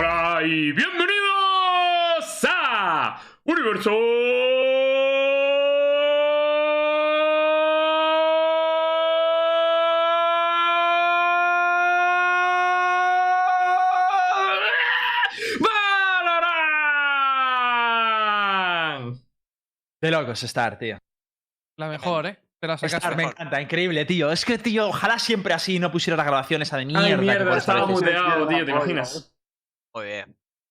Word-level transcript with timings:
Hola 0.00 0.42
y 0.44 0.70
bienvenidos 0.70 1.10
a 2.48 3.20
Universo. 3.42 3.90
Valorant. 18.38 19.18
De 20.00 20.10
locos 20.12 20.44
estar, 20.44 20.78
tío. 20.78 20.98
La 21.76 21.88
mejor, 21.88 22.26
¿eh? 22.26 22.38
Te 22.60 22.68
la 22.68 22.78
sacaste. 22.78 22.98
Star 22.98 23.16
me 23.16 23.24
encanta, 23.24 23.60
increíble, 23.60 24.04
tío. 24.04 24.30
Es 24.30 24.44
que, 24.44 24.58
tío, 24.58 24.90
ojalá 24.90 25.18
siempre 25.18 25.54
así 25.54 25.80
no 25.80 25.90
pusiera 25.90 26.16
la 26.16 26.22
grabación 26.22 26.62
esa 26.62 26.76
de 26.76 26.86
mierda. 26.86 27.04
Ay, 27.04 27.16
mierda, 27.16 27.56
estaba 27.56 27.84
muteado, 27.84 28.46
tío, 28.46 28.64
¿te 28.64 28.70
imaginas? 28.70 29.34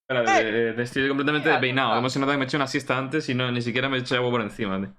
Espera, 0.10 0.24
de, 0.40 0.52
de- 0.52 0.74
de- 0.74 0.84
estoy 0.84 1.08
completamente 1.08 1.50
despeinado. 1.50 1.98
Hemos 1.98 2.16
notado 2.16 2.32
que 2.34 2.38
me 2.38 2.44
he 2.46 2.48
hecho 2.48 2.58
una 2.58 2.68
siesta 2.68 2.98
antes 2.98 3.28
y 3.30 3.36
no, 3.36 3.52
ni 3.52 3.62
siquiera 3.62 3.90
me 3.90 3.98
he 3.98 4.00
hecho 4.00 4.16
agua 4.16 4.32
por 4.32 4.42
encima, 4.42 4.78
tío. 4.80 4.94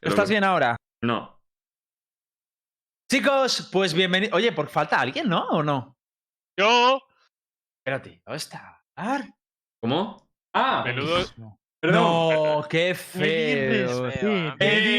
¿Estás 0.00 0.28
bien 0.28 0.42
ahora? 0.44 0.76
No. 1.04 1.40
Chicos, 3.10 3.68
pues 3.72 3.94
bienvenido. 3.94 4.36
Oye, 4.36 4.50
¿por 4.52 4.68
falta 4.68 5.00
alguien, 5.00 5.28
no? 5.28 5.44
¿O 5.50 5.62
no? 5.62 5.96
Yo, 6.58 7.00
Pero, 7.84 8.00
tío, 8.02 8.20
está. 8.26 8.82
Ar. 8.96 9.22
¿Cómo? 9.82 10.28
Ah, 10.54 10.82
menudo. 10.84 11.16
perdón. 11.16 11.56
No, 11.82 12.66
qué 12.68 12.94
feo. 12.94 14.10
Pero, 14.58 14.90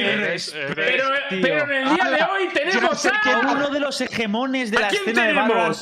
pero 1.30 1.64
en 1.64 1.72
el 1.72 1.95
día 1.95 2.09
de 2.09 2.23
hoy 2.23 2.48
ya 2.48 2.54
tenemos 2.54 3.06
a... 3.06 3.40
uno 3.52 3.70
de 3.70 3.80
los 3.80 4.02
hegemones 4.02 4.72
de 4.72 4.78
¿A 4.78 4.81
la 4.81 4.88
quién 4.88 5.02
escena 5.04 5.28
de 5.28 5.34
Valorant. 5.34 5.78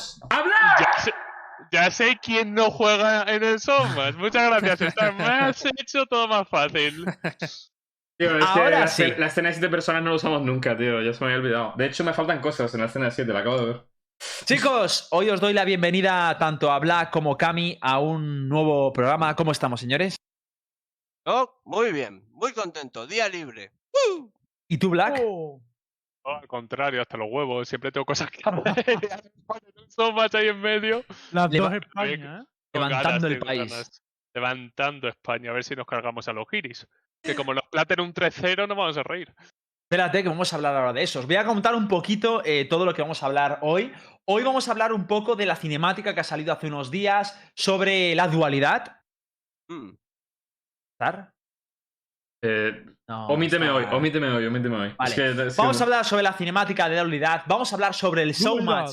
Ya 1.72 1.90
sé, 1.90 2.18
quién 2.22 2.54
no 2.54 2.70
juega 2.70 3.22
en 3.32 3.44
el 3.44 3.60
Somas. 3.60 4.14
Muchas 4.16 4.48
gracias, 4.50 4.80
Star. 4.80 5.14
Me 5.14 5.24
has 5.24 5.64
hecho 5.64 6.04
todo 6.06 6.26
más 6.26 6.48
fácil. 6.48 7.04
Tío, 8.18 8.38
es 8.38 8.44
que 8.44 8.60
Ahora 8.60 8.80
la, 8.80 8.86
sí. 8.88 9.02
escena- 9.02 9.18
la 9.18 9.26
escena 9.26 9.48
de 9.48 9.54
siete 9.54 9.68
personas 9.68 10.02
no 10.02 10.10
lo 10.10 10.16
usamos 10.16 10.42
nunca, 10.42 10.76
tío. 10.76 11.00
Ya 11.00 11.12
se 11.14 11.20
me 11.24 11.26
había 11.32 11.38
olvidado. 11.42 11.74
De 11.76 11.86
hecho, 11.86 12.02
me 12.04 12.12
faltan 12.12 12.40
cosas 12.40 12.74
en 12.74 12.80
la 12.80 12.86
escena 12.86 13.04
de 13.06 13.10
siete, 13.12 13.32
la 13.32 13.38
acabo 13.40 13.58
de 13.60 13.66
ver. 13.66 13.86
Chicos, 14.44 15.08
hoy 15.12 15.30
os 15.30 15.40
doy 15.40 15.52
la 15.54 15.64
bienvenida 15.64 16.36
tanto 16.38 16.70
a 16.70 16.78
Black 16.78 17.10
como 17.10 17.38
Cami 17.38 17.78
a 17.80 17.98
un 18.00 18.48
nuevo 18.48 18.92
programa. 18.92 19.34
¿Cómo 19.36 19.52
estamos, 19.52 19.80
señores? 19.80 20.16
Oh, 21.24 21.60
muy 21.64 21.92
bien, 21.92 22.26
muy 22.32 22.52
contento. 22.52 23.06
Día 23.06 23.28
libre. 23.28 23.72
¡Uh! 23.92 24.30
¿Y 24.68 24.76
tú, 24.78 24.90
Black? 24.90 25.22
No, 26.30 26.38
al 26.38 26.48
contrario, 26.48 27.02
hasta 27.02 27.16
los 27.16 27.28
huevos. 27.30 27.68
Siempre 27.68 27.92
tengo 27.92 28.04
cosas 28.04 28.30
que 28.30 28.40
hacer. 28.44 28.98
Somas 29.88 30.34
ahí 30.34 30.48
en 30.48 30.60
medio. 30.60 31.04
Las 31.32 31.50
dos 31.50 31.72
España, 31.72 32.42
¿eh? 32.42 32.46
Levantando 32.72 33.08
ganas, 33.08 33.24
el 33.24 33.38
país. 33.38 33.70
ganas. 33.70 34.02
Levantando 34.34 35.08
España. 35.08 35.50
A 35.50 35.54
ver 35.54 35.64
si 35.64 35.74
nos 35.74 35.86
cargamos 35.86 36.28
a 36.28 36.32
los 36.32 36.48
giris. 36.48 36.86
Que 37.22 37.34
como 37.34 37.52
nos 37.52 37.64
platen 37.70 38.00
un 38.00 38.14
3-0, 38.14 38.68
no 38.68 38.74
vamos 38.74 38.96
a 38.96 39.02
reír. 39.02 39.34
Espérate, 39.90 40.22
que 40.22 40.28
vamos 40.28 40.52
a 40.52 40.56
hablar 40.56 40.76
ahora 40.76 40.92
de 40.92 41.02
eso. 41.02 41.18
Os 41.18 41.26
voy 41.26 41.34
a 41.34 41.44
contar 41.44 41.74
un 41.74 41.88
poquito 41.88 42.42
eh, 42.44 42.64
todo 42.64 42.84
lo 42.84 42.94
que 42.94 43.02
vamos 43.02 43.22
a 43.22 43.26
hablar 43.26 43.58
hoy. 43.62 43.92
Hoy 44.24 44.44
vamos 44.44 44.68
a 44.68 44.70
hablar 44.70 44.92
un 44.92 45.08
poco 45.08 45.34
de 45.34 45.46
la 45.46 45.56
cinemática 45.56 46.14
que 46.14 46.20
ha 46.20 46.24
salido 46.24 46.52
hace 46.52 46.68
unos 46.68 46.92
días 46.92 47.36
sobre 47.56 48.14
la 48.14 48.28
dualidad. 48.28 49.02
Mm. 49.68 49.94
¿Star? 50.92 51.32
Eh, 52.42 52.84
No, 53.08 53.26
omíteme 53.28 53.68
hoy, 53.70 53.84
omíteme 53.90 54.28
hoy, 54.30 54.46
omíteme 54.46 54.76
hoy. 54.76 54.94
Vale. 54.96 55.10
Es 55.10 55.14
que- 55.16 55.30
es 55.30 55.36
que 55.56 55.60
Vamos 55.60 55.80
a 55.80 55.84
hablar 55.84 56.04
sobre 56.04 56.22
la 56.22 56.32
cinemática 56.32 56.88
de 56.88 56.96
la 56.96 57.02
dualidad. 57.02 57.42
Vamos 57.46 57.72
a 57.72 57.76
hablar 57.76 57.92
sobre 57.94 58.22
el 58.22 58.32
showmatch 58.32 58.92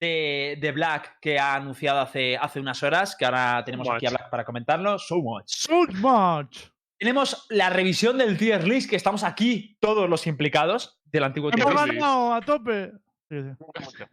de, 0.00 0.58
de 0.60 0.72
Black 0.72 1.18
que 1.20 1.38
ha 1.38 1.54
anunciado 1.54 2.00
hace, 2.00 2.36
hace 2.36 2.58
unas 2.60 2.82
horas, 2.82 3.14
que 3.16 3.24
ahora 3.24 3.62
tenemos 3.64 3.88
aquí 3.88 4.06
a. 4.06 4.10
Black 4.10 4.30
para 4.30 4.44
comentarlo. 4.44 4.98
Showmatch. 4.98 5.48
So 5.48 5.86
much. 6.00 6.58
Tenemos 6.98 7.46
la 7.50 7.70
revisión 7.70 8.18
del 8.18 8.36
tier 8.36 8.66
list, 8.66 8.90
que 8.90 8.96
estamos 8.96 9.22
aquí 9.24 9.76
todos 9.80 10.08
los 10.08 10.26
implicados 10.26 11.00
del 11.04 11.24
antiguo 11.24 11.50
tier 11.50 11.66
list. 11.66 12.02
a 12.02 12.40
tope. 12.44 12.92
Sí, 13.30 13.36
sí. 13.42 14.04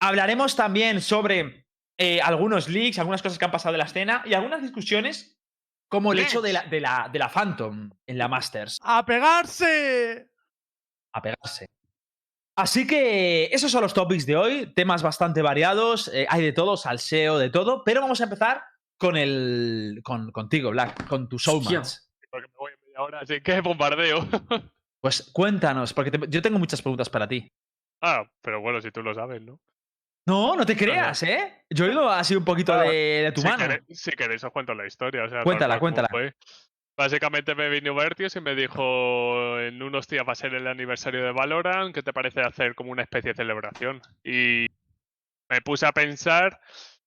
Hablaremos 0.00 0.56
también 0.56 1.00
sobre 1.00 1.66
eh, 1.98 2.20
algunos 2.20 2.68
leaks, 2.68 2.98
algunas 2.98 3.22
cosas 3.22 3.38
que 3.38 3.44
han 3.44 3.50
pasado 3.50 3.72
de 3.72 3.78
la 3.78 3.84
escena 3.84 4.22
y 4.26 4.34
algunas 4.34 4.60
discusiones, 4.60 5.38
como 5.88 6.12
el 6.12 6.18
hecho 6.20 6.40
de 6.40 6.52
la, 6.52 6.62
de, 6.64 6.80
la, 6.80 7.08
de 7.12 7.18
la 7.18 7.28
Phantom 7.28 7.90
en 8.06 8.18
la 8.18 8.28
Masters, 8.28 8.78
¡A 8.82 9.04
pegarse! 9.04 10.28
a 11.12 11.22
pegarse. 11.22 11.66
Así 12.56 12.86
que 12.86 13.46
esos 13.46 13.70
son 13.70 13.82
los 13.82 13.94
topics 13.94 14.26
de 14.26 14.36
hoy, 14.36 14.72
temas 14.74 15.02
bastante 15.02 15.42
variados, 15.42 16.08
eh, 16.14 16.26
hay 16.28 16.42
de 16.42 16.52
todo, 16.52 16.76
salseo, 16.76 17.38
de 17.38 17.50
todo, 17.50 17.82
pero 17.84 18.00
vamos 18.00 18.20
a 18.20 18.24
empezar 18.24 18.62
con 18.96 19.16
el 19.16 20.00
con, 20.04 20.30
contigo, 20.30 20.70
Black, 20.70 21.06
con 21.08 21.28
tu 21.28 21.36
showmatch. 21.38 21.94
Porque 22.30 22.46
me 22.48 22.54
voy 22.56 22.72
en 22.72 22.80
media 22.86 23.00
hora, 23.02 23.20
así 23.20 23.40
que 23.40 23.60
bombardeo. 23.60 24.26
Pues 25.00 25.30
cuéntanos, 25.32 25.92
porque 25.92 26.10
te- 26.12 26.28
yo 26.28 26.42
tengo 26.42 26.58
muchas 26.58 26.80
preguntas 26.80 27.10
para 27.10 27.26
ti. 27.28 27.50
ah, 28.02 28.24
pero 28.40 28.60
bueno, 28.60 28.80
si 28.80 28.90
tú 28.92 29.02
lo 29.02 29.14
sabes, 29.14 29.42
¿no? 29.42 29.58
No, 30.26 30.56
no 30.56 30.64
te 30.64 30.76
creas, 30.76 31.22
¿eh? 31.22 31.64
Yo 31.70 31.84
he 31.86 31.92
ido 31.92 32.08
así 32.10 32.34
un 32.34 32.44
poquito 32.44 32.72
Ah, 32.72 32.82
de, 32.84 32.88
de 33.24 33.32
tu 33.32 33.42
si, 33.42 33.46
mano. 33.46 33.58
queréis, 33.62 33.82
si 34.00 34.10
queréis 34.12 34.42
os 34.44 34.50
cuento 34.52 34.74
la 34.74 34.86
historia. 34.86 35.24
O 35.24 35.28
sea, 35.28 35.38
tal 35.38 35.44
Cuéntala, 35.44 35.78
cuéntala. 35.78 36.08
fue. 36.10 36.34
Básicamente 36.96 37.54
me 37.54 37.68
vino 37.68 37.94
Vertius 37.94 38.36
y 38.36 38.40
me 38.40 38.54
dijo 38.54 39.58
en 39.60 39.82
unos 39.82 40.06
días 40.06 40.24
va 40.26 40.32
a 40.32 40.36
ser 40.36 40.54
el 40.54 40.66
aniversario 40.68 41.24
de 41.24 41.32
Valorant, 41.32 41.92
¿qué 41.94 42.02
te 42.04 42.12
parece 42.12 42.40
hacer 42.40 42.74
como 42.76 42.92
una 42.92 43.02
especie 43.02 43.32
de 43.32 43.36
celebración? 43.36 44.00
Y 44.22 44.66
me 45.50 45.60
puse 45.62 45.86
a 45.86 45.92
pensar 45.92 46.60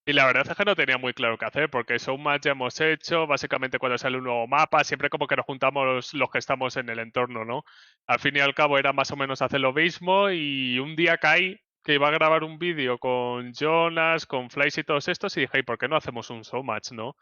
y 0.05 0.13
la 0.13 0.25
verdad 0.25 0.45
es 0.49 0.55
que 0.57 0.66
no 0.66 0.75
tenía 0.75 0.97
muy 0.97 1.13
claro 1.13 1.38
qué 1.38 1.45
hacer, 1.45 1.69
porque 1.69 1.97
Showmatch 1.97 2.44
ya 2.45 2.51
hemos 2.51 2.79
hecho, 2.81 3.28
básicamente 3.28 3.79
cuando 3.79 3.97
sale 3.97 4.17
un 4.17 4.25
nuevo 4.25 4.47
mapa, 4.47 4.84
siempre 4.84 5.09
como 5.09 5.28
que 5.28 5.35
nos 5.38 5.45
juntamos 5.45 6.13
los 6.13 6.29
que 6.31 6.38
estamos 6.39 6.78
en 6.78 6.89
el 6.89 6.99
entorno, 6.99 7.45
¿no? 7.45 7.63
Al 8.07 8.19
fin 8.19 8.35
y 8.35 8.39
al 8.39 8.53
cabo 8.55 8.78
era 8.78 8.94
más 8.94 9.11
o 9.11 9.17
menos 9.17 9.41
hacer 9.41 9.59
lo 9.61 9.73
mismo 9.73 10.29
y 10.31 10.79
un 10.79 10.95
día 10.97 11.17
caí 11.17 11.59
que 11.88 11.94
iba 11.94 12.09
a 12.09 12.12
grabar 12.12 12.44
un 12.44 12.59
vídeo 12.59 12.98
con 12.98 13.53
Jonas, 13.53 14.25
con 14.25 14.50
Flies 14.50 14.78
y 14.78 14.84
todos 14.84 15.08
estos 15.08 15.38
y 15.38 15.42
dije, 15.42 15.59
"¿Y 15.59 15.64
¿por 15.64 15.78
qué 15.78 15.88
no 15.88 15.96
hacemos 15.96 16.30
un 16.30 16.42
showmatch, 16.42 16.92
no? 16.92 17.16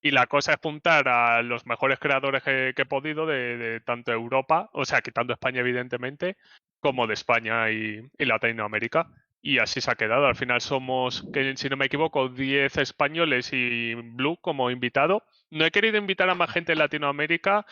Y 0.00 0.12
la 0.12 0.28
cosa 0.28 0.52
es 0.52 0.60
juntar 0.62 1.08
a 1.08 1.42
los 1.42 1.66
mejores 1.66 1.98
creadores 1.98 2.44
que, 2.44 2.72
he 2.76 2.86
podido 2.86 3.26
de, 3.26 3.80
tanto 3.84 4.12
Europa, 4.12 4.70
o 4.74 4.84
sea, 4.84 5.00
quitando 5.00 5.32
España 5.32 5.60
evidentemente, 5.60 6.36
como 6.78 7.08
de 7.08 7.14
España 7.14 7.70
y, 7.72 8.00
y 8.16 8.24
Latinoamérica. 8.24 9.08
Y 9.40 9.58
así 9.58 9.80
se 9.80 9.90
ha 9.90 9.96
quedado. 9.96 10.26
Al 10.26 10.36
final 10.36 10.60
somos, 10.60 11.28
que 11.32 11.56
si 11.56 11.68
no 11.68 11.76
me 11.76 11.86
equivoco, 11.86 12.28
10 12.28 12.76
españoles 12.78 13.52
y 13.52 13.94
Blue 13.94 14.38
como 14.40 14.70
invitado. 14.70 15.24
No 15.50 15.64
he 15.64 15.72
querido 15.72 15.98
invitar 15.98 16.30
a 16.30 16.36
más 16.36 16.52
gente 16.52 16.72
de 16.72 16.76
Latinoamérica 16.76 17.66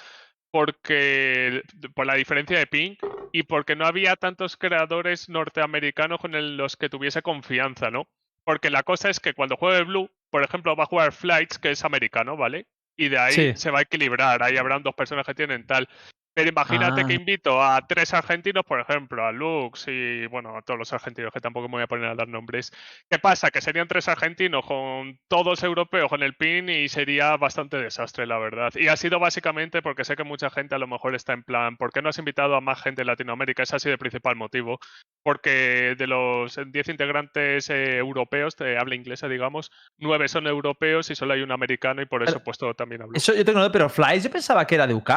porque 0.50 1.62
por 1.94 2.06
la 2.06 2.15
diferencia 2.15 2.59
de 2.59 2.66
ping 2.66 2.97
y 3.33 3.44
porque 3.44 3.77
no 3.77 3.87
había 3.87 4.16
tantos 4.16 4.56
creadores 4.56 5.28
norteamericanos 5.28 6.21
con 6.21 6.34
el- 6.34 6.56
los 6.56 6.77
que 6.77 6.88
tuviese 6.88 7.22
confianza, 7.22 7.91
¿no? 7.91 8.09
Porque 8.44 8.71
la 8.71 8.83
cosa 8.83 9.10
es 9.10 9.21
que 9.21 9.34
cuando 9.34 9.56
juegue 9.56 9.84
Blue, 9.84 10.10
por 10.31 10.43
ejemplo, 10.43 10.75
va 10.77 10.84
a 10.84 10.89
jugar 10.89 11.12
Flights, 11.12 11.59
que 11.59 11.71
es 11.71 11.84
americano, 11.84 12.37
¿vale? 12.37 12.66
Y 12.97 13.09
de 13.09 13.19
ahí 13.19 13.33
Sí. 13.33 13.53
se 13.56 13.71
va 13.71 13.81
a 13.81 13.83
equilibrar, 13.83 14.43
ahí 14.43 14.56
habrán 14.56 14.83
dos 14.83 14.94
personas 14.94 15.27
que 15.27 15.34
tienen 15.34 15.66
tal. 15.66 15.89
Pero 16.32 16.48
imagínate 16.48 17.04
que 17.04 17.12
Ah. 17.12 17.16
invito 17.16 17.62
a 17.62 17.86
tres 17.86 18.14
argentinos, 18.14 18.64
por 18.64 18.80
ejemplo, 18.80 19.26
a 19.26 19.32
Lux 19.32 19.86
y 19.88 20.26
bueno, 20.26 20.56
a 20.56 20.62
todos 20.62 20.78
los 20.78 20.92
argentinos 20.92 21.32
que 21.32 21.41
tampoco 21.41 21.68
me 21.68 21.74
voy 21.74 21.82
a 21.82 21.86
poner 21.88 22.06
a 22.06 22.14
dar 22.14 22.28
nombres. 22.28 22.72
¿Qué 23.10 23.18
pasa? 23.18 23.50
Que 23.50 23.60
serían 23.60 23.88
tres 23.88 24.08
argentinos 24.08 24.64
con 24.64 25.18
todos 25.28 25.62
europeos 25.62 26.08
con 26.08 26.22
el 26.22 26.34
pin 26.34 26.68
y 26.68 26.88
sería 26.88 27.36
bastante 27.36 27.78
desastre, 27.78 28.26
la 28.26 28.38
verdad. 28.38 28.70
Y 28.76 28.88
ha 28.88 28.96
sido 28.96 29.18
básicamente 29.18 29.82
porque 29.82 30.04
sé 30.04 30.14
que 30.16 30.24
mucha 30.24 30.50
gente 30.50 30.74
a 30.74 30.78
lo 30.78 30.86
mejor 30.86 31.14
está 31.14 31.32
en 31.32 31.42
plan, 31.42 31.76
¿por 31.76 31.92
qué 31.92 32.00
no 32.00 32.08
has 32.10 32.18
invitado 32.18 32.54
a 32.54 32.60
más 32.60 32.80
gente 32.80 33.00
de 33.02 33.06
Latinoamérica? 33.06 33.64
Ese 33.64 33.76
ha 33.76 33.80
sido 33.80 33.92
el 33.94 33.98
principal 33.98 34.36
motivo. 34.36 34.78
Porque 35.22 35.94
de 35.98 36.06
los 36.06 36.58
10 36.66 36.88
integrantes 36.88 37.68
eh, 37.70 37.98
europeos, 37.98 38.56
de 38.56 38.78
habla 38.78 38.94
inglesa, 38.94 39.28
digamos, 39.28 39.71
nueve 39.98 40.28
son 40.28 40.47
europeos 40.47 41.10
y 41.10 41.15
solo 41.15 41.34
hay 41.34 41.42
un 41.42 41.53
americano 41.53 42.00
y 42.03 42.06
por 42.06 42.22
eso 42.22 42.38
he 42.38 42.41
puesto 42.41 42.72
también 42.74 43.03
a 43.03 43.06
Blue. 43.06 43.16
Eso 43.16 43.34
yo 43.34 43.44
tengo, 43.44 43.71
pero 43.71 43.88
Flies 43.88 44.24
yo 44.24 44.30
pensaba 44.30 44.66
que 44.66 44.76
era 44.76 44.86
de 44.86 44.94
UK. 44.94 45.10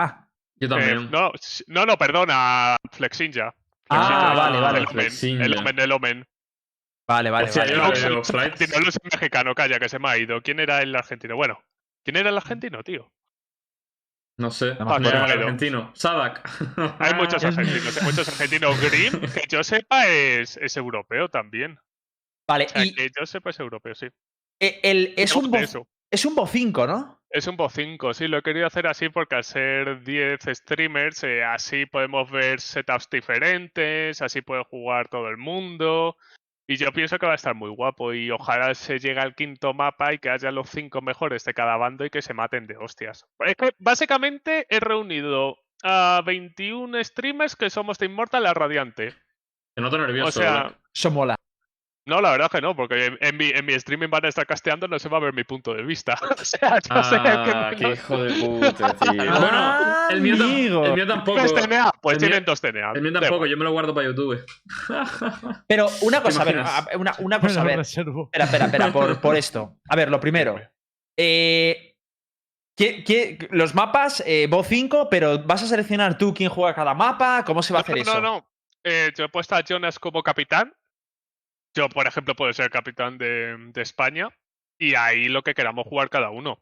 Yo 0.60 0.68
Eh, 0.68 0.70
también. 0.70 1.12
no, 1.12 1.32
s- 1.34 1.64
no, 1.68 1.86
no, 1.86 1.98
perdona, 1.98 2.78
Flexinja. 2.92 3.54
Ah, 3.90 3.96
Flexinja, 4.08 4.34
vale, 4.34 4.60
vale. 4.62 4.78
El 4.80 4.86
omen, 4.86 4.94
Flexinja. 4.94 5.46
el 5.46 5.58
omen, 5.58 5.80
el 5.80 5.92
omen. 5.92 6.26
Vale, 7.08 7.30
vale, 7.32 7.52
vale. 7.52 7.72
yo 7.74 7.82
vale. 7.82 7.96
Flights. 8.24 8.34
argentino, 8.34 8.80
Lux 8.80 8.96
es 9.04 9.12
mexicano, 9.12 9.56
calla, 9.56 9.80
que 9.80 9.90
se 9.90 10.00
me 10.00 10.10
ha 10.10 10.18
ido. 10.18 10.42
¿Quién 10.42 10.60
era 10.60 10.82
el 10.82 10.96
argentino? 10.96 11.36
Bueno, 11.36 11.62
¿quién 12.04 12.16
era 12.18 12.30
el 12.30 12.38
argentino, 12.38 12.82
tío? 12.84 13.12
No 14.38 14.50
sé. 14.52 14.76
No 14.76 14.86
me 14.86 14.96
¿Quién 14.98 15.06
era 15.08 15.26
el 15.26 15.40
argentino? 15.42 15.92
Sadak. 15.96 16.50
Hay 17.00 17.14
muchos 17.16 17.44
Ah. 17.44 17.48
argentinos, 17.50 17.98
hay 17.98 18.04
muchos 18.04 18.28
argentinos. 18.30 18.80
Grim, 18.82 19.20
que 19.32 19.44
yo 19.50 19.64
sepa, 19.64 20.08
es, 20.08 20.58
es 20.58 20.78
europeo 20.78 21.30
también. 21.30 21.78
Vale, 22.48 22.66
O 22.66 22.70
sea, 22.70 22.86
y 22.86 22.94
que 22.94 23.10
yo 23.18 23.26
sepa 23.26 23.52
es 23.52 23.60
europeo, 23.60 23.94
sí. 23.96 24.08
eh, 24.60 24.80
el, 24.84 25.14
es, 25.18 25.36
un 25.36 25.50
bo, 25.52 25.58
es 26.12 26.26
un 26.26 26.36
Bo 26.36 26.48
5, 26.48 26.88
¿no? 26.88 27.23
Es 27.34 27.48
un 27.48 27.58
Bo 27.58 27.68
5, 27.68 28.14
sí, 28.14 28.28
lo 28.28 28.38
he 28.38 28.42
querido 28.44 28.68
hacer 28.68 28.86
así 28.86 29.10
porque 29.10 29.34
al 29.34 29.44
ser 29.44 30.04
10 30.04 30.40
streamers, 30.54 31.24
eh, 31.24 31.44
así 31.44 31.88
podemos 31.88 32.30
ver 32.30 32.62
setups 32.62 33.10
diferentes, 33.10 34.22
así 34.22 34.42
puede 34.42 34.64
jugar 34.66 35.08
todo 35.08 35.30
el 35.30 35.38
mundo. 35.38 36.16
Y 36.68 36.76
yo 36.76 36.92
pienso 36.92 37.18
que 37.18 37.26
va 37.26 37.32
a 37.32 37.36
estar 37.36 37.56
muy 37.56 37.72
guapo 37.72 38.14
y 38.14 38.30
ojalá 38.30 38.76
se 38.76 39.00
llegue 39.00 39.20
al 39.20 39.34
quinto 39.34 39.74
mapa 39.74 40.14
y 40.14 40.20
que 40.20 40.30
haya 40.30 40.52
los 40.52 40.70
cinco 40.70 41.02
mejores 41.02 41.44
de 41.44 41.56
cada 41.56 41.76
bando 41.76 42.06
y 42.06 42.12
que 42.12 42.22
se 42.22 42.36
maten 42.36 42.68
de 42.68 42.78
hostias. 42.78 43.26
Es 43.40 43.56
que 43.56 43.72
básicamente 43.80 44.68
he 44.70 44.80
reunido 44.80 45.58
a 45.82 46.22
21 46.24 47.04
streamers 47.04 47.56
que 47.56 47.72
somos 47.72 47.98
de 47.98 48.06
Immortal 48.06 48.46
a 48.46 48.54
Radiante. 48.54 49.16
Te 49.74 49.82
noto 49.82 49.98
nervioso. 49.98 50.40
O 50.40 50.44
sea. 50.44 50.80
Eso 50.94 51.10
mola. 51.10 51.36
No, 52.06 52.20
la 52.22 52.32
verdad 52.32 52.50
que 52.52 52.60
no, 52.62 52.76
porque 52.76 53.06
en, 53.06 53.18
en 53.22 53.38
mi, 53.38 53.50
en 53.50 53.66
mi 53.66 53.74
streaming 53.74 54.10
van 54.10 54.26
a 54.26 54.28
estar 54.28 54.46
casteando, 54.46 54.88
no 54.88 55.00
se 55.00 55.08
va 55.10 55.18
a 55.18 55.22
ver 55.22 55.34
mi 55.34 55.44
punto 55.44 55.74
de 55.74 55.84
vista. 55.84 56.18
o 56.40 56.44
sea, 56.44 56.80
yo 56.80 57.04
sé 57.04 57.16
Ah, 57.20 57.70
que 57.72 57.76
qué 57.78 57.92
hijo 57.94 58.18
de 58.24 58.34
puta, 58.34 58.94
tío. 58.96 59.14
bueno, 59.40 60.10
el 60.10 60.22
mío, 60.22 60.36
el 60.86 60.94
mío 60.94 61.08
tampoco. 61.08 61.42
¿Tienes 61.44 61.54
TNA? 61.68 61.92
Pues 62.02 62.18
El 62.18 62.22
mío- 62.22 62.30
tienen 62.30 62.46
dos 62.46 62.60
TNA. 62.62 62.92
El 62.96 63.02
mío 63.02 63.14
tampoco, 63.14 63.46
yo 63.46 63.56
me 63.58 63.64
lo 63.64 63.72
guardo 63.72 63.94
para 63.94 64.08
YouTube. 64.08 64.44
Pero 65.68 65.88
una 66.02 66.22
cosa, 66.22 66.42
a 66.42 66.46
ver, 66.46 66.58
una, 67.20 67.40
cosa, 67.40 67.62
a 67.62 67.64
ver. 67.64 67.80
Espera, 67.80 68.46
espera, 68.46 68.66
espera, 68.66 68.92
por, 68.92 69.20
por 69.22 69.36
esto. 69.36 69.78
A 69.90 69.96
ver, 69.96 70.10
lo 70.10 70.20
primero. 70.20 70.60
Eh, 71.18 71.96
¿qué- 72.76 73.04
qué- 73.04 73.48
los 73.52 73.76
mapas, 73.76 74.22
eh, 74.26 74.48
Bo 74.50 74.64
5, 74.64 75.08
pero 75.10 75.40
¿vas 75.44 75.64
a 75.64 75.68
seleccionar 75.68 76.18
tú 76.18 76.34
quién 76.34 76.50
juega 76.50 76.74
cada 76.74 76.94
mapa? 76.94 77.44
¿Cómo 77.46 77.62
se 77.64 77.72
va 77.74 77.80
a 77.80 77.82
hacer 77.84 77.96
no, 77.98 78.02
eso? 78.02 78.16
No, 78.16 78.22
no. 78.22 78.50
Eh, 78.84 79.12
yo 79.18 79.26
he 79.26 79.30
puesto 79.30 79.56
a 79.56 79.62
Jonas 79.64 79.98
como 80.00 80.22
capitán. 80.24 80.74
Yo, 81.74 81.90
por 81.90 82.08
ejemplo, 82.08 82.36
puedo 82.36 82.54
ser 82.54 82.70
capitán 82.70 83.18
de, 83.18 83.56
de 83.58 83.82
España. 83.82 84.30
Y 84.78 84.96
ahí 84.96 85.30
lo 85.30 85.44
que 85.44 85.54
queramos 85.54 85.86
jugar 85.88 86.10
cada 86.10 86.30
uno. 86.30 86.62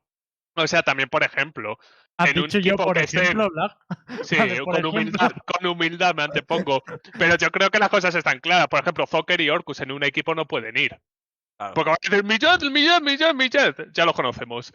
O 0.56 0.68
sea, 0.68 0.84
también, 0.84 1.10
por 1.10 1.24
ejemplo, 1.24 1.78
Has 2.18 2.30
en 2.30 2.40
un 2.40 2.46
dicho 2.46 2.60
yo, 2.60 2.74
equipo 2.74 2.86
por 2.86 2.98
que 2.98 3.04
ejemplo, 3.04 3.50
sí, 4.24 4.36
con, 4.36 4.50
ejemplo. 4.50 4.90
humildad, 4.90 5.32
con 5.46 5.66
humildad 5.66 6.14
me 6.14 6.24
antepongo. 6.24 6.84
Pero 7.18 7.38
yo 7.38 7.50
creo 7.52 7.70
que 7.70 7.80
las 7.80 7.90
cosas 7.90 8.14
están 8.16 8.40
claras. 8.40 8.68
Por 8.68 8.82
ejemplo, 8.82 9.08
Fokker 9.08 9.40
y 9.42 9.50
Orcus 9.50 9.80
en 9.80 9.92
un 9.92 10.04
equipo 10.04 10.36
no 10.36 10.46
pueden 10.46 10.78
ir. 10.78 11.00
Claro. 11.58 11.74
Porque 11.74 11.90
van 11.90 11.98
a 12.02 12.10
decir 12.10 12.24
Millet, 12.24 12.72
Millet, 12.72 13.02
Millet, 13.02 13.34
Millet. 13.34 13.94
Ya 13.94 14.06
lo 14.06 14.14
conocemos. 14.14 14.74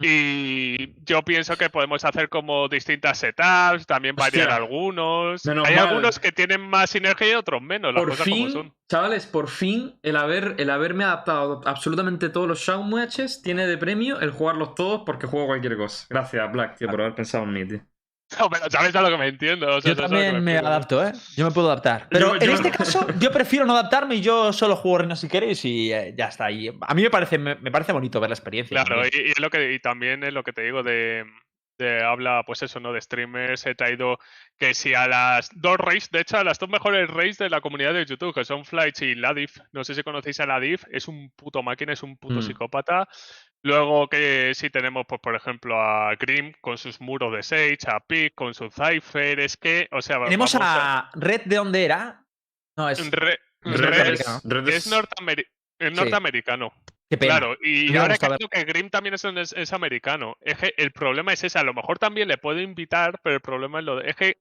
Y 0.00 0.94
yo 1.04 1.22
pienso 1.22 1.56
que 1.56 1.70
podemos 1.70 2.04
hacer 2.04 2.28
como 2.28 2.68
distintas 2.68 3.18
setups, 3.18 3.86
también 3.86 4.16
variar 4.16 4.50
Hostia. 4.50 4.56
algunos. 4.56 5.42
Menos 5.44 5.68
Hay 5.68 5.76
mal. 5.76 5.88
algunos 5.88 6.18
que 6.18 6.32
tienen 6.32 6.60
más 6.60 6.90
sinergia 6.90 7.30
y 7.30 7.34
otros 7.34 7.62
menos, 7.62 7.94
las 7.94 8.02
Por 8.02 8.08
cosas 8.08 8.28
como 8.28 8.46
fin, 8.46 8.50
son. 8.50 8.74
chavales, 8.90 9.26
por 9.26 9.48
fin, 9.48 9.98
el, 10.02 10.16
haber, 10.16 10.56
el 10.58 10.70
haberme 10.70 11.04
adaptado 11.04 11.60
absolutamente 11.64 12.28
todos 12.28 12.48
los 12.48 12.60
Shadow 12.60 12.82
Matches 12.84 13.40
tiene 13.42 13.66
de 13.66 13.78
premio 13.78 14.20
el 14.20 14.30
jugarlos 14.30 14.74
todos 14.74 15.02
porque 15.06 15.26
juego 15.26 15.46
cualquier 15.48 15.76
cosa. 15.76 16.06
Gracias, 16.10 16.52
Black, 16.52 16.76
tío, 16.78 16.90
por 16.90 17.00
haber 17.00 17.14
pensado 17.14 17.44
en 17.44 17.52
mí, 17.52 17.66
tío. 17.66 17.86
No, 18.38 18.48
pero 18.50 18.70
sabes 18.70 18.94
a 18.96 19.02
lo 19.02 19.10
que 19.10 19.16
me 19.18 19.28
entiendo. 19.28 19.76
o 19.76 19.80
sea, 19.80 19.92
Yo 19.94 19.96
también 20.02 20.42
me 20.42 20.58
adapto, 20.58 21.04
¿eh? 21.06 21.12
Yo 21.36 21.44
me 21.46 21.50
puedo 21.52 21.68
adaptar. 21.68 22.06
Pero 22.10 22.36
Yo- 22.38 22.42
en 22.42 22.50
este 22.50 22.70
caso, 22.70 23.06
yo 23.18 23.30
prefiero 23.30 23.64
no 23.66 23.72
adaptarme 23.74 24.16
y 24.16 24.20
yo 24.20 24.52
solo 24.52 24.76
juego 24.76 24.98
Reina 24.98 25.16
si 25.16 25.28
queréis 25.28 25.64
y 25.64 25.92
eh, 25.92 26.14
ya 26.16 26.26
está. 26.28 26.50
Y 26.50 26.68
a 26.68 26.94
mí 26.94 27.02
me 27.02 27.10
parece, 27.10 27.38
me, 27.38 27.54
me 27.56 27.70
parece 27.70 27.92
bonito 27.92 28.20
ver 28.20 28.30
la 28.30 28.34
experiencia. 28.34 28.84
Claro, 28.84 29.04
y, 29.06 29.30
es 29.30 29.38
lo 29.38 29.50
que, 29.50 29.72
y 29.72 29.78
también 29.78 30.24
es 30.24 30.32
lo 30.32 30.42
que 30.42 30.52
te 30.52 30.62
digo 30.62 30.82
de, 30.82 31.24
de 31.78 32.02
habla, 32.04 32.42
pues 32.46 32.62
eso, 32.62 32.78
¿no? 32.80 32.92
De 32.92 33.00
streamers. 33.00 33.66
He 33.66 33.74
traído 33.74 34.18
que 34.58 34.74
si 34.74 34.94
a 34.94 35.06
las 35.08 35.50
dos 35.54 35.76
raids, 35.78 36.10
de 36.10 36.20
hecho, 36.20 36.38
a 36.38 36.44
las 36.44 36.58
dos 36.58 36.68
mejores 36.68 37.08
raids 37.10 37.38
de 37.38 37.50
la 37.50 37.60
comunidad 37.60 37.94
de 37.94 38.04
YouTube, 38.06 38.34
que 38.34 38.44
son 38.44 38.64
Flights 38.64 39.02
y 39.02 39.14
Ladif. 39.14 39.58
No 39.72 39.82
sé 39.84 39.94
si 39.94 40.02
conocéis 40.02 40.40
a 40.40 40.46
Ladif, 40.46 40.84
es 40.90 41.08
un 41.08 41.30
puto 41.36 41.62
máquina, 41.62 41.92
es 41.92 42.02
un 42.02 42.16
puto 42.16 42.36
Mm. 42.36 42.42
psicópata. 42.42 43.08
Luego 43.64 44.08
que 44.08 44.52
si 44.54 44.68
tenemos, 44.68 45.06
pues, 45.08 45.20
por 45.22 45.34
ejemplo, 45.34 45.80
a 45.80 46.14
Grim 46.16 46.52
con 46.60 46.76
sus 46.76 47.00
muros 47.00 47.32
de 47.32 47.42
Sage, 47.42 47.78
a 47.88 47.98
Pig 48.00 48.34
con 48.34 48.52
su 48.52 48.68
Cypher, 48.70 49.40
es 49.40 49.56
que, 49.56 49.88
o 49.90 50.02
sea, 50.02 50.22
Tenemos 50.24 50.54
a 50.60 51.10
Red, 51.14 51.42
¿de 51.46 51.56
dónde 51.56 51.84
era? 51.84 52.22
No, 52.76 52.90
es. 52.90 53.10
Re- 53.10 53.38
Red 53.62 53.80
Red 53.80 54.12
es- 54.12 54.40
Red 54.44 54.68
es 54.68 54.86
es- 54.86 54.92
norteameri- 54.92 55.46
es 55.78 55.88
Sí. 55.88 55.94
norteamericano. 55.96 56.72
Qué 57.08 57.16
pena. 57.16 57.38
Claro, 57.38 57.56
y 57.62 57.96
ahora 57.96 58.16
ver. 58.20 58.36
creo 58.36 58.48
que 58.50 58.64
Grim 58.64 58.90
también 58.90 59.14
es, 59.14 59.24
es, 59.24 59.52
es 59.54 59.72
americano. 59.72 60.36
Es 60.42 60.58
que 60.58 60.74
el 60.76 60.92
problema 60.92 61.32
es 61.32 61.42
ese. 61.44 61.58
A 61.58 61.62
lo 61.64 61.72
mejor 61.72 61.98
también 61.98 62.28
le 62.28 62.36
puedo 62.36 62.60
invitar, 62.60 63.18
pero 63.22 63.36
el 63.36 63.40
problema 63.40 63.78
es 63.78 63.84
lo 63.86 63.96
de. 63.96 64.10
Es 64.10 64.16
que 64.16 64.36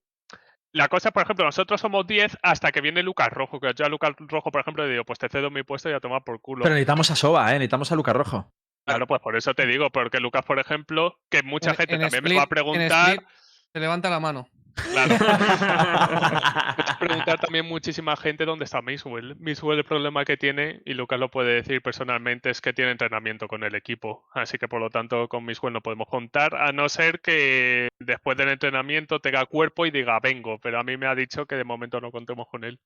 la 0.73 0.89
cosa, 0.89 1.11
por 1.11 1.23
ejemplo, 1.23 1.45
nosotros 1.45 1.79
somos 1.79 2.05
10 2.07 2.37
hasta 2.41 2.71
que 2.73 2.81
viene 2.81 3.03
Lucas 3.03 3.29
Rojo. 3.29 3.59
Que 3.61 3.71
yo 3.73 3.85
a 3.85 3.89
Lucas 3.89 4.13
Rojo, 4.17 4.51
por 4.51 4.59
ejemplo, 4.61 4.83
le 4.85 4.91
digo, 4.91 5.05
pues 5.05 5.19
te 5.19 5.29
cedo 5.29 5.49
mi 5.49 5.63
puesto 5.63 5.89
y 5.89 5.93
a 5.93 5.99
tomar 6.01 6.23
por 6.25 6.41
culo. 6.41 6.63
Pero 6.63 6.75
necesitamos 6.75 7.09
a 7.11 7.15
Soba, 7.15 7.49
¿eh? 7.51 7.53
Necesitamos 7.53 7.89
a 7.91 7.95
Luca 7.95 8.11
Rojo. 8.11 8.51
Claro, 8.85 9.07
pues 9.07 9.21
por 9.21 9.35
eso 9.35 9.53
te 9.53 9.65
digo, 9.65 9.89
porque 9.89 10.19
Lucas, 10.19 10.44
por 10.45 10.59
ejemplo, 10.59 11.18
que 11.30 11.41
mucha 11.44 11.71
En- 11.71 11.75
gente 11.77 11.95
en 11.95 12.01
también 12.01 12.24
me 12.24 12.35
va 12.35 12.44
a 12.44 12.47
preguntar. 12.47 13.09
Split 13.12 13.27
se 13.74 13.80
levanta 13.80 14.09
la 14.09 14.19
mano. 14.19 14.47
Claro. 14.91 15.15
Me 15.19 15.25
va 15.27 16.91
a 16.94 16.97
preguntar 17.00 17.39
también 17.39 17.65
muchísima 17.68 18.15
gente 18.15 18.44
dónde 18.45 18.65
está 18.65 18.81
Miswell. 18.81 19.35
Miswell 19.38 19.77
el 19.77 19.83
problema 19.83 20.25
que 20.25 20.35
tiene, 20.35 20.81
y 20.85 20.94
Lucas 20.95 21.19
lo 21.19 21.30
puede 21.30 21.53
decir 21.53 21.81
personalmente, 21.81 22.50
es 22.50 22.59
que 22.59 22.74
tiene 22.74 22.89
entrenamiento 22.91 23.47
con 23.47 23.63
el 23.63 23.75
equipo. 23.75 24.25
Así 24.33 24.57
que 24.57 24.68
por 24.68 24.80
lo 24.81 24.89
tanto 24.89 25.27
con 25.27 25.45
Miswell 25.45 25.74
no 25.74 25.81
podemos 25.81 26.07
contar, 26.07 26.56
a 26.56 26.71
no 26.71 26.89
ser 26.89 27.19
que 27.21 27.89
después 28.00 28.36
del 28.36 28.50
entrenamiento 28.50 29.19
tenga 29.19 29.45
cuerpo 29.45 29.86
y 29.86 29.91
diga 29.91 30.19
vengo. 30.19 30.57
Pero 30.59 30.79
a 30.79 30.83
mí 30.83 30.97
me 30.97 31.06
ha 31.07 31.13
dicho 31.15 31.45
que 31.45 31.56
de 31.56 31.63
momento 31.63 32.01
no 32.01 32.12
contemos 32.12 32.47
con 32.47 32.63
él. 32.63 32.79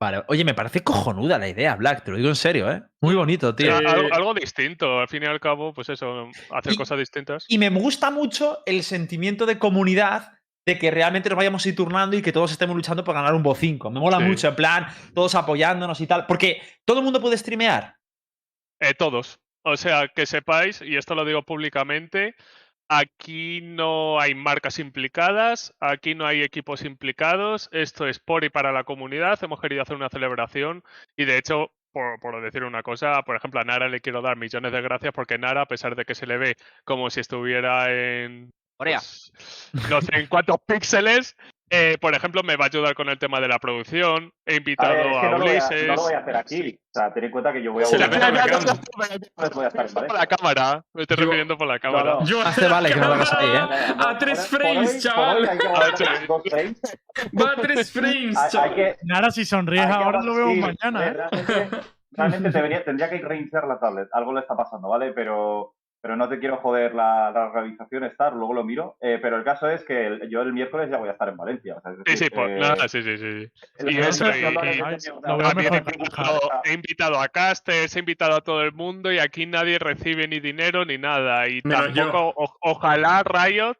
Vale. 0.00 0.22
Oye, 0.28 0.44
me 0.44 0.54
parece 0.54 0.82
cojonuda 0.82 1.38
la 1.38 1.46
idea, 1.48 1.76
Black. 1.76 2.04
Te 2.04 2.10
lo 2.10 2.16
digo 2.16 2.30
en 2.30 2.36
serio, 2.36 2.70
¿eh? 2.72 2.82
Muy 3.02 3.14
bonito, 3.14 3.54
tío. 3.54 3.78
Eh, 3.78 3.84
algo, 3.86 4.08
algo 4.14 4.34
distinto, 4.34 4.98
al 4.98 5.08
fin 5.08 5.22
y 5.22 5.26
al 5.26 5.38
cabo, 5.40 5.74
pues 5.74 5.90
eso, 5.90 6.28
hacer 6.52 6.72
Y- 6.72 6.76
cosas 6.76 6.98
distintas. 6.98 7.44
Y 7.48 7.58
me 7.58 7.68
gusta 7.68 8.10
mucho 8.10 8.60
el 8.64 8.82
sentimiento 8.82 9.44
de 9.44 9.58
comunidad 9.58 10.32
de 10.66 10.78
que 10.78 10.90
realmente 10.90 11.28
nos 11.28 11.36
vayamos 11.36 11.64
a 11.64 11.68
ir 11.68 11.76
turnando 11.76 12.16
y 12.16 12.22
que 12.22 12.32
todos 12.32 12.50
estemos 12.50 12.74
luchando 12.74 13.04
por 13.04 13.14
ganar 13.14 13.34
un 13.34 13.42
Bo 13.42 13.54
5. 13.54 13.90
Me 13.90 14.00
mola 14.00 14.18
Sí. 14.18 14.24
mucho, 14.24 14.48
en 14.48 14.56
plan, 14.56 14.86
todos 15.14 15.34
apoyándonos 15.34 16.00
y 16.00 16.06
tal. 16.06 16.24
Porque 16.26 16.62
todo 16.86 16.98
el 17.00 17.04
mundo 17.04 17.20
puede 17.20 17.36
streamear. 17.36 17.96
Eh, 18.80 18.94
todos. 18.94 19.38
O 19.62 19.76
sea, 19.76 20.08
que 20.08 20.24
sepáis, 20.24 20.80
y 20.80 20.96
esto 20.96 21.14
lo 21.14 21.26
digo 21.26 21.42
públicamente, 21.42 22.34
aquí 22.90 23.60
no 23.62 24.20
hay 24.20 24.34
marcas 24.34 24.80
implicadas, 24.80 25.72
aquí 25.78 26.16
no 26.16 26.26
hay 26.26 26.42
equipos 26.42 26.84
implicados, 26.84 27.68
esto 27.70 28.08
es 28.08 28.18
por 28.18 28.42
y 28.42 28.50
para 28.50 28.72
la 28.72 28.82
comunidad, 28.82 29.38
hemos 29.44 29.60
querido 29.60 29.82
hacer 29.82 29.94
una 29.94 30.08
celebración 30.08 30.82
y 31.16 31.24
de 31.24 31.38
hecho, 31.38 31.70
por, 31.92 32.18
por 32.18 32.42
decir 32.42 32.64
una 32.64 32.82
cosa, 32.82 33.22
por 33.22 33.36
ejemplo, 33.36 33.60
a 33.60 33.64
Nara 33.64 33.88
le 33.88 34.00
quiero 34.00 34.22
dar 34.22 34.36
millones 34.36 34.72
de 34.72 34.82
gracias 34.82 35.12
porque 35.14 35.38
Nara, 35.38 35.62
a 35.62 35.66
pesar 35.66 35.94
de 35.94 36.04
que 36.04 36.16
se 36.16 36.26
le 36.26 36.36
ve 36.36 36.56
como 36.84 37.10
si 37.10 37.20
estuviera 37.20 37.92
en... 37.92 38.50
Corea. 38.76 38.98
pues, 38.98 39.32
no 39.88 40.00
sé 40.00 40.16
en 40.16 40.26
cuántos 40.26 40.56
píxeles, 40.66 41.36
eh, 41.70 41.96
por 42.00 42.14
ejemplo, 42.14 42.42
me 42.42 42.56
va 42.56 42.64
a 42.64 42.68
ayudar 42.68 42.94
con 42.94 43.08
el 43.08 43.18
tema 43.18 43.40
de 43.40 43.46
la 43.48 43.58
producción, 43.58 44.32
he 44.44 44.54
A 44.54 44.56
invitado 44.56 44.92
ver, 44.92 45.06
es 45.06 45.12
que 45.12 45.26
a 45.26 45.30
no 45.30 45.38
lo, 45.38 45.44
voy 45.44 45.48
a, 45.48 45.52
Ulises... 45.66 45.86
no 45.86 45.94
lo 45.94 46.02
voy 46.02 46.12
a 46.14 46.18
hacer 46.18 46.36
aquí. 46.36 46.78
O 46.80 46.98
sea, 46.98 47.14
ten 47.14 47.24
en 47.24 47.30
cuenta 47.30 47.52
que 47.52 47.62
yo 47.62 47.72
voy 47.72 47.84
a 47.84 47.86
Se 47.86 47.96
volver 47.96 48.10
ve 48.10 48.16
a 48.16 48.20
la 48.20 48.30
voy 49.54 49.64
a 49.64 49.68
estar 49.68 49.86
por 49.86 50.12
la 50.14 50.26
cámara, 50.26 50.84
me 50.92 51.02
estoy 51.02 51.16
Yo- 51.16 51.22
refiriendo 51.24 51.56
por 51.56 51.68
la 51.68 51.78
cámara. 51.78 52.14
no. 52.14 52.24
Yo 52.24 52.40
Hazte 52.42 52.66
vale 52.68 52.88
que 52.92 52.96
no 53.00 53.06
lo 53.08 53.14
hagas 53.14 53.32
ahí, 53.32 53.48
¿eh? 53.48 53.94
A 53.98 54.18
tres 54.18 54.46
frames, 54.48 54.94
hoy- 54.94 55.00
chaval. 55.00 55.44
Va 57.40 57.52
a 57.52 57.56
tres 57.56 57.92
frames, 57.92 58.36
chaval. 58.50 58.74
que, 58.74 58.96
Nada, 59.04 59.30
si 59.30 59.44
sonríes 59.44 59.86
ahora 59.86 60.20
lo 60.22 60.34
vemos 60.34 60.56
mañana, 60.82 61.06
¿eh? 61.06 61.12
Realmente, 61.14 61.80
realmente 62.12 62.50
debería- 62.50 62.84
tendría 62.84 63.08
que 63.10 63.18
reiniciar 63.18 63.66
la 63.66 63.78
tablet. 63.78 64.08
Algo 64.12 64.32
le 64.34 64.40
está 64.40 64.56
pasando, 64.56 64.88
¿vale? 64.88 65.12
Pero, 65.12 65.74
pero 66.02 66.16
no 66.16 66.28
te 66.28 66.38
quiero 66.38 66.56
joder 66.58 66.94
la, 66.94 67.30
la 67.30 67.50
realización 67.50 68.04
Star, 68.04 68.32
luego 68.32 68.54
lo 68.54 68.64
miro. 68.64 68.96
Eh, 69.00 69.18
pero 69.20 69.36
el 69.36 69.44
caso 69.44 69.68
es 69.68 69.84
que 69.84 70.06
el- 70.06 70.30
yo 70.30 70.40
el 70.42 70.52
miércoles 70.52 70.90
ya 70.90 70.96
voy 70.96 71.08
a 71.08 71.12
estar 71.12 71.28
en 71.28 71.36
Valencia. 71.36 71.76
o 71.76 71.80
sea, 71.80 71.92
es 71.92 71.98
Sí, 71.98 72.02
decir, 72.12 72.28
sí, 72.28 72.34
por, 72.34 72.50
eh, 72.50 72.58
nada, 72.58 72.88
sí, 72.88 73.02
sí, 73.02 73.18
sí. 73.18 73.50
y 73.86 73.98
eso, 73.98 74.24
y- 74.26 74.44
he 76.64 76.72
invitado, 76.74 77.20
a 77.20 77.28
casters, 77.28 77.94
he 77.96 78.00
invitado 78.00 78.36
a 78.36 78.40
todo 78.40 78.62
el 78.62 78.72
mundo 78.72 79.12
y 79.12 79.18
aquí 79.18 79.46
nadie 79.46 79.78
recibe 79.78 80.26
ni 80.28 80.40
dinero 80.40 80.84
ni 80.84 80.98
nada. 80.98 81.48
Y 81.48 81.60
yo. 81.62 81.70
tampoco, 81.70 82.32
o- 82.36 82.56
ojalá 82.60 83.22
Riot, 83.22 83.76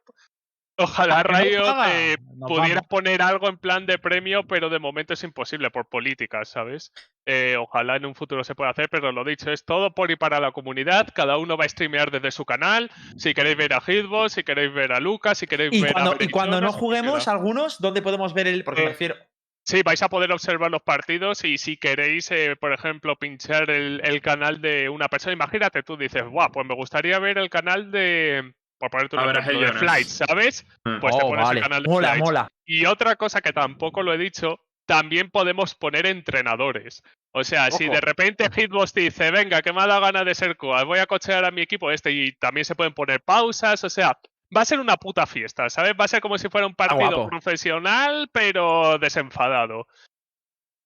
ojalá 0.82 1.22
eh, 1.44 2.16
Nos 2.36 2.48
pudiera 2.48 2.76
vamos. 2.76 2.88
poner 2.88 3.22
algo 3.22 3.48
en 3.48 3.58
plan 3.58 3.86
de 3.86 3.98
premio, 3.98 4.44
pero 4.46 4.68
de 4.68 4.78
momento 4.78 5.14
es 5.14 5.22
imposible 5.24 5.70
por 5.70 5.88
políticas, 5.88 6.48
¿sabes? 6.48 6.92
Eh, 7.26 7.56
ojalá 7.58 7.96
en 7.96 8.06
un 8.06 8.14
futuro 8.14 8.42
se 8.44 8.54
pueda 8.54 8.70
hacer, 8.70 8.88
pero 8.90 9.12
lo 9.12 9.24
dicho, 9.24 9.50
es 9.50 9.64
todo 9.64 9.94
por 9.94 10.10
y 10.10 10.16
para 10.16 10.40
la 10.40 10.52
comunidad. 10.52 11.08
Cada 11.14 11.36
uno 11.36 11.56
va 11.56 11.64
a 11.64 11.68
streamear 11.68 12.10
desde 12.10 12.30
su 12.30 12.44
canal. 12.44 12.90
Si 13.16 13.34
queréis 13.34 13.56
ver 13.56 13.72
a 13.74 13.80
Hitbox, 13.80 14.32
si 14.32 14.42
queréis 14.42 14.72
ver 14.72 14.92
a 14.92 15.00
Lucas, 15.00 15.38
si 15.38 15.46
queréis 15.46 15.72
Y 15.72 15.82
ver 15.82 15.92
cuando, 15.92 16.12
a 16.12 16.16
y 16.18 16.28
cuando 16.28 16.60
no 16.60 16.72
juguemos, 16.72 17.28
algunos, 17.28 17.80
¿dónde 17.80 18.02
podemos 18.02 18.34
ver 18.34 18.48
el.? 18.48 18.64
Porque 18.64 18.80
me 18.82 18.86
Eh, 18.86 18.90
refiero. 18.90 19.16
Sí, 19.62 19.82
vais 19.84 20.02
a 20.02 20.08
poder 20.08 20.32
observar 20.32 20.70
los 20.70 20.82
partidos 20.82 21.44
y 21.44 21.58
si 21.58 21.76
queréis, 21.76 22.30
eh, 22.30 22.56
por 22.58 22.72
ejemplo, 22.72 23.16
pinchar 23.16 23.70
el, 23.70 24.00
el 24.02 24.20
canal 24.22 24.60
de 24.60 24.88
una 24.88 25.08
persona, 25.08 25.34
imagínate, 25.34 25.82
tú 25.82 25.96
dices, 25.98 26.24
guau, 26.24 26.50
pues 26.50 26.66
me 26.66 26.74
gustaría 26.74 27.18
ver 27.18 27.36
el 27.38 27.50
canal 27.50 27.90
de, 27.92 28.54
por 28.80 28.90
ponerte 28.90 29.16
un 29.16 29.36
ejemplo, 29.36 29.60
de. 29.60 29.72
Flight, 29.74 30.06
¿sabes? 30.08 30.64
Ah. 30.84 30.98
Pues 31.00 31.16
te 31.16 31.22
Oh, 31.22 31.28
pones 31.28 31.44
vale. 31.44 31.60
el 31.60 31.64
canal 31.64 31.82
de 31.82 31.88
Mola, 31.88 32.08
Flight. 32.08 32.24
mola. 32.24 32.48
Y 32.66 32.86
otra 32.86 33.14
cosa 33.16 33.40
que 33.42 33.52
tampoco 33.52 34.02
lo 34.02 34.12
he 34.14 34.18
dicho, 34.18 34.58
también 34.86 35.30
podemos 35.30 35.74
poner 35.74 36.06
entrenadores. 36.06 37.02
O 37.32 37.44
sea, 37.44 37.70
si 37.70 37.88
de 37.88 38.00
repente 38.00 38.50
Hitbox 38.50 38.92
dice, 38.94 39.30
venga, 39.30 39.62
que 39.62 39.72
me 39.72 39.82
ha 39.82 39.86
dado 39.86 40.00
ganas 40.00 40.24
de 40.24 40.34
ser 40.34 40.56
coa, 40.56 40.82
voy 40.84 40.98
a 40.98 41.06
cochear 41.06 41.44
a 41.44 41.50
mi 41.52 41.60
equipo 41.60 41.90
este 41.92 42.10
y 42.10 42.32
también 42.32 42.64
se 42.64 42.74
pueden 42.74 42.92
poner 42.94 43.20
pausas, 43.22 43.84
o 43.84 43.90
sea, 43.90 44.18
va 44.56 44.62
a 44.62 44.64
ser 44.64 44.80
una 44.80 44.96
puta 44.96 45.26
fiesta, 45.26 45.70
¿sabes? 45.70 45.92
Va 46.00 46.06
a 46.06 46.08
ser 46.08 46.20
como 46.20 46.38
si 46.38 46.48
fuera 46.48 46.66
un 46.66 46.74
partido 46.74 47.28
profesional, 47.28 48.28
pero 48.32 48.98
desenfadado. 48.98 49.86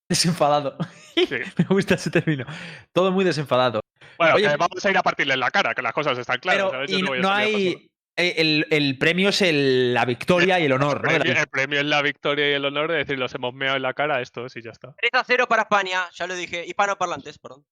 Desenfadado. 0.09 0.77
Sí. 1.15 1.29
Me 1.57 1.65
gusta 1.67 1.95
ese 1.95 2.11
término. 2.11 2.45
Todo 2.93 3.13
muy 3.13 3.25
desenfadado. 3.25 3.79
Bueno, 4.19 4.35
Oye, 4.37 4.49
que 4.49 4.57
vamos 4.57 4.85
a 4.85 4.91
ir 4.91 4.97
a 4.99 5.03
partirle 5.03 5.35
en 5.35 5.41
la 5.41 5.51
cara, 5.51 5.75
que 5.75 5.83
las 5.83 5.93
cosas 5.93 6.17
están 6.19 6.39
claras. 6.39 6.67
Pero 6.67 6.71
¿sabes? 6.73 6.91
Yo 6.91 6.99
y 6.99 7.21
no 7.21 7.31
hay. 7.31 7.89
eh, 8.17 8.35
El, 8.37 8.67
el 8.71 8.97
premio 8.99 9.31
es 9.31 9.43
el- 9.43 9.93
la 9.93 10.05
victoria 10.05 10.61
y 10.61 10.65
el 10.67 10.73
honor, 10.73 11.03
¿no? 11.03 11.11
Premio- 11.11 11.37
el 11.41 11.47
premio 11.49 11.81
es 11.81 11.87
la 11.87 12.01
victoria 12.03 12.49
y 12.51 12.53
el 12.53 12.65
honor 12.65 12.91
de 12.93 12.99
decir, 12.99 13.19
los 13.19 13.35
hemos 13.35 13.53
meado 13.55 13.77
en 13.77 13.83
la 13.83 13.93
cara 13.93 14.17
a 14.17 14.21
estos 14.21 14.55
y 14.57 14.63
ya 14.63 14.71
está. 14.71 14.95
3 14.99 15.11
a 15.15 15.25
0 15.25 15.47
para 15.49 15.63
España, 15.63 16.09
ya 16.13 16.27
lo 16.29 16.35
dije. 16.37 16.65
Hispanoparlantes, 16.67 17.39
perdón. 17.39 17.65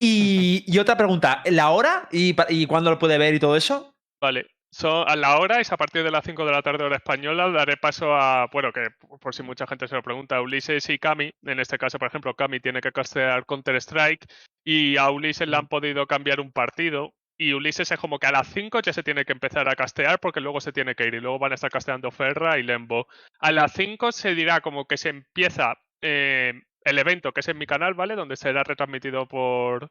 Y, 0.00 0.64
y 0.66 0.78
otra 0.78 0.96
pregunta, 0.96 1.42
¿la 1.46 1.70
hora 1.70 2.08
y, 2.10 2.34
y 2.48 2.66
cuándo 2.66 2.90
lo 2.90 2.98
puede 2.98 3.18
ver 3.18 3.34
y 3.34 3.38
todo 3.40 3.56
eso? 3.56 3.94
Vale. 4.20 4.46
So, 4.74 5.06
a 5.06 5.16
la 5.16 5.36
hora 5.36 5.60
es 5.60 5.70
a 5.70 5.76
partir 5.76 6.02
de 6.02 6.10
las 6.10 6.24
5 6.24 6.46
de 6.46 6.52
la 6.52 6.62
tarde 6.62 6.84
hora 6.84 6.96
española. 6.96 7.50
Daré 7.50 7.76
paso 7.76 8.14
a, 8.14 8.46
bueno, 8.50 8.72
que 8.72 8.88
por 9.20 9.34
si 9.34 9.42
mucha 9.42 9.66
gente 9.66 9.86
se 9.86 9.94
lo 9.94 10.02
pregunta, 10.02 10.40
Ulises 10.40 10.88
y 10.88 10.98
Cami. 10.98 11.30
En 11.42 11.60
este 11.60 11.76
caso, 11.76 11.98
por 11.98 12.08
ejemplo, 12.08 12.34
Cami 12.34 12.58
tiene 12.58 12.80
que 12.80 12.90
castear 12.90 13.44
Counter-Strike 13.44 14.24
y 14.64 14.96
a 14.96 15.10
Ulises 15.10 15.46
le 15.46 15.58
han 15.58 15.68
podido 15.68 16.06
cambiar 16.06 16.40
un 16.40 16.52
partido. 16.52 17.12
Y 17.36 17.52
Ulises 17.52 17.90
es 17.90 18.00
como 18.00 18.18
que 18.18 18.28
a 18.28 18.32
las 18.32 18.48
5 18.48 18.80
ya 18.80 18.94
se 18.94 19.02
tiene 19.02 19.26
que 19.26 19.32
empezar 19.32 19.68
a 19.68 19.76
castear 19.76 20.18
porque 20.20 20.40
luego 20.40 20.58
se 20.62 20.72
tiene 20.72 20.94
que 20.94 21.06
ir 21.06 21.14
y 21.14 21.20
luego 21.20 21.38
van 21.38 21.52
a 21.52 21.56
estar 21.56 21.70
casteando 21.70 22.10
Ferra 22.10 22.58
y 22.58 22.62
Lembo. 22.62 23.08
A 23.40 23.52
las 23.52 23.74
5 23.74 24.10
se 24.10 24.34
dirá 24.34 24.62
como 24.62 24.86
que 24.86 24.96
se 24.96 25.10
empieza 25.10 25.74
eh, 26.00 26.54
el 26.84 26.98
evento 26.98 27.32
que 27.32 27.40
es 27.40 27.48
en 27.48 27.58
mi 27.58 27.66
canal, 27.66 27.92
¿vale? 27.92 28.14
Donde 28.16 28.36
será 28.36 28.62
retransmitido 28.64 29.28
por, 29.28 29.90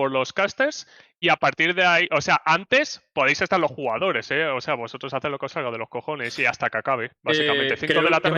por 0.00 0.10
los 0.10 0.32
casters. 0.32 0.86
Y 1.20 1.28
a 1.28 1.36
partir 1.36 1.74
de 1.74 1.84
ahí, 1.84 2.08
o 2.10 2.22
sea, 2.22 2.40
antes 2.46 3.02
podéis 3.12 3.42
estar 3.42 3.60
los 3.60 3.70
jugadores, 3.70 4.30
¿eh? 4.30 4.46
O 4.46 4.62
sea, 4.62 4.72
vosotros 4.76 5.12
haced 5.12 5.28
lo 5.28 5.38
que 5.38 5.44
os 5.44 5.52
salga 5.52 5.70
de 5.70 5.76
los 5.76 5.90
cojones 5.90 6.38
y 6.38 6.46
hasta 6.46 6.70
que 6.70 6.78
acabe, 6.78 7.10
básicamente. 7.22 7.74
Eh, 7.74 7.76
5 7.76 7.86
creo 7.92 8.02
de 8.04 8.08
la 8.10 8.20
que 8.20 8.28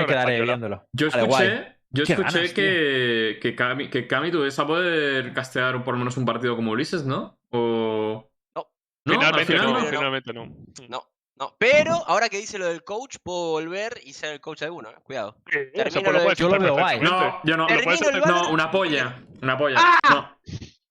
Yo 0.93 1.09
Vale, 1.09 1.23
escuché, 1.23 1.77
yo 1.91 2.03
escuché 2.03 2.39
ganas, 2.39 2.53
que, 2.53 3.39
que, 3.41 3.55
Cami, 3.55 3.91
que 3.91 4.09
Cami 4.09 4.33
tú 4.33 4.43
vas 4.43 4.59
a 4.59 4.67
poder 4.67 5.33
castear 5.33 5.85
por 5.85 5.95
lo 5.95 5.99
menos 6.01 6.17
un 6.17 6.25
partido 6.25 6.57
como 6.57 6.73
Ulises, 6.73 7.05
¿no? 7.05 7.39
O... 7.51 8.29
No. 8.57 8.67
¿No? 9.05 9.13
Al 9.21 9.45
Finalmente 9.45 9.53
final 9.53 9.67
no, 9.67 9.73
no. 9.73 9.79
no. 9.79 9.87
finalmente 9.87 10.33
no. 10.33 10.47
No, 10.89 11.03
no. 11.37 11.57
Pero 11.61 11.93
ahora 12.09 12.29
que 12.29 12.39
dice 12.39 12.59
lo 12.59 12.67
del 12.67 12.83
coach, 12.83 13.19
puedo 13.23 13.51
volver 13.53 14.01
y 14.03 14.15
ser 14.15 14.33
el 14.33 14.41
coach 14.41 14.63
de 14.63 14.71
uno, 14.71 14.91
eh. 14.91 14.97
Cuidado. 15.05 15.37
Sí, 15.49 15.59
lo 16.03 16.33
yo 16.35 16.49
lo 16.49 16.59
veo 16.59 16.73
guay. 16.73 16.99
No, 16.99 17.41
yo 17.45 17.57
no. 17.57 17.69
Puedes 17.69 17.87
hacer- 18.03 18.21
Valorant. 18.21 18.47
No, 18.47 18.51
una 18.51 18.69
polla. 18.73 19.23
Una 19.41 19.57
polla. 19.57 19.77
¡Ah! 19.79 20.01
No. 20.11 20.39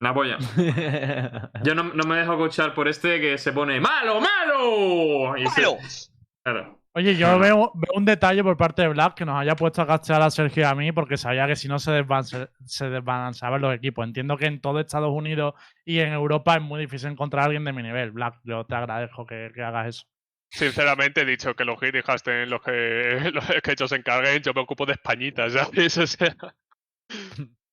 Una 0.02 0.14
polla. 0.14 0.38
Yo 1.64 1.76
no, 1.76 1.84
no 1.94 2.04
me 2.06 2.18
dejo 2.18 2.36
coachar 2.38 2.74
por 2.74 2.88
este 2.88 3.22
que 3.22 3.38
se 3.38 3.54
pone 3.54 3.80
¡Malo, 3.80 4.20
malo! 4.20 5.38
Y 5.38 5.46
se- 5.48 5.62
¡Malo! 5.62 5.78
Claro. 6.44 6.78
Oye, 6.94 7.16
yo 7.16 7.40
veo, 7.40 7.72
veo 7.74 7.92
un 7.96 8.04
detalle 8.04 8.44
por 8.44 8.58
parte 8.58 8.82
de 8.82 8.90
Black 8.90 9.14
que 9.14 9.24
nos 9.24 9.40
haya 9.40 9.56
puesto 9.56 9.82
a 9.82 9.88
castear 9.88 10.22
a 10.24 10.30
Sergio 10.30 10.64
y 10.64 10.66
a 10.66 10.76
mí 10.76 10.92
porque 10.92 11.16
sabía 11.16 11.48
que 11.48 11.56
si 11.56 11.70
no 11.70 11.80
se, 11.80 11.92
desbalance- 11.92 12.50
se 12.66 12.90
desbalanceaban 12.90 13.62
los 13.62 13.74
equipos. 13.74 14.04
Entiendo 14.06 14.36
que 14.36 14.48
en 14.48 14.60
todo 14.60 14.82
Estados 14.82 15.12
Unidos 15.12 15.54
y 15.86 16.00
en 16.00 16.12
Europa 16.12 16.56
es 16.56 16.62
muy 16.62 16.82
difícil 16.82 17.12
encontrar 17.12 17.44
a 17.44 17.46
alguien 17.46 17.64
de 17.64 17.72
mi 17.72 17.82
nivel. 17.82 18.12
Black, 18.12 18.40
yo 18.44 18.66
te 18.66 18.76
agradezco 18.76 19.26
que, 19.26 19.52
que 19.56 19.62
hagas 19.64 19.88
eso. 19.88 20.06
Sinceramente 20.50 21.22
he 21.22 21.26
dicho 21.26 21.56
que 21.56 21.64
los 21.64 21.80
Giri 21.80 22.02
en 22.26 22.50
los 22.50 22.62
que, 22.62 23.32
los 23.34 23.46
que 23.46 23.72
ellos 23.72 23.90
se 23.90 23.96
encarguen, 23.96 24.42
yo 24.42 24.54
me 24.54 24.60
ocupo 24.62 24.86
de 24.86 24.94
españitas, 24.94 25.54
¿sabes? 25.54 25.98
O 25.98 26.08
sea, 26.08 26.36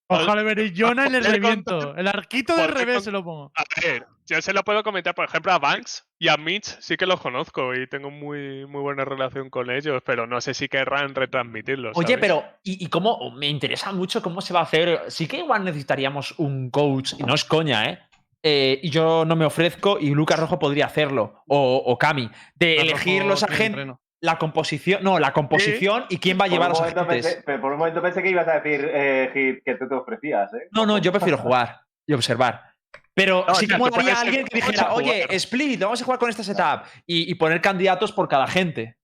Ojalá 0.08 0.42
Berillona 0.42 1.06
y 1.06 1.10
le 1.10 1.18
Poder 1.20 1.32
reviento. 1.32 1.94
El 1.96 2.08
arquito 2.08 2.56
del 2.56 2.66
poder 2.70 2.78
revés 2.78 2.94
con- 2.96 3.04
se 3.04 3.10
lo 3.12 3.22
pongo. 3.24 3.52
a 3.54 3.64
ver, 3.82 4.06
yo 4.26 4.40
se 4.42 4.52
lo 4.52 4.62
puedo 4.64 4.82
comentar, 4.82 5.14
por 5.14 5.24
ejemplo, 5.26 5.52
a 5.52 5.58
Banks 5.58 6.06
y 6.18 6.28
a 6.28 6.36
Mitch 6.36 6.78
sí 6.80 6.96
que 6.96 7.06
los 7.06 7.20
conozco 7.20 7.74
y 7.74 7.86
tengo 7.88 8.10
muy, 8.10 8.66
muy 8.66 8.80
buena 8.80 9.04
relación 9.04 9.50
con 9.50 9.70
ellos, 9.70 10.02
pero 10.04 10.26
no 10.26 10.40
sé 10.40 10.54
si 10.54 10.68
querrán 10.68 11.14
retransmitirlos. 11.14 11.96
Oye, 11.96 12.14
¿sabes? 12.14 12.20
pero 12.20 12.44
¿y, 12.64 12.84
y 12.84 12.88
cómo? 12.88 13.30
Me 13.32 13.48
interesa 13.48 13.92
mucho 13.92 14.22
cómo 14.22 14.40
se 14.40 14.52
va 14.54 14.60
a 14.60 14.64
hacer. 14.64 15.02
Sí 15.08 15.26
que 15.28 15.38
igual 15.38 15.64
necesitaríamos 15.64 16.34
un 16.38 16.70
coach, 16.70 17.12
y 17.18 17.22
no 17.22 17.34
es 17.34 17.44
coña, 17.44 17.84
¿eh? 17.84 17.98
Eh, 18.42 18.78
y 18.84 18.90
yo 18.90 19.24
no 19.26 19.34
me 19.34 19.44
ofrezco 19.44 19.98
y 20.00 20.10
Lucas 20.10 20.38
Rojo 20.38 20.58
podría 20.60 20.86
hacerlo, 20.86 21.42
o, 21.48 21.82
o 21.84 21.98
Cami, 21.98 22.30
de 22.54 22.76
elegir 22.76 23.24
los 23.24 23.42
agentes, 23.42 23.86
la 24.20 24.38
composición, 24.38 25.02
no, 25.02 25.18
la 25.18 25.32
composición 25.32 26.04
y 26.08 26.18
quién 26.18 26.38
va 26.40 26.46
a 26.46 26.48
llevar 26.48 26.72
por, 26.72 26.80
los 26.80 26.92
agentes. 26.92 27.26
pensé, 27.26 27.42
pero 27.46 27.60
por 27.60 27.72
un 27.72 27.78
momento 27.78 28.02
pensé 28.02 28.22
que 28.22 28.30
ibas 28.30 28.48
a 28.48 28.60
decir, 28.60 28.90
eh, 28.92 29.30
Hit, 29.32 29.62
que 29.64 29.74
tú 29.76 29.88
te 29.88 29.94
ofrecías, 29.94 30.52
¿eh? 30.54 30.68
No, 30.72 30.86
no, 30.86 30.98
yo 30.98 31.12
prefiero 31.12 31.38
jugar 31.38 31.80
y 32.06 32.14
observar. 32.14 32.72
Pero 33.14 33.44
No, 33.46 33.54
sí 33.54 33.66
que 33.66 33.76
molaría 33.76 34.20
alguien 34.20 34.44
que 34.44 34.58
a 34.62 34.66
dijera, 34.66 34.92
oye, 34.92 35.22
jugar". 35.22 35.34
Split, 35.34 35.80
vamos 35.80 36.00
a 36.00 36.04
jugar 36.04 36.18
con 36.18 36.30
esta 36.30 36.42
setup 36.42 36.84
y, 37.06 37.30
y 37.30 37.34
poner 37.34 37.60
candidatos 37.60 38.12
por 38.12 38.28
cada 38.28 38.46
gente. 38.46 38.97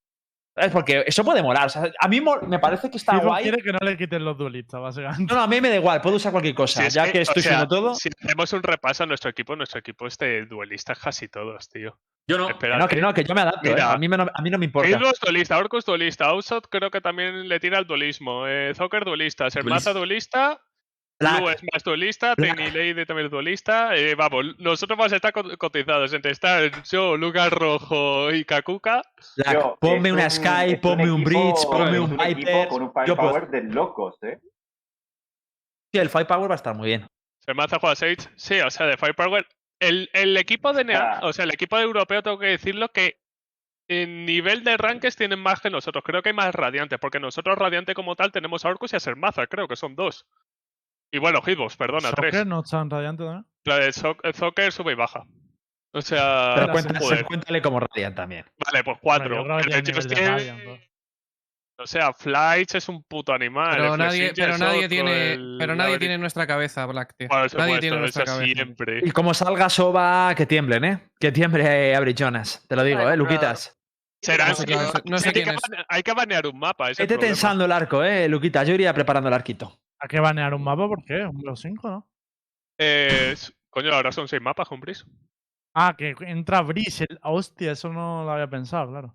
¿Sabes? 0.54 0.70
Porque 0.70 1.04
eso 1.06 1.24
puede 1.24 1.42
molar. 1.42 1.66
o 1.66 1.68
sea, 1.68 1.90
a 1.98 2.08
mí 2.08 2.20
me 2.20 2.58
parece 2.60 2.88
que 2.90 2.96
está 2.96 3.18
guay. 3.18 3.42
quiere 3.42 3.60
que 3.62 3.72
no 3.72 3.78
le 3.82 3.96
quiten 3.96 4.24
los 4.24 4.38
duelistas, 4.38 4.80
básicamente. 4.80 5.32
No, 5.32 5.40
no, 5.40 5.44
a 5.44 5.48
mí 5.48 5.60
me 5.60 5.68
da 5.68 5.76
igual, 5.76 6.00
puedo 6.00 6.16
usar 6.16 6.30
cualquier 6.30 6.52
Si 6.52 6.56
cosa. 6.56 6.86
es 6.86 6.94
ya 6.94 7.10
que, 7.10 7.18
o 7.18 7.22
estoy 7.22 7.42
sea, 7.42 7.52
haciendo 7.56 7.74
todo. 7.74 7.94
Si 7.96 8.08
hacemos 8.22 8.52
un 8.52 8.62
repaso 8.62 9.02
a 9.02 9.06
nuestro 9.06 9.30
equipo, 9.30 9.56
nuestro 9.56 9.80
equipo 9.80 10.06
es 10.06 10.16
de 10.18 10.46
duelistas 10.46 10.98
casi 10.98 11.28
todos, 11.28 11.68
tío. 11.68 11.98
Yo 12.26 12.38
no. 12.38 12.48
No, 12.48 12.88
que 12.88 13.00
no, 13.00 13.12
que 13.12 13.24
yo 13.24 13.34
me 13.34 13.42
adapto. 13.42 13.68
¿eh? 13.68 13.80
A, 13.80 13.98
mí 13.98 14.08
me 14.08 14.16
no, 14.16 14.26
a 14.32 14.42
mí 14.42 14.48
no 14.48 14.58
me 14.58 14.64
importa. 14.64 14.88
Hidro 14.88 15.10
es 15.10 15.20
duelista, 15.20 15.58
Orco 15.58 15.76
es 15.76 15.84
duelista, 15.84 16.26
Outshot 16.26 16.68
creo 16.70 16.90
que 16.90 17.00
también 17.00 17.48
le 17.48 17.60
tira 17.60 17.78
al 17.78 17.86
duelismo, 17.86 18.46
eh, 18.46 18.72
Zocker 18.74 19.04
duelista, 19.04 19.50
Sermaza 19.50 19.92
duelista, 19.92 20.60
Black, 21.20 21.38
Blue 21.40 21.50
es 21.50 21.62
más 21.72 21.82
duelista. 21.84 22.34
Tiny 22.34 22.70
Lady 22.72 23.06
también 23.06 23.26
es 23.26 23.30
duelista. 23.30 23.94
eh, 23.96 24.14
vamos, 24.14 24.58
nosotros 24.58 24.98
vamos 24.98 25.12
a 25.12 25.16
estar 25.16 25.32
co- 25.32 25.56
cotizados 25.58 26.12
entre 26.12 26.32
estar 26.32 26.82
yo, 26.84 27.16
Lucas 27.16 27.50
Rojo 27.52 28.32
y 28.32 28.44
Kakuka. 28.44 29.02
Black, 29.36 29.54
Yo, 29.54 29.78
ponme 29.80 30.12
una 30.12 30.24
un- 30.24 30.30
Sky, 30.30 30.76
ponme 30.82 31.10
un 31.10 31.22
equipo- 31.22 31.30
Bridge, 31.52 31.66
ponme 31.66 32.00
un 32.00 32.16
Viper. 32.16 32.68
Con 32.68 32.82
un 32.82 32.92
firepower 32.92 33.48
de 33.48 33.62
locos, 33.62 34.16
¿eh? 34.22 34.38
Sí, 35.92 36.00
el 36.00 36.10
Firepower 36.10 36.50
va 36.50 36.54
a 36.54 36.56
estar 36.56 36.74
muy 36.74 36.88
bien. 36.88 37.06
Sermaza 37.38 37.78
juega 37.78 37.94
Sage, 37.94 38.16
sí, 38.36 38.60
o 38.60 38.70
sea, 38.70 38.86
de 38.86 38.96
Firepower. 38.96 39.46
El, 39.78 40.08
el 40.12 40.36
equipo 40.36 40.72
de 40.72 40.84
NEA, 40.84 41.18
Ah. 41.18 41.20
o 41.22 41.32
sea, 41.32 41.44
el 41.44 41.52
equipo 41.52 41.76
de 41.76 41.84
europeo, 41.84 42.22
tengo 42.22 42.38
que 42.38 42.46
decirlo 42.46 42.88
que 42.88 43.18
en 43.88 44.24
nivel 44.24 44.64
de 44.64 44.76
rankings 44.78 45.14
tienen 45.14 45.38
más 45.38 45.60
que 45.60 45.68
nosotros. 45.70 46.02
Creo 46.04 46.22
que 46.22 46.30
hay 46.30 46.34
más 46.34 46.54
radiantes, 46.54 46.98
porque 46.98 47.20
nosotros 47.20 47.56
radiante 47.58 47.94
como 47.94 48.16
tal 48.16 48.32
tenemos 48.32 48.64
a 48.64 48.68
Orcus 48.70 48.92
y 48.92 48.96
a 48.96 49.00
Sermaza, 49.00 49.46
creo 49.46 49.68
que 49.68 49.76
son 49.76 49.94
dos. 49.94 50.26
Y 51.14 51.18
bueno, 51.18 51.40
Hitbox, 51.42 51.76
perdona, 51.76 52.10
Soccer 52.10 52.30
tres. 52.30 52.46
no 52.46 52.60
está 52.60 52.80
en 52.80 52.90
radiante 52.90 53.22
también. 53.24 53.46
La 53.64 53.78
de 53.78 53.88
Zoc- 53.92 54.18
eh, 54.24 54.32
Zocker 54.32 54.72
sube 54.72 54.92
y 54.92 54.94
baja. 54.96 55.22
O 55.92 56.02
sea, 56.02 56.54
Pero 56.56 56.72
cuéntale, 56.72 57.24
cuéntale 57.24 57.62
como 57.62 57.78
Radiant 57.78 58.16
también. 58.16 58.44
Vale, 58.66 58.82
pues 58.82 58.98
cuatro. 59.00 59.58
El 59.60 59.70
de 59.70 59.82
tiene- 59.82 60.28
Radiant, 60.28 60.64
¿no? 60.64 60.72
O 61.78 61.86
sea, 61.86 62.12
Flights 62.12 62.74
es 62.74 62.88
un 62.88 63.04
puto 63.04 63.32
animal. 63.32 63.70
Pero 63.76 63.92
el 63.94 63.98
nadie, 63.98 64.10
Flesinja 64.28 64.34
pero 64.42 64.54
es 64.54 64.60
nadie 64.60 64.76
otro, 64.78 64.88
tiene, 64.88 65.32
el 65.34 65.56
pero 65.58 65.74
nadie 65.76 65.98
tiene 66.00 66.18
nuestra 66.18 66.46
cabeza, 66.48 66.84
Black, 66.86 67.14
tío. 67.16 67.28
Nadie 67.28 67.78
tiene 67.78 67.96
nuestra 67.98 68.24
cabeza. 68.24 68.52
siempre. 68.52 69.00
Y 69.04 69.10
como 69.12 69.34
salga 69.34 69.68
Soba, 69.70 70.34
que 70.36 70.46
tiemblen, 70.46 70.84
¿eh? 70.84 71.08
Que 71.20 71.30
tiemble 71.30 71.94
Average 71.94 72.14
Jonas. 72.24 72.64
Te 72.68 72.74
lo 72.74 72.82
digo, 72.82 73.08
¿eh, 73.08 73.16
Luquitas? 73.16 73.78
Será 74.20 74.48
No 74.48 74.54
sé 74.56 74.64
quién 74.64 74.80
es- 74.80 74.92
no 75.04 75.18
sé 75.18 75.28
hay, 75.28 75.34
que 75.34 75.42
quién 75.44 75.54
es. 75.54 75.60
bane- 75.62 75.84
hay 75.88 76.02
que 76.02 76.12
banear 76.12 76.46
un 76.48 76.58
mapa. 76.58 76.88
El 76.88 76.94
Vete 76.96 77.18
tensando 77.18 77.66
el 77.66 77.72
arco, 77.72 78.02
¿eh, 78.02 78.28
Luquita? 78.28 78.64
Yo 78.64 78.74
iría 78.74 78.92
preparando 78.94 79.28
el 79.28 79.34
arquito. 79.34 79.78
¿A 80.04 80.08
qué 80.08 80.20
banear 80.20 80.52
un 80.52 80.62
mapa? 80.62 80.86
¿Por 80.86 81.02
qué? 81.02 81.24
Un 81.24 81.38
Blue 81.38 81.56
5, 81.56 81.88
¿no? 81.88 82.06
Eh, 82.78 83.34
coño, 83.70 83.90
ahora 83.94 84.12
son 84.12 84.28
seis 84.28 84.42
mapas, 84.42 84.70
Humbris. 84.70 85.06
Ah, 85.74 85.94
que 85.96 86.14
entra 86.20 86.60
Breeze. 86.60 87.06
el- 87.08 87.18
Hostia, 87.22 87.72
eso 87.72 87.90
no 87.90 88.22
lo 88.22 88.30
había 88.30 88.46
pensado, 88.48 88.90
claro. 88.90 89.14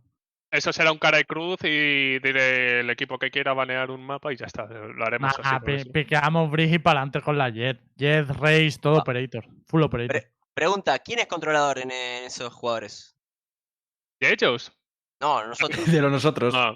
Eso 0.51 0.73
será 0.73 0.91
un 0.91 0.97
cara 0.97 1.19
y 1.19 1.25
cruz 1.25 1.59
y 1.63 2.17
diré 2.19 2.79
el 2.79 2.89
equipo 2.89 3.19
que 3.19 3.29
quiera 3.29 3.53
banear 3.53 3.91
un 3.91 4.03
mapa 4.03 4.33
y 4.33 4.35
ya 4.35 4.47
está. 4.47 4.65
Lo 4.65 5.05
haremos 5.05 5.31
así. 5.37 5.55
Por 5.59 5.63
pi- 5.65 5.73
eso. 5.75 5.91
piqueamos 5.91 6.49
Breeze 6.49 6.75
y 6.75 6.79
para 6.79 7.01
adelante 7.01 7.21
con 7.21 7.37
la 7.37 7.49
Jet. 7.51 7.79
Jet, 7.95 8.27
Race, 8.29 8.79
todo 8.81 8.97
operator. 8.97 9.45
Full 9.67 9.83
operator. 9.83 10.23
Pregunta, 10.55 10.97
¿quién 10.99 11.19
es 11.19 11.27
controlador 11.27 11.77
en 11.77 11.91
esos 11.91 12.51
jugadores? 12.51 13.15
¿Y 14.19 14.25
ellos? 14.25 14.71
No, 15.21 15.45
nosotros. 15.45 15.85
De 15.99 16.01
los 16.01 16.11
nosotros. 16.11 16.51
No. 16.51 16.73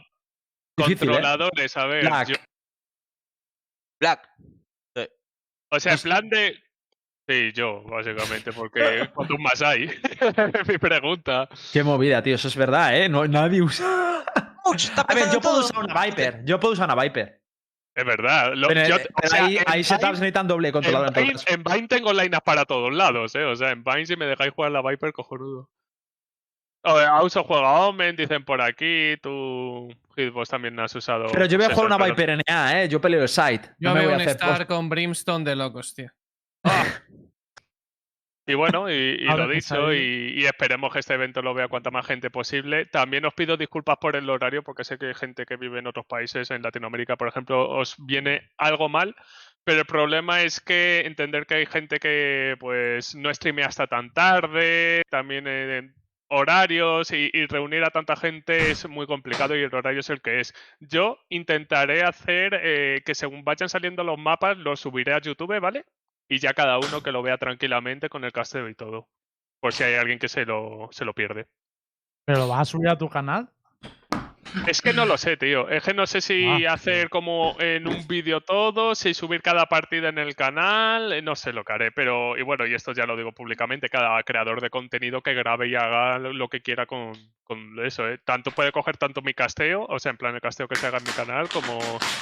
Difícil, 0.77 1.09
¿eh? 1.09 1.13
Controladores, 1.13 1.75
a 1.77 1.85
ver. 1.87 2.05
Black. 2.05 2.27
yo- 2.27 2.35
Black. 4.03 4.29
o 5.71 5.79
sea, 5.79 5.93
en 5.93 5.99
plan 5.99 6.29
de. 6.29 6.55
Sí, 7.27 7.53
yo, 7.53 7.83
básicamente, 7.83 8.51
porque 8.51 9.09
¿cuántos 9.15 9.39
más 9.39 9.61
hay? 9.61 9.87
Mi 10.67 10.77
pregunta. 10.77 11.47
Qué 11.71 11.81
movida, 11.83 12.21
tío. 12.21 12.35
Eso 12.35 12.49
es 12.49 12.55
verdad, 12.57 12.97
¿eh? 12.97 13.07
No, 13.07 13.25
nadie 13.27 13.61
usa. 13.61 14.25
Coach, 14.63 14.85
está 14.89 15.01
A 15.07 15.15
ver, 15.15 15.25
yo 15.31 15.39
puedo 15.39 15.55
todo. 15.61 15.65
usar 15.65 15.83
una 15.85 16.03
Viper. 16.05 16.41
Yo 16.43 16.59
puedo 16.59 16.73
usar 16.73 16.91
una 16.91 17.01
Viper. 17.01 17.41
Es 17.95 18.05
verdad. 18.05 18.51
lo- 18.55 18.67
Pero, 18.67 18.87
yo- 18.89 18.95
eh, 18.97 19.07
o 19.09 19.15
pero 19.21 19.27
sea, 19.29 19.45
ahí, 19.45 19.57
en 19.57 19.63
ahí 19.67 19.79
Vine- 19.79 19.83
setups 19.83 20.19
necesitan 20.19 20.47
doble 20.49 20.71
controlador 20.73 21.07
en 21.09 21.15
En 21.17 21.21
Vine, 21.23 21.33
caso. 21.33 21.45
en 21.47 21.63
Vine 21.63 21.87
tengo 21.87 22.11
lineups 22.11 22.43
para 22.43 22.65
todos 22.65 22.93
lados, 22.93 23.33
¿eh? 23.35 23.45
O 23.45 23.55
sea, 23.55 23.71
en 23.71 23.83
Vine 23.85 24.05
si 24.05 24.15
me 24.17 24.25
dejáis 24.25 24.51
jugar 24.51 24.71
la 24.73 24.81
Viper, 24.81 25.13
cojonudo. 25.13 25.69
Auso 26.83 27.43
juega 27.43 27.87
Omen, 27.87 28.15
dicen 28.15 28.43
por 28.43 28.61
aquí. 28.61 29.15
Tú, 29.21 29.89
Hitbox, 30.15 30.49
también 30.49 30.79
has 30.79 30.93
usado. 30.95 31.27
Pero 31.31 31.45
yo 31.45 31.57
voy 31.57 31.67
a 31.67 31.73
jugar 31.73 31.91
una 31.91 32.05
Viper 32.05 32.37
NA, 32.47 32.83
¿eh? 32.83 32.89
Yo 32.89 32.99
peleo 32.99 33.21
el 33.21 33.29
site. 33.29 33.69
Yo 33.79 33.89
no 33.89 33.95
me 33.95 34.01
voy 34.03 34.13
a 34.13 34.15
un 34.15 34.21
hacer 34.21 34.35
Star 34.35 34.57
post- 34.57 34.67
con 34.67 34.89
Brimstone 34.89 35.45
de 35.45 35.55
locos, 35.55 35.93
tío. 35.93 36.09
Y 38.45 38.55
bueno, 38.55 38.91
y, 38.91 39.17
lo 39.37 39.47
dicho, 39.47 39.93
y, 39.93 40.33
y 40.35 40.45
esperemos 40.45 40.91
que 40.91 40.99
este 40.99 41.13
evento 41.13 41.41
lo 41.41 41.53
vea 41.53 41.69
cuanta 41.69 41.91
más 41.91 42.05
gente 42.05 42.29
posible. 42.29 42.85
También 42.85 43.23
os 43.25 43.33
pido 43.33 43.55
disculpas 43.55 43.97
por 44.01 44.15
el 44.15 44.29
horario, 44.29 44.63
porque 44.63 44.83
sé 44.83 44.97
que 44.97 45.07
hay 45.07 45.13
gente 45.13 45.45
que 45.45 45.55
vive 45.55 45.79
en 45.79 45.87
otros 45.87 46.05
países, 46.05 46.51
en 46.51 46.61
Latinoamérica, 46.61 47.15
por 47.15 47.29
ejemplo, 47.29 47.69
os 47.69 47.95
viene 47.97 48.49
algo 48.57 48.89
mal. 48.89 49.15
Pero 49.63 49.79
el 49.79 49.85
problema 49.85 50.41
es 50.41 50.59
que 50.59 51.03
entender 51.05 51.45
que 51.45 51.55
hay 51.55 51.65
gente 51.65 51.99
que 51.99 52.57
pues 52.59 53.15
no 53.15 53.33
streamea 53.33 53.67
hasta 53.67 53.87
tan 53.87 54.11
tarde, 54.11 55.03
también 55.09 55.47
en 55.47 55.95
horarios 56.33 57.11
y, 57.11 57.29
reunir 57.45 57.83
a 57.83 57.91
tanta 57.91 58.15
gente 58.15 58.71
es 58.71 58.87
muy 58.89 59.05
complicado 59.05 59.55
y 59.55 59.61
el 59.61 59.73
horario 59.73 59.99
es 59.99 60.09
el 60.09 60.21
que 60.21 60.39
es. 60.39 60.53
Yo 60.79 61.19
intentaré 61.29 62.03
hacer 62.03 62.59
eh, 62.61 63.01
que 63.05 63.13
según 63.13 63.43
vayan 63.43 63.69
saliendo 63.69 64.03
los 64.03 64.17
mapas 64.17 64.57
los 64.57 64.79
subiré 64.79 65.13
a 65.13 65.21
YouTube, 65.21 65.59
¿vale? 65.59 65.85
Y 66.27 66.39
ya 66.39 66.53
cada 66.53 66.79
uno 66.79 67.03
que 67.03 67.11
lo 67.11 67.21
vea 67.21 67.37
tranquilamente 67.37 68.09
con 68.09 68.23
el 68.23 68.31
casteo 68.31 68.67
y 68.67 68.75
todo. 68.75 69.07
Por 69.61 69.73
si 69.73 69.83
hay 69.83 69.93
alguien 69.95 70.19
que 70.19 70.27
se 70.27 70.45
lo, 70.45 70.89
se 70.91 71.05
lo 71.05 71.13
pierde. 71.13 71.47
¿Pero 72.25 72.39
lo 72.39 72.47
vas 72.47 72.61
a 72.61 72.65
subir 72.65 72.89
a 72.89 72.97
tu 72.97 73.09
canal? 73.09 73.49
Es 74.67 74.81
que 74.81 74.93
no 74.93 75.05
lo 75.05 75.17
sé, 75.17 75.37
tío. 75.37 75.69
Es 75.69 75.83
que 75.83 75.93
no 75.93 76.05
sé 76.05 76.21
si 76.21 76.45
Ah, 76.45 76.73
hacer 76.73 77.09
como 77.09 77.55
en 77.59 77.87
un 77.87 78.07
vídeo 78.07 78.41
todo, 78.41 78.95
si 78.95 79.13
subir 79.13 79.41
cada 79.41 79.65
partida 79.65 80.09
en 80.09 80.17
el 80.17 80.35
canal, 80.35 81.13
eh, 81.13 81.21
no 81.21 81.35
sé 81.35 81.53
lo 81.53 81.63
que 81.63 81.73
haré. 81.73 81.91
Pero, 81.91 82.37
y 82.37 82.41
bueno, 82.43 82.65
y 82.65 82.73
esto 82.73 82.93
ya 82.93 83.05
lo 83.05 83.17
digo 83.17 83.31
públicamente, 83.31 83.89
cada 83.89 84.21
creador 84.23 84.61
de 84.61 84.69
contenido 84.69 85.21
que 85.21 85.33
grabe 85.33 85.67
y 85.67 85.75
haga 85.75 86.19
lo 86.19 86.47
que 86.49 86.61
quiera 86.61 86.85
con, 86.85 87.13
con 87.43 87.83
eso, 87.85 88.07
¿eh? 88.07 88.19
Tanto 88.23 88.51
puede 88.51 88.71
coger 88.71 88.97
tanto 88.97 89.21
mi 89.21 89.33
casteo, 89.33 89.85
o 89.87 89.99
sea, 89.99 90.11
en 90.11 90.17
plan 90.17 90.35
el 90.35 90.41
casteo 90.41 90.67
que 90.67 90.75
se 90.75 90.87
haga 90.87 90.97
en 90.99 91.03
mi 91.03 91.11
canal, 91.11 91.49
como 91.49 91.79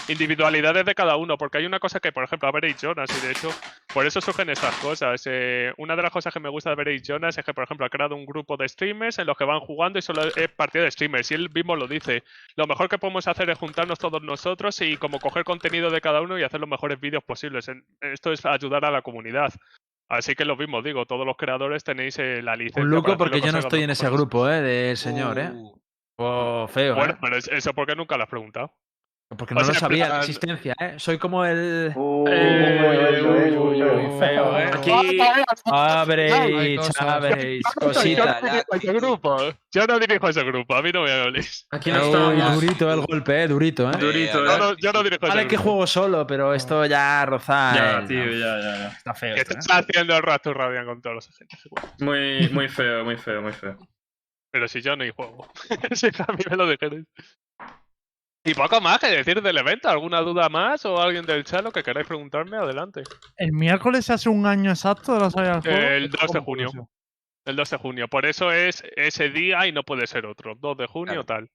individualidades 0.07 0.85
de 0.85 0.95
cada 0.95 1.15
uno. 1.17 1.37
Porque 1.37 1.59
hay 1.59 1.65
una 1.65 1.79
cosa 1.79 1.99
que, 1.99 2.11
por 2.11 2.23
ejemplo, 2.23 2.47
a 2.47 2.51
Veréis 2.51 2.77
Jonas, 2.81 3.09
y 3.17 3.25
de 3.25 3.31
hecho, 3.31 3.49
por 3.93 4.05
eso 4.05 4.21
surgen 4.21 4.49
estas 4.49 4.75
cosas. 4.77 5.21
eh, 5.25 5.73
una 5.77 5.95
de 5.95 6.01
las 6.01 6.11
cosas 6.11 6.33
que 6.33 6.39
me 6.39 6.49
gusta 6.49 6.75
de 6.75 7.01
Jonas 7.03 7.37
es 7.37 7.45
que, 7.45 7.53
por 7.53 7.63
ejemplo, 7.63 7.85
ha 7.85 7.89
creado 7.89 8.15
un 8.15 8.25
grupo 8.25 8.57
de 8.57 8.67
streamers 8.67 9.19
en 9.19 9.27
los 9.27 9.37
que 9.37 9.45
van 9.45 9.59
jugando 9.59 9.99
y 9.99 10.01
solo 10.01 10.23
es 10.35 10.49
partida 10.49 10.83
de 10.83 10.91
streamers. 10.91 11.31
Y 11.31 11.35
él 11.35 11.49
mismo 11.53 11.75
lo 11.75 11.87
dice. 11.87 12.20
Lo 12.55 12.67
mejor 12.67 12.89
que 12.89 12.97
podemos 12.97 13.27
hacer 13.27 13.49
es 13.49 13.57
juntarnos 13.57 13.99
todos 13.99 14.21
nosotros 14.21 14.79
y 14.81 14.97
como 14.97 15.19
coger 15.19 15.43
contenido 15.43 15.89
de 15.89 16.01
cada 16.01 16.21
uno 16.21 16.37
y 16.39 16.43
hacer 16.43 16.59
los 16.59 16.69
mejores 16.69 16.99
vídeos 16.99 17.23
posibles. 17.23 17.69
Esto 18.01 18.31
es 18.31 18.45
ayudar 18.45 18.85
a 18.85 18.91
la 18.91 19.01
comunidad. 19.01 19.53
Así 20.09 20.35
que 20.35 20.43
lo 20.45 20.57
mismo 20.57 20.81
digo, 20.81 21.05
todos 21.05 21.25
los 21.25 21.37
creadores 21.37 21.83
tenéis 21.83 22.19
eh, 22.19 22.41
la 22.41 22.55
licencia. 22.55 22.83
Un 22.83 22.89
luco 22.89 23.15
porque 23.17 23.39
yo 23.39 23.51
no 23.51 23.59
estoy 23.59 23.83
en 23.83 23.91
ese 23.91 24.09
grupo, 24.09 24.49
¿eh? 24.49 24.61
Del 24.61 24.97
señor, 24.97 25.39
¿eh? 25.39 25.49
Uh, 25.53 25.77
Oh, 26.23 26.67
feo, 26.67 26.93
Bueno, 26.95 27.13
¿eh? 27.13 27.17
pero 27.19 27.35
es- 27.37 27.47
eso 27.47 27.73
porque 27.73 27.95
nunca 27.95 28.15
lo 28.15 28.23
has 28.23 28.29
preguntado. 28.29 28.73
Porque 29.37 29.53
no 29.55 29.61
lo 29.61 29.65
sea, 29.67 29.75
sabía 29.75 30.03
la 30.05 30.09
plan- 30.09 30.19
existencia, 30.21 30.75
¿eh? 30.77 30.93
Soy 30.97 31.17
como 31.17 31.45
el... 31.45 31.93
Eh, 31.95 33.21
uy, 33.25 33.81
feo, 34.19 34.59
¿eh? 34.59 34.71
Aquí... 34.73 34.91
Abreich, 35.65 36.77
cosas. 36.77 37.01
Abreich, 37.01 37.63
Yo 37.63 37.87
cosita. 37.87 38.39
no 38.41 38.47
dirijo 38.49 38.75
ese 38.75 38.93
grupo. 38.93 39.37
Yo 39.71 39.87
no 39.87 39.99
dirijo 39.99 40.27
ese 40.27 40.43
grupo, 40.43 40.75
a 40.75 40.81
mí 40.81 40.91
no 40.91 41.03
me 41.03 41.11
habléis. 41.11 41.65
Aquí 41.71 41.91
no 41.91 42.01
estamos. 42.01 42.55
durito 42.55 42.91
el 42.91 43.01
golpe, 43.01 43.43
eh, 43.43 43.47
durito, 43.47 43.89
¿eh? 43.89 43.95
Durito, 43.97 44.43
Yo 44.45 44.53
¿eh? 44.53 44.57
no, 44.59 44.75
yo 44.77 44.91
no 44.91 45.03
dirijo 45.03 45.25
ese 45.25 45.35
Vale 45.35 45.47
que 45.47 45.57
juego 45.57 45.87
solo, 45.87 46.27
pero 46.27 46.53
esto 46.53 46.85
ya 46.85 47.25
roza... 47.25 47.73
Ya, 47.73 48.05
tío, 48.05 48.25
ya, 48.31 48.59
ya. 48.59 48.87
Está 48.89 49.13
feo 49.13 49.35
¿Qué 49.35 49.41
esto, 49.41 49.53
¿eh? 49.53 49.57
estás 49.59 49.77
haciendo 49.85 50.15
el 50.17 50.23
Raptor 50.23 50.57
Radiant 50.57 50.87
con 50.87 51.01
todos 51.01 51.15
los 51.15 51.29
agentes? 51.29 51.59
Muy, 51.99 52.49
muy 52.49 52.67
feo, 52.67 53.05
muy 53.05 53.15
feo, 53.17 53.41
muy 53.41 53.53
feo. 53.53 53.77
Pero 54.51 54.67
si 54.67 54.81
yo 54.81 54.95
no 54.97 55.03
hay 55.03 55.11
juego. 55.11 55.47
si 55.93 56.07
a 56.07 56.31
mí 56.33 56.43
me 56.49 56.57
lo 56.57 56.69
dijerais. 56.69 57.05
Y 58.43 58.53
poco 58.55 58.81
más 58.81 58.99
que 58.99 59.07
decir 59.07 59.41
del 59.41 59.57
evento. 59.57 59.87
¿Alguna 59.87 60.21
duda 60.21 60.49
más 60.49 60.83
o 60.85 60.99
alguien 60.99 61.25
del 61.25 61.43
chat 61.43 61.63
lo 61.63 61.71
que 61.71 61.83
queráis 61.83 62.07
preguntarme? 62.07 62.57
Adelante. 62.57 63.03
¿El 63.37 63.51
miércoles 63.51 64.05
se 64.05 64.13
hace 64.13 64.29
un 64.29 64.45
año 64.45 64.71
exacto 64.71 65.13
de 65.13 65.19
la 65.19 65.29
salida 65.29 65.59
del 65.59 65.61
juego? 65.61 65.77
El 65.77 66.03
Esto 66.05 66.17
2 66.21 66.31
de 66.31 66.39
junio. 66.39 66.89
El 67.45 67.55
2 67.55 67.69
de 67.69 67.77
junio. 67.77 68.07
Por 68.07 68.25
eso 68.25 68.51
es 68.51 68.83
ese 68.95 69.29
día 69.29 69.67
y 69.67 69.71
no 69.71 69.83
puede 69.83 70.07
ser 70.07 70.25
otro. 70.25 70.55
2 70.55 70.77
de 70.77 70.87
junio 70.87 71.23
tal. 71.23 71.49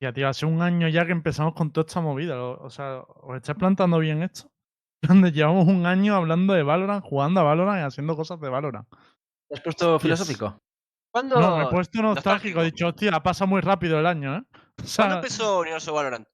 Ya, 0.00 0.12
tío, 0.12 0.28
hace 0.28 0.46
un 0.46 0.62
año 0.62 0.88
ya 0.88 1.06
que 1.06 1.12
empezamos 1.12 1.54
con 1.54 1.72
toda 1.72 1.86
esta 1.86 2.00
movida. 2.00 2.42
O, 2.42 2.64
o 2.64 2.70
sea, 2.70 3.00
¿os 3.00 3.36
estáis 3.36 3.58
plantando 3.58 3.98
bien 3.98 4.22
esto? 4.22 4.50
Donde 5.02 5.30
llevamos 5.30 5.66
un 5.68 5.84
año 5.84 6.14
hablando 6.14 6.54
de 6.54 6.62
Valorant, 6.62 7.04
jugando 7.04 7.40
a 7.40 7.44
Valorant 7.44 7.80
y 7.80 7.84
haciendo 7.84 8.16
cosas 8.16 8.40
de 8.40 8.48
Valorant. 8.48 8.88
¿Te 9.48 9.56
has 9.56 9.60
puesto 9.60 9.98
filosófico? 9.98 10.58
¿Cuándo, 11.12 11.38
No, 11.38 11.58
me 11.58 11.64
he 11.64 11.68
puesto 11.68 12.02
nostálgico. 12.02 12.58
nostálgico. 12.58 12.60
He 12.62 12.64
dicho, 12.64 12.88
hostia, 12.88 13.22
pasa 13.22 13.44
muy 13.44 13.60
rápido 13.60 14.00
el 14.00 14.06
año, 14.06 14.36
¿eh? 14.36 14.42
O 14.82 14.86
sea, 14.86 15.04
¿Cuándo 15.04 15.16
empezó 15.16 15.60
Universo 15.60 15.92
Valorant? 15.94 16.26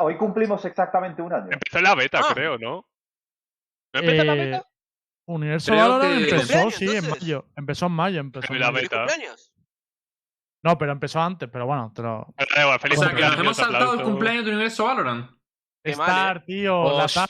Hoy 0.00 0.16
cumplimos 0.16 0.64
exactamente 0.64 1.20
un 1.22 1.32
año. 1.32 1.48
Empezó 1.50 1.78
en 1.78 1.84
la 1.84 1.94
beta, 1.94 2.20
Ah. 2.22 2.32
creo, 2.34 2.58
¿no? 2.58 2.86
¿No 3.94 4.00
empezó 4.00 4.20
en 4.22 4.26
la 4.26 4.34
eh, 4.34 4.46
beta? 4.46 4.66
Universo 5.26 5.72
Creo 5.72 5.82
Valorant 5.88 6.14
que- 6.14 6.30
empezó, 6.30 6.38
¿Cumpleaños, 6.62 6.74
sí, 6.74 6.96
en 6.96 7.10
mayo. 7.10 7.46
Empezó 7.56 7.86
en 7.86 7.92
mayo. 7.92 8.20
Empezó 8.20 8.52
en 8.52 8.60
la 8.60 8.66
mayo. 8.66 8.76
¿Feliz 8.76 8.90
beta. 8.90 9.06
cumpleaños? 9.06 9.52
No, 10.64 10.78
pero 10.78 10.92
empezó 10.92 11.20
antes, 11.20 11.48
pero 11.52 11.66
bueno, 11.66 11.92
te 11.94 12.02
lo... 12.02 12.32
Pero 12.36 12.54
da 12.54 12.62
igual, 12.62 12.80
feliz 12.80 12.98
O 12.98 13.02
sea, 13.02 13.08
que 13.14 13.20
nos 13.20 13.22
cumpleaños, 13.34 13.40
hemos 13.44 13.56
saltado 13.56 13.94
el 13.94 14.02
cumpleaños 14.02 14.44
de 14.44 14.50
Universo 14.52 14.84
Valorant. 14.84 15.30
Qué 15.84 15.96
mal, 15.96 16.08
Estar, 16.08 16.44
tío, 16.44 16.80
Hostia, 16.80 17.24
la 17.24 17.26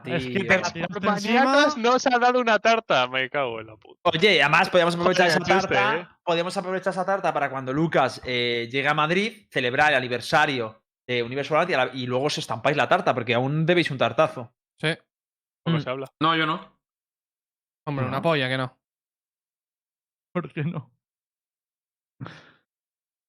tarta. 0.00 0.16
Es 0.16 0.24
que 0.24 0.30
tío. 0.30 0.38
te 0.48 0.54
De 0.54 0.60
la 0.62 0.70
tiraste 0.72 1.00
Por 1.00 1.08
encima. 1.12 1.44
mañanas 1.44 1.76
no 1.76 1.98
se 1.98 2.14
ha 2.14 2.18
dado 2.18 2.40
una 2.40 2.58
tarta. 2.58 3.06
Me 3.08 3.28
cago 3.28 3.60
en 3.60 3.66
la 3.66 3.76
puta. 3.76 4.00
Oye, 4.04 4.42
además 4.42 4.70
podíamos 4.70 4.94
aprovechar 4.94 5.26
esa 5.26 5.38
chiste, 5.40 5.52
tarta. 5.74 5.96
¿eh? 5.98 6.08
Podíamos 6.22 6.56
aprovechar 6.56 6.92
esa 6.92 7.04
tarta 7.04 7.32
para 7.34 7.50
cuando 7.50 7.72
Lucas 7.74 8.22
eh, 8.24 8.68
llegue 8.72 8.88
a 8.88 8.94
Madrid, 8.94 9.46
celebrar 9.50 9.90
el 9.92 9.98
aniversario 9.98 10.82
de 11.06 11.22
Universo 11.22 11.56
y, 11.68 11.74
a 11.74 11.84
la- 11.84 11.90
y 11.94 12.06
luego 12.06 12.24
os 12.24 12.38
estampáis 12.38 12.76
la 12.78 12.88
tarta, 12.88 13.12
porque 13.12 13.34
aún 13.34 13.66
debéis 13.66 13.90
un 13.90 13.98
tartazo. 13.98 14.54
Sí. 14.80 14.88
¿Cómo 15.66 15.76
Mm. 15.76 15.80
se 15.82 15.90
habla? 15.90 16.06
No, 16.22 16.34
yo 16.36 16.46
no. 16.46 16.78
Hombre, 17.86 18.04
No. 18.06 18.08
una 18.12 18.22
polla 18.22 18.48
que 18.48 18.56
no. 18.56 18.78
¿Por 20.32 20.50
qué 20.50 20.64
no? 20.64 20.90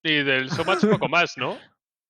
Y 0.03 0.23
del 0.23 0.49
Somatch 0.49 0.85
poco 0.89 1.09
más, 1.09 1.37
¿no? 1.37 1.57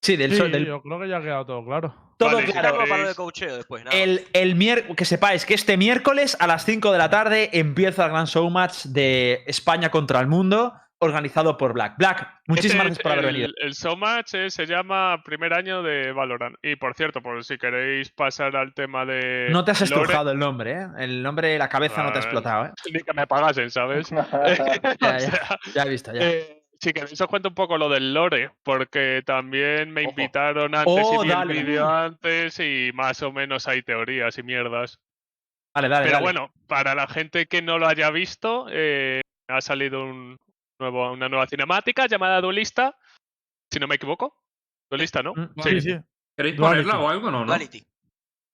Sí, 0.04 0.16
del, 0.16 0.32
Sí, 0.32 0.38
sol- 0.38 0.52
del- 0.52 0.68
yo 0.68 0.82
creo 0.84 1.00
que 1.00 1.08
ya 1.10 1.18
ha 1.18 1.22
quedado 1.22 1.46
todo 1.48 1.66
claro. 1.66 1.96
Todo 2.18 2.34
Vale, 2.36 2.46
claro. 2.46 2.62
claro. 2.62 2.76
Algo 2.76 2.90
para 2.90 2.98
lo 3.02 3.06
de 3.06 3.12
es- 3.12 3.18
coacheo 3.18 3.56
después, 3.58 3.84
nada. 3.84 3.96
El, 3.98 4.26
el 4.34 4.96
que 4.96 5.06
sepáis 5.06 5.46
que 5.46 5.54
este 5.54 5.78
miércoles 5.78 6.38
a 6.40 6.48
las 6.48 6.66
5 6.66 6.92
de 6.92 6.98
la 6.98 7.10
tarde 7.10 7.50
empieza 7.54 8.06
el 8.06 8.12
gran 8.12 8.26
showmatch 8.26 8.86
de 8.86 9.44
España 9.48 9.90
contra 9.92 10.20
el 10.22 10.28
mundo, 10.28 10.74
organizado 11.00 11.58
por 11.58 11.74
Black. 11.74 11.96
Black, 11.98 12.28
muchísimas 12.48 12.88
Este 12.88 13.04
gracias 13.04 13.04
por 13.04 13.12
haber 13.12 13.26
el, 13.26 13.34
venido. 13.34 13.54
El 13.62 13.74
Somatch 13.76 14.34
eh, 14.34 14.50
se 14.50 14.66
llama 14.66 15.22
Primer 15.24 15.54
Año 15.54 15.84
de 15.84 16.12
Valorant. 16.14 16.56
Y 16.64 16.78
por 16.78 16.96
cierto, 16.96 17.22
por 17.22 17.44
si 17.44 17.58
queréis 17.58 18.10
pasar 18.12 18.56
al 18.56 18.74
tema 18.74 19.06
de. 19.06 19.48
No 19.52 19.64
te 19.66 19.72
has 19.72 19.82
Lore, 19.82 20.02
estrujado 20.04 20.32
el 20.32 20.40
nombre, 20.40 20.72
¿eh? 20.72 20.88
El 21.00 21.22
nombre 21.22 21.50
de 21.50 21.60
la 21.60 21.68
cabeza 21.70 22.02
no 22.02 22.12
te 22.12 22.20
ha 22.20 22.22
Ah, 22.22 22.24
explotado, 22.24 22.66
¿eh? 22.68 22.72
Ni 22.94 23.02
que 23.02 23.14
me 23.14 23.28
pagasen, 23.28 23.70
¿sabes? 23.70 24.10
Ya, 24.10 24.24
O 24.24 24.48
ya. 25.00 25.20
sea, 25.20 25.60
Ya 25.76 25.84
he 25.84 25.90
visto, 25.90 26.14
ya. 26.14 26.22
eh, 26.22 26.64
si 26.80 26.94
queréis 26.94 27.20
os 27.20 27.28
cuento 27.28 27.50
un 27.50 27.56
poco 27.56 27.78
lo 27.78 27.90
del 27.90 28.14
lore, 28.14 28.52
porque 28.64 29.22
también 29.26 29.92
me 29.92 30.02
Ojo. 30.02 30.12
invitaron 30.12 30.76
antes 30.76 31.04
Oh, 31.08 31.24
y 31.24 31.28
vi 31.28 31.32
el 31.32 31.38
dale. 31.38 31.54
vídeo 31.54 31.90
antes 31.90 32.60
y 32.60 32.92
más 32.94 33.22
o 33.24 33.32
menos 33.32 33.68
hay 33.68 33.82
teorías 33.82 34.38
y 34.38 34.44
mierdas. 34.44 35.00
Vale, 35.76 35.90
dale, 35.90 36.06
Pero 36.06 36.14
dale. 36.18 36.24
bueno, 36.24 36.52
para 36.68 36.96
la 36.96 37.08
gente 37.08 37.48
que 37.48 37.62
no 37.62 37.78
lo 37.78 37.88
haya 37.88 38.10
visto, 38.12 38.68
eh, 38.72 39.22
ha 39.50 39.62
salido 39.62 40.04
un 40.06 40.38
nuevo, 40.80 41.12
una 41.12 41.30
nueva 41.30 41.48
cinemática 41.48 42.08
llamada 42.08 42.42
Duelista, 42.42 42.96
si 43.72 43.80
no 43.80 43.88
me 43.88 43.96
equivoco. 43.96 44.38
Duelista, 44.90 45.22
¿no? 45.24 45.34
Mm, 45.34 45.62
Sí, 45.62 45.82
sí. 45.82 45.98
¿Queréis 46.38 46.56
Duality. 46.58 46.84
ponerla 46.90 47.00
o 47.00 47.10
algo? 47.10 47.32
No, 47.32 47.40
no. 47.42 47.46
Duality. 47.46 47.78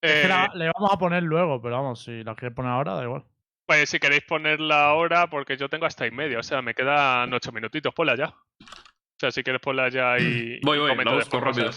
Es 0.03 0.11
que 0.13 0.21
Eh, 0.23 0.27
la- 0.27 0.49
le 0.55 0.71
vamos 0.73 0.91
a 0.93 0.97
poner 0.97 1.21
luego, 1.23 1.61
pero 1.61 1.75
vamos, 1.75 2.03
si 2.03 2.23
la 2.23 2.33
quieres 2.35 2.55
poner 2.55 2.71
ahora, 2.71 2.93
da 2.95 3.03
igual. 3.03 3.23
Pues 3.71 3.89
si 3.89 3.99
queréis 3.99 4.23
ponerla 4.23 4.87
ahora, 4.87 5.27
porque 5.29 5.55
yo 5.55 5.69
tengo 5.69 5.85
hasta 5.85 6.05
y 6.05 6.11
media, 6.11 6.39
o 6.39 6.43
sea, 6.43 6.61
me 6.61 6.73
quedan 6.73 7.33
ocho 7.33 7.53
minutitos, 7.53 7.93
ponla 7.93 8.17
ya. 8.17 8.25
O 8.27 9.17
sea, 9.17 9.31
si 9.31 9.43
quieres 9.43 9.61
ponla 9.61 9.87
ya 9.87 10.17
y, 10.19 10.59
Voy, 10.63 10.77
voy, 10.77 10.93
la 10.93 11.13
busco 11.13 11.39
rápido. 11.39 11.71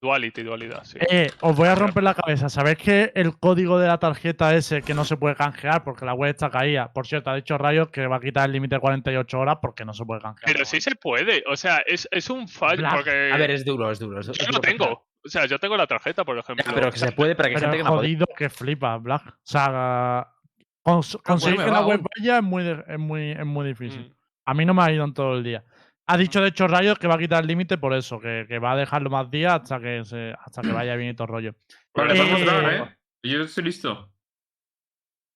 Duality, 0.00 0.44
dualidad, 0.44 0.84
sí. 0.84 0.98
Eh, 1.10 1.28
os 1.40 1.56
voy 1.56 1.66
a 1.66 1.74
romper 1.74 2.04
la 2.04 2.14
cabeza. 2.14 2.48
¿Sabéis 2.48 2.78
que 2.78 3.10
el 3.16 3.36
código 3.40 3.80
de 3.80 3.88
la 3.88 3.98
tarjeta 3.98 4.54
ese 4.54 4.82
que 4.82 4.94
no 4.94 5.04
se 5.04 5.16
puede 5.16 5.34
canjear 5.34 5.82
porque 5.82 6.04
la 6.04 6.14
web 6.14 6.30
está 6.30 6.48
caída? 6.48 6.92
Por 6.92 7.08
cierto, 7.08 7.30
ha 7.30 7.34
dicho 7.34 7.58
Rayos 7.58 7.88
que 7.88 8.06
va 8.06 8.16
a 8.16 8.20
quitar 8.20 8.46
el 8.46 8.52
límite 8.52 8.76
de 8.76 8.80
48 8.80 9.36
horas 9.40 9.56
porque 9.60 9.84
no 9.84 9.92
se 9.92 10.04
puede 10.04 10.20
canjear. 10.20 10.52
Pero 10.52 10.64
sí 10.64 10.80
se 10.80 10.94
puede, 10.94 11.42
o 11.48 11.56
sea, 11.56 11.78
es, 11.88 12.06
es 12.12 12.30
un 12.30 12.46
fallo, 12.46 12.78
Black. 12.82 12.94
porque 12.94 13.30
A 13.32 13.36
ver, 13.36 13.50
es 13.50 13.64
duro, 13.64 13.90
es 13.90 13.98
duro. 13.98 14.20
es- 14.20 14.28
es 14.28 14.38
yo 14.38 14.46
lo 14.52 14.60
tengo. 14.60 15.06
O 15.24 15.28
sea, 15.28 15.44
yo 15.46 15.58
tengo 15.58 15.76
la 15.76 15.88
tarjeta, 15.88 16.24
por 16.24 16.36
Ya, 16.36 16.40
ejemplo. 16.42 16.72
pero 16.72 16.90
que 16.92 16.98
se 16.98 17.10
puede, 17.10 17.34
pero 17.34 17.48
que 17.48 17.54
Pero 17.56 17.66
gente 17.66 17.76
que 17.78 17.82
no 17.82 17.90
jodido 17.96 18.26
que 18.38 18.48
flipa, 18.48 18.96
Black. 18.96 19.26
O 19.26 19.32
sea, 19.42 20.26
cons- 20.84 21.20
conseguir 21.22 21.58
me 21.58 21.64
que 21.66 21.70
va 21.70 21.80
la 21.80 21.86
web 21.86 22.00
vaya 22.18 22.38
es 22.38 22.42
muy, 22.42 22.64
es 22.66 22.98
muy, 22.98 23.30
es 23.32 23.46
muy 23.46 23.66
difícil. 23.68 24.00
Mm. 24.08 24.14
A 24.46 24.54
mí 24.54 24.64
no 24.64 24.74
me 24.74 24.82
ha 24.82 24.90
ido 24.92 25.04
en 25.04 25.14
todo 25.14 25.34
el 25.34 25.44
día. 25.44 25.64
Ha 26.08 26.16
dicho 26.16 26.40
de 26.40 26.48
hecho 26.48 26.66
Rayos 26.66 26.98
que 26.98 27.06
va 27.06 27.14
a 27.14 27.18
quitar 27.18 27.42
el 27.42 27.46
límite 27.46 27.78
por 27.78 27.94
eso, 27.94 28.18
que, 28.18 28.44
que 28.48 28.58
va 28.58 28.72
a 28.72 28.76
dejarlo 28.76 29.10
más 29.10 29.30
días 29.30 29.54
hasta 29.62 29.78
que 29.80 30.04
se, 30.04 30.34
hasta 30.44 30.60
que 30.62 30.72
vaya 30.72 30.96
bien 30.96 31.10
y 31.10 31.14
todo 31.14 31.26
el 31.26 31.32
rollo. 31.32 31.54
Vale, 31.94 32.14
Eh, 32.14 32.16
podemos 32.18 32.46
dar, 32.46 32.74
¿eh? 32.74 32.96
Yo 33.24 33.42
estoy 33.42 33.64
listo. 33.64 34.10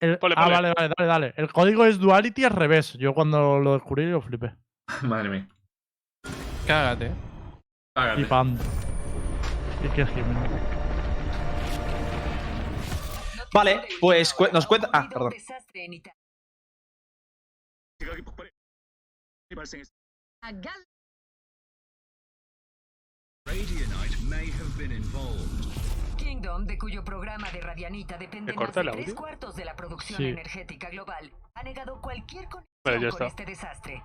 El- 0.00 0.18
ah, 0.36 0.48
vale, 0.48 0.72
vale, 0.76 0.90
dale, 0.98 1.08
dale. 1.08 1.34
El 1.36 1.52
código 1.52 1.84
es 1.84 1.98
Duality 1.98 2.44
al 2.44 2.50
revés. 2.50 2.94
Yo 2.94 3.14
cuando 3.14 3.58
lo 3.60 3.74
descubrí 3.74 4.06
lo 4.06 4.20
flipé. 4.20 4.54
Madre 5.02 5.28
mía. 5.28 5.48
Cágate. 6.66 7.12
Hágate. 7.96 8.16
Flipando. 8.16 8.62
Y 9.84 9.88
que 9.88 10.06
Jiménez. 10.06 10.50
Vale, 13.54 13.86
pues 14.00 14.34
cu- 14.34 14.48
nos 14.52 14.66
cuenta. 14.66 14.90
Ah, 14.92 15.08
perdón. 15.08 15.32
A 20.42 20.52
gal- 20.52 20.84
Radianite 23.46 24.16
may 24.28 24.50
have 24.50 24.76
been 24.76 24.90
involved. 24.92 25.64
Kingdom, 26.18 26.66
de 26.66 26.76
cuyo 26.78 27.04
programa 27.04 27.50
de 27.52 27.60
Radianita 27.60 28.18
depende 28.18 28.52
¿Me 28.52 28.56
más 28.56 28.64
corta 28.66 28.80
tres 28.82 28.94
audio? 28.94 29.14
cuartos 29.14 29.54
de 29.56 29.64
la 29.64 29.76
producción 29.76 30.16
Sí. 30.18 30.24
energética 30.28 30.90
global, 30.90 31.30
ha 31.54 31.62
negado 31.62 32.00
cualquier 32.00 32.48
conexión 32.48 32.66
Vale, 32.84 33.00
ya 33.00 33.10
con 33.10 33.22
este 33.26 33.44
desastre. 33.44 34.02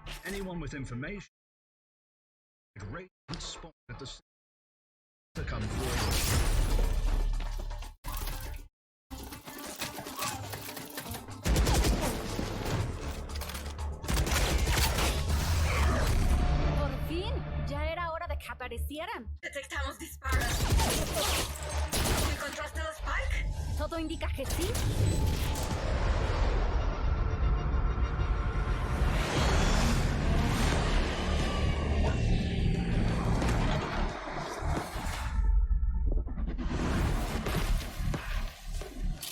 Que 24.20 24.46
sí. 24.46 24.72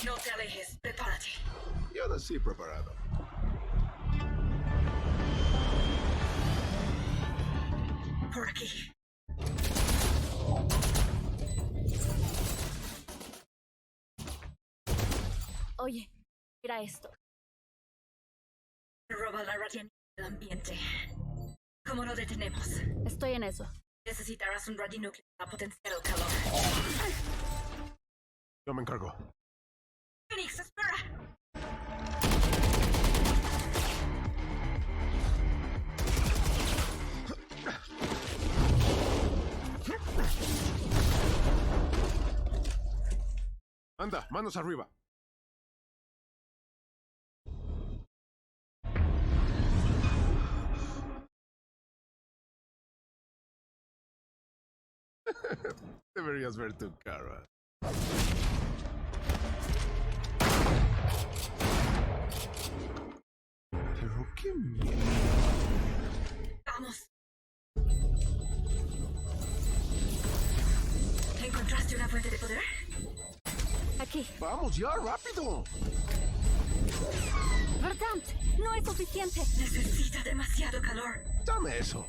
No 0.06 0.14
te 0.16 0.32
alejes, 0.32 0.78
prepárate. 0.82 1.26
Yo 1.94 2.08
nací 2.10 2.40
preparado. 2.40 3.07
Oye, 15.88 16.12
mira 16.62 16.82
esto. 16.82 17.10
Roba 19.10 19.42
la 19.44 19.56
radianita 19.56 19.96
del 20.18 20.26
ambiente. 20.26 20.78
¿Cómo 21.86 22.04
lo 22.04 22.14
detenemos? 22.14 22.68
Estoy 23.06 23.32
en 23.36 23.44
eso. 23.44 23.72
Necesitarás 24.06 24.68
un 24.68 24.78
radionúcleo 24.78 25.24
para 25.38 25.50
potenciar 25.50 25.94
el 25.94 26.02
calor. 26.02 26.28
Yo 28.68 28.74
me 28.74 28.82
encargo. 28.82 29.16
Phoenix, 30.30 30.60
espera. 30.60 30.98
Anda, 43.98 44.28
manos 44.32 44.58
arriba. 44.58 44.90
Deberías 56.16 56.58
ver 56.58 56.74
tu 56.74 56.92
cara. 57.04 57.46
Pero 63.72 64.28
qué 64.36 64.54
miedo. 64.54 64.98
Vamos. 66.66 67.08
¿Encontraste 71.44 71.96
una 71.96 72.10
fuente 72.10 72.30
de 72.30 72.38
poder? 72.38 72.64
Aquí. 74.00 74.28
Vamos 74.40 74.76
ya, 74.76 74.92
rápido. 74.96 75.64
Verdant, 77.82 78.24
no 78.58 78.74
es 78.74 78.84
suficiente. 78.86 79.40
Necesita 79.40 80.24
demasiado 80.24 80.82
calor. 80.82 81.22
Dame 81.46 81.78
eso. 81.78 82.06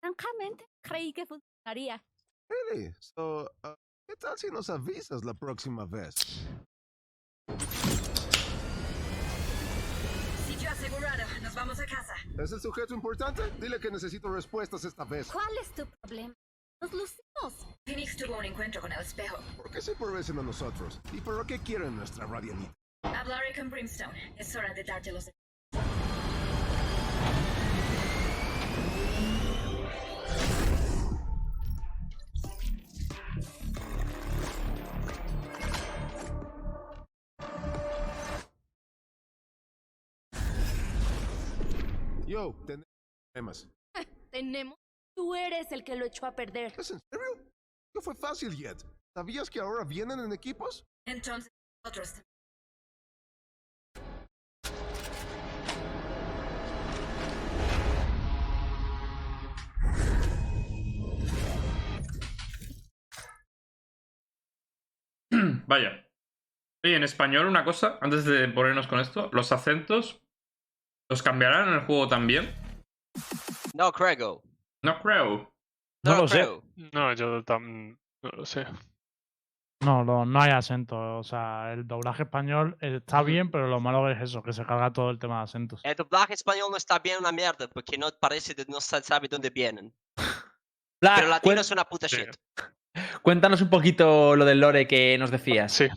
Francamente, 0.00 0.64
creí 0.80 1.12
que 1.12 1.26
funcionaría. 1.26 2.02
Really? 2.48 2.94
So, 3.00 3.50
uh, 3.64 3.74
¿qué 4.06 4.16
tal 4.16 4.38
si 4.38 4.50
nos 4.50 4.70
avisas 4.70 5.24
la 5.24 5.34
próxima 5.34 5.84
vez? 5.84 6.14
Sitio 10.46 10.70
asegurado. 10.70 11.24
Nos 11.42 11.54
vamos 11.54 11.80
a 11.80 11.86
casa. 11.86 12.14
¿Es 12.38 12.52
el 12.52 12.60
sujeto 12.60 12.94
importante? 12.94 13.50
Dile 13.58 13.78
que 13.80 13.90
necesito 13.90 14.28
respuestas 14.28 14.84
esta 14.84 15.04
vez. 15.04 15.26
¿Cuál 15.30 15.58
es 15.60 15.74
tu 15.74 15.86
problema? 15.86 16.34
Nos 16.80 16.92
lucimos. 16.92 17.75
Phoenix 17.86 18.16
tuvo 18.16 18.38
un 18.38 18.44
encuentro 18.44 18.80
con 18.80 18.90
el 18.90 18.98
espejo. 18.98 19.38
¿Por 19.56 19.70
qué 19.70 19.80
se 19.80 19.94
parecen 19.94 20.40
a 20.40 20.42
nosotros? 20.42 21.00
¿Y 21.12 21.20
por 21.20 21.46
qué 21.46 21.60
quieren 21.60 21.94
nuestra 21.94 22.26
radianita? 22.26 22.74
Hablaré 23.04 23.54
con 23.54 23.70
Brimstone. 23.70 24.34
Es 24.36 24.56
hora 24.56 24.74
de 24.74 24.82
darte 24.82 25.12
los... 25.12 25.30
Yo, 42.26 42.52
tenemos 42.66 42.84
problemas. 43.32 43.68
Tenemos. 44.32 44.76
Tú 45.14 45.36
eres 45.36 45.70
el 45.70 45.84
que 45.84 45.94
lo 45.94 46.04
echó 46.04 46.26
a 46.26 46.32
perder. 46.34 46.74
¿Es 46.76 46.90
en 46.90 46.98
serio? 47.12 47.55
No 47.96 48.02
fue 48.02 48.14
fácil, 48.14 48.54
Yet. 48.54 48.76
¿Sabías 49.14 49.48
que 49.48 49.58
ahora 49.58 49.82
vienen 49.82 50.20
en 50.20 50.30
equipos? 50.30 50.84
Entonces, 51.06 51.50
otros... 51.82 52.22
Vaya. 65.66 66.06
Oye, 66.84 66.96
en 66.96 67.02
español 67.02 67.46
una 67.46 67.64
cosa, 67.64 67.98
antes 68.02 68.26
de 68.26 68.46
ponernos 68.48 68.86
con 68.86 69.00
esto, 69.00 69.30
los 69.32 69.52
acentos 69.52 70.20
los 71.08 71.22
cambiarán 71.22 71.68
en 71.68 71.74
el 71.76 71.86
juego 71.86 72.08
también. 72.08 72.54
No 73.72 73.90
creo. 73.90 74.42
No 74.82 75.00
creo. 75.00 75.55
No 76.10 76.16
No 76.16 76.22
lo 76.22 76.28
sé. 76.28 76.48
No, 76.92 77.12
yo 77.14 77.42
tam- 77.44 77.96
no 78.22 78.30
lo 78.30 78.46
sé. 78.46 78.66
No, 79.84 80.04
no, 80.04 80.24
no 80.24 80.40
hay 80.40 80.50
acento. 80.52 81.18
O 81.18 81.22
sea, 81.22 81.72
el 81.72 81.86
doblaje 81.86 82.22
español 82.22 82.76
está 82.80 83.22
bien, 83.22 83.50
pero 83.50 83.68
lo 83.68 83.78
malo 83.78 84.10
es 84.10 84.20
eso, 84.20 84.42
que 84.42 84.52
se 84.52 84.64
carga 84.64 84.92
todo 84.92 85.10
el 85.10 85.18
tema 85.18 85.38
de 85.38 85.44
acentos. 85.44 85.80
El 85.84 85.94
doblaje 85.94 86.34
español 86.34 86.68
no 86.70 86.76
está 86.76 86.98
bien 86.98 87.18
una 87.20 87.30
mierda 87.32 87.68
porque 87.68 87.98
no 87.98 88.08
parece 88.18 88.54
no 88.68 88.80
se 88.80 89.02
sabe 89.02 89.28
dónde 89.28 89.50
vienen. 89.50 89.94
Black, 91.00 91.16
Pero 91.16 91.28
latino 91.28 91.60
es 91.60 91.70
una 91.70 91.84
puta 91.84 92.06
shit. 92.06 92.34
cuéntanos 93.22 93.60
un 93.60 93.68
poquito 93.68 94.34
lo 94.34 94.46
del 94.46 94.60
lore 94.60 94.86
que 94.88 95.18
nos 95.18 95.30
decías. 95.30 95.70
Sí. 95.72 95.88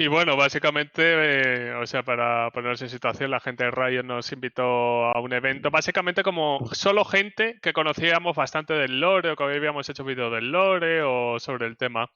Y 0.00 0.06
bueno, 0.06 0.36
básicamente, 0.36 1.02
eh, 1.02 1.74
o 1.74 1.84
sea, 1.84 2.04
para 2.04 2.52
ponernos 2.52 2.80
en 2.82 2.88
situación, 2.88 3.32
la 3.32 3.40
gente 3.40 3.64
de 3.64 3.72
Riot 3.72 4.04
nos 4.04 4.30
invitó 4.30 5.06
a 5.06 5.20
un 5.20 5.32
evento, 5.32 5.72
básicamente 5.72 6.22
como 6.22 6.60
solo 6.72 7.04
gente 7.04 7.58
que 7.60 7.72
conocíamos 7.72 8.36
bastante 8.36 8.74
del 8.74 9.00
lore 9.00 9.30
o 9.30 9.36
que 9.36 9.42
habíamos 9.42 9.88
hecho 9.88 10.04
vídeos 10.04 10.32
del 10.32 10.52
lore 10.52 11.02
o 11.02 11.40
sobre 11.40 11.66
el 11.66 11.76
tema. 11.76 12.08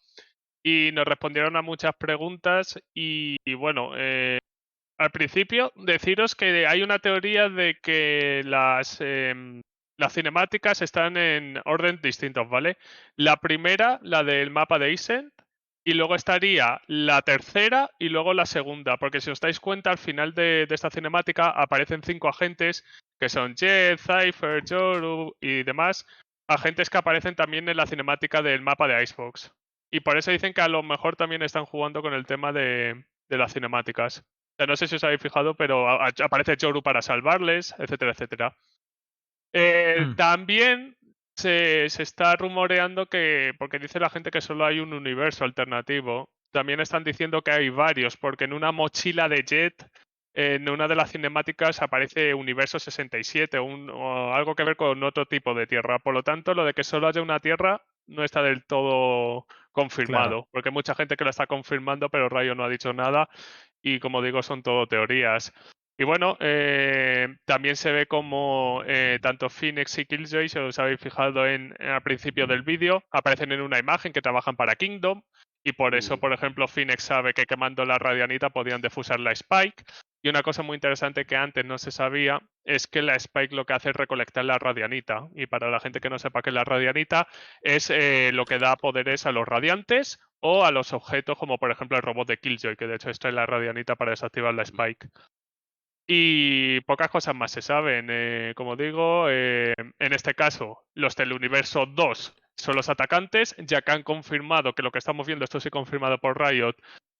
Y 0.62 0.90
nos 0.92 1.06
respondieron 1.06 1.56
a 1.56 1.62
muchas 1.62 1.92
preguntas 1.98 2.78
y, 2.94 3.36
bueno, 3.54 3.92
eh, 3.96 4.38
al 4.98 5.10
principio 5.10 5.72
deciros 5.76 6.36
que 6.36 6.66
hay 6.68 6.82
una 6.82 7.00
teoría 7.00 7.48
de 7.48 7.76
que 7.82 8.42
las, 8.44 9.00
em, 9.00 9.62
las 9.98 10.14
cinemáticas 10.14 10.82
están 10.82 11.16
en 11.16 11.60
orden 11.64 12.00
distintos, 12.02 12.48
¿vale? 12.48 12.78
La 13.16 13.38
primera, 13.38 13.98
la 14.02 14.24
del 14.24 14.50
mapa 14.50 14.78
de 14.78 14.92
Isent, 14.92 15.32
y 15.84 15.94
luego 15.94 16.14
estaría 16.14 16.80
la 16.86 17.22
tercera 17.22 17.90
y 17.98 18.08
luego 18.08 18.34
la 18.34 18.46
segunda, 18.46 18.96
porque 18.98 19.20
si 19.20 19.30
os 19.30 19.40
dais 19.40 19.58
cuenta, 19.60 19.90
al 19.90 19.98
final 19.98 20.32
de, 20.34 20.66
de 20.66 20.74
esta 20.74 20.90
cinemática 20.90 21.48
aparecen 21.50 22.02
cinco 22.02 22.28
agentes 22.28 22.84
que 23.18 23.28
son 23.28 23.54
Jet, 23.56 23.98
Cypher, 24.00 24.64
Yoru 24.64 25.34
y 25.40 25.62
demás, 25.64 26.06
agentes 26.48 26.88
que 26.90 26.98
aparecen 26.98 27.34
también 27.34 27.68
en 27.68 27.76
la 27.76 27.86
cinemática 27.86 28.42
del 28.42 28.60
mapa 28.62 28.86
de 28.88 29.02
Icebox. 29.02 29.52
Y 29.90 30.00
por 30.00 30.16
eso 30.16 30.30
dicen 30.30 30.52
que 30.54 30.60
a 30.60 30.68
lo 30.68 30.82
mejor 30.82 31.16
también 31.16 31.42
están 31.42 31.64
jugando 31.66 32.00
con 32.02 32.14
el 32.14 32.26
tema 32.26 32.52
de, 32.52 33.04
de 33.28 33.38
las 33.38 33.52
cinemáticas. 33.52 34.18
O 34.20 34.54
sea, 34.58 34.66
no 34.66 34.76
sé 34.76 34.86
si 34.86 34.96
os 34.96 35.04
habéis 35.04 35.20
fijado, 35.20 35.54
pero 35.54 35.88
a- 35.88 36.06
a- 36.06 36.24
aparece 36.24 36.56
Joru 36.60 36.82
para 36.82 37.02
salvarles, 37.02 37.74
etcétera, 37.78 38.12
etcétera. 38.12 38.56
Eh, 39.52 39.96
Mm. 40.00 40.16
También 40.16 40.96
se, 41.42 41.88
se 41.90 42.02
está 42.02 42.34
rumoreando 42.36 43.06
que, 43.06 43.52
porque 43.58 43.78
dice 43.78 44.00
la 44.00 44.10
gente 44.10 44.30
que 44.30 44.40
solo 44.40 44.64
hay 44.64 44.80
un 44.80 44.92
universo 44.92 45.44
alternativo, 45.44 46.30
también 46.52 46.80
están 46.80 47.04
diciendo 47.04 47.42
que 47.42 47.50
hay 47.50 47.68
varios, 47.70 48.16
porque 48.16 48.44
en 48.44 48.52
una 48.52 48.72
mochila 48.72 49.28
de 49.28 49.42
Jet, 49.44 49.86
en 50.34 50.68
una 50.68 50.88
de 50.88 50.94
las 50.94 51.10
cinemáticas 51.12 51.82
aparece 51.82 52.32
Universo 52.34 52.78
67 52.78 53.58
o, 53.58 53.64
un- 53.64 53.90
o 53.90 54.32
algo 54.34 54.54
que 54.54 54.64
ver 54.64 54.76
con 54.76 55.02
otro 55.02 55.26
tipo 55.26 55.52
de 55.54 55.66
tierra. 55.66 55.98
Por 55.98 56.14
lo 56.14 56.22
tanto, 56.22 56.54
lo 56.54 56.64
de 56.64 56.72
que 56.74 56.84
solo 56.84 57.06
haya 57.08 57.20
una 57.20 57.40
tierra 57.40 57.82
no 58.06 58.24
está 58.24 58.42
del 58.42 58.64
todo 58.64 59.46
confirmado, 59.72 60.48
porque 60.50 60.68
hay 60.70 60.74
mucha 60.74 60.94
gente 60.94 61.16
que 61.16 61.24
lo 61.24 61.30
está 61.30 61.46
confirmando, 61.46 62.08
pero 62.08 62.28
Rayo 62.28 62.54
no 62.54 62.64
ha 62.64 62.68
dicho 62.68 62.92
nada 62.92 63.28
y 63.82 63.98
como 64.00 64.22
digo, 64.22 64.42
son 64.42 64.62
todo 64.62 64.86
teorías. 64.86 65.52
Y 66.02 66.04
bueno, 66.04 66.36
eh, 66.40 67.28
también 67.44 67.76
se 67.76 67.92
ve 67.92 68.06
como 68.06 68.82
eh, 68.88 69.20
tanto 69.22 69.48
Phoenix 69.48 69.96
y 69.98 70.04
Killjoy, 70.04 70.48
si 70.48 70.58
os 70.58 70.80
habéis 70.80 70.98
fijado 70.98 71.46
en, 71.46 71.76
en- 71.78 71.90
al 71.90 72.02
principio 72.02 72.48
del 72.48 72.62
vídeo, 72.62 73.04
aparecen 73.12 73.52
en 73.52 73.60
una 73.60 73.78
imagen 73.78 74.12
que 74.12 74.20
trabajan 74.20 74.56
para 74.56 74.74
Kingdom. 74.74 75.22
Y 75.62 75.74
por 75.74 75.94
eso, 75.94 76.18
por 76.18 76.32
ejemplo, 76.32 76.66
Phoenix 76.66 77.04
sabe 77.04 77.34
que 77.34 77.44
quemando 77.46 77.84
la 77.84 77.98
radianita 77.98 78.50
podían 78.50 78.80
defusar 78.80 79.20
la 79.20 79.30
Spike. 79.30 79.84
Y 80.24 80.28
una 80.28 80.42
cosa 80.42 80.64
muy 80.64 80.74
interesante 80.74 81.24
que 81.24 81.36
antes 81.36 81.64
no 81.64 81.78
se 81.78 81.92
sabía 81.92 82.40
es 82.64 82.88
que 82.88 83.00
la 83.00 83.14
Spike 83.14 83.54
lo 83.54 83.64
que 83.64 83.74
hace 83.74 83.90
es 83.90 83.94
recolectar 83.96 84.44
la 84.44 84.58
radianita. 84.58 85.28
Y 85.36 85.46
para 85.46 85.70
la 85.70 85.78
gente 85.78 86.00
que 86.00 86.10
no 86.10 86.18
sepa 86.18 86.42
qué 86.42 86.50
es 86.50 86.54
la 86.54 86.64
radianita, 86.64 87.28
es 87.60 87.90
eh, 87.90 88.32
lo 88.32 88.44
que 88.44 88.58
da 88.58 88.74
poderes 88.74 89.24
a 89.26 89.30
los 89.30 89.46
radiantes 89.46 90.18
o 90.40 90.64
a 90.64 90.72
los 90.72 90.92
objetos, 90.94 91.38
como 91.38 91.58
por 91.58 91.70
ejemplo 91.70 91.96
el 91.96 92.02
robot 92.02 92.26
de 92.26 92.38
Killjoy, 92.38 92.74
que 92.74 92.88
de 92.88 92.96
hecho 92.96 93.08
extrae 93.08 93.30
la 93.30 93.46
radianita 93.46 93.94
para 93.94 94.10
desactivar 94.10 94.52
la 94.52 94.64
Spike. 94.64 95.06
Y 96.06 96.80
pocas 96.82 97.08
cosas 97.08 97.34
más 97.34 97.52
se 97.52 97.62
saben. 97.62 98.08
eh, 98.10 98.52
como 98.56 98.76
digo, 98.76 99.26
eh, 99.30 99.74
en 99.98 100.12
este 100.12 100.34
caso, 100.34 100.78
los 100.94 101.14
del 101.16 101.32
universo 101.32 101.86
2 101.86 102.34
son 102.56 102.76
los 102.76 102.88
atacantes, 102.88 103.54
ya 103.58 103.82
que 103.82 103.92
han 103.92 104.02
confirmado 104.02 104.74
que 104.74 104.82
lo 104.82 104.90
que 104.90 104.98
estamos 104.98 105.26
viendo, 105.26 105.44
esto 105.44 105.60
sí 105.60 105.70
confirmado 105.70 106.18
por 106.18 106.38
Riot, 106.40 106.74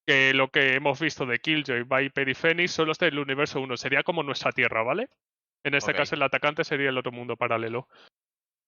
que 0.06 0.34
lo 0.34 0.48
que 0.48 0.74
hemos 0.74 1.00
visto 1.00 1.24
de 1.26 1.38
Killjoy, 1.38 1.84
Viper 1.84 2.28
y 2.28 2.34
Phoenix 2.34 2.72
son 2.72 2.88
los 2.88 2.98
del 2.98 3.18
universo 3.18 3.60
1. 3.60 3.76
Sería 3.76 4.02
como 4.02 4.22
nuestra 4.22 4.52
Tierra, 4.52 4.82
¿vale? 4.82 5.08
En 5.64 5.74
este 5.74 5.94
caso, 5.94 6.16
el 6.16 6.22
atacante 6.22 6.64
sería 6.64 6.88
el 6.88 6.98
otro 6.98 7.12
mundo 7.12 7.36
paralelo. 7.36 7.88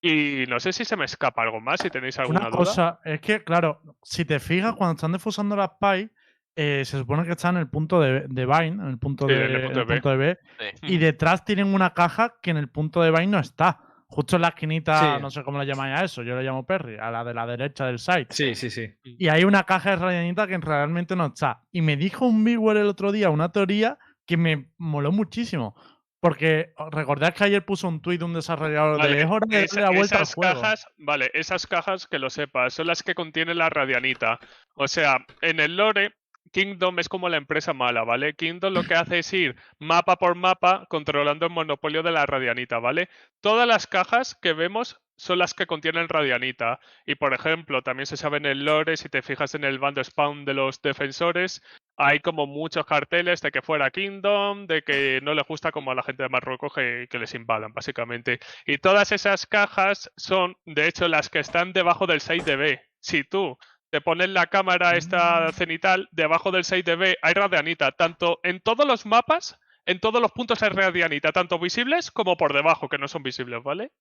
Y 0.00 0.44
no 0.48 0.61
sé 0.61 0.72
si 0.72 0.85
se 0.85 0.96
me 0.96 1.07
escapa 1.07 1.42
algo 1.42 1.61
más, 1.61 1.81
si 1.81 1.90
tenéis 1.90 2.18
alguna 2.18 2.40
Una 2.40 2.50
duda. 2.50 2.59
cosa, 2.59 3.00
es 3.05 3.20
que, 3.20 3.42
claro, 3.42 3.81
si 4.03 4.24
te 4.24 4.38
fijas, 4.38 4.74
cuando 4.77 4.94
están 4.94 5.12
defusando 5.12 5.57
las 5.57 5.70
PI, 5.81 6.11
eh, 6.57 6.85
se 6.85 6.99
supone 6.99 7.25
que 7.25 7.33
están 7.33 7.57
en 7.57 7.62
el 7.62 7.69
punto 7.69 8.01
de, 8.01 8.25
de 8.29 8.47
Vine, 8.47 8.83
en 8.83 8.88
el 8.88 8.99
punto, 8.99 9.27
Sí, 9.29 9.35
de, 9.35 9.45
en 9.45 9.51
el 9.53 9.62
punto 9.64 9.81
el 9.81 9.87
de 9.87 9.95
B. 9.95 10.01
punto 10.01 10.11
de 10.11 10.17
B, 10.17 10.38
Sí. 10.59 10.87
y 10.95 10.99
detrás 10.99 11.45
tienen 11.45 11.73
una 11.75 11.95
caja 11.95 12.35
que 12.43 12.51
en 12.51 12.57
el 12.59 12.69
punto 12.69 13.03
de 13.03 13.11
Vine 13.11 13.27
no 13.27 13.38
está. 13.40 13.81
Justo 14.07 14.37
en 14.37 14.43
la 14.43 14.49
esquinita, 14.49 15.17
Sí. 15.17 15.23
no 15.23 15.31
sé 15.31 15.43
cómo 15.43 15.59
le 15.59 15.67
llamáis 15.67 15.99
a 16.01 16.05
eso, 16.05 16.23
yo 16.23 16.37
le 16.37 16.45
llamo 16.45 16.64
Perry, 16.64 16.99
a 16.99 17.11
la 17.11 17.25
de 17.25 17.35
la 17.35 17.47
derecha 17.47 17.87
del 17.87 17.99
site. 17.99 18.27
Sí, 18.31 18.55
sí, 18.55 18.71
sí. 18.71 18.88
Y 19.03 19.27
hay 19.29 19.43
una 19.45 19.64
caja 19.64 19.90
de 19.90 19.97
radianita 19.97 20.47
que 20.47 20.57
realmente 20.59 21.17
no 21.17 21.27
está. 21.27 21.62
Y 21.73 21.83
me 21.83 21.97
dijo 21.97 22.25
un 22.27 22.45
viewer 22.45 22.77
el 22.77 22.87
otro 22.87 23.11
día 23.11 23.31
una 23.31 23.51
teoría 23.51 23.99
que 24.27 24.37
me 24.37 24.71
moló 24.79 25.11
muchísimo. 25.11 25.75
Porque 26.21 26.73
¿os 26.79 26.90
recordáis 26.90 27.35
que 27.35 27.45
ayer 27.45 27.64
puso 27.67 27.87
un 27.88 28.01
tuit 28.01 28.19
de 28.21 28.25
un 28.25 28.33
desarrollador 28.33 28.97
Vale, 28.99 29.14
de 29.17 29.23
es 29.23 29.27
hora 29.31 29.47
de 29.47 29.67
darle 29.67 29.81
la 29.83 29.90
vuelta 29.90 30.17
al 30.17 30.23
esas 30.23 30.35
juego. 30.35 30.61
cajas, 30.62 30.87
vale, 30.97 31.31
esas 31.35 31.67
cajas 31.67 32.07
que 32.07 32.19
lo 32.19 32.31
sepas, 32.31 32.73
son 32.73 32.87
las 32.87 33.03
que 33.03 33.14
contienen 33.14 33.59
la 33.59 33.69
radianita. 33.69 34.38
O 34.75 34.87
sea, 34.88 35.19
en 35.43 35.61
el 35.61 35.77
lore, 35.77 36.12
Kingdom 36.55 37.01
es 37.01 37.09
como 37.09 37.29
la 37.29 37.37
empresa 37.37 37.73
mala, 37.73 38.05
¿vale? 38.05 38.35
Kingdom 38.35 38.73
lo 38.73 38.85
que 38.85 38.95
hace 38.95 39.19
es 39.19 39.33
ir 39.33 39.57
mapa 39.81 40.17
por 40.17 40.37
mapa 40.37 40.87
controlando 40.88 41.47
el 41.47 41.53
monopolio 41.53 42.05
de 42.05 42.12
la 42.12 42.27
radianita, 42.27 42.79
¿vale? 42.79 43.09
Todas 43.40 43.67
las 43.67 43.88
cajas 43.88 44.37
que 44.40 44.53
vemos 44.53 45.01
son 45.17 45.40
las 45.40 45.53
que 45.53 45.67
contienen 45.67 46.09
radianita. 46.09 46.79
Y 47.07 47.17
por 47.17 47.35
ejemplo, 47.35 47.83
también 47.83 48.07
se 48.07 48.17
sabe 48.17 48.37
en 48.37 48.47
el 48.47 48.64
lore, 48.64 48.97
si 48.97 49.09
te 49.09 49.23
fijas 49.23 49.57
en 49.57 49.64
el 49.64 49.81
bando 49.81 50.03
spawn 50.05 50.45
de 50.45 50.55
los 50.55 50.81
defensores, 50.81 51.61
hay 51.97 52.21
como 52.21 52.47
muchos 52.47 52.87
carteles 52.87 53.40
de 53.40 53.51
que 53.51 53.61
fuera 53.61 53.90
Kingdom, 53.90 54.69
de 54.69 54.83
que 54.83 55.19
no 55.25 55.35
les 55.35 55.47
gusta 55.49 55.73
como 55.73 55.90
a 55.90 55.97
la 55.97 56.05
gente 56.05 56.23
de 56.23 56.29
Marruecos 56.29 56.73
que, 56.73 57.09
les 57.19 57.35
invadan, 57.35 57.73
básicamente. 57.73 58.38
Y 58.64 58.79
todas 58.79 59.11
esas 59.11 59.47
cajas 59.47 60.09
son, 60.17 60.57
de 60.67 60.87
hecho, 60.87 61.09
las 61.09 61.31
que 61.31 61.40
están 61.40 61.73
debajo 61.73 62.07
del 62.07 62.21
6 62.21 62.45
de 62.45 62.57
B. 62.57 62.81
Si 63.01 63.25
tú 63.25 63.59
te 63.95 64.01
pones 64.01 64.29
la 64.29 64.49
cámara 64.49 64.97
esta 64.97 65.53
cenital, 65.53 66.09
debajo 66.11 66.51
del 66.51 66.65
6 66.65 66.85
de 66.85 66.97
B 66.97 67.17
hay 67.23 67.33
radianita, 67.33 67.93
tanto 67.93 68.41
en 68.43 68.59
todos 68.59 68.85
los 68.85 69.07
mapas, 69.07 69.57
en 69.87 70.01
todos 70.01 70.21
los 70.21 70.33
puntos 70.33 70.61
hay 70.65 70.71
radianita, 70.71 71.31
tanto 71.31 71.61
visibles 71.61 72.11
como 72.11 72.37
por 72.37 72.53
debajo, 72.53 72.89
que 72.89 72.99
no 72.99 73.07
son 73.07 73.23
visibles, 73.23 73.63
¿vale? 73.63 73.93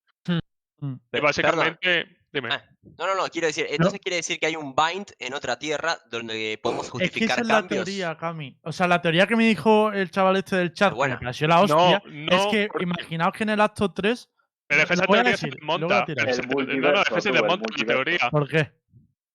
Mm. 0.80 0.96
Y 1.14 1.20
básicamente, 1.20 2.08
dime. 2.32 2.50
Ah, 2.52 2.64
No, 2.98 3.06
no, 3.06 3.14
no, 3.14 3.28
quiero 3.28 3.46
decir, 3.46 3.68
entonces 3.70 4.00
quiere 4.00 4.16
decir 4.16 4.40
que 4.40 4.48
hay 4.48 4.56
un 4.56 4.74
bind 4.74 5.12
en 5.20 5.36
otra 5.36 5.60
tierra 5.60 6.00
donde 6.10 6.60
podemos 6.64 6.88
Es 6.88 6.92
que 6.92 6.98
justificar 6.98 7.40
es 7.42 7.48
la 7.48 7.68
teoría, 7.68 8.18
Cami. 8.18 8.58
O 8.64 8.72
sea, 8.72 8.88
la 8.88 9.00
teoría 9.00 9.28
que 9.28 9.36
me 9.36 9.46
dijo 9.46 9.92
el 9.92 10.10
chaval 10.10 10.38
este 10.38 10.56
del 10.56 10.74
chat, 10.74 10.90
que 10.90 10.96
buena. 10.96 11.14
me 11.18 11.20
pareció 11.22 11.48
la 11.48 11.62
hostia, 11.62 12.02
no, 12.08 12.36
es 12.36 12.48
que 12.48 12.68
por- 12.68 12.82
imaginaos 12.82 13.32
que 13.34 13.44
en 13.44 13.50
el 13.52 13.62
acto 13.62 13.94
3. 13.94 14.28
Pero 14.66 14.82
es 14.82 14.88
que 14.88 14.94
esa 14.96 15.06
teoría 15.06 15.38
se 15.38 15.50
desmonta. 15.52 16.06
tiro. 16.06 16.16
pero 16.18 16.30
El 16.30 16.36
se- 16.36 16.42
no, 16.42 16.48
no, 16.48 16.62
es 16.62 16.66
multiverso, 16.68 17.14
que 17.14 17.22
se 17.22 17.30
tú, 17.30 17.36
el 17.36 17.42
desmonta 17.44 17.66
la 17.78 17.86
teoría. 17.86 18.30
¿Por 18.32 18.48
qué? 18.50 18.72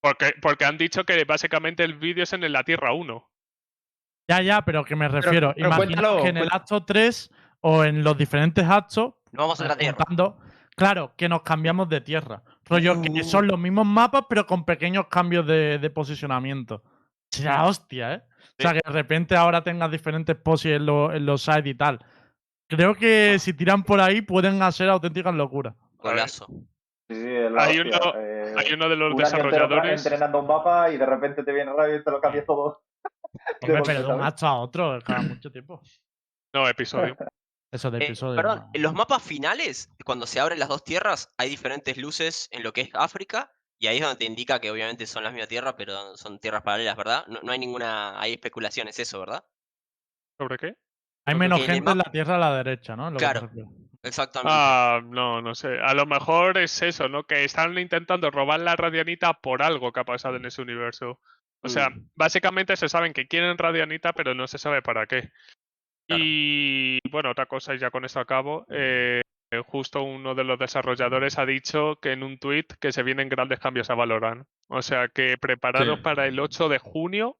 Porque, 0.01 0.35
porque 0.41 0.65
han 0.65 0.79
dicho 0.79 1.05
que 1.05 1.25
básicamente 1.25 1.83
el 1.85 1.95
vídeo 1.95 2.23
es 2.25 2.33
en 2.33 2.51
la 2.53 2.63
Tierra 2.65 2.93
1. 2.93 3.29
Ya, 4.29 4.43
ya, 4.43 4.63
pero 4.65 4.85
que 4.85 4.95
me 4.95 5.09
refiero. 5.09 5.53
pero 5.57 5.67
Imaginaos 5.69 5.77
cuéntalo, 5.87 6.23
que 6.23 6.29
en 6.29 6.37
el 6.37 6.49
acto 6.53 6.85
3 6.85 7.31
o 7.61 7.85
en 7.85 8.05
los 8.05 8.17
diferentes 8.17 8.65
actos. 8.65 9.15
No 9.33 9.43
vamos 9.43 9.61
a 9.61 9.65
otra 9.65 9.77
tierra. 9.77 9.97
contando, 9.97 10.39
claro, 10.77 11.15
que 11.17 11.29
nos 11.29 11.43
cambiamos 11.43 11.89
de 11.89 12.01
tierra. 12.01 12.43
Rollo, 12.67 13.01
que 13.03 13.11
Uh. 13.11 13.25
son 13.25 13.47
los 13.49 13.59
mismos 13.59 13.87
mapas, 13.87 14.25
pero 14.29 14.47
con 14.47 14.65
pequeños 14.65 15.07
cambios 15.09 15.47
de, 15.47 15.79
de 15.79 15.91
posicionamiento. 15.91 16.83
Será 17.31 17.65
hostia, 17.65 18.15
¿eh? 18.15 18.23
O 18.59 18.63
sea, 18.63 18.73
que 18.73 18.81
de 18.85 18.93
repente 18.93 19.37
ahora 19.37 19.63
tengas 19.63 19.91
diferentes 19.91 20.37
poses 20.37 20.77
en, 20.77 20.87
lo- 20.87 21.13
en 21.13 21.25
los 21.27 21.43
sites 21.43 21.67
y 21.67 21.75
tal. 21.75 21.99
Creo 22.69 22.95
que 22.95 23.39
si 23.39 23.53
tiran 23.55 23.83
por 23.83 24.01
ahí 24.01 24.21
pueden 24.21 24.63
hacer 24.63 24.89
auténticas 24.89 25.35
locuras. 25.35 25.75
Golazo. 25.99 26.47
Sí, 27.09 27.15
sí, 27.15 27.27
es 27.27 27.51
la 27.51 27.63
Hay 27.65 27.81
hostia, 27.81 28.01
uno- 28.03 28.21
eh, 28.21 28.55
Hay 28.59 28.73
uno 28.75 28.89
de 28.89 28.97
los 28.97 29.17
desarrolladores. 29.17 30.05
entrenando 30.05 30.41
un 30.41 30.47
mapa 30.47 30.91
y 30.91 30.97
de 30.99 31.07
repente 31.07 31.43
te 31.43 31.53
viene 31.53 31.73
radio 31.73 31.97
y 31.97 32.05
te 32.05 32.11
lo 32.11 32.21
cambia 32.21 32.45
todo. 32.45 32.83
Hombre, 33.63 33.83
pero 33.85 34.03
de 34.09 34.15
un 34.15 34.23
acto 34.23 34.47
a 34.47 34.59
otro, 34.61 34.99
cada 35.05 35.23
mucho 35.23 35.51
tiempo. 35.51 35.81
No, 36.55 36.69
episodio. 36.69 37.17
Eso 37.73 37.91
de 37.91 37.99
Eh, 37.99 38.05
episodio. 38.07 38.37
perdón, 38.37 38.59
no. 38.61 38.71
en 38.73 38.83
los 38.83 38.95
mapas 38.95 39.23
finales, 39.23 39.91
cuando 40.05 40.27
se 40.27 40.41
abren 40.41 40.59
las 40.59 40.69
dos 40.69 40.85
tierras, 40.85 41.33
hay 41.39 41.51
diferentes 41.51 41.99
luces 41.99 42.49
en 42.51 42.63
lo 42.63 42.73
que 42.73 42.81
es 42.83 42.91
África. 42.95 43.53
Y 43.81 43.87
ahí 43.87 43.99
es 43.99 44.03
donde 44.03 44.17
te 44.19 44.25
indica 44.25 44.59
que 44.59 44.71
obviamente 44.71 45.07
son 45.07 45.23
las 45.23 45.33
mismas 45.33 45.49
tierras, 45.49 45.75
pero 45.77 46.17
son 46.17 46.39
tierras 46.41 46.63
paralelas, 46.63 46.97
¿verdad? 46.97 47.25
No, 47.29 47.41
no 47.43 47.53
hay 47.53 47.59
ninguna. 47.61 48.19
Hay 48.21 48.33
especulaciones, 48.33 48.99
eso, 48.99 49.21
¿verdad? 49.21 49.45
¿Sobre 50.41 50.57
qué? 50.59 50.67
Hay 50.67 50.75
porque 51.35 51.39
menos 51.39 51.61
en 51.61 51.67
gente 51.67 51.91
en 51.93 51.99
la 51.99 52.05
tierra 52.05 52.35
a 52.37 52.39
la 52.39 52.57
derecha, 52.57 52.97
¿no? 52.97 53.11
Lo 53.11 53.19
Claro. 53.19 53.51
Exactamente. 54.03 54.53
Ah, 54.55 55.01
no, 55.05 55.43
no 55.43 55.55
sé. 55.55 55.79
A 55.81 55.93
lo 55.95 56.07
mejor 56.07 56.57
es 56.59 56.81
eso, 56.83 57.09
¿no? 57.09 57.25
Que 57.25 57.45
están 57.45 57.77
intentando 57.79 58.31
robar 58.31 58.61
la 58.61 58.77
radianita 58.77 59.35
por 59.35 59.63
algo 59.63 59.93
que 59.93 60.01
ha 60.01 60.05
pasado 60.05 60.37
en 60.37 60.45
ese 60.47 60.63
universo. 60.63 61.21
O 61.63 61.69
sea, 61.69 61.91
Mm. 61.91 62.09
básicamente 62.15 62.77
se 62.77 62.89
saben 62.89 63.13
que 63.13 63.27
quieren 63.27 63.59
radianita, 63.59 64.13
pero 64.13 64.35
no 64.35 64.47
se 64.47 64.59
sabe 64.59 64.81
para 64.83 65.07
qué. 65.07 65.31
Claro. 66.07 66.23
Y 66.25 67.01
bueno, 67.11 67.31
otra 67.33 67.47
cosa, 67.47 67.75
y 67.75 67.79
ya 67.79 67.91
con 67.91 68.05
esto 68.05 68.21
acabo. 68.21 68.65
eh, 68.71 69.23
justo 69.67 70.03
uno 70.03 70.35
de 70.35 70.45
los 70.45 70.59
desarrolladores 70.59 71.39
ha 71.39 71.47
dicho 71.47 71.97
que 72.03 72.13
en 72.13 72.23
un 72.23 72.39
tweet 72.39 72.67
que 72.79 72.93
se 72.93 73.03
vienen 73.03 73.31
grandes 73.31 73.59
cambios 73.59 73.89
a 73.89 73.95
Valorant. 73.95 74.47
O 74.69 74.83
sea 74.83 75.09
que 75.09 75.39
preparados 75.39 75.97
Sí. 75.97 76.03
para 76.03 76.27
el 76.27 76.39
8 76.39 76.69
de 76.69 76.77
junio, 76.79 77.39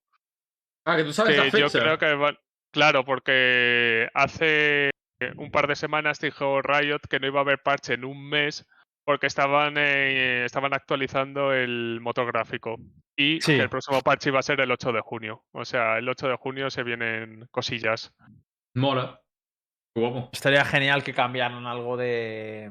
Ah, 0.87 0.97
que 0.97 1.05
tú 1.05 1.13
sabes 1.13 1.37
la 1.37 1.45
que 1.45 1.51
fecha. 1.51 1.67
yo 1.69 1.81
creo 1.81 1.99
que 1.99 2.15
van. 2.15 2.39
Claro, 2.73 3.05
porque 3.05 4.09
hace 4.15 4.89
un 5.37 5.51
par 5.51 5.67
de 5.67 5.77
semanas 5.77 6.21
dijo 6.21 6.63
Riot 6.63 7.01
que 7.09 7.19
no 7.21 7.27
iba 7.27 7.41
a 7.41 7.43
haber 7.43 7.63
parche 7.63 7.95
en 7.95 8.05
un 8.05 8.29
mes 8.29 8.67
porque 9.05 9.27
estaban, 9.27 9.75
eh, 9.79 10.45
estaban 10.45 10.75
actualizando 10.75 11.53
el 11.55 11.99
motor 12.03 12.27
gráfico. 12.27 12.77
Y 13.17 13.41
Sí. 13.41 13.57
que 13.57 13.63
el 13.63 13.71
próximo 13.71 14.01
parche 14.03 14.29
iba 14.31 14.39
a 14.39 14.43
ser 14.43 14.61
el 14.61 14.71
8 14.71 14.93
de 14.93 15.01
junio. 15.01 15.45
O 15.53 15.65
sea, 15.65 15.97
el 15.99 16.09
8 16.09 16.29
de 16.29 16.37
junio 16.37 16.71
se 16.71 16.83
vienen 16.83 17.47
cosillas. 17.51 18.15
Mola. 18.75 19.21
Guapo. 19.97 20.29
Estaría 20.33 20.65
genial 20.65 21.03
que 21.03 21.15
cambiaran 21.15 21.67
algo 21.67 21.97
de. 21.97 22.71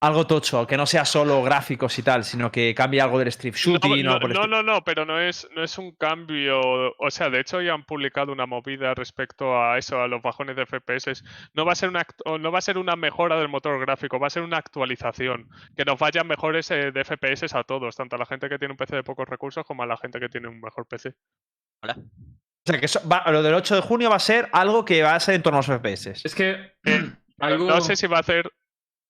Algo 0.00 0.28
tocho, 0.28 0.64
que 0.64 0.76
no 0.76 0.86
sea 0.86 1.04
solo 1.04 1.42
gráficos 1.42 1.98
y 1.98 2.04
tal, 2.04 2.22
sino 2.22 2.52
que 2.52 2.72
cambie 2.72 3.00
algo 3.00 3.18
del 3.18 3.26
strip 3.28 3.56
shooting 3.56 4.04
no, 4.04 4.14
o 4.14 4.20
no, 4.20 4.26
estilo. 4.28 4.46
no, 4.46 4.62
no, 4.62 4.84
pero 4.84 5.04
no 5.04 5.20
es, 5.20 5.48
no 5.56 5.64
es 5.64 5.76
un 5.76 5.90
cambio. 5.96 6.60
O 6.98 7.10
sea, 7.10 7.30
de 7.30 7.40
hecho 7.40 7.60
ya 7.60 7.72
han 7.74 7.82
publicado 7.84 8.30
una 8.30 8.46
movida 8.46 8.94
respecto 8.94 9.60
a 9.60 9.76
eso, 9.76 10.00
a 10.00 10.06
los 10.06 10.22
bajones 10.22 10.54
de 10.54 10.66
FPS. 10.66 11.24
No 11.52 11.64
va 11.64 11.72
a 11.72 11.74
ser 11.74 11.88
una, 11.88 12.06
no 12.38 12.52
va 12.52 12.58
a 12.60 12.62
ser 12.62 12.78
una 12.78 12.94
mejora 12.94 13.36
del 13.40 13.48
motor 13.48 13.80
gráfico, 13.80 14.20
va 14.20 14.28
a 14.28 14.30
ser 14.30 14.44
una 14.44 14.58
actualización. 14.58 15.48
Que 15.76 15.84
nos 15.84 15.98
vayan 15.98 16.28
mejores 16.28 16.70
eh, 16.70 16.92
de 16.92 17.04
FPS 17.04 17.52
a 17.56 17.64
todos, 17.64 17.96
tanto 17.96 18.14
a 18.14 18.20
la 18.20 18.26
gente 18.26 18.48
que 18.48 18.58
tiene 18.58 18.72
un 18.72 18.78
PC 18.78 18.94
de 18.94 19.02
pocos 19.02 19.28
recursos 19.28 19.64
como 19.66 19.82
a 19.82 19.86
la 19.86 19.96
gente 19.96 20.20
que 20.20 20.28
tiene 20.28 20.46
un 20.46 20.60
mejor 20.60 20.86
PC. 20.86 21.14
Hola. 21.82 21.96
O 21.98 22.70
sea, 22.70 22.78
que 22.78 22.86
eso 22.86 23.00
va- 23.08 23.24
lo 23.32 23.42
del 23.42 23.54
8 23.54 23.74
de 23.74 23.80
junio 23.80 24.10
va 24.10 24.16
a 24.16 24.20
ser 24.20 24.48
algo 24.52 24.84
que 24.84 25.02
va 25.02 25.16
a 25.16 25.20
ser 25.20 25.34
en 25.34 25.42
torno 25.42 25.58
a 25.58 25.62
los 25.66 25.80
FPS. 25.80 26.20
Es 26.24 26.36
que 26.36 26.74
algo... 27.40 27.68
No 27.68 27.80
sé 27.80 27.96
si 27.96 28.06
va 28.06 28.18
a 28.18 28.20
hacer. 28.20 28.48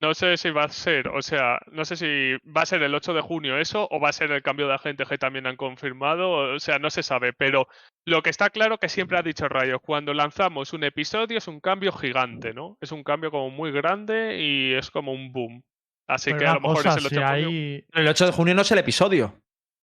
No 0.01 0.15
sé 0.15 0.37
si 0.37 0.51
va 0.51 0.65
a 0.65 0.69
ser, 0.69 1.09
o 1.09 1.23
sea, 1.23 1.59
no 1.73 1.85
sé 1.85 1.97
si 1.97 2.33
va 2.49 2.63
a 2.63 2.67
ser 2.67 2.83
el 2.85 2.95
8 2.95 3.15
de 3.15 3.21
junio 3.21 3.59
eso 3.59 3.89
o 3.91 3.99
va 3.99 4.11
a 4.11 4.13
ser 4.13 4.31
el 4.31 4.43
cambio 4.43 4.69
de 4.69 4.75
agente 4.75 5.05
que 5.05 5.19
también 5.19 5.47
han 5.49 5.57
confirmado, 5.57 6.55
o 6.55 6.61
sea, 6.61 6.79
no 6.79 6.89
se 6.89 7.03
sabe, 7.03 7.33
pero 7.33 7.67
lo 8.07 8.23
que 8.23 8.31
está 8.31 8.49
claro 8.51 8.79
que 8.79 8.89
siempre 8.89 9.19
ha 9.19 9.23
dicho 9.23 9.49
Rayo, 9.49 9.81
cuando 9.81 10.15
lanzamos 10.15 10.73
un 10.73 10.85
episodio 10.85 11.37
es 11.39 11.49
un 11.49 11.59
cambio 11.59 11.91
gigante, 11.91 12.55
¿no? 12.55 12.79
Es 12.81 12.93
un 12.93 13.03
cambio 13.03 13.33
como 13.33 13.51
muy 13.51 13.73
grande 13.73 14.39
y 14.41 14.75
es 14.75 14.91
como 14.93 15.13
un 15.13 15.33
boom. 15.33 15.63
Así 16.07 16.31
Pero 16.31 16.39
que 16.39 16.47
a 16.47 16.55
lo 16.55 16.61
mejor 16.61 16.77
cosa, 16.77 16.91
es 16.91 16.97
el 16.99 17.07
8 17.07 17.09
si 17.09 17.15
de 17.17 17.27
junio. 17.27 17.49
hay- 17.49 17.85
El 17.93 18.09
8 18.09 18.27
de 18.27 18.33
junio 18.33 18.55
no 18.55 18.63
es 18.63 18.71
el 18.71 18.79
episodio. 18.79 19.35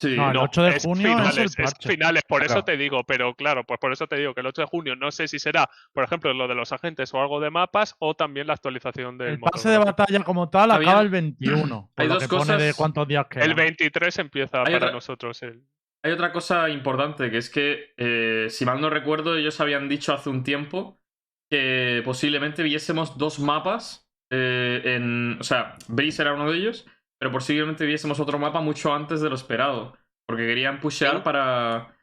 Sí, 0.09 0.15
No, 0.17 0.27
el 0.27 0.33
No, 0.35 0.43
8 0.43 0.63
de 0.63 0.69
es 0.75 0.83
junio 0.83 1.07
finales, 1.09 1.37
es 1.37 1.57
el 1.59 1.63
parche. 1.65 1.89
finales, 1.89 2.23
por 2.27 2.43
eso 2.43 2.63
te 2.63 2.77
digo, 2.77 3.03
pero 3.03 3.33
claro, 3.35 3.63
pues 3.63 3.79
por 3.79 3.91
eso 3.91 4.07
te 4.07 4.15
digo 4.17 4.33
que 4.33 4.41
el 4.41 4.47
8 4.47 4.61
de 4.63 4.67
junio 4.67 4.95
no 4.95 5.11
sé 5.11 5.27
si 5.27 5.39
será, 5.39 5.69
por 5.93 6.03
ejemplo, 6.03 6.33
lo 6.33 6.47
de 6.47 6.55
los 6.55 6.71
agentes 6.73 7.13
o 7.13 7.21
algo 7.21 7.39
de 7.39 7.49
mapas 7.49 7.95
o 7.99 8.13
también 8.15 8.47
la 8.47 8.53
actualización 8.53 9.17
del 9.17 9.27
El 9.29 9.39
pase 9.39 9.69
de 9.69 9.77
batalla 9.77 10.23
como 10.23 10.49
tal 10.49 10.71
Había- 10.71 10.89
acaba 10.89 11.01
el 11.01 11.09
21. 11.09 11.91
Por 11.95 12.01
Hay 12.03 12.07
dos 12.07 12.23
que 12.23 12.27
pone 12.29 12.51
de 12.53 12.57
cosas- 12.57 12.75
cuántos 12.75 13.07
días 13.07 13.25
quedan. 13.29 13.49
El 13.49 13.55
23 13.55 14.19
empieza 14.19 14.59
Hay 14.59 14.65
para 14.65 14.77
otra- 14.77 14.91
nosotros. 14.91 15.41
El... 15.43 15.63
Hay 16.03 16.11
otra 16.11 16.31
cosa 16.31 16.69
importante, 16.69 17.31
que 17.31 17.37
es 17.37 17.49
que, 17.49 17.93
eh, 17.97 18.47
si 18.49 18.63
mal 18.65 18.79
no 18.79 18.89
recuerdo, 18.91 19.35
ellos 19.35 19.59
habían 19.59 19.89
dicho 19.89 20.13
hace 20.13 20.29
un 20.29 20.43
tiempo 20.43 21.01
que 21.49 22.01
posiblemente 22.05 22.63
viésemos 22.63 23.17
dos 23.17 23.39
mapas 23.39 24.07
eh, 24.31 24.81
en... 24.85 25.37
O 25.39 25.43
sea, 25.43 25.75
Breeze 25.87 26.21
era 26.21 26.33
uno 26.33 26.49
de 26.51 26.57
ellos, 26.57 26.85
pero 27.25 27.31
posiblemente 27.33 27.87
viésemos 27.87 28.19
otro 28.19 28.37
mapa 28.37 28.61
mucho 28.61 28.93
antes 28.93 29.19
de 29.19 29.29
lo 29.29 29.35
esperado. 29.35 29.97
Porque 30.27 30.45
querían 30.45 30.79
pushear 30.79 31.15
Sí. 31.17 31.21
para... 31.23 31.97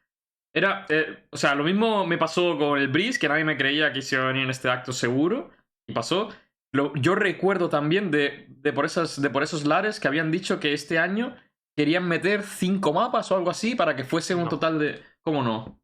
Era... 0.53 0.85
eh, 0.89 1.25
o 1.31 1.37
sea, 1.37 1.55
lo 1.55 1.63
mismo 1.63 2.05
me 2.05 2.17
pasó 2.17 2.57
con 2.57 2.77
el 2.77 2.89
Breeze, 2.89 3.17
que 3.19 3.29
nadie 3.29 3.45
me 3.45 3.55
creía 3.55 3.93
que 3.93 4.01
se 4.01 4.15
iba 4.15 4.25
a 4.25 4.27
venir 4.27 4.43
en 4.43 4.49
este 4.49 4.69
acto 4.69 4.91
seguro, 4.91 5.51
y 5.87 5.93
pasó. 5.93 6.27
Lo- 6.73 6.93
yo 6.95 7.15
recuerdo 7.15 7.69
también 7.69 8.11
de, 8.11 8.47
de, 8.49 8.73
por 8.73 8.83
esas, 8.83 9.21
de 9.21 9.29
por 9.29 9.43
esos 9.43 9.65
lares 9.65 10.01
que 10.01 10.09
habían 10.09 10.29
dicho 10.29 10.59
que 10.59 10.73
este 10.73 10.99
año 10.99 11.37
querían 11.77 12.05
meter 12.05 12.43
cinco 12.43 12.91
mapas 12.91 13.31
o 13.31 13.37
algo 13.37 13.49
así 13.49 13.75
para 13.75 13.95
que 13.95 14.03
fuese 14.03 14.35
un 14.35 14.43
No. 14.43 14.49
total 14.49 14.77
de. 14.77 15.01
¿Cómo 15.23 15.41
no? 15.41 15.79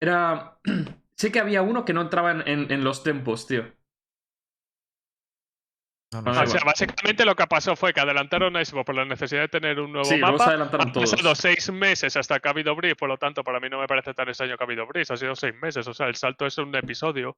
Era. 0.00 0.58
sé 1.16 1.30
que 1.30 1.38
había 1.38 1.62
uno 1.62 1.84
que 1.84 1.92
no 1.92 2.00
entraba 2.02 2.32
en, 2.32 2.48
en- 2.48 2.72
en 2.72 2.82
los 2.82 3.04
tempos, 3.04 3.46
tío. 3.46 3.72
No, 6.22 6.30
Ah, 6.30 6.42
O 6.42 6.46
sea, 6.46 6.58
igual. 6.60 6.62
básicamente 6.66 7.24
lo 7.24 7.34
que 7.34 7.46
pasó 7.46 7.76
fue 7.76 7.92
que 7.92 8.00
adelantaron 8.00 8.56
a 8.56 8.64
Xbox 8.64 8.84
por 8.86 8.94
la 8.94 9.04
necesidad 9.04 9.42
de 9.42 9.48
tener 9.48 9.80
un 9.80 9.92
nuevo 9.92 10.04
Sí, 10.04 10.16
mapa. 10.18 10.52
Han 10.52 10.92
todos. 10.92 11.10
pasado 11.12 11.34
seis 11.34 11.70
meses 11.72 12.16
hasta 12.16 12.38
que 12.40 12.48
ha 12.48 12.50
habido 12.52 12.74
Breeze, 12.74 12.96
por 12.96 13.08
lo 13.08 13.16
tanto, 13.18 13.42
para 13.44 13.60
mí 13.60 13.68
no 13.68 13.80
me 13.80 13.86
parece 13.86 14.14
tan 14.14 14.28
extraño 14.28 14.56
que 14.56 14.64
ha 14.64 14.66
habido 14.66 14.86
Breeze. 14.86 15.12
Ha 15.12 15.16
sido 15.16 15.34
seis 15.34 15.54
meses, 15.60 15.86
o 15.88 15.94
sea, 15.94 16.06
el 16.08 16.14
salto 16.16 16.46
es 16.46 16.56
un 16.58 16.74
episodio. 16.76 17.36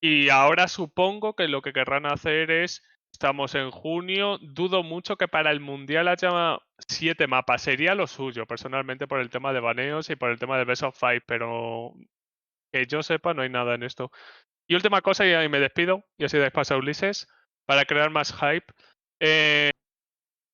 Y 0.00 0.28
ahora 0.30 0.68
supongo 0.68 1.34
que 1.34 1.48
lo 1.48 1.62
que 1.62 1.72
querrán 1.72 2.06
hacer 2.06 2.50
es. 2.50 2.82
Estamos 3.12 3.54
en 3.54 3.70
junio. 3.70 4.38
Dudo 4.40 4.82
mucho 4.82 5.16
que 5.16 5.28
para 5.28 5.50
el 5.50 5.60
mundial 5.60 6.08
haya 6.08 6.58
siete 6.88 7.26
mapas. 7.26 7.60
Sería 7.60 7.94
lo 7.94 8.06
suyo, 8.06 8.46
personalmente, 8.46 9.06
por 9.06 9.20
el 9.20 9.28
tema 9.28 9.52
de 9.52 9.60
baneos 9.60 10.08
y 10.08 10.16
por 10.16 10.30
el 10.30 10.38
tema 10.38 10.56
de 10.56 10.64
Best 10.64 10.82
of 10.82 10.98
Five, 10.98 11.20
pero 11.26 11.92
que 12.72 12.86
yo 12.86 13.02
sepa, 13.02 13.34
no 13.34 13.42
hay 13.42 13.50
nada 13.50 13.74
en 13.74 13.82
esto. 13.82 14.10
Y 14.66 14.74
última 14.76 15.02
cosa, 15.02 15.26
y 15.26 15.34
ahí 15.34 15.46
me 15.50 15.60
despido, 15.60 16.04
y 16.16 16.24
así 16.24 16.38
dais 16.38 16.52
paso 16.52 16.72
a 16.72 16.78
Ulises, 16.78 17.28
para 17.66 17.84
crear 17.84 18.10
más 18.10 18.32
hype. 18.34 18.66
Eh, 19.20 19.70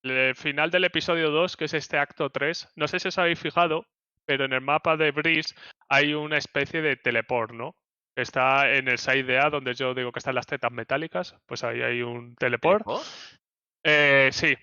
el 0.03 0.35
final 0.37 0.71
del 0.71 0.85
episodio 0.85 1.31
2, 1.31 1.57
que 1.57 1.64
es 1.66 1.75
este 1.75 1.99
acto 1.99 2.31
3, 2.31 2.68
no 2.77 2.88
sé 2.88 3.01
si 3.01 3.09
os 3.09 3.18
habéis 3.18 3.40
fijado, 3.40 3.87
pero 4.25 4.44
en 4.44 4.53
el 4.53 4.61
mapa 4.61 4.97
de 4.97 5.11
Breeze 5.11 5.55
hay 5.88 6.14
una 6.14 6.38
especie 6.38 6.83
de 6.83 6.97
teleport, 6.97 7.53
¿no? 7.53 7.75
Está 8.16 8.73
en 8.75 8.88
el 8.88 8.99
side 8.99 9.38
A, 9.38 9.49
donde 9.51 9.75
yo 9.75 9.94
digo 9.94 10.12
que 10.12 10.18
están 10.18 10.35
las 10.35 10.47
tetas 10.47 10.73
metálicas, 10.73 11.37
pues 11.47 11.64
ahí 11.64 11.83
hay 11.83 12.03
un 12.03 12.35
teleport. 12.37 12.85
Eh, 13.85 14.31
sí, 14.33 14.55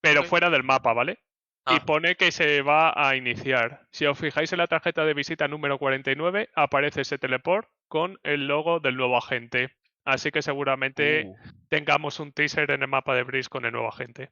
pero 0.00 0.24
fuera 0.24 0.50
del 0.50 0.62
mapa, 0.62 0.92
¿vale? 0.92 1.18
Y 1.68 1.74
Ah. 1.76 1.82
pone 1.86 2.16
que 2.16 2.32
se 2.32 2.62
va 2.62 2.92
a 2.96 3.14
iniciar. 3.14 3.86
Si 3.92 4.04
os 4.06 4.18
fijáis 4.18 4.52
en 4.52 4.58
la 4.58 4.66
tarjeta 4.66 5.04
de 5.04 5.14
visita 5.14 5.46
número 5.46 5.78
49, 5.78 6.50
aparece 6.54 7.02
ese 7.02 7.18
teleport 7.18 7.68
con 7.86 8.18
el 8.24 8.46
logo 8.48 8.80
del 8.80 8.96
nuevo 8.96 9.16
agente. 9.16 9.76
Así 10.04 10.30
que 10.30 10.42
seguramente 10.42 11.26
Uh. 11.26 11.36
tengamos 11.68 12.18
un 12.20 12.32
teaser 12.32 12.70
en 12.72 12.82
el 12.82 12.88
mapa 12.88 13.14
de 13.14 13.22
Breeze 13.22 13.48
con 13.48 13.64
el 13.64 13.72
nuevo 13.72 13.88
agente. 13.88 14.30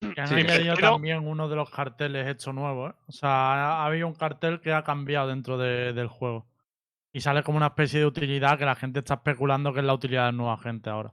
Que 0.14 0.20
han 0.20 0.28
Sí, 0.28 0.34
añadido 0.34 0.74
pero- 0.76 0.92
también 0.92 1.26
uno 1.26 1.48
de 1.48 1.56
los 1.56 1.70
carteles 1.70 2.28
hechos 2.28 2.54
nuevos. 2.54 2.92
¿eh? 2.92 2.96
O 3.08 3.12
sea, 3.12 3.30
ha, 3.30 3.82
ha 3.82 3.86
habido 3.86 4.06
un 4.06 4.14
cartel 4.14 4.60
que 4.60 4.72
ha 4.72 4.84
cambiado 4.84 5.28
dentro 5.28 5.58
de- 5.58 5.92
del 5.92 6.06
juego. 6.08 6.46
Y 7.12 7.20
sale 7.20 7.42
como 7.42 7.56
una 7.56 7.68
especie 7.68 8.00
de 8.00 8.06
utilidad 8.06 8.58
que 8.58 8.64
la 8.66 8.76
gente 8.76 9.00
está 9.00 9.14
especulando 9.14 9.72
que 9.72 9.80
es 9.80 9.84
la 9.86 9.94
utilidad 9.94 10.26
del 10.26 10.36
nuevo 10.36 10.52
agente 10.52 10.90
ahora. 10.90 11.12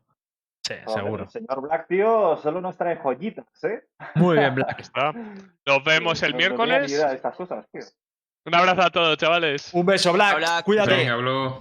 Sí, 0.67 0.73
Joder, 0.84 1.04
seguro. 1.04 1.23
El 1.23 1.30
señor 1.30 1.62
Black, 1.62 1.88
tío, 1.88 2.38
solo 2.38 2.60
nos 2.62 2.75
trae 2.78 2.97
joyitas, 2.97 3.45
¿eh? 3.63 3.84
Muy 4.15 4.38
bien, 4.38 4.54
Black. 4.56 4.80
¿Está? 4.80 5.12
Nos 5.13 5.84
vemos 5.84 6.21
el 6.23 6.32
No- 6.34 6.38
no 6.38 6.41
tenía 6.58 6.80
ni 6.82 6.88
miércoles. 6.88 6.91
estas 7.15 7.36
cosas, 7.36 7.67
tío. 7.71 7.82
Un 8.45 8.53
abrazo 8.53 8.81
a 8.84 8.89
todos, 8.91 9.17
chavales. 9.17 9.69
Un 9.73 9.86
beso, 9.86 10.13
Black. 10.13 10.38
Black. 10.38 10.63
Cuídate. 10.65 10.95
Venga. 10.95 11.15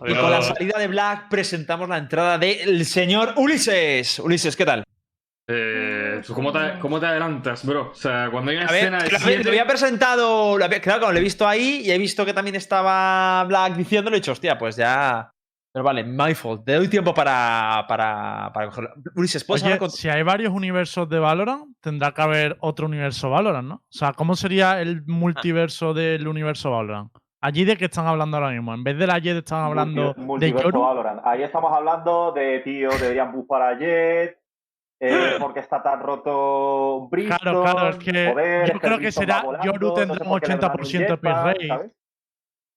Y 0.07 0.15
con 0.15 0.31
la 0.31 0.43
salida 0.43 0.79
de 0.79 0.87
Black 0.89 1.29
presentamos 1.31 1.89
la 1.89 1.97
entrada 1.97 2.37
del 2.37 2.85
señor 2.85 3.33
Ulises. 3.37 4.19
Ulises, 4.19 4.55
¿qué 4.55 4.67
tal? 4.67 4.85
Eh, 5.49 6.15
pues, 6.17 6.29
¿cómo, 6.31 6.53
te, 6.53 6.79
¿Cómo 6.81 7.01
te 7.01 7.07
adelantas, 7.07 7.65
bro? 7.65 7.91
O 7.91 7.95
sea, 7.95 8.29
cuando 8.31 8.51
hay 8.51 8.59
una 8.59 8.67
A 8.67 8.73
ver, 8.73 8.81
escena 8.81 8.99
de 9.03 9.11
lo, 9.11 9.17
había- 9.17 9.29
lo 9.29 9.35
siete- 9.35 9.49
había 9.49 9.67
presentado, 9.67 10.59
lo 10.59 10.65
había- 10.65 10.81
claro, 10.81 11.01
como 11.01 11.13
lo 11.13 11.19
he 11.19 11.23
visto 11.23 11.47
ahí 11.49 11.83
y 11.85 11.91
he 11.91 11.99
visto 11.99 12.25
que 12.25 12.33
también 12.33 12.57
estaba 12.57 13.45
Black 13.45 13.75
diciéndolo, 13.77 14.17
he 14.17 14.21
dicho, 14.21 14.33
hostia, 14.33 14.59
pues 14.59 14.77
ya. 14.77 15.31
Pero 15.75 15.85
vale, 15.85 16.05
my 16.05 16.35
fault. 16.37 16.65
Te 16.65 16.75
doy 16.75 16.87
tiempo 16.89 17.13
para, 17.13 17.85
para, 17.89 18.49
para 18.55 18.67
cogerlo. 18.67 18.91
Ulises, 19.17 19.43
¿puedes 19.43 19.63
Oye, 19.65 19.73
hablar 19.73 19.81
con- 19.81 19.91
si 19.91 20.09
hay 20.09 20.23
varios 20.23 20.53
universos 20.53 21.09
de 21.09 21.19
Valorant, 21.19 21.65
tendrá 21.81 22.13
que 22.13 22.23
haber 22.23 22.57
otro 22.61 22.87
universo 22.87 23.29
Valorant, 23.29 23.67
¿no? 23.69 23.75
O 23.75 23.83
sea, 23.91 24.13
¿cómo 24.13 24.37
sería 24.37 24.81
el 24.81 25.03
multiverso 25.07 25.93
del 25.93 26.29
universo 26.29 26.71
Valorant? 26.71 27.11
Allí 27.43 27.65
de 27.65 27.77
qué 27.77 27.87
están 27.87 28.07
hablando 28.07 28.37
ahora 28.37 28.51
mismo. 28.51 28.73
En 28.73 28.85
vez 28.85 28.97
de 28.97 29.07
la 29.09 29.19
Jet 29.19 29.37
están 29.39 29.65
hablando 29.65 30.15
Multi- 30.15 30.21
de 30.21 30.27
multiverso 30.27 30.69
Yoru. 30.69 30.81
Valorant. 30.81 31.21
Ahí 31.25 31.43
estamos 31.43 31.73
hablando 31.77 32.31
de, 32.31 32.61
tío, 32.61 32.91
deberían 32.91 33.33
buffar 33.33 33.63
a 33.63 33.77
Jet. 33.79 34.39
eh, 35.01 35.37
porque 35.41 35.59
está 35.59 35.83
tan 35.83 36.01
roto 36.01 37.09
Brimstone. 37.11 37.39
Claro, 37.41 37.63
claro, 37.65 37.89
es 37.91 37.97
que 37.99 38.31
joder, 38.31 38.73
yo 38.73 38.79
creo 38.79 38.99
que 39.01 39.11
será 39.13 39.43
volando, 39.43 39.67
Yoru 39.73 39.93
tendrá 39.95 40.23
un 40.23 40.29
por 40.31 40.41
qué 40.41 40.49
le 40.49 40.57
dan 40.57 40.71
80% 40.71 41.21
de. 41.21 41.67
¿sabes? 41.69 41.93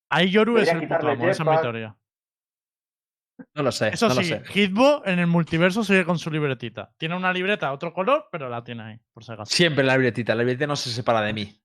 Ahí 0.09 0.31
Yoru 0.31 0.57
es 0.57 0.67
el 0.73 0.87
puto 0.87 1.07
amo, 1.09 1.27
esa 1.27 1.43
es 1.43 1.49
mi 1.49 1.57
teoría. 1.61 1.95
No 3.55 3.63
lo 3.63 3.71
sé. 3.71 3.89
Eso 3.89 4.07
no 4.07 4.15
lo 4.15 4.21
sí, 4.21 4.29
sé. 4.29 4.41
Hitbo 4.53 5.03
en 5.05 5.19
el 5.19 5.27
multiverso 5.27 5.83
sigue 5.83 6.05
con 6.05 6.17
su 6.17 6.31
libretita. 6.31 6.91
Tiene 6.97 7.15
una 7.15 7.31
libreta 7.31 7.71
otro 7.71 7.93
color, 7.93 8.27
pero 8.31 8.49
la 8.49 8.63
tiene 8.63 8.83
ahí, 8.83 8.99
por 9.13 9.23
si 9.23 9.31
acaso. 9.31 9.53
Siempre 9.53 9.83
la 9.83 9.93
libretita. 9.95 10.33
La 10.33 10.43
libretita 10.43 10.67
no 10.67 10.75
se 10.75 10.89
separa 10.89 11.21
de 11.21 11.33
mí. 11.33 11.61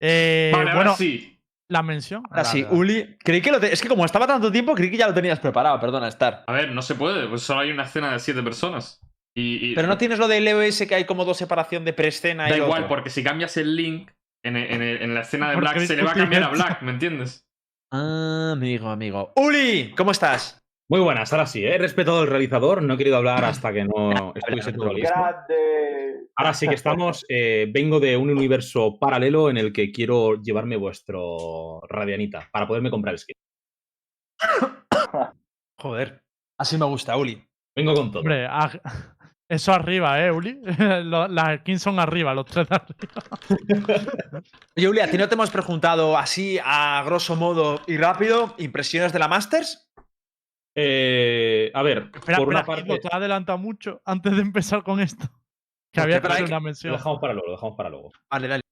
Eh, 0.00 0.50
Vale, 0.52 0.62
ahora 0.70 0.74
bueno, 0.74 0.96
sí. 0.96 1.40
la 1.68 1.82
mención. 1.82 2.22
Ahora 2.30 2.44
sí. 2.44 2.64
Uli. 2.70 3.16
Creí 3.18 3.40
que 3.40 3.50
lo 3.52 3.60
te- 3.60 3.72
Es 3.72 3.80
que 3.80 3.88
como 3.88 4.04
estaba 4.04 4.26
tanto 4.26 4.50
tiempo, 4.50 4.74
creí 4.74 4.90
que 4.90 4.96
ya 4.96 5.06
lo 5.08 5.14
tenías 5.14 5.38
preparado. 5.40 5.78
Perdona, 5.80 6.08
Star. 6.08 6.44
A 6.46 6.52
ver, 6.52 6.72
no 6.72 6.82
se 6.82 6.94
puede, 6.94 7.26
pues 7.28 7.42
solo 7.42 7.60
hay 7.60 7.70
una 7.70 7.84
escena 7.84 8.12
de 8.12 8.18
siete 8.18 8.42
personas. 8.42 9.00
Y, 9.36 9.70
y- 9.70 9.74
Pero 9.74 9.88
no 9.88 9.98
tienes 9.98 10.18
lo 10.18 10.28
del 10.28 10.46
EOS 10.46 10.86
que 10.88 10.94
hay 10.94 11.04
como 11.06 11.24
dos 11.24 11.36
separación 11.36 11.84
de 11.84 11.92
preescena 11.92 12.46
y 12.48 12.50
Da 12.52 12.56
lo 12.58 12.64
igual, 12.64 12.84
otro? 12.84 12.88
porque 12.96 13.10
si 13.10 13.22
cambias 13.24 13.56
el 13.56 13.74
link 13.76 14.10
en, 14.44 14.56
en- 14.56 14.82
en 14.82 15.14
la 15.14 15.20
escena 15.22 15.50
de 15.50 15.56
Black, 15.56 15.78
se 15.80 15.96
le 15.96 16.02
va 16.02 16.12
a 16.12 16.14
cambiar 16.14 16.42
a 16.44 16.48
Black, 16.50 16.82
¿me 16.82 16.90
entiendes? 16.92 17.44
Ah, 17.92 18.50
amigo, 18.52 18.88
amigo. 18.90 19.32
Uli, 19.36 19.92
¿cómo 19.96 20.10
estás? 20.10 20.60
Muy 20.90 21.00
buenas, 21.00 21.32
ahora 21.32 21.46
sí, 21.46 21.64
¿eh? 21.64 21.76
he 21.76 21.78
respetado 21.78 22.20
al 22.20 22.26
realizador, 22.26 22.82
no 22.82 22.94
he 22.94 22.98
querido 22.98 23.16
hablar 23.16 23.42
hasta 23.44 23.72
que 23.72 23.84
no 23.84 24.32
estuviese 24.34 24.72
todo 24.72 24.92
listo. 24.92 25.14
Ahora 26.36 26.52
sí 26.52 26.68
que 26.68 26.74
estamos, 26.74 27.24
eh, 27.28 27.70
vengo 27.72 28.00
de 28.00 28.16
un 28.16 28.28
universo 28.28 28.98
paralelo 28.98 29.48
en 29.48 29.56
el 29.56 29.72
que 29.72 29.92
quiero 29.92 30.42
llevarme 30.42 30.76
vuestro 30.76 31.80
Radianita 31.88 32.48
para 32.52 32.66
poderme 32.66 32.90
comprar 32.90 33.14
el 33.14 33.18
skin. 33.18 33.36
Joder. 35.78 36.22
Así 36.58 36.76
me 36.76 36.84
gusta, 36.84 37.16
Uli. 37.16 37.42
Vengo 37.74 37.94
con 37.94 38.10
todo. 38.10 38.20
Hombre, 38.20 38.46
ah, 38.46 38.70
eso 39.48 39.72
arriba, 39.72 40.22
¿eh, 40.22 40.30
Uli? 40.30 40.60
Las 41.04 41.60
skins 41.60 41.82
son 41.82 41.98
arriba, 41.98 42.34
los 42.34 42.46
tres 42.46 42.68
de 42.68 42.74
arriba. 42.74 43.22
Oye, 44.76 44.88
Uli, 44.88 45.00
¿a 45.00 45.10
ti 45.10 45.16
no 45.16 45.28
te 45.28 45.34
hemos 45.34 45.50
preguntado 45.50 46.18
así, 46.18 46.58
a 46.62 47.02
grosso 47.06 47.36
modo 47.36 47.80
y 47.86 47.96
rápido, 47.96 48.54
impresiones 48.58 49.12
de 49.14 49.18
la 49.18 49.28
Masters? 49.28 49.88
Eh, 50.74 51.70
a 51.74 51.82
ver, 51.82 52.10
Espera, 52.14 52.38
por 52.38 52.48
una 52.48 52.60
espera, 52.60 52.76
parte, 52.76 52.90
Hitbo, 52.92 53.00
te 53.00 53.08
has 53.08 53.14
adelantado 53.14 53.58
mucho 53.58 54.02
antes 54.04 54.34
de 54.34 54.42
empezar 54.42 54.82
con 54.82 55.00
esto. 55.00 55.26
Que 55.92 56.00
había 56.00 56.20
que 56.20 56.26
hacer 56.26 56.44
una 56.46 56.56
lo 56.56 56.60
mención. 56.62 56.92
dejamos 56.92 57.20
para 57.20 57.32
luego, 57.32 57.46
lo 57.48 57.52
dejamos 57.52 57.76
para 57.76 57.88
luego. 57.90 58.10
Vale, 58.30 58.48
dale. 58.48 58.62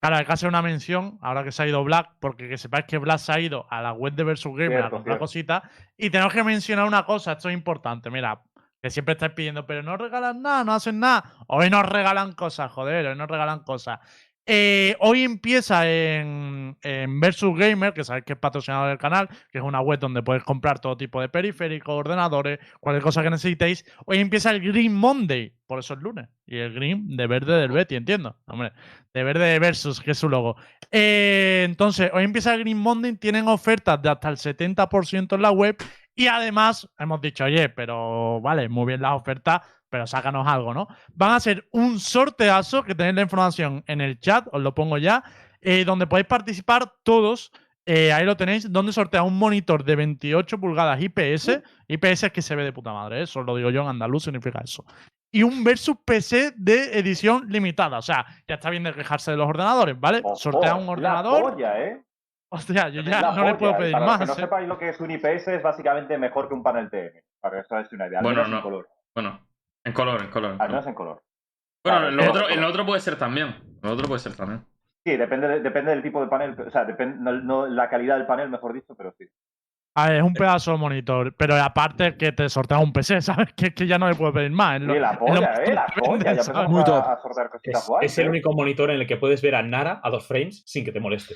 Claro, 0.00 0.16
hay 0.16 0.24
que 0.24 0.32
hacer 0.32 0.48
una 0.48 0.62
mención 0.62 1.16
ahora 1.22 1.44
que 1.44 1.52
se 1.52 1.62
ha 1.62 1.66
ido 1.68 1.84
Black, 1.84 2.16
porque 2.18 2.48
que 2.48 2.58
sepáis 2.58 2.86
que 2.86 2.98
Black 2.98 3.18
se 3.18 3.30
ha 3.32 3.38
ido 3.38 3.66
a 3.70 3.80
la 3.80 3.92
web 3.92 4.14
de 4.14 4.24
Versus 4.24 4.52
Gamer 4.52 4.72
a 4.72 4.80
Cierto, 4.80 4.90
comprar 4.96 5.12
cierto. 5.14 5.22
cositas. 5.22 5.62
Y 5.96 6.10
tenemos 6.10 6.32
que 6.32 6.42
mencionar 6.42 6.86
una 6.86 7.04
cosa, 7.06 7.32
esto 7.32 7.48
es 7.48 7.54
importante. 7.54 8.10
Mira, 8.10 8.42
que 8.82 8.90
siempre 8.90 9.12
estáis 9.12 9.30
pidiendo, 9.32 9.64
pero 9.64 9.84
no 9.84 9.96
regalan 9.96 10.42
nada, 10.42 10.64
no 10.64 10.72
hacen 10.72 10.98
nada. 10.98 11.22
Hoy 11.46 11.70
nos 11.70 11.86
regalan 11.88 12.32
cosas, 12.32 12.72
joder, 12.72 13.06
hoy 13.06 13.14
nos 13.16 13.28
regalan 13.30 13.60
cosas. 13.60 14.00
Eh, 14.44 14.96
hoy 14.98 15.22
empieza 15.22 15.88
en, 15.88 16.76
en 16.82 17.20
Versus 17.20 17.56
Gamer, 17.56 17.92
que 17.92 18.02
sabéis 18.02 18.24
que 18.24 18.32
es 18.32 18.38
patrocinador 18.38 18.88
del 18.88 18.98
canal, 18.98 19.28
que 19.50 19.58
es 19.58 19.64
una 19.64 19.80
web 19.80 20.00
donde 20.00 20.22
puedes 20.22 20.42
comprar 20.42 20.80
todo 20.80 20.96
tipo 20.96 21.20
de 21.20 21.28
periféricos, 21.28 21.94
ordenadores, 21.94 22.58
cualquier 22.80 23.02
cosa 23.02 23.22
que 23.22 23.30
necesitéis. 23.30 23.84
Hoy 24.04 24.18
empieza 24.18 24.50
el 24.50 24.60
Green 24.60 24.94
Monday, 24.94 25.54
por 25.66 25.78
eso 25.78 25.94
es 25.94 26.00
lunes. 26.00 26.28
Y 26.44 26.58
el 26.58 26.74
Green 26.74 27.16
de 27.16 27.26
verde 27.28 27.60
del 27.60 27.70
Betty, 27.70 27.94
entiendo. 27.94 28.36
Hombre, 28.46 28.72
de 29.14 29.22
verde 29.22 29.46
de 29.46 29.58
Versus, 29.60 30.00
que 30.00 30.10
es 30.10 30.18
su 30.18 30.28
logo. 30.28 30.56
Eh, 30.90 31.62
entonces, 31.64 32.10
hoy 32.12 32.24
empieza 32.24 32.52
el 32.54 32.60
Green 32.60 32.78
Monday, 32.78 33.16
tienen 33.16 33.46
ofertas 33.46 34.02
de 34.02 34.10
hasta 34.10 34.28
el 34.28 34.36
70% 34.36 35.36
en 35.36 35.42
la 35.42 35.52
web. 35.52 35.76
Y 36.14 36.26
además, 36.26 36.90
hemos 36.98 37.20
dicho, 37.20 37.44
oye, 37.44 37.68
pero 37.68 38.40
vale, 38.40 38.68
muy 38.68 38.86
bien 38.86 39.00
las 39.00 39.14
ofertas, 39.14 39.62
pero 39.92 40.06
sácanos 40.06 40.48
algo, 40.48 40.72
¿no? 40.72 40.88
Van 41.14 41.32
a 41.32 41.36
hacer 41.36 41.68
un 41.70 42.00
sorteazo, 42.00 42.82
que 42.82 42.94
tenéis 42.94 43.14
la 43.14 43.20
información 43.22 43.84
en 43.86 44.00
el 44.00 44.18
chat, 44.18 44.48
os 44.50 44.62
lo 44.62 44.74
pongo 44.74 44.96
ya, 44.96 45.22
eh, 45.60 45.84
donde 45.84 46.06
podéis 46.06 46.26
participar 46.26 46.90
todos. 47.02 47.52
eh, 47.84 48.10
ahí 48.12 48.24
lo 48.24 48.36
tenéis, 48.36 48.72
donde 48.72 48.92
sortea 48.92 49.22
un 49.22 49.36
monitor 49.38 49.84
de 49.84 49.96
28 49.96 50.58
pulgadas 50.58 50.98
IPS. 51.02 51.60
IPS 51.88 52.22
es 52.24 52.32
que 52.32 52.40
se 52.40 52.54
ve 52.56 52.64
de 52.64 52.72
puta 52.72 52.92
madre, 52.92 53.18
¿eh? 53.20 53.22
eso 53.24 53.42
lo 53.42 53.54
digo 53.54 53.68
yo 53.70 53.82
en 53.82 53.88
andaluz, 53.88 54.24
significa 54.24 54.60
eso. 54.64 54.84
Y 55.30 55.42
un 55.42 55.62
versus 55.62 55.96
PC 56.04 56.52
de 56.56 56.98
edición 56.98 57.44
limitada. 57.48 57.98
O 57.98 58.02
sea, 58.02 58.24
ya 58.48 58.54
está 58.54 58.70
bien 58.70 58.84
de 58.84 58.94
quejarse 58.94 59.30
de 59.32 59.36
los 59.36 59.46
ordenadores, 59.48 59.98
¿vale? 60.00 60.22
Sortea 60.36 60.74
un 60.74 60.88
ordenador. 60.88 61.42
La 61.42 61.50
polla, 61.50 61.84
¿eh? 61.84 62.02
Hostia, 62.50 62.88
yo 62.90 63.02
ya 63.02 63.20
la 63.20 63.32
no 63.34 63.44
le 63.44 63.54
puedo 63.54 63.72
polla, 63.72 63.78
pedir 63.78 63.92
Para 63.92 64.06
más. 64.06 64.20
que 64.20 64.26
no 64.26 64.32
¿eh? 64.32 64.36
sepáis 64.36 64.68
lo 64.68 64.78
que 64.78 64.88
es 64.90 65.00
un 65.00 65.10
IPS, 65.10 65.48
es 65.48 65.62
básicamente 65.62 66.16
mejor 66.18 66.48
que 66.48 66.54
un 66.54 66.62
panel 66.62 66.88
TN. 66.90 67.12
Para 67.40 67.56
que 67.56 67.60
os 67.62 67.72
hagáis 67.72 67.92
una 67.92 68.06
idea. 68.08 68.20
Bueno, 68.22 68.46
no. 68.46 68.62
color. 68.62 68.88
Bueno, 69.14 69.40
en 69.84 69.92
color, 69.92 70.22
en 70.22 70.30
color. 70.30 70.56
Al 70.58 70.68
menos 70.68 70.86
en 70.86 70.94
color. 70.94 71.22
Bueno, 71.84 71.98
Vale, 72.00 72.08
en 72.10 72.16
lo, 72.16 72.30
otro, 72.30 72.48
en 72.50 72.60
lo 72.60 72.68
otro 72.68 72.86
puede 72.86 73.00
ser 73.00 73.16
también. 73.16 73.48
En 73.48 73.80
lo 73.82 73.90
otro 73.92 74.06
puede 74.06 74.20
ser 74.20 74.34
también. 74.36 74.64
Sí, 75.04 75.16
depende, 75.16 75.48
de- 75.48 75.60
depende 75.60 75.90
del 75.90 76.02
tipo 76.02 76.20
de 76.20 76.28
panel. 76.28 76.56
O 76.60 76.70
sea, 76.70 76.84
depende 76.84 77.16
no, 77.18 77.32
no 77.32 77.66
la 77.66 77.88
calidad 77.90 78.16
del 78.18 78.26
panel, 78.26 78.48
mejor 78.50 78.72
dicho, 78.72 78.94
pero 78.96 79.12
sí. 79.18 79.26
A 79.94 80.06
ver, 80.06 80.16
es 80.18 80.22
un 80.22 80.32
pedazo 80.32 80.70
de 80.72 80.78
monitor, 80.78 81.34
pero 81.36 81.54
aparte 81.56 82.16
que 82.16 82.32
te 82.32 82.48
sortea 82.48 82.78
un 82.78 82.92
PC, 82.92 83.20
¿sabes? 83.20 83.52
Que, 83.54 83.74
que 83.74 83.86
ya 83.86 83.98
no 83.98 84.08
le 84.08 84.14
puedo 84.14 84.32
pedir 84.32 84.50
más. 84.52 84.80
Sí, 84.80 84.86
la 84.86 85.18
polla, 85.18 85.54
¿eh? 85.64 85.74
La 85.74 85.86
polla. 85.86 86.32
Ya 86.34 86.52
Muy 86.68 86.80
a, 86.80 86.84
top. 86.84 87.04
a 87.04 87.18
sortear 87.20 87.50
cositas 87.50 87.90
Es, 88.00 88.12
es 88.12 88.18
el 88.18 88.26
¿eh? 88.26 88.30
único 88.30 88.52
monitor 88.54 88.90
en 88.90 89.00
el 89.00 89.06
que 89.06 89.16
puedes 89.16 89.42
ver 89.42 89.56
a 89.56 89.62
Nara 89.62 90.00
a 90.02 90.08
dos 90.10 90.26
frames 90.26 90.62
sin 90.66 90.84
que 90.84 90.92
te 90.92 91.00
moleste. 91.00 91.34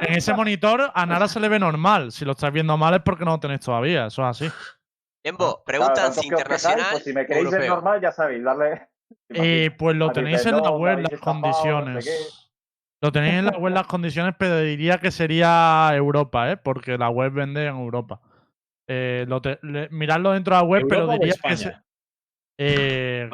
En 0.00 0.14
ese 0.14 0.32
monitor 0.34 0.90
a 0.94 1.04
Nara 1.06 1.28
se 1.28 1.38
le 1.40 1.48
ve 1.48 1.58
normal. 1.58 2.12
Si 2.12 2.24
lo 2.24 2.32
estáis 2.32 2.52
viendo 2.52 2.76
mal 2.76 2.94
es 2.94 3.02
porque 3.02 3.24
no 3.24 3.32
lo 3.32 3.40
tenéis 3.40 3.60
todavía, 3.60 4.06
eso 4.06 4.22
es 4.22 4.28
así. 4.42 4.48
Embo, 5.24 5.38
Claro, 5.38 5.62
preguntan 5.64 5.94
tanto 5.94 6.20
si 6.20 6.28
quejáis, 6.28 6.42
internacional 6.42 6.86
pues 6.90 7.04
si 7.04 7.12
me 7.12 7.26
queréis 7.26 7.44
ver 7.50 7.54
europeo. 7.54 7.74
normal, 7.76 8.00
ya 8.00 8.12
sabéis, 8.12 8.42
darle. 8.42 8.88
Eh, 9.28 9.70
pues 9.78 9.96
lo 9.96 10.10
tenéis 10.12 10.44
en 10.46 10.56
la 10.56 10.70
web 10.70 10.98
las 11.00 11.20
condiciones. 11.20 12.48
Lo 13.00 13.12
tenéis 13.12 13.34
en 13.34 13.44
la 13.46 13.58
web 13.58 13.72
las 13.72 13.86
condiciones, 13.86 14.34
pero 14.38 14.58
diría 14.60 14.98
que 14.98 15.10
sería 15.10 15.90
Europa, 15.94 16.50
¿eh? 16.52 16.56
Porque 16.56 16.98
la 16.98 17.08
web 17.10 17.32
vende 17.32 17.66
en 17.66 17.76
Europa. 17.76 18.20
Eh, 18.88 19.24
lo 19.28 19.40
te- 19.40 19.58
le- 19.62 19.88
miradlo 19.90 20.32
dentro 20.32 20.54
de 20.56 20.62
la 20.62 20.66
web, 20.66 20.84
pero 20.88 21.02
¿Europa 21.02 21.16
o 21.16 21.18
diría 21.20 21.34
que 21.42 21.56
se- 21.56 21.62
España? 21.68 21.84
eh, 22.58 23.30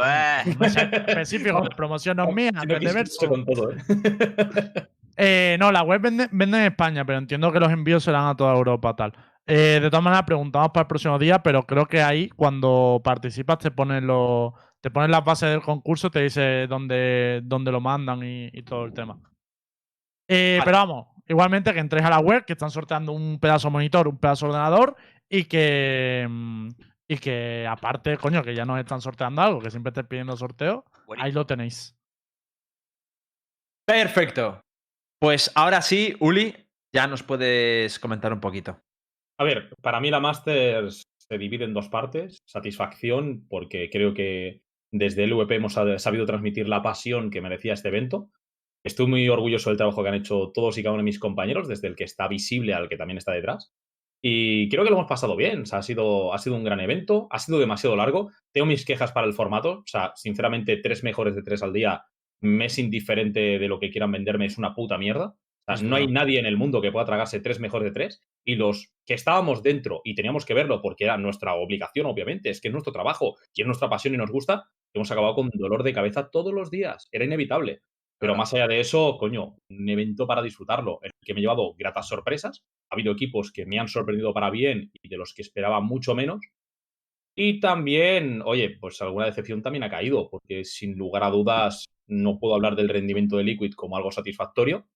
específico, 1.06 1.62
promoción 1.76 2.16
no 2.18 2.28
es 2.28 2.34
mía, 2.34 2.50
¿eh? 2.68 3.04
Eh, 5.20 5.56
no, 5.58 5.72
la 5.72 5.82
web 5.82 6.00
vende, 6.00 6.28
vende 6.30 6.58
en 6.58 6.64
España, 6.66 7.04
pero 7.04 7.18
entiendo 7.18 7.50
que 7.50 7.58
los 7.60 7.72
envíos 7.72 8.04
serán 8.04 8.26
a 8.28 8.36
toda 8.36 8.54
Europa, 8.54 8.94
tal. 8.94 9.12
Eh, 9.50 9.80
de 9.80 9.88
todas 9.88 10.04
maneras, 10.04 10.24
preguntamos 10.26 10.70
para 10.72 10.82
el 10.82 10.88
próximo 10.88 11.18
día, 11.18 11.42
pero 11.42 11.62
creo 11.62 11.86
que 11.86 12.02
ahí, 12.02 12.28
cuando 12.28 13.00
participas, 13.02 13.58
te 13.58 13.70
ponen 13.70 14.06
los, 14.06 14.52
te 14.82 14.90
ponen 14.90 15.10
las 15.10 15.24
bases 15.24 15.48
del 15.48 15.62
concurso, 15.62 16.10
te 16.10 16.20
dice 16.22 16.66
dónde, 16.66 17.40
dónde 17.44 17.72
lo 17.72 17.80
mandan 17.80 18.22
y, 18.22 18.50
y 18.52 18.62
todo 18.62 18.84
el 18.84 18.92
tema. 18.92 19.18
Eh, 20.28 20.60
Pero 20.62 20.76
vamos, 20.76 21.06
igualmente 21.26 21.72
que 21.72 21.80
entréis 21.80 22.04
a 22.04 22.10
la 22.10 22.18
web, 22.18 22.44
que 22.44 22.52
están 22.52 22.70
sorteando 22.70 23.12
un 23.12 23.40
pedazo 23.40 23.68
de 23.68 23.72
monitor, 23.72 24.06
un 24.06 24.18
pedazo 24.18 24.44
de 24.46 24.50
ordenador, 24.52 24.96
y 25.30 25.44
que, 25.44 26.26
mm, 26.28 26.68
y 27.08 27.16
que 27.16 27.66
aparte, 27.66 28.18
coño, 28.18 28.42
que 28.42 28.54
ya 28.54 28.66
nos 28.66 28.78
están 28.78 29.00
sorteando 29.00 29.40
algo, 29.40 29.60
que 29.60 29.70
siempre 29.70 29.88
estáis 29.90 30.08
pidiendo 30.08 30.36
sorteo, 30.36 30.84
Buenísimo. 31.06 31.24
ahí 31.24 31.32
lo 31.32 31.46
tenéis. 31.46 31.96
Perfecto. 33.86 34.60
Pues 35.18 35.50
ahora 35.54 35.80
sí, 35.80 36.14
Uli, 36.20 36.54
ya 36.94 37.06
nos 37.06 37.22
puedes 37.22 37.98
comentar 37.98 38.32
un 38.32 38.40
poquito. 38.40 38.78
A 39.38 39.44
ver, 39.44 39.70
para 39.82 40.00
mí 40.00 40.10
la 40.10 40.20
Masters 40.20 41.02
se 41.16 41.38
divide 41.38 41.64
en 41.64 41.74
dos 41.74 41.88
partes. 41.88 42.38
Satisfacción, 42.46 43.46
porque 43.48 43.88
creo 43.90 44.14
que 44.14 44.62
desde 44.92 45.24
el 45.24 45.34
VP 45.34 45.54
hemos 45.56 45.76
sab- 45.76 45.98
sabido 45.98 46.26
transmitir 46.26 46.68
la 46.68 46.82
pasión 46.82 47.30
que 47.30 47.40
merecía 47.40 47.74
este 47.74 47.88
evento. 47.88 48.30
Estoy 48.84 49.06
muy 49.06 49.28
orgulloso 49.28 49.70
del 49.70 49.76
trabajo 49.76 50.02
que 50.02 50.08
han 50.08 50.14
hecho 50.14 50.50
todos 50.54 50.78
y 50.78 50.82
cada 50.82 50.94
uno 50.94 51.02
de 51.02 51.04
mis 51.04 51.18
compañeros, 51.18 51.68
desde 51.68 51.88
el 51.88 51.96
que 51.96 52.04
está 52.04 52.26
visible 52.28 52.74
al 52.74 52.88
que 52.88 52.96
también 52.96 53.18
está 53.18 53.32
detrás. 53.32 53.72
Y 54.22 54.68
creo 54.68 54.82
que 54.82 54.90
lo 54.90 54.96
hemos 54.96 55.08
pasado 55.08 55.36
bien. 55.36 55.62
O 55.62 55.66
sea, 55.66 55.80
ha 55.80 55.82
sido, 55.82 56.32
ha 56.34 56.38
sido 56.38 56.56
un 56.56 56.64
gran 56.64 56.80
evento, 56.80 57.28
ha 57.30 57.38
sido 57.38 57.58
demasiado 57.58 57.94
largo. 57.96 58.30
Tengo 58.52 58.66
mis 58.66 58.84
quejas 58.84 59.12
para 59.12 59.26
el 59.26 59.34
formato. 59.34 59.80
O 59.80 59.84
sea, 59.86 60.12
sinceramente, 60.16 60.78
tres 60.78 61.04
mejores 61.04 61.34
de 61.36 61.42
tres 61.42 61.62
al 61.62 61.72
día 61.72 62.02
me 62.40 62.66
es 62.66 62.78
indiferente 62.78 63.58
de 63.58 63.68
lo 63.68 63.78
que 63.78 63.90
quieran 63.90 64.12
venderme, 64.12 64.46
es 64.46 64.58
una 64.58 64.74
puta 64.74 64.96
mierda. 64.98 65.34
O 65.68 65.76
sea, 65.76 65.86
no 65.86 65.96
hay 65.96 66.06
nadie 66.06 66.38
en 66.38 66.46
el 66.46 66.56
mundo 66.56 66.80
que 66.80 66.90
pueda 66.90 67.04
tragarse 67.04 67.40
tres 67.40 67.60
mejores 67.60 67.86
de 67.86 67.92
tres. 67.92 68.22
Y 68.44 68.54
los 68.54 68.92
que 69.06 69.14
estábamos 69.14 69.62
dentro 69.62 70.00
y 70.04 70.14
teníamos 70.14 70.46
que 70.46 70.54
verlo 70.54 70.80
porque 70.80 71.04
era 71.04 71.18
nuestra 71.18 71.54
obligación, 71.54 72.06
obviamente, 72.06 72.48
es 72.48 72.60
que 72.60 72.68
es 72.68 72.72
nuestro 72.72 72.92
trabajo 72.92 73.36
y 73.54 73.60
es 73.60 73.66
nuestra 73.66 73.90
pasión 73.90 74.14
y 74.14 74.16
nos 74.16 74.30
gusta, 74.30 74.64
hemos 74.94 75.10
acabado 75.10 75.34
con 75.34 75.50
dolor 75.52 75.82
de 75.82 75.92
cabeza 75.92 76.30
todos 76.30 76.54
los 76.54 76.70
días. 76.70 77.08
Era 77.12 77.26
inevitable. 77.26 77.82
Pero 78.18 78.34
más 78.34 78.52
allá 78.52 78.66
de 78.66 78.80
eso, 78.80 79.16
coño, 79.18 79.56
un 79.70 79.88
evento 79.88 80.26
para 80.26 80.42
disfrutarlo, 80.42 80.98
en 81.02 81.08
el 81.08 81.26
que 81.26 81.34
me 81.34 81.40
he 81.40 81.42
llevado 81.42 81.74
gratas 81.74 82.08
sorpresas. 82.08 82.64
Ha 82.90 82.94
habido 82.94 83.12
equipos 83.12 83.52
que 83.52 83.66
me 83.66 83.78
han 83.78 83.88
sorprendido 83.88 84.32
para 84.34 84.50
bien 84.50 84.90
y 85.02 85.08
de 85.08 85.18
los 85.18 85.34
que 85.34 85.42
esperaba 85.42 85.80
mucho 85.80 86.14
menos. 86.14 86.40
Y 87.36 87.60
también, 87.60 88.42
oye, 88.44 88.76
pues 88.80 89.00
alguna 89.02 89.26
decepción 89.26 89.62
también 89.62 89.84
ha 89.84 89.90
caído, 89.90 90.28
porque 90.28 90.64
sin 90.64 90.98
lugar 90.98 91.22
a 91.22 91.30
dudas 91.30 91.84
no 92.08 92.40
puedo 92.40 92.56
hablar 92.56 92.74
del 92.74 92.88
rendimiento 92.88 93.36
de 93.36 93.44
Liquid 93.44 93.74
como 93.74 93.96
algo 93.96 94.10
satisfactorio, 94.10 94.88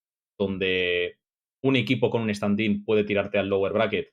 donde 0.42 1.18
un 1.62 1.76
equipo 1.76 2.10
con 2.10 2.22
un 2.22 2.30
stand-in 2.30 2.84
puede 2.84 3.04
tirarte 3.04 3.38
al 3.38 3.48
lower 3.48 3.72
bracket 3.72 4.12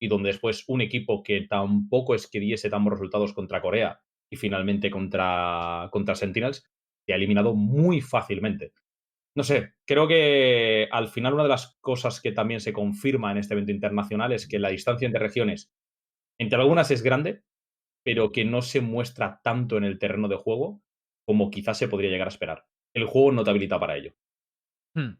y 0.00 0.08
donde 0.08 0.28
después 0.28 0.64
un 0.68 0.80
equipo 0.80 1.22
que 1.22 1.42
tampoco 1.42 2.14
es 2.14 2.28
que 2.28 2.40
diese 2.40 2.68
tan 2.68 2.84
buenos 2.84 3.00
resultados 3.00 3.32
contra 3.32 3.62
Corea 3.62 4.00
y 4.30 4.36
finalmente 4.36 4.90
contra, 4.90 5.88
contra 5.90 6.14
Sentinels, 6.14 6.64
te 7.06 7.12
ha 7.12 7.16
eliminado 7.16 7.54
muy 7.54 8.00
fácilmente. 8.00 8.72
No 9.36 9.42
sé, 9.42 9.74
creo 9.86 10.06
que 10.06 10.88
al 10.90 11.08
final 11.08 11.34
una 11.34 11.42
de 11.42 11.48
las 11.48 11.76
cosas 11.80 12.20
que 12.20 12.32
también 12.32 12.60
se 12.60 12.72
confirma 12.72 13.32
en 13.32 13.38
este 13.38 13.54
evento 13.54 13.72
internacional 13.72 14.32
es 14.32 14.46
que 14.46 14.58
la 14.58 14.68
distancia 14.68 15.06
entre 15.06 15.20
regiones, 15.20 15.72
entre 16.38 16.58
algunas 16.60 16.90
es 16.90 17.02
grande, 17.02 17.42
pero 18.04 18.30
que 18.30 18.44
no 18.44 18.62
se 18.62 18.80
muestra 18.80 19.40
tanto 19.42 19.76
en 19.76 19.84
el 19.84 19.98
terreno 19.98 20.28
de 20.28 20.36
juego 20.36 20.82
como 21.26 21.50
quizás 21.50 21.78
se 21.78 21.88
podría 21.88 22.10
llegar 22.10 22.28
a 22.28 22.30
esperar. 22.30 22.66
El 22.94 23.06
juego 23.06 23.32
no 23.32 23.42
te 23.42 23.50
habilita 23.50 23.80
para 23.80 23.96
ello. 23.96 24.14
Hmm. 24.94 25.18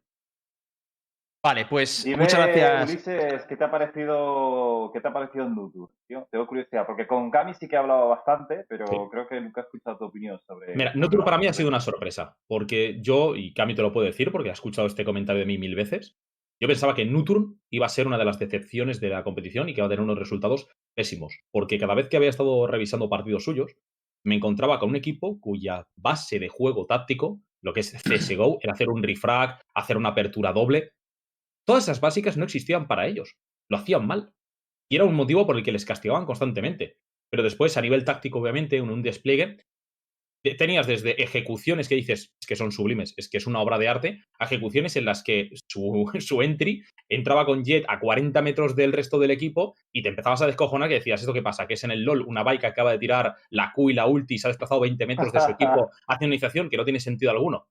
Vale, 1.44 1.66
pues 1.66 2.04
Dime, 2.04 2.22
muchas 2.22 2.40
gracias. 2.40 2.88
Ulises, 2.90 3.44
¿qué 3.44 3.56
te 3.56 3.64
ha 3.64 3.70
parecido, 3.70 4.90
qué 4.94 5.00
te 5.02 5.08
ha 5.08 5.12
parecido 5.12 5.46
Nutur? 5.46 5.90
Tío? 6.08 6.26
Tengo 6.30 6.46
curiosidad, 6.46 6.86
porque 6.86 7.06
con 7.06 7.30
Cami 7.30 7.52
sí 7.52 7.68
que 7.68 7.76
he 7.76 7.78
hablado 7.78 8.08
bastante, 8.08 8.64
pero 8.66 8.86
Sí. 8.86 8.96
creo 9.10 9.28
que 9.28 9.38
nunca 9.42 9.60
he 9.60 9.64
escuchado 9.64 9.98
tu 9.98 10.04
opinión 10.06 10.40
sobre. 10.46 10.74
Mira, 10.74 10.92
Notur 10.94 11.22
para 11.22 11.36
mí 11.36 11.46
ha 11.46 11.52
sido 11.52 11.68
una 11.68 11.80
sorpresa, 11.80 12.34
porque 12.48 12.98
yo, 13.02 13.36
y 13.36 13.52
Cami 13.52 13.74
te 13.74 13.82
lo 13.82 13.92
puede 13.92 14.06
decir, 14.06 14.32
porque 14.32 14.48
ha 14.48 14.54
escuchado 14.54 14.86
este 14.86 15.04
comentario 15.04 15.40
de 15.40 15.46
mí 15.46 15.58
mil 15.58 15.74
veces, 15.74 16.16
yo 16.62 16.66
pensaba 16.66 16.94
que 16.94 17.04
Nuturn 17.04 17.60
iba 17.70 17.84
a 17.84 17.90
ser 17.90 18.06
una 18.06 18.16
de 18.16 18.24
las 18.24 18.38
decepciones 18.38 18.98
de 19.00 19.10
la 19.10 19.22
competición 19.22 19.68
y 19.68 19.74
que 19.74 19.80
iba 19.80 19.86
a 19.86 19.90
tener 19.90 20.02
unos 20.02 20.18
resultados 20.18 20.70
pésimos, 20.96 21.38
porque 21.52 21.78
cada 21.78 21.94
vez 21.94 22.08
que 22.08 22.16
había 22.16 22.30
estado 22.30 22.66
revisando 22.66 23.10
partidos 23.10 23.44
suyos, 23.44 23.76
me 24.24 24.36
encontraba 24.36 24.78
con 24.78 24.88
un 24.88 24.96
equipo 24.96 25.38
cuya 25.40 25.86
base 25.94 26.38
de 26.38 26.48
juego 26.48 26.86
táctico, 26.86 27.40
lo 27.62 27.74
que 27.74 27.80
es 27.80 27.92
CSGO, 27.92 28.60
era 28.62 28.72
hacer 28.72 28.88
un 28.88 29.02
refrag, 29.02 29.60
hacer 29.74 29.98
una 29.98 30.10
apertura 30.10 30.50
doble, 30.54 30.92
todas 31.66 31.84
esas 31.84 32.00
básicas 32.00 32.36
no 32.36 32.44
existían 32.44 32.86
para 32.86 33.06
ellos, 33.06 33.36
lo 33.70 33.76
hacían 33.78 34.06
mal. 34.06 34.32
Y 34.90 34.96
era 34.96 35.04
un 35.04 35.14
motivo 35.14 35.46
por 35.46 35.56
el 35.56 35.62
que 35.62 35.72
les 35.72 35.84
castigaban 35.84 36.26
constantemente. 36.26 36.98
Pero 37.30 37.42
después, 37.42 37.76
a 37.76 37.80
nivel 37.80 38.04
táctico, 38.04 38.38
obviamente, 38.38 38.76
en 38.76 38.90
un 38.90 39.02
despliegue, 39.02 39.58
te- 40.44 40.54
tenías 40.54 40.86
desde 40.86 41.20
ejecuciones 41.22 41.88
que 41.88 41.94
dices 41.94 42.34
es 42.40 42.46
que 42.46 42.54
son 42.54 42.70
sublimes, 42.70 43.14
es 43.16 43.30
que 43.30 43.38
es 43.38 43.46
una 43.46 43.60
obra 43.60 43.78
de 43.78 43.88
arte, 43.88 44.22
a 44.38 44.44
ejecuciones 44.44 44.94
en 44.96 45.06
las 45.06 45.24
que 45.24 45.48
su, 45.70 46.10
su 46.20 46.42
entry 46.42 46.84
entraba 47.08 47.46
con 47.46 47.64
Jet 47.64 47.84
a 47.88 47.98
40 47.98 48.42
metros 48.42 48.76
del 48.76 48.92
resto 48.92 49.18
del 49.18 49.30
equipo 49.30 49.74
y 49.92 50.02
te 50.02 50.10
empezabas 50.10 50.42
a 50.42 50.46
descojonar 50.46 50.88
que 50.90 50.96
decías, 50.96 51.20
¿esto 51.20 51.32
qué 51.32 51.42
pasa? 51.42 51.66
Que 51.66 51.74
es 51.74 51.84
en 51.84 51.90
el 51.92 52.02
LOL 52.04 52.22
una 52.26 52.42
bike 52.42 52.60
que 52.60 52.66
acaba 52.66 52.92
de 52.92 52.98
tirar 52.98 53.34
la 53.50 53.72
Q 53.74 53.90
y 53.90 53.94
la 53.94 54.06
ulti 54.06 54.34
y 54.34 54.38
se 54.38 54.46
ha 54.46 54.50
desplazado 54.50 54.80
20 54.82 55.06
metros 55.06 55.32
de 55.32 55.40
su 55.40 55.46
equipo 55.52 55.90
hacia 56.08 56.26
una 56.26 56.34
iniciación 56.34 56.68
que 56.68 56.76
no 56.76 56.84
tiene 56.84 57.00
sentido 57.00 57.30
alguno. 57.32 57.66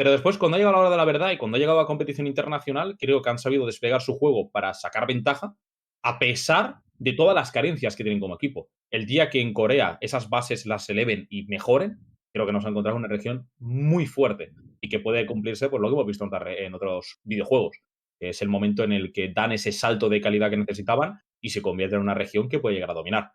Pero 0.00 0.12
después, 0.12 0.38
cuando 0.38 0.54
ha 0.54 0.58
llegado 0.58 0.76
la 0.76 0.80
hora 0.80 0.90
de 0.90 0.96
la 0.96 1.04
verdad 1.04 1.30
y 1.30 1.36
cuando 1.36 1.56
ha 1.56 1.58
llegado 1.58 1.78
a 1.78 1.86
competición 1.86 2.26
internacional, 2.26 2.96
creo 2.98 3.20
que 3.20 3.28
han 3.28 3.38
sabido 3.38 3.66
desplegar 3.66 4.00
su 4.00 4.16
juego 4.16 4.50
para 4.50 4.72
sacar 4.72 5.06
ventaja, 5.06 5.54
a 6.02 6.18
pesar 6.18 6.76
de 6.94 7.12
todas 7.12 7.34
las 7.34 7.52
carencias 7.52 7.96
que 7.96 8.02
tienen 8.02 8.18
como 8.18 8.36
equipo. 8.36 8.70
El 8.90 9.04
día 9.04 9.28
que 9.28 9.42
en 9.42 9.52
Corea 9.52 9.98
esas 10.00 10.30
bases 10.30 10.64
las 10.64 10.88
eleven 10.88 11.26
y 11.28 11.44
mejoren, 11.48 11.98
creo 12.32 12.46
que 12.46 12.52
nos 12.52 12.64
encontramos 12.64 12.98
en 12.98 13.04
una 13.04 13.14
región 13.14 13.50
muy 13.58 14.06
fuerte 14.06 14.54
y 14.80 14.88
que 14.88 15.00
puede 15.00 15.26
cumplirse 15.26 15.68
por 15.68 15.82
lo 15.82 15.88
que 15.88 15.92
hemos 15.92 16.06
visto 16.06 16.26
en, 16.46 16.72
otros 16.72 17.20
videojuegos. 17.24 17.76
Es 18.18 18.40
el 18.40 18.48
momento 18.48 18.84
en 18.84 18.92
el 18.92 19.12
que 19.12 19.30
dan 19.30 19.52
ese 19.52 19.70
salto 19.70 20.08
de 20.08 20.22
calidad 20.22 20.48
que 20.48 20.56
necesitaban 20.56 21.20
y 21.42 21.50
se 21.50 21.60
convierte 21.60 21.96
en 21.96 22.00
una 22.00 22.14
región 22.14 22.48
que 22.48 22.58
puede 22.58 22.76
llegar 22.76 22.92
a 22.92 22.94
dominar. 22.94 23.32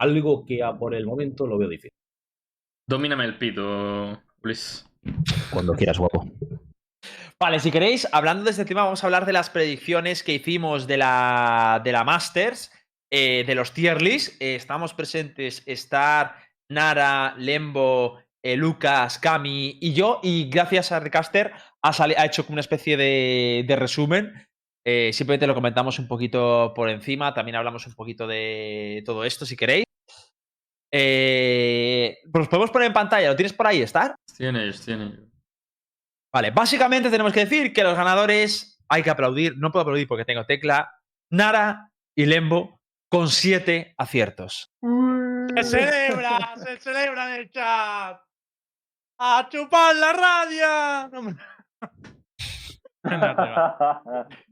Algo 0.00 0.44
que 0.46 0.64
a 0.64 0.76
por 0.76 0.96
el 0.96 1.06
momento 1.06 1.46
lo 1.46 1.58
veo 1.58 1.68
difícil. 1.68 1.92
Domíname 2.88 3.24
el 3.24 3.38
pito, 3.38 4.20
Luis. 4.42 4.84
Cuando 5.50 5.74
quieras, 5.74 5.98
guapo. 5.98 6.26
Vale, 7.42 7.58
si 7.58 7.72
queréis, 7.72 8.06
hablando 8.12 8.44
de 8.44 8.50
este 8.50 8.64
tema, 8.64 8.84
vamos 8.84 9.02
a 9.02 9.06
hablar 9.08 9.26
de 9.26 9.32
las 9.32 9.50
predicciones 9.50 10.22
que 10.22 10.34
hicimos 10.34 10.86
de 10.86 10.96
la, 10.96 11.80
de 11.82 11.90
la 11.90 12.04
Masters, 12.04 12.70
eh, 13.10 13.42
de 13.44 13.54
los 13.54 13.72
tier 13.72 14.00
list. 14.00 14.40
Eh, 14.40 14.54
estamos 14.54 14.94
presentes 14.94 15.62
Star, 15.66 16.36
Nara, 16.70 17.34
Lembo, 17.36 18.20
eh, 18.42 18.56
Lucas, 18.56 19.18
Cami 19.18 19.76
y 19.80 19.92
yo. 19.92 20.20
Y 20.22 20.48
gracias 20.50 20.92
a 20.92 21.00
Recaster 21.00 21.52
ha, 21.82 22.24
hecho 22.24 22.46
una 22.48 22.60
especie 22.60 22.96
de, 22.96 23.76
resumen. 23.76 24.32
Simplemente 24.84 25.46
lo 25.46 25.54
comentamos 25.54 25.98
un 25.98 26.08
poquito 26.08 26.72
por 26.74 26.88
encima. 26.88 27.34
También 27.34 27.56
hablamos 27.56 27.86
un 27.86 27.94
poquito 27.94 28.26
de 28.26 29.02
todo 29.04 29.24
esto, 29.24 29.46
si 29.46 29.56
queréis. 29.56 29.84
Eh, 30.94 32.18
pues 32.30 32.48
podemos 32.48 32.70
poner 32.70 32.88
en 32.88 32.92
pantalla. 32.92 33.30
¿Lo 33.30 33.36
tienes 33.36 33.54
por 33.54 33.66
ahí, 33.66 33.80
Star? 33.82 34.14
Tiene 34.36 34.64
ellos, 34.64 34.84
tiene 34.84 35.06
ellos. 35.06 35.24
Vale, 36.32 36.50
básicamente 36.50 37.10
tenemos 37.10 37.32
que 37.32 37.40
decir 37.40 37.72
que 37.72 37.82
los 37.82 37.96
ganadores 37.96 38.78
hay 38.88 39.02
que 39.02 39.10
aplaudir. 39.10 39.56
No 39.56 39.70
puedo 39.72 39.82
aplaudir 39.82 40.06
porque 40.06 40.24
tengo 40.24 40.44
tecla. 40.44 40.92
Nara 41.30 41.90
y 42.14 42.26
Lembo 42.26 42.80
con 43.08 43.28
siete 43.28 43.94
aciertos. 43.96 44.70
¡Se 45.56 45.64
celebra! 45.64 46.54
¡Se 46.56 46.78
celebra 46.78 47.34
en 47.34 47.40
el 47.40 47.50
chat! 47.50 48.20
¡A 49.18 49.48
chupar 49.50 49.96
la 49.96 50.12
radio! 50.12 51.10
No 51.12 51.22
me-. 51.22 51.36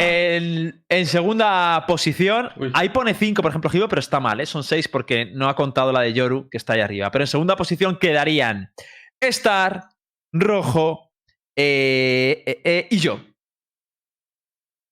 En, 0.00 0.84
en 0.88 1.06
segunda 1.06 1.84
posición, 1.86 2.50
Uy. 2.56 2.70
ahí 2.74 2.88
pone 2.88 3.14
5, 3.14 3.42
por 3.42 3.50
ejemplo, 3.50 3.70
Gibo, 3.70 3.88
pero 3.88 4.00
está 4.00 4.18
mal, 4.20 4.40
¿eh? 4.40 4.46
son 4.46 4.64
6 4.64 4.88
porque 4.88 5.26
no 5.26 5.48
ha 5.48 5.54
contado 5.54 5.92
la 5.92 6.00
de 6.00 6.12
Yoru, 6.12 6.48
que 6.48 6.56
está 6.56 6.72
ahí 6.72 6.80
arriba. 6.80 7.10
Pero 7.10 7.24
en 7.24 7.28
segunda 7.28 7.56
posición 7.56 7.98
quedarían 7.98 8.72
Star, 9.20 9.88
Rojo 10.32 11.10
eh, 11.56 12.42
eh, 12.46 12.60
eh, 12.64 12.88
y 12.90 12.98
yo. 12.98 13.20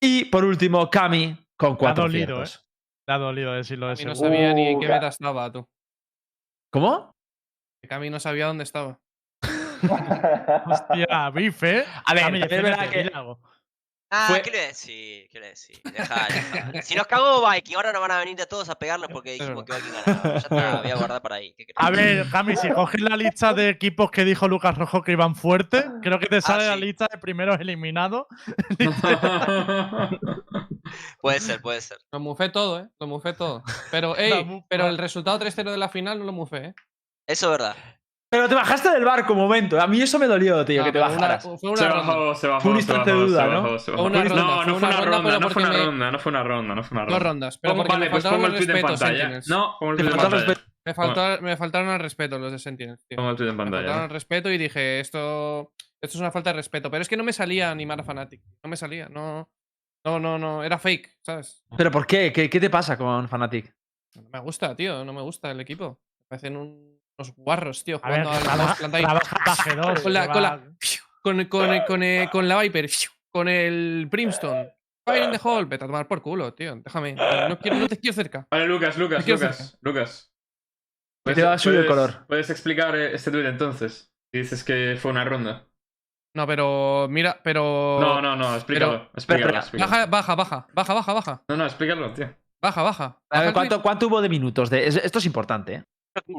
Y 0.02 0.26
por 0.26 0.44
último, 0.44 0.90
Kami 0.90 1.36
con 1.56 1.72
ha 1.72 1.76
4 1.76 2.04
dolido, 2.04 2.42
aciertos. 2.42 2.68
Le 3.08 3.14
ha 3.14 3.18
dolido 3.18 3.52
decirlo 3.54 3.88
no 3.88 4.14
sabía 4.14 4.52
ni 4.52 4.68
en 4.68 4.80
qué 4.80 4.86
Uh, 4.86 4.90
meta 4.90 5.08
estaba, 5.08 5.50
tú. 5.50 5.66
¿Cómo? 6.70 7.16
Cami 7.88 8.10
no 8.10 8.20
sabía 8.20 8.46
dónde 8.46 8.64
estaba. 8.64 9.00
Hostia, 10.66 11.30
bife. 11.30 11.84
A 12.04 12.12
ver, 12.14 12.24
Cami, 12.24 12.42
es 12.42 12.48
verdad 12.50 12.90
que- 12.90 13.10
algo. 13.14 13.40
Ah, 14.10 14.28
Fue- 14.28 14.40
¿qué 14.42 14.50
le 14.50 14.58
decir? 14.68 15.28
¿Qué 15.30 15.38
le. 15.38 15.54
Si 16.82 16.94
nos 16.94 17.06
cagó 17.06 17.46
Viking, 17.48 17.76
ahora 17.76 17.92
nos 17.92 18.00
van 18.00 18.12
a 18.12 18.18
venir 18.18 18.36
de 18.36 18.46
todos 18.46 18.68
a 18.70 18.74
pegarnos 18.78 19.10
porque 19.12 19.32
dijimos 19.32 19.64
que 19.64 19.74
Viking 19.74 19.92
ganaba. 19.92 20.22
Ya 20.32 20.38
está, 20.38 20.80
voy 20.80 20.90
a 20.90 20.96
guardar 20.96 21.22
para 21.22 21.34
ahí. 21.36 21.54
A 21.76 21.90
ver, 21.90 22.26
Cami, 22.30 22.56
si 22.56 22.70
coges 22.70 23.00
la 23.02 23.16
lista 23.16 23.52
de 23.52 23.68
equipos 23.68 24.10
que 24.10 24.24
dijo 24.24 24.48
Lucas 24.48 24.78
Rojo 24.78 25.02
que 25.02 25.12
iban 25.12 25.36
fuerte, 25.36 25.84
creo 26.02 26.18
que 26.18 26.26
te 26.26 26.40
sale 26.40 26.66
la 26.66 26.74
sí. 26.74 26.80
lista 26.80 27.06
de 27.10 27.18
primeros 27.18 27.60
eliminados. 27.60 28.26
Puede 31.20 31.40
ser, 31.40 31.60
puede 31.60 31.80
ser. 31.80 31.98
Lo 32.12 32.20
mufé 32.20 32.48
todo, 32.48 32.80
¿eh? 32.80 32.88
Lo 32.98 33.06
mufé 33.06 33.32
todo. 33.32 33.62
Pero, 33.90 34.16
ey, 34.18 34.64
pero 34.68 34.88
el 34.88 34.98
resultado 34.98 35.38
3-0 35.38 35.70
de 35.70 35.78
la 35.78 35.88
final 35.88 36.18
no 36.18 36.24
lo 36.24 36.32
mufé, 36.32 36.68
¿eh? 36.68 36.74
Eso 37.26 37.46
es 37.46 37.50
verdad. 37.50 37.76
Pero 38.30 38.46
te 38.48 38.54
bajaste 38.54 38.90
del 38.90 39.04
barco 39.04 39.32
un 39.32 39.38
momento. 39.38 39.80
A 39.80 39.86
mí 39.86 40.02
eso 40.02 40.18
me 40.18 40.26
dolió, 40.26 40.62
tío, 40.64 40.80
No, 40.80 40.84
que 40.86 40.92
te 40.92 40.98
una- 40.98 41.08
bajaras. 41.08 41.42
fue 41.42 41.70
una 41.70 41.76
se 41.76 41.88
ronda. 41.88 42.06
bajó, 42.06 42.34
se 42.34 42.46
bajó. 42.48 42.60
Fue 42.60 42.70
un 42.72 42.76
instante 42.76 43.10
de 43.10 43.16
duda, 43.16 43.46
¿no? 43.46 43.52
No, 43.62 43.62
fue 43.62 43.70
no 43.70 43.78
fue 43.78 44.04
una 44.04 44.22
ronda, 44.22 44.64
no 44.66 44.78
fue 45.50 45.62
una 45.62 45.72
ronda, 45.72 46.10
no 46.10 46.18
fue 46.18 46.30
una 46.30 46.42
ronda, 46.42 46.74
no 46.74 46.82
fue 46.82 46.94
una 46.94 47.04
ronda. 47.04 47.14
Dos 47.18 47.22
rondas. 47.22 47.58
Pero 47.58 47.72
Pongo- 47.74 47.82
porque 47.84 47.92
vale, 47.94 48.04
me 48.04 48.10
pues 48.10 48.22
faltaron 48.22 48.40
pongo 48.44 48.46
el 48.46 48.52
tweet 48.58 48.68
en 48.68 48.72
respeto, 48.82 48.86
pantalla. 48.98 49.18
Sentinels. 49.18 49.48
No, 49.48 49.76
pongo 49.80 49.92
el 49.92 49.98
tweet 49.98 50.10
en 50.10 50.16
pantalla. 50.16 50.54
Me, 50.84 50.94
faltó- 50.94 51.40
me 51.42 51.56
faltaron 51.56 51.88
al 51.88 52.00
respeto 52.00 52.38
los 52.38 52.52
de 52.52 52.58
Sentinels, 52.58 53.06
tío. 53.06 53.16
Pongo 53.16 53.30
el 53.30 53.36
tweet 53.36 53.48
en 53.48 53.56
Me 53.56 53.62
faltaron 53.64 53.84
pantalla. 53.86 54.04
al 54.04 54.10
respeto 54.10 54.50
y 54.50 54.58
dije, 54.58 55.00
esto, 55.00 55.72
esto 56.00 56.16
es 56.16 56.20
una 56.20 56.30
falta 56.30 56.50
de 56.50 56.56
respeto. 56.56 56.90
Pero 56.90 57.00
es 57.02 57.08
que 57.08 57.16
no 57.16 57.24
me 57.24 57.32
salía 57.32 57.70
animar 57.70 57.98
a 58.00 58.04
Fnatic. 58.04 58.42
No 58.62 58.68
me 58.68 58.76
salía, 58.76 59.08
no. 59.08 59.50
No, 60.04 60.20
no, 60.20 60.38
no. 60.38 60.62
Era 60.62 60.78
fake, 60.78 61.18
¿sabes? 61.22 61.64
¿Pero 61.76 61.90
por 61.90 62.06
qué? 62.06 62.30
¿Qué, 62.32 62.48
qué 62.50 62.60
te 62.60 62.68
pasa 62.70 62.96
con 62.98 63.26
Fnatic? 63.28 63.74
No 64.16 64.28
me 64.30 64.38
gusta, 64.40 64.74
tío. 64.76 65.02
No 65.04 65.12
me 65.14 65.22
gusta 65.22 65.50
el 65.50 65.60
equipo. 65.60 65.98
Me 66.18 66.24
parecen 66.28 66.56
un- 66.58 66.97
unos 67.18 67.34
guarros, 67.36 67.84
tío. 67.84 68.00
A 68.02 68.10
ver, 68.10 68.24
Jugando 68.24 68.46
para 68.48 68.74
G2. 68.76 70.02
Con 70.02 70.12
la- 70.12 70.26
que 70.26 70.32
con 70.32 70.36
va- 70.36 70.40
la- 70.40 70.60
con, 71.22 71.44
con, 71.46 71.80
con, 71.86 72.26
con 72.30 72.48
la 72.48 72.60
Viper, 72.62 72.88
con 73.32 73.48
el 73.48 74.06
Brimstone. 74.10 74.74
Fire 75.06 75.24
in 75.24 75.30
the 75.32 75.40
hole. 75.42 75.64
Vete 75.66 75.84
a 75.84 75.88
tomar 75.88 76.06
por 76.06 76.22
culo, 76.22 76.54
tío. 76.54 76.76
Déjame. 76.76 77.14
No, 77.14 77.58
quiero, 77.58 77.76
no 77.78 77.88
te 77.88 77.98
quiero 77.98 78.14
cerca. 78.14 78.46
Vale, 78.50 78.66
Lucas, 78.66 78.96
Lucas, 78.96 79.26
Lucas, 79.26 79.78
Lucas. 79.80 80.32
Que 81.26 81.34
te 81.34 81.42
va 81.42 81.54
a 81.54 81.58
subir 81.58 81.80
el 81.80 81.86
color. 81.86 82.26
¿Puedes 82.26 82.48
explicar 82.50 82.94
eh, 82.96 83.14
este 83.14 83.30
tweet 83.30 83.46
entonces? 83.46 84.12
Si 84.32 84.38
dices 84.40 84.62
que 84.64 84.96
fue 85.00 85.10
una 85.10 85.24
ronda. 85.24 85.66
No, 86.36 86.46
pero 86.46 87.06
mira, 87.10 87.40
pero. 87.42 87.98
No, 88.00 88.20
no, 88.22 88.36
no, 88.36 88.54
explícalo. 88.54 89.10
explícalo. 89.14 89.60
Baja, 89.78 90.06
baja, 90.06 90.34
baja. 90.34 90.66
Baja, 90.72 90.94
baja, 90.94 91.12
baja. 91.12 91.42
No, 91.48 91.56
no, 91.56 91.64
explícalo, 91.64 92.12
tío. 92.12 92.32
Baja, 92.62 92.82
baja. 92.82 93.20
A 93.30 93.40
ver, 93.42 93.52
¿cuánto, 93.52 93.82
cuánto 93.82 94.06
hubo 94.06 94.20
de 94.20 94.28
minutos? 94.28 94.70
De, 94.70 94.86
esto 94.86 95.18
es 95.18 95.26
importante, 95.26 95.74
¿eh? 95.74 95.84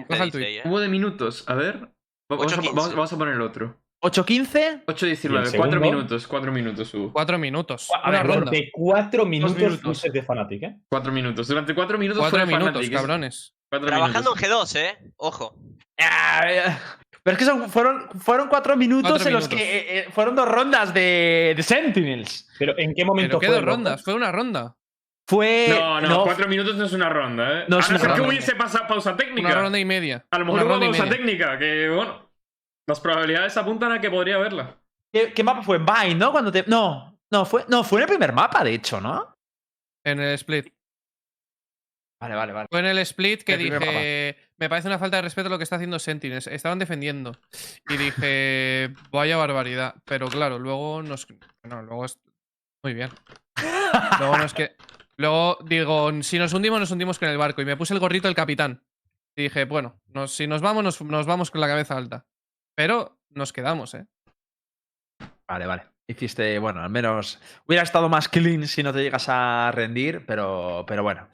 Ahí, 0.10 0.32
¿eh? 0.58 0.62
Hubo 0.66 0.80
de 0.80 0.88
minutos, 0.88 1.44
a 1.48 1.54
ver. 1.56 1.78
Va- 1.84 1.90
Vamos 2.38 2.54
a, 2.54 2.58
8.15. 2.58 2.66
vamos- 2.76 2.96
vamos 2.96 3.14
a 3.14 3.18
poner 3.18 3.34
el 3.36 3.42
otro. 3.42 3.78
8-15. 4.02 4.84
8.19, 4.86 5.44
¿Y 5.50 5.54
el 5.54 5.58
4 5.58 5.72
segundo? 5.72 5.80
minutos, 5.80 6.28
4 6.28 6.52
minutos 6.52 6.94
hubo. 6.94 7.12
Cuatro 7.12 7.38
minutos. 7.38 7.90
A 8.02 8.10
ver, 8.12 8.46
de 8.50 8.70
cuatro 8.72 9.26
minutos, 9.26 9.58
minutos. 9.58 9.84
luces 9.84 10.14
de 10.14 10.22
Fnatic, 10.24 10.64
¿eh? 10.64 10.76
4 10.90 11.12
minutos. 11.12 11.48
Durante 11.48 11.76
4 11.76 11.98
minutos 11.98 12.22
Cuatro 12.22 12.40
fue 12.40 12.46
minutos, 12.48 12.72
Fnatic, 12.74 12.92
es- 12.92 12.98
cabrones. 12.98 13.54
cuatro 13.70 13.88
Trabajando 13.88 14.34
en 14.36 14.42
minutos. 14.42 14.74
G2, 14.74 14.80
¿eh? 14.80 14.98
Ojo. 15.18 15.56
Ah, 16.00 16.80
Pero 17.22 17.34
es 17.34 17.40
que 17.40 17.46
son- 17.46 17.70
fueron, 17.70 18.10
fueron 18.22 18.48
cuatro 18.48 18.78
minutos 18.78 19.12
Cuatro 19.12 19.28
en 19.28 19.34
los 19.34 19.50
que 19.50 19.58
eh, 19.58 20.00
eh, 20.00 20.06
fueron 20.12 20.36
dos 20.36 20.48
rondas 20.48 20.94
de, 20.94 21.54
de 21.58 21.64
Sentinels. 21.64 22.48
Pero 22.58 22.78
¿en 22.78 22.94
qué 22.96 23.04
momento 23.04 23.32
Pero 23.38 23.40
qué 23.42 23.48
fue 23.48 23.56
dos 23.58 23.66
rondas. 23.66 24.02
Fue 24.04 24.14
una 24.14 24.32
ronda. 24.32 24.76
Fue. 25.30 25.68
No, 25.70 26.02
no, 26.02 26.24
4 26.24 26.48
minutos 26.48 26.76
no 26.76 26.86
es 26.86 26.94
una 26.94 27.08
ronda, 27.08 27.60
¿eh? 27.60 27.66
No 27.68 27.78
es 27.78 27.88
a 27.88 27.94
no 27.94 28.00
una 28.00 28.16
ser 28.16 28.16
que 28.16 28.28
hubiese 28.28 28.56
pasado 28.56 28.88
pausa 28.88 29.16
técnica. 29.16 29.50
Una 29.50 29.62
ronda 29.62 29.78
y 29.78 29.86
media. 29.86 30.26
A 30.32 30.40
lo 30.40 30.46
mejor 30.46 30.64
Una 30.64 30.78
hubo 30.78 30.86
pausa 30.86 31.08
técnica, 31.08 31.60
que 31.60 31.88
bueno. 31.88 32.28
Las 32.88 33.00
probabilidades 33.00 33.56
apuntan 33.56 33.92
a 33.92 34.02
que 34.02 34.10
podría 34.10 34.38
haberla. 34.38 34.82
¿Qué, 35.14 35.32
qué 35.32 35.44
mapa 35.44 35.62
fue? 35.62 35.78
Vine, 35.78 36.16
¿no? 36.16 36.32
Cuando 36.32 36.52
te. 36.52 36.64
No, 36.66 37.20
no, 37.32 37.46
fue, 37.46 37.64
no, 37.68 37.84
fue 37.84 38.00
en 38.00 38.04
el 38.04 38.10
primer 38.10 38.34
mapa, 38.34 38.64
de 38.64 38.74
hecho, 38.74 39.00
¿no? 39.00 39.38
En 40.04 40.20
el 40.20 40.34
split. 40.34 40.74
Vale, 42.20 42.34
vale, 42.34 42.52
vale. 42.52 42.68
Fue 42.72 42.80
en 42.80 42.88
el 42.88 42.98
split 42.98 43.44
que 43.44 43.54
El 43.54 43.60
dije. 43.60 44.36
Me 44.58 44.68
parece 44.68 44.88
una 44.88 44.98
falta 44.98 45.18
de 45.18 45.22
respeto 45.22 45.48
lo 45.48 45.60
que 45.60 45.64
está 45.64 45.76
haciendo 45.76 46.00
Sentinels. 46.00 46.48
Estaban 46.48 46.80
defendiendo. 46.80 47.36
Y 47.88 47.98
dije. 47.98 48.96
Vaya 49.12 49.38
barbaridad. 49.38 49.94
Pero 50.06 50.28
claro, 50.28 50.58
luego 50.58 51.04
nos. 51.04 51.28
No, 51.62 51.84
luego 51.84 52.06
es. 52.06 52.20
Muy 52.84 52.96
bien. 52.96 53.12
Luego 54.20 54.38
nos 54.38 54.54
que. 54.56 54.76
Luego 55.20 55.58
digo, 55.66 56.12
si 56.24 56.40
nos 56.40 56.54
hundimos, 56.54 56.80
nos 56.80 56.92
hundimos 56.92 57.20
con 57.20 57.28
el 57.28 57.38
barco. 57.38 57.62
Y 57.62 57.66
me 57.66 57.76
puse 57.76 57.94
el 57.94 58.00
gorrito 58.00 58.28
del 58.30 58.36
capitán. 58.36 58.82
Y 59.36 59.44
dije, 59.44 59.66
bueno, 59.66 60.00
nos- 60.08 60.34
si 60.34 60.48
nos 60.48 60.62
vamos, 60.62 60.84
nos, 60.84 61.02
nos 61.02 61.26
vamos 61.26 61.52
con 61.52 61.60
la 61.62 61.68
cabeza 61.68 61.98
alta. 61.98 62.26
Pero 62.76 63.20
nos 63.30 63.52
quedamos, 63.52 63.94
¿eh? 63.96 64.08
Vale, 65.48 65.66
vale. 65.66 65.84
Hiciste, 66.08 66.58
bueno, 66.60 66.82
al 66.82 66.90
menos 66.90 67.40
hubiera 67.68 67.84
estado 67.84 68.10
más 68.10 68.30
clean 68.30 68.66
si 68.68 68.82
no 68.82 68.94
te 68.94 69.04
llegas 69.04 69.26
a 69.30 69.72
rendir, 69.74 70.26
pero, 70.26 70.84
pero 70.88 71.04
bueno. 71.04 71.28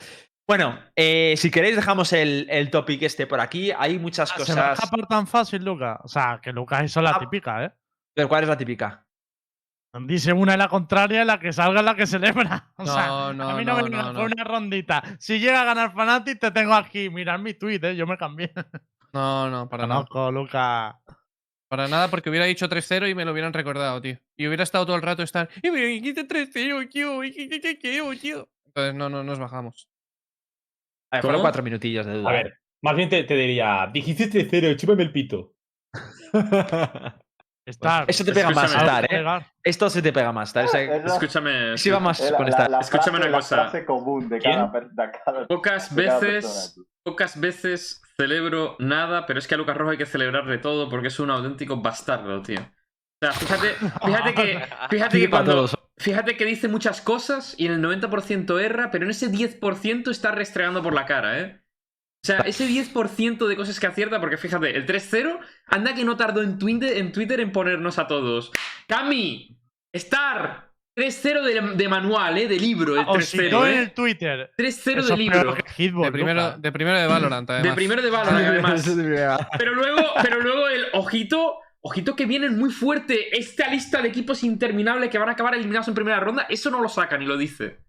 Bueno, 0.47 0.77
eh, 0.95 1.35
si 1.37 1.49
queréis 1.49 1.75
dejamos 1.75 2.11
el, 2.13 2.47
el 2.49 2.69
topic 2.69 3.01
este 3.03 3.25
por 3.27 3.39
aquí. 3.39 3.71
Hay 3.71 3.97
muchas 3.99 4.29
¿Se 4.29 4.35
cosas. 4.35 4.55
baja 4.55 4.87
por 4.89 5.07
tan 5.07 5.27
fácil, 5.27 5.63
Lucas? 5.63 5.97
O 6.03 6.07
sea, 6.07 6.39
que 6.41 6.51
Lucas 6.51 6.83
hizo 6.85 7.01
la 7.01 7.11
Ah. 7.11 7.19
típica, 7.19 7.65
¿eh? 7.65 7.71
Pero 8.13 8.27
¿cuál 8.29 8.43
es 8.43 8.49
la 8.49 8.57
típica? 8.57 9.04
Dice 10.01 10.33
una 10.33 10.55
y 10.55 10.57
la 10.57 10.67
contraria, 10.67 11.23
la 11.23 11.39
que 11.39 11.53
salga 11.53 11.79
es 11.79 11.85
la 11.85 11.95
que 11.95 12.05
celebra. 12.05 12.69
O 12.77 12.85
sea, 12.85 13.07
No, 13.07 13.33
no, 13.33 13.49
a 13.49 13.55
mí 13.57 13.63
no, 13.65 13.77
no, 13.77 13.83
me 13.83 13.89
no, 13.89 14.03
con 14.03 14.13
no. 14.13 14.23
una 14.25 14.43
rondita. 14.43 15.03
Si 15.19 15.39
llega 15.39 15.61
a 15.61 15.65
ganar 15.65 15.93
Fnatic, 15.93 16.39
te 16.39 16.51
tengo 16.51 16.73
aquí. 16.73 17.09
Mirad 17.09 17.39
mi 17.39 17.53
tweet, 17.53 17.79
¿eh? 17.83 17.95
Yo 17.95 18.05
me 18.07 18.17
cambié. 18.17 18.51
No, 19.13 19.49
no, 19.49 19.69
para 19.69 19.87
nada. 19.87 20.05
Conozco, 20.05 20.29
Lucas. 20.29 20.93
Para 21.69 21.87
nada, 21.87 22.09
porque 22.09 22.29
hubiera 22.29 22.43
dicho 22.47 22.67
3-0 22.67 23.09
y 23.09 23.15
me 23.15 23.23
lo 23.23 23.31
hubieran 23.31 23.53
recordado, 23.53 24.01
tío. 24.01 24.17
Y 24.35 24.45
hubiera 24.45 24.63
estado 24.63 24.85
todo 24.85 24.97
el 24.97 25.01
rato 25.01 25.23
estar. 25.23 25.47
"Y 25.63 25.71
me 25.71 25.79
dijiste 25.79 26.25
3-0, 26.27 26.89
tío. 26.89 27.23
y 27.23 27.31
que- 27.33 27.47
que- 27.47 27.61
que- 27.61 27.79
que- 27.79 28.17
tío". 28.21 28.49
Entonces, 28.65 28.93
no, 28.93 29.07
no, 29.07 29.23
nos 29.23 29.39
bajamos. 29.39 29.87
A 31.11 31.17
ver, 31.17 31.21
fueron 31.21 31.39
cuatro 31.41 31.63
minutillos 31.63 32.05
de 32.05 32.13
duda. 32.15 32.29
A 32.29 32.33
ver, 32.33 32.59
más 32.81 32.93
bien 32.97 33.07
te, 33.07 33.23
te 33.23 33.35
diría, 33.35 33.89
dijiste 33.93 34.27
3-0, 34.27 34.75
chúpame 34.75 35.03
el 35.03 35.13
pito. 35.13 35.53
Star. 37.65 38.05
Eso 38.07 38.23
te 38.23 38.31
pega 38.33 38.51
más. 38.51 38.71
Star, 38.73 39.05
¿eh? 39.11 39.45
Esto 39.63 39.89
se 39.89 40.01
te 40.01 40.13
pega 40.13 40.31
más, 40.31 40.49
Star. 40.49 40.65
O 40.65 40.67
sea, 40.67 40.81
Es 40.81 41.03
la- 41.03 41.13
Escúchame. 41.13 41.77
sí 41.77 41.89
va 41.89 41.99
más 41.99 42.19
la- 42.19 42.37
con 42.37 42.47
Star. 42.47 42.69
la 42.69 42.79
Escúchame 42.79 43.17
una 43.17 43.27
la 43.29 43.37
cosa. 43.37 43.55
frase 43.55 43.85
común 43.85 44.29
de 44.29 44.39
cada, 44.39 44.71
per- 44.71 44.89
de 44.89 45.11
cada- 45.25 45.47
Pocas 45.47 45.95
de 45.95 46.05
cada 46.05 46.19
veces, 46.19 46.43
persona. 46.45 46.85
Pocas 47.03 47.39
veces 47.39 48.01
celebro 48.17 48.75
nada, 48.79 49.25
pero 49.25 49.39
es 49.39 49.47
que 49.47 49.55
a 49.55 49.57
Lucas 49.57 49.75
Rojo 49.77 49.91
hay 49.91 49.97
que 49.97 50.05
celebrarle 50.05 50.57
todo 50.59 50.89
porque 50.89 51.07
es 51.07 51.19
un 51.19 51.29
auténtico 51.31 51.77
bastardo, 51.77 52.41
tío. 52.41 52.59
O 52.61 53.25
sea, 53.25 53.31
fíjate, 53.31 53.75
fíjate 54.05 54.33
que, 54.33 54.65
fíjate 54.89 55.19
que 55.19 55.29
cuando, 55.29 55.65
fíjate 55.97 56.37
que 56.37 56.45
dice 56.45 56.67
muchas 56.67 57.01
cosas 57.01 57.55
y 57.57 57.65
en 57.67 57.73
el 57.73 57.81
90% 57.81 58.59
erra, 58.59 58.91
pero 58.91 59.05
en 59.05 59.11
ese 59.11 59.29
10% 59.31 60.11
está 60.11 60.31
restregando 60.31 60.83
por 60.83 60.93
la 60.93 61.05
cara, 61.05 61.39
¿eh? 61.39 61.61
O 62.25 62.27
sea, 62.27 62.39
ese 62.39 62.67
10% 62.67 63.45
de 63.45 63.55
cosas 63.55 63.79
que 63.79 63.85
acierta, 63.85 64.19
porque 64.19 64.37
fíjate, 64.37 64.75
el 64.75 64.87
3-0, 64.87 65.37
anda 65.67 65.93
que 65.93 66.03
no 66.03 66.17
tardó 66.17 66.41
en 66.41 66.57
Twitter, 66.57 66.97
en 66.97 67.11
Twitter 67.11 67.39
en 67.39 67.51
ponernos 67.51 67.99
a 67.99 68.07
todos. 68.07 68.51
Cami, 68.87 69.55
Star, 69.93 70.71
3-0 70.97 71.43
de, 71.43 71.75
de 71.75 71.87
manual, 71.87 72.35
¿eh? 72.39 72.47
De 72.47 72.59
libro, 72.59 72.99
el 72.99 73.05
Os 73.07 73.25
citó 73.29 73.63
3-0, 73.63 73.67
en 73.67 73.73
¿eh? 73.77 73.79
el 73.83 73.91
Twitter. 73.91 74.51
3-0 74.57 74.97
Eso 74.97 75.07
de 75.09 75.17
libro. 75.17 75.55
Hitbox, 75.77 76.05
De 76.07 76.11
primero, 76.11 76.57
de 76.57 76.71
primero 76.71 76.99
de 76.99 77.05
Valorant, 77.05 77.47
además. 77.47 77.69
De 77.69 77.75
primero 77.75 78.01
de 78.01 78.09
Valorant, 78.09 78.45
además. 78.47 79.47
Pero 79.59 79.75
luego, 79.75 80.01
pero 80.23 80.41
luego 80.41 80.67
el 80.67 80.85
ojito, 80.93 81.59
ojito 81.81 82.15
que 82.15 82.25
vienen 82.25 82.57
muy 82.57 82.71
fuerte. 82.71 83.37
Esta 83.37 83.69
lista 83.69 84.01
de 84.01 84.07
equipos 84.07 84.43
interminable 84.43 85.11
que 85.11 85.19
van 85.19 85.29
a 85.29 85.33
acabar 85.33 85.53
eliminados 85.53 85.87
en 85.89 85.93
primera 85.93 86.19
ronda, 86.19 86.47
eso 86.49 86.71
no 86.71 86.81
lo 86.81 86.89
sacan 86.89 87.21
y 87.21 87.27
lo 87.27 87.37
dice. 87.37 87.81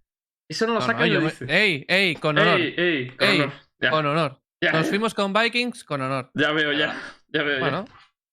Eso 0.47 0.67
no 0.67 0.75
lo 0.75 0.81
No, 0.81 0.85
sacan 0.87 1.01
no, 1.01 1.07
y 1.07 1.11
lo 1.11 1.21
me- 1.23 1.31
dice. 1.31 1.47
Ey, 1.49 1.87
ey, 1.89 2.15
con 2.17 2.37
honor. 2.39 2.61
Ey, 2.61 2.75
ey, 2.77 3.09
con 3.17 3.29
Ey, 3.29 3.41
honor. 3.41 3.53
Ya, 3.81 3.91
Con 3.91 4.07
honor. 4.07 4.41
ya, 4.63 4.73
Nos 4.73 4.89
fuimos 4.89 5.13
con 5.15 5.33
Vikings 5.33 5.85
con 5.85 6.01
honor. 6.01 6.31
ya 6.35 6.53
veo, 6.53 6.73
ya. 6.73 6.97
Ya 7.29 7.43
veo, 7.43 7.55
ya. 7.55 7.61
Bueno, 7.61 7.85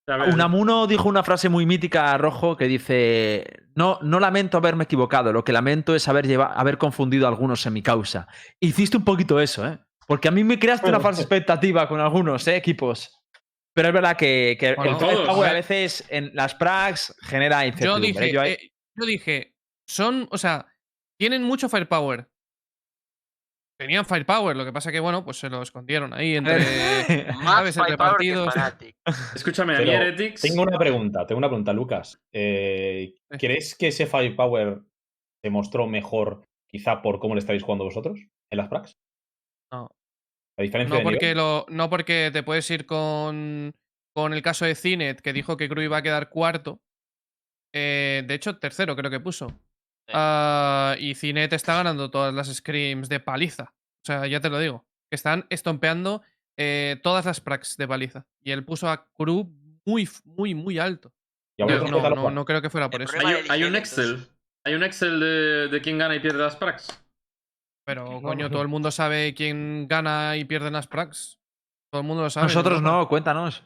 Ya 0.07 0.17
veo, 0.17 0.27
ya. 0.27 0.33
Unamuno 0.33 0.87
dijo 0.87 1.09
una 1.09 1.23
frase 1.23 1.49
muy 1.49 1.65
mítica 1.65 2.11
a 2.13 2.17
Rojo 2.17 2.55
que 2.55 2.67
dice: 2.67 3.45
no, 3.75 3.99
no 4.01 4.19
lamento 4.19 4.57
haberme 4.57 4.85
equivocado, 4.85 5.33
lo 5.33 5.43
que 5.43 5.51
lamento 5.51 5.95
es 5.95 6.07
haber, 6.07 6.25
lleva- 6.27 6.53
haber 6.53 6.77
confundido 6.77 7.25
a 7.25 7.29
algunos 7.29 7.65
en 7.65 7.73
mi 7.73 7.81
causa. 7.81 8.27
Hiciste 8.59 8.97
un 8.97 9.03
poquito 9.05 9.39
eso, 9.39 9.67
¿eh? 9.67 9.79
Porque 10.07 10.27
a 10.27 10.31
mí 10.31 10.43
me 10.43 10.59
creaste 10.59 10.89
una 10.89 10.99
falsa 10.99 11.21
expectativa 11.21 11.87
con 11.87 11.99
algunos 11.99 12.45
¿eh? 12.47 12.55
equipos. 12.57 13.19
Pero 13.73 13.87
es 13.87 13.93
verdad 13.93 14.15
que, 14.17 14.55
que 14.59 14.75
Bueno, 14.75 14.91
el 14.91 14.97
todos, 14.97 15.13
firepower 15.13 15.47
¿eh? 15.47 15.49
a 15.49 15.53
veces 15.53 16.05
en 16.09 16.29
las 16.33 16.53
prags 16.55 17.15
genera 17.21 17.61
yo 17.61 17.67
incertidumbre. 17.69 18.07
dije, 18.25 18.33
Yo 18.33 18.41
ahí- 18.41 18.51
eh, 18.51 18.71
yo 18.95 19.05
dije, 19.05 19.55
son, 19.87 20.27
o 20.29 20.37
sea, 20.37 20.67
tienen 21.17 21.41
mucho 21.43 21.69
firepower. 21.69 22.29
Tenían 23.79 24.05
firepower, 24.05 24.55
lo 24.55 24.65
que 24.65 24.71
pasa 24.71 24.91
que, 24.91 24.99
bueno, 24.99 25.25
pues 25.25 25.37
se 25.37 25.49
lo 25.49 25.61
escondieron 25.61 26.13
ahí 26.13 26.35
entre, 26.35 26.59
Más 27.33 27.43
¿sabes? 27.43 27.77
Entre 27.77 27.97
partidos. 27.97 28.53
Escúchame, 29.35 29.75
a 29.75 29.79
mí 29.79 29.85
Pero 29.85 29.97
Heretics. 29.97 30.41
Tengo 30.41 30.61
una 30.61 30.77
pregunta, 30.77 31.25
tengo 31.25 31.39
una 31.39 31.49
pregunta, 31.49 31.73
Lucas. 31.73 32.21
Eh. 32.31 33.15
¿Crees 33.29 33.75
que 33.75 33.87
ese 33.87 34.05
Firepower 34.05 34.81
se 35.43 35.49
mostró 35.49 35.87
mejor 35.87 36.47
quizá 36.69 37.01
por 37.01 37.19
cómo 37.19 37.35
le 37.35 37.39
estáis 37.39 37.63
jugando 37.63 37.85
vosotros 37.85 38.19
en 38.51 38.57
las 38.57 38.67
pracs? 38.67 38.97
No. 39.71 39.89
La 40.57 40.63
diferencia 40.63 40.93
No 40.93 40.99
de 40.99 41.03
porque, 41.03 41.35
lo, 41.35 41.65
no 41.69 41.89
porque 41.89 42.29
te 42.31 42.43
puedes 42.43 42.69
ir 42.69 42.85
con, 42.85 43.73
con 44.15 44.33
el 44.33 44.41
caso 44.41 44.65
de 44.65 44.75
Cinet, 44.75 45.21
que 45.21 45.33
dijo 45.33 45.57
que 45.57 45.67
Crew 45.67 45.83
iba 45.83 45.97
a 45.97 46.03
quedar 46.03 46.29
cuarto. 46.29 46.79
Eh, 47.73 48.23
de 48.27 48.33
hecho, 48.35 48.59
tercero 48.59 48.95
creo 48.95 49.09
que 49.09 49.19
puso. 49.19 49.47
Ah, 50.11 50.95
y 50.99 51.15
Cinet 51.15 51.53
está 51.53 51.75
ganando 51.75 52.09
todas 52.11 52.33
las 52.33 52.53
scrims 52.53 53.09
de 53.09 53.19
paliza. 53.19 53.73
O 53.73 54.05
sea, 54.05 54.27
ya 54.27 54.39
te 54.41 54.49
lo 54.49 54.59
digo. 54.59 54.85
Están 55.11 55.45
estompeando 55.49 56.21
eh, 56.57 56.99
todas 57.03 57.25
las 57.25 57.39
pracs 57.39 57.77
de 57.77 57.87
paliza. 57.87 58.25
Y 58.41 58.51
él 58.51 58.63
puso 58.65 58.89
a 58.89 59.07
Crew 59.13 59.45
muy, 59.85 60.09
muy, 60.25 60.55
muy 60.55 60.79
alto. 60.79 61.13
Yo- 61.57 61.67
No, 62.31 62.45
creo 62.45 62.61
que 62.61 62.69
fuera 62.69 62.89
por 62.89 63.01
El 63.01 63.07
eso. 63.07 63.17
Hay, 63.49 63.63
un 63.63 63.75
Excel. 63.75 64.27
Hay 64.65 64.73
un 64.73 64.83
Excel 64.83 65.19
de, 65.19 65.67
de 65.69 65.81
quién 65.81 65.97
gana 65.97 66.15
y 66.15 66.19
pierde 66.19 66.39
las 66.39 66.55
pracs. 66.55 66.87
Pero, 67.85 68.21
coño, 68.21 68.49
todo 68.49 68.61
el 68.61 68.69
mundo 68.69 68.91
sabe 68.91 69.33
quién 69.33 69.87
gana 69.87 70.37
y 70.37 70.45
pierde 70.45 70.71
las 70.71 70.87
pracs. 70.87 71.39
Todo 71.91 72.01
el 72.01 72.07
mundo 72.07 72.23
lo 72.23 72.29
sabe. 72.29 72.47
Nosotros 72.47 72.81
no, 72.81 73.07
cuéntanos. 73.07 73.63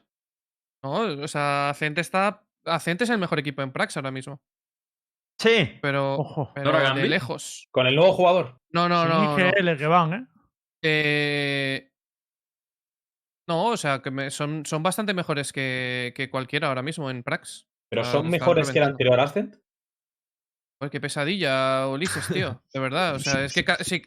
No, 0.84 1.02
o 1.24 1.28
sea, 1.28 1.70
Acente 1.70 2.02
está. 2.02 2.44
Acente 2.66 3.06
es 3.06 3.10
el 3.10 3.20
mejor 3.20 3.40
equipo 3.40 3.62
en 3.62 3.72
Prax 3.72 3.96
ahora 3.96 4.12
mismo. 4.12 4.42
Sí. 5.40 5.78
Pero, 5.82 6.16
Ojo. 6.16 6.52
pero 6.56 6.66
¿Nora 6.72 6.80
de 6.80 6.86
Gambit? 6.86 7.06
lejos. 7.10 7.68
Con 7.72 7.86
el 7.88 7.96
nuevo 7.96 8.14
jugador. 8.14 8.60
No, 8.72 8.90
no, 8.90 9.06
no. 9.06 9.38
no. 9.38 9.40
IGL 9.40 9.78
que 9.78 9.88
van, 9.88 10.14
¿eh? 10.14 10.28
Eh, 10.84 11.92
no, 13.48 13.68
o 13.68 13.78
sea, 13.78 14.02
que 14.02 14.12
me- 14.12 14.30
son, 14.32 14.66
son 14.66 14.84
bastante 14.84 15.14
mejores 15.14 15.54
que, 15.54 16.14
que 16.16 16.30
cualquiera 16.30 16.68
ahora 16.68 16.82
mismo 16.82 17.10
en 17.10 17.24
Prax. 17.24 17.68
Pero 17.90 18.02
Ah, 18.02 18.06
son 18.06 18.26
están 18.26 18.32
mejores 18.32 18.68
que 18.72 18.80
el 18.80 18.86
reventando. 18.86 18.94
anterior 19.14 19.20
Ascent. 19.20 19.56
Joder, 20.82 20.92
qué 20.92 21.00
pesadilla, 21.02 21.88
Ulises, 21.88 22.28
tío. 22.28 22.62
De 22.74 22.80
verdad. 22.80 23.16
O 23.16 23.20
sea, 23.20 23.46
es 23.46 23.54
que, 23.54 23.64
ca- 23.64 23.78
sí, 23.84 24.02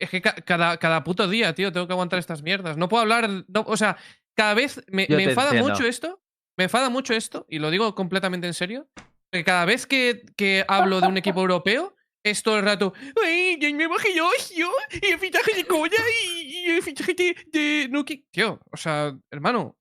es 0.00 0.10
que 0.10 0.22
ca- 0.22 0.36
cada, 0.36 0.76
cada 0.78 1.02
puto 1.02 1.26
día, 1.28 1.54
tío, 1.54 1.72
tengo 1.72 1.86
que 1.86 1.92
aguantar 1.92 2.18
estas 2.18 2.42
mierdas. 2.42 2.76
No 2.76 2.88
puedo 2.88 3.02
hablar. 3.02 3.28
no- 3.48 3.64
o 3.66 3.76
sea, 3.76 3.96
cada 4.36 4.54
vez 4.54 4.84
me, 4.88 5.06
Yo 5.08 5.16
me 5.16 5.24
te 5.24 5.30
enfada 5.30 5.48
entiendo. 5.48 5.70
mucho 5.70 5.84
esto. 5.86 6.20
Me 6.56 6.64
enfada 6.64 6.88
mucho 6.88 7.14
esto, 7.14 7.46
y 7.48 7.58
lo 7.58 7.68
digo 7.70 7.94
completamente 7.96 8.46
en 8.46 8.54
serio. 8.54 8.86
Que 9.34 9.42
cada 9.42 9.64
vez 9.64 9.84
que, 9.84 10.22
que 10.36 10.64
hablo 10.68 11.00
de 11.00 11.08
un 11.08 11.16
equipo 11.16 11.40
europeo, 11.40 11.96
es 12.22 12.44
todo 12.44 12.56
el 12.56 12.64
rato. 12.64 12.92
¡Ay, 13.20 13.58
ya 13.60 13.68
me 13.74 13.88
bajé 13.88 14.14
yo, 14.14 14.30
yo! 14.56 14.70
Y 15.02 15.06
el 15.06 15.18
fichaje 15.18 15.56
de 15.56 15.64
Koya 15.64 15.98
y, 16.22 16.40
y 16.40 16.70
el 16.70 16.82
fichaje 16.84 17.14
de, 17.14 17.36
de. 17.52 18.24
Tío, 18.30 18.60
o 18.70 18.76
sea, 18.76 19.12
hermano. 19.32 19.76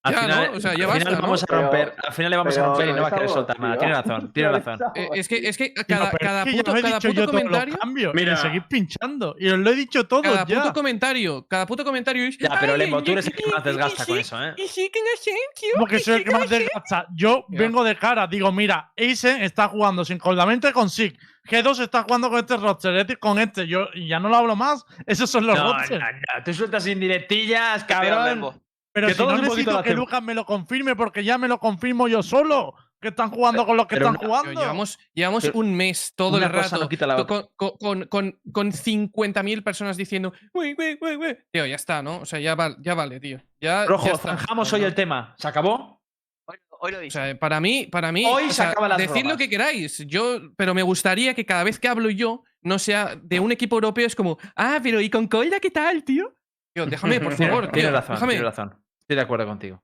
Al 0.00 0.14
Ya, 0.14 0.20
final, 0.20 0.50
¿no? 0.52 0.56
O 0.56 0.60
sea, 0.60 0.74
ya 0.74 0.84
al 0.84 0.92
final 0.92 1.04
basta, 1.12 1.20
vamos 1.20 1.44
¿no? 1.50 1.56
a 1.56 1.60
romper. 1.60 1.90
Pero- 1.96 2.06
al 2.08 2.12
final 2.14 2.30
le 2.30 2.36
vamos 2.36 2.56
a 2.58 2.64
romper 2.66 2.88
y 2.88 2.92
no 2.92 3.02
va 3.02 3.08
a 3.08 3.10
querer 3.10 3.28
soltar 3.28 3.60
nada. 3.60 3.78
Tiene 3.78 3.94
razón, 3.94 4.32
tiene 4.32 4.48
razón. 4.52 4.78
Eh, 4.94 5.08
es 5.14 5.28
que, 5.28 5.48
es 5.48 5.58
que 5.58 5.74
cada, 5.74 6.10
cada 6.12 6.42
es 6.44 6.50
que 6.50 6.56
puto, 6.58 6.72
cada 6.72 7.26
comentario. 7.26 7.76
cambios 7.78 8.14
Mira. 8.14 8.36
seguís 8.36 8.62
pinchando. 8.68 9.34
Y 9.40 9.48
os 9.48 9.58
lo 9.58 9.70
he 9.70 9.74
dicho 9.74 10.06
todo 10.06 10.22
Cada 10.22 10.46
ya. 10.46 10.60
puto 10.62 10.72
comentario, 10.72 11.46
cada 11.48 11.66
puto 11.66 11.84
comentario 11.84 12.24
es. 12.24 12.38
Ya, 12.38 12.56
pero 12.60 12.74
"Ay, 12.74 12.78
Lembo, 12.78 13.02
tú 13.02 13.10
eres 13.12 13.26
el 13.26 13.32
que 13.34 13.46
más 13.50 13.64
desgasta 13.64 14.06
con 14.06 14.18
eso, 14.18 14.42
¿eh? 14.44 14.54
Y 14.56 14.68
sí, 14.68 14.88
que 14.92 15.00
no 15.00 15.06
sé, 15.20 15.32
tío, 15.58 15.70
Como 15.74 15.86
que 15.86 15.96
y 15.96 16.00
soy 16.00 16.14
el 16.18 16.24
que 16.24 16.30
más 16.30 16.42
no 16.42 16.48
sé". 16.48 16.58
desgasta. 16.60 17.06
Yo 17.14 17.44
vengo 17.48 17.82
de 17.82 17.96
cara, 17.96 18.28
digo, 18.28 18.52
mira, 18.52 18.92
Aizen 18.96 19.42
está 19.42 19.66
jugando 19.68 20.04
sin 20.04 20.18
Coldamente 20.18 20.72
con 20.72 20.88
Sig. 20.90 21.18
G2 21.50 21.80
está 21.80 22.02
jugando 22.04 22.30
con 22.30 22.38
este 22.38 22.56
roster, 22.56 22.94
este 22.96 23.16
con 23.16 23.38
este. 23.40 23.66
Yo 23.66 23.88
ya 23.94 24.20
no 24.20 24.28
lo 24.28 24.36
hablo 24.36 24.54
más. 24.54 24.84
Esos 25.06 25.28
son 25.28 25.46
los 25.46 25.58
No, 25.58 25.72
rosters. 25.72 25.98
no, 26.00 26.06
no, 26.12 26.44
Tú 26.44 26.54
sueltas 26.54 26.86
indirectillas, 26.86 27.84
cabrón. 27.84 28.60
Pero 28.92 29.06
que 29.08 29.12
si 29.14 29.18
todos 29.18 29.34
no 29.34 29.42
necesito 29.42 29.82
que. 29.82 29.94
Lucas 29.94 30.22
me 30.22 30.34
lo 30.34 30.44
confirme 30.44 30.96
porque 30.96 31.22
ya 31.24 31.38
me 31.38 31.48
lo 31.48 31.58
confirmo 31.58 32.08
yo 32.08 32.22
solo. 32.22 32.74
Que 33.00 33.08
están 33.08 33.30
jugando 33.30 33.64
con 33.64 33.76
los 33.76 33.86
que 33.86 33.94
Pero 33.94 34.08
están 34.10 34.26
jugando. 34.28 34.60
llevamos 34.60 34.98
llevamos 35.14 35.44
Pero 35.44 35.58
un 35.60 35.72
mes 35.72 36.12
todo 36.16 36.36
el 36.36 36.48
rato 36.50 36.78
no 36.78 36.88
quita 36.88 37.06
la 37.06 37.24
con, 37.24 37.46
con, 37.54 38.06
con, 38.06 38.40
con 38.50 38.72
50.000 38.72 39.62
personas 39.62 39.96
diciendo, 39.96 40.32
uy, 40.52 40.74
uy, 40.76 40.98
uy, 41.00 41.16
uy". 41.16 41.38
Tío, 41.52 41.64
ya 41.64 41.76
está, 41.76 42.02
¿no? 42.02 42.18
O 42.22 42.26
sea, 42.26 42.40
ya, 42.40 42.56
val- 42.56 42.76
ya 42.80 42.94
vale, 42.94 43.20
tío. 43.20 43.38
Ya, 43.60 43.82
ya 43.82 43.86
Rojo, 43.86 44.06
está. 44.08 44.36
zanjamos 44.36 44.72
hoy 44.72 44.82
el 44.82 44.96
tema. 44.96 45.34
¿Se 45.38 45.46
acabó? 45.46 46.02
Hoy, 46.46 46.56
hoy 46.80 46.90
lo 46.92 46.98
O 46.98 47.00
dije. 47.02 47.10
sea, 47.12 47.38
para 47.38 47.60
mí, 47.60 47.86
para 47.86 48.10
mí, 48.10 48.24
Hoy 48.24 48.44
o 48.44 48.48
se 48.48 48.54
sea, 48.54 48.70
acaban 48.70 48.88
las 48.88 48.98
decid 48.98 49.24
lo 49.26 49.36
que 49.36 49.48
queráis. 49.48 49.98
Yo, 50.06 50.40
pero 50.56 50.74
me 50.74 50.82
gustaría 50.82 51.34
que 51.34 51.46
cada 51.46 51.62
vez 51.62 51.78
que 51.78 51.86
hablo 51.86 52.10
yo 52.10 52.42
no 52.62 52.80
sea 52.80 53.14
de 53.22 53.38
un 53.38 53.52
equipo 53.52 53.76
europeo 53.76 54.06
es 54.08 54.16
como, 54.16 54.38
ah, 54.56 54.80
pero 54.82 55.00
¿y 55.00 55.08
con 55.08 55.28
Colda 55.28 55.60
qué 55.60 55.70
tal, 55.70 56.02
tío? 56.02 56.34
Tío, 56.74 56.86
déjame, 56.86 57.20
por 57.20 57.32
favor, 57.36 57.64
tío. 57.64 57.72
Tienes 57.72 57.92
razón, 57.92 58.14
déjame. 58.16 58.32
tienes 58.34 58.46
razón. 58.56 58.82
Estoy 59.00 59.16
de 59.16 59.22
acuerdo 59.22 59.46
contigo. 59.46 59.82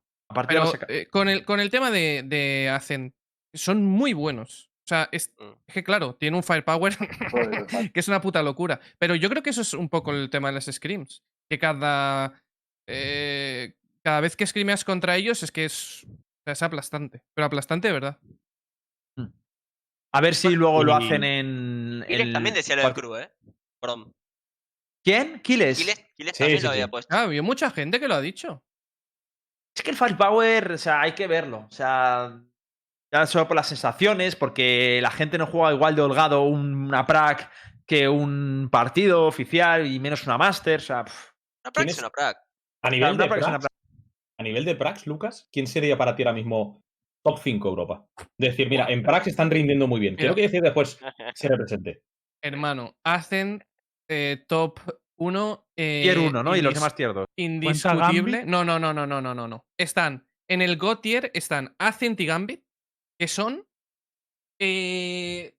Pero 0.49 0.72
eh, 0.89 1.07
con, 1.11 1.28
el, 1.28 1.45
con 1.45 1.61
el 1.61 1.70
tema 1.70 1.91
de, 1.91 2.22
de 2.24 2.68
Ascent, 2.70 3.14
son 3.55 3.85
muy 3.85 4.12
buenos. 4.14 4.70
O 4.85 4.87
sea, 4.87 5.09
es, 5.12 5.32
Mm. 5.39 5.53
es 5.66 5.74
que 5.74 5.85
claro, 5.85 6.14
tiene 6.16 6.37
un 6.37 6.43
firepower 6.43 6.97
que 7.95 8.01
es 8.01 8.09
una 8.09 8.20
puta 8.20 8.43
locura. 8.43 8.80
Pero 8.99 9.14
yo 9.14 9.30
creo 9.30 9.43
que 9.43 9.51
eso 9.51 9.62
es 9.62 9.72
un 9.74 9.89
poco 9.89 10.12
el 10.12 10.28
tema 10.30 10.49
de 10.49 10.55
las 10.55 10.66
scrims. 10.66 11.22
Que 11.49 11.59
cada. 11.59 12.43
eh, 12.89 13.74
cada 14.03 14.20
vez 14.20 14.37
que 14.37 14.47
scrimeas 14.47 14.85
contra 14.85 15.16
ellos 15.16 15.43
es 15.43 15.51
que 15.53 15.64
es. 15.66 16.05
o 16.05 16.43
sea, 16.45 16.53
es 16.53 16.62
aplastante. 16.62 17.22
Pero 17.35 17.47
aplastante 17.47 17.89
de 17.89 17.95
verdad. 17.95 18.18
A 20.12 20.20
ver 20.20 20.35
si 20.35 20.51
luego 20.51 20.85
lo 20.85 20.95
hacen 20.95 21.24
en. 21.24 22.05
Kiles 22.07 22.26
el- 22.26 22.32
también 22.32 22.55
decía 22.55 22.76
lo 22.76 22.82
del 22.82 22.93
crew, 22.93 23.16
¿eh? 23.16 23.30
Perdón. 23.80 24.12
¿Quién? 25.05 25.41
Kiles. 25.41 25.79
Kiles, 25.79 26.07
Kiles 26.17 26.37
Sí, 26.37 26.43
también 26.43 26.59
sí, 26.61 26.65
lo 26.65 26.71
había 26.71 26.85
sí. 26.87 26.91
puesto. 26.91 27.15
Ah, 27.15 27.23
había 27.23 27.43
mucha 27.43 27.71
gente 27.71 28.01
que 28.01 28.09
lo 28.09 28.15
ha 28.15 28.21
dicho. 28.21 28.65
Es 29.77 29.83
que 29.83 29.91
el 29.91 29.97
firepower, 29.97 30.73
o 30.73 30.79
sea, 30.79 31.03
hay 31.03 31.13
que 31.13 31.27
verlo. 31.27 31.67
O 31.71 31.71
sea, 31.71 32.41
ya 33.13 33.27
solo 33.27 33.47
por 33.47 33.57
las 33.57 33.69
sensaciones, 33.69 34.35
porque 34.35 35.01
la 35.03 35.11
gente 35.11 35.37
no 35.37 35.47
juega 35.47 35.75
igual 35.75 35.95
de 35.95 36.03
holgado 36.03 36.43
una 36.43 37.07
prac 37.07 37.53
que 37.87 38.09
un 38.09 38.69
partido 38.73 39.27
oficial 39.27 39.87
y 39.87 40.01
menos 40.01 40.25
una 40.27 40.39
master. 40.39 40.81
O 40.81 40.83
sea, 40.83 41.05
pff, 41.05 41.33
Una 41.65 41.73
prac 41.73 41.75
¿Quién 41.75 41.89
es 41.91 41.99
una 41.99 42.11
prac. 42.11 42.39
A 42.83 42.91
nivel, 42.91 43.15
una 43.15 43.25
de 43.27 43.39
una 43.39 43.59
pracs, 43.59 43.75
a 44.39 44.43
nivel 44.43 44.65
de 44.65 44.75
Prax, 44.75 45.07
Lucas, 45.07 45.49
¿quién 45.53 45.67
sería 45.67 45.97
para 45.97 46.17
ti 46.17 46.23
ahora 46.23 46.35
mismo 46.35 46.83
top 47.25 47.39
5 47.43 47.69
Europa? 47.69 48.07
Decir, 48.39 48.69
mira, 48.69 48.87
en 48.89 49.03
Prax 49.03 49.29
están 49.29 49.51
rindiendo 49.51 49.87
muy 49.87 50.01
bien. 50.01 50.17
Quiero 50.17 50.35
que 50.35 50.43
decir 50.43 50.61
después 50.61 50.99
se 51.35 51.49
represente. 51.49 52.03
Hermano, 52.43 52.97
hacen 53.05 53.65
eh, 54.09 54.45
top 54.49 54.81
1. 55.17 55.67
Eh, 55.77 56.01
tier 56.03 56.19
1, 56.19 56.43
¿no? 56.43 56.57
Y 56.57 56.61
los 56.63 56.75
demás 56.75 56.95
tier 56.95 57.13
2. 57.15 57.27
Indiscutible. 57.37 58.39
Gambit? 58.39 58.45
No, 58.51 58.65
no, 58.65 58.79
no, 58.79 58.93
no, 58.93 59.07
no, 59.07 59.21
no, 59.21 59.35
no, 59.35 59.49
no. 59.49 59.65
Están 59.79 60.27
en 60.49 60.63
el 60.63 60.77
God 60.77 60.99
tier, 60.99 61.31
están 61.35 61.75
Ascent 61.79 62.21
y 62.21 62.27
Gambit, 62.27 62.65
que 63.19 63.29
son 63.29 63.67
eh, 64.61 65.55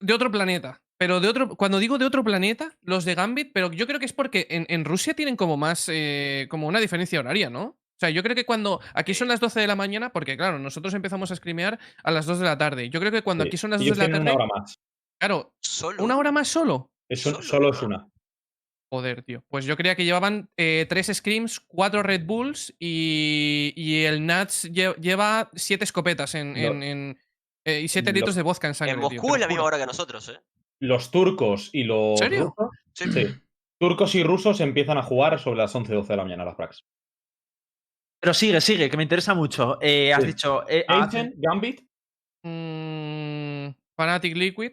de 0.00 0.12
otro 0.14 0.30
planeta. 0.30 0.80
pero 0.98 1.20
de 1.20 1.28
otro. 1.28 1.48
Cuando 1.56 1.78
digo 1.78 1.98
de 1.98 2.04
otro 2.06 2.24
planeta, 2.24 2.76
los 2.82 3.04
de 3.04 3.14
Gambit, 3.14 3.52
pero 3.52 3.70
yo 3.72 3.86
creo 3.86 3.98
que 4.00 4.06
es 4.06 4.12
porque 4.12 4.46
en, 4.50 4.66
en 4.68 4.84
Rusia 4.84 5.14
tienen 5.14 5.36
como 5.36 5.56
más. 5.56 5.88
eh, 5.92 6.46
como 6.50 6.66
una 6.66 6.80
diferencia 6.80 7.20
horaria, 7.20 7.50
¿no? 7.50 7.64
O 7.64 8.00
sea, 8.00 8.10
yo 8.10 8.22
creo 8.22 8.34
que 8.36 8.46
cuando. 8.46 8.80
Aquí 8.94 9.12
son 9.14 9.28
las 9.28 9.40
12 9.40 9.60
de 9.60 9.66
la 9.66 9.74
mañana, 9.76 10.10
porque 10.12 10.36
claro, 10.36 10.58
nosotros 10.58 10.94
empezamos 10.94 11.30
a 11.30 11.36
screamear 11.36 11.78
a 12.02 12.10
las 12.10 12.26
2 12.26 12.38
de 12.38 12.44
la 12.44 12.56
tarde. 12.58 12.90
Yo 12.90 13.00
creo 13.00 13.12
que 13.12 13.22
cuando 13.22 13.44
Sí, 13.44 13.48
aquí 13.48 13.56
son 13.56 13.70
las 13.70 13.80
2 13.80 13.86
ellos 13.86 13.98
de 13.98 14.04
la 14.08 14.10
tarde. 14.10 14.22
una 14.22 14.34
hora 14.34 14.46
más. 14.46 14.78
Claro, 15.20 15.52
Solo. 15.60 16.04
¿una 16.04 16.16
hora 16.16 16.30
más 16.32 16.46
solo? 16.48 16.92
Eso 17.08 17.30
Solo 17.30 17.42
solo 17.42 17.70
es 17.70 17.82
una. 17.82 18.08
Joder, 18.90 19.22
tío. 19.22 19.44
Pues 19.48 19.64
yo 19.66 19.76
creía 19.76 19.94
que 19.96 20.04
llevaban 20.04 20.48
eh, 20.56 20.86
tres 20.88 21.10
Screams, 21.12 21.60
cuatro 21.60 22.02
Red 22.02 22.24
Bulls 22.24 22.74
y, 22.78 23.72
y 23.76 24.04
el 24.04 24.24
Nats 24.24 24.64
lle- 24.70 24.96
lleva 24.96 25.50
siete 25.54 25.84
escopetas 25.84 26.34
en, 26.34 26.54
Lo- 26.54 26.58
en- 26.72 26.82
en- 26.82 27.18
eh, 27.66 27.80
y 27.82 27.88
siete 27.88 28.12
litros 28.14 28.34
de 28.34 28.42
vodka 28.42 28.66
en 28.68 28.74
sangre. 28.74 28.94
En 28.94 29.00
tío, 29.00 29.10
Moscú 29.10 29.28
te 29.28 29.34
es 29.34 29.40
la 29.40 29.48
misma 29.48 29.64
hora 29.64 29.78
que 29.78 29.84
nosotros, 29.86 30.28
¿eh? 30.30 30.40
Los 30.80 31.10
turcos 31.10 31.68
y 31.74 31.84
los 31.84 32.18
¿Serio? 32.18 32.54
rusos. 32.56 32.76
Sí. 32.94 33.12
Sí. 33.12 33.26
Turcos 33.78 34.14
y 34.14 34.22
rusos 34.22 34.60
empiezan 34.60 34.96
a 34.96 35.02
jugar 35.02 35.38
sobre 35.38 35.58
las 35.58 35.74
11-12 35.74 36.06
de 36.06 36.16
la 36.16 36.22
mañana 36.24 36.44
las 36.46 36.54
prax. 36.56 36.84
Pero 38.20 38.32
sigue, 38.34 38.60
sigue, 38.60 38.88
que 38.90 38.96
me 38.96 39.02
interesa 39.04 39.34
mucho. 39.34 39.78
Eh, 39.82 40.12
has 40.14 40.22
Sí. 40.22 40.28
dicho. 40.28 40.66
eh, 40.68 40.84
ah, 40.88 41.02
Ancient, 41.04 41.34
Gambit, 41.36 41.82
Mm, 42.44 43.70
Fnatic 43.96 44.36
Liquid 44.36 44.72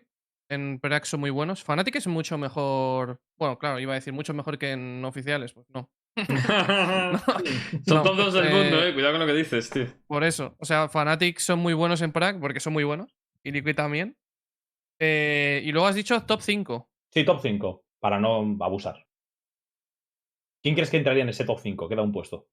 en 0.50 0.80
Prax 0.80 1.10
son 1.10 1.20
muy 1.22 1.30
buenos. 1.30 1.64
Fnatic 1.64 1.96
es 1.96 2.08
mucho 2.08 2.38
mejor. 2.38 3.22
Bueno, 3.38 3.58
claro, 3.58 3.80
iba 3.80 3.94
a 3.94 3.96
decir 3.96 4.14
mucho 4.14 4.34
mejor 4.34 4.58
que 4.58 4.72
en 4.72 5.04
oficiales. 5.06 5.54
Pues 5.54 5.68
no. 5.70 5.90
Son 7.86 7.98
No, 7.98 8.04
todos 8.04 8.34
del 8.34 8.50
mundo, 8.50 8.82
eh, 8.82 8.90
eh. 8.90 8.94
Cuidado 8.94 9.14
con 9.14 9.22
lo 9.22 9.28
que 9.28 9.34
dices, 9.34 9.70
tío. 9.70 9.86
Por 10.08 10.24
eso. 10.24 10.56
O 10.60 10.66
sea, 10.66 10.88
Fnatic 10.88 11.40
son 11.40 11.60
muy 11.60 11.74
buenos 11.74 12.02
en 12.02 12.12
Prague 12.12 12.40
porque 12.40 12.60
son 12.60 12.74
muy 12.74 12.84
buenos. 12.86 13.14
Y 13.44 13.52
Liquid 13.52 13.76
también. 13.76 14.18
Eh, 15.00 15.62
y 15.66 15.72
luego 15.74 15.88
has 15.88 15.96
dicho 15.96 16.22
top 16.24 16.42
5. 16.42 16.90
sí, 17.14 17.26
top 17.26 17.40
5, 17.42 17.84
para 18.00 18.20
no 18.20 18.58
abusar. 18.62 19.06
¿Quién 20.64 20.74
crees 20.76 20.90
que 20.90 20.98
entraría 20.98 21.24
en 21.24 21.30
ese 21.30 21.44
top 21.44 21.60
5? 21.62 21.90
Queda 21.90 22.02
un 22.02 22.14
puesto. 22.14 22.48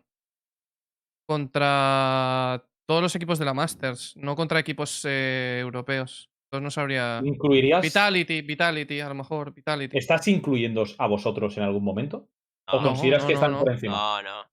Contra 1.28 2.64
todos 2.86 3.02
los 3.02 3.16
equipos 3.16 3.40
de 3.40 3.46
la 3.46 3.54
Masters, 3.54 4.16
no 4.18 4.36
contra 4.36 4.60
equipos 4.60 5.04
eh, 5.06 5.60
europeos. 5.62 6.30
Entonces 6.46 6.64
no 6.64 6.72
sabría. 6.72 7.22
¿Incluirías? 7.24 7.82
Vitality, 7.82 8.42
Vitality, 8.42 9.00
a 9.02 9.10
lo 9.10 9.16
mejor, 9.16 9.54
Vitality. 9.54 9.98
¿Estás 9.98 10.28
incluyendo 10.28 10.84
a 10.98 11.08
vosotros 11.08 11.58
en 11.58 11.64
algún 11.64 11.84
momento? 11.84 12.30
¿O 12.68 12.80
No, 12.80 12.90
consideras 12.90 13.24
no, 13.24 13.28
que 13.28 13.34
no, 13.34 13.40
están 13.40 13.52
no. 13.52 13.60
por 13.60 13.72
encima? 13.72 13.94
No, 13.94 14.22
no. 14.22 14.46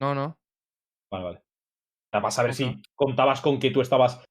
No, 0.00 0.14
no. 0.14 0.38
Vale, 1.10 1.24
vale. 1.24 1.38
O 1.38 2.08
sea, 2.10 2.20
para 2.20 2.30
saber 2.30 2.50
No, 2.50 2.54
si 2.54 2.82
contabas 2.94 3.40
con 3.40 3.58
que 3.58 3.70
tú 3.70 3.80
estabas 3.80 4.24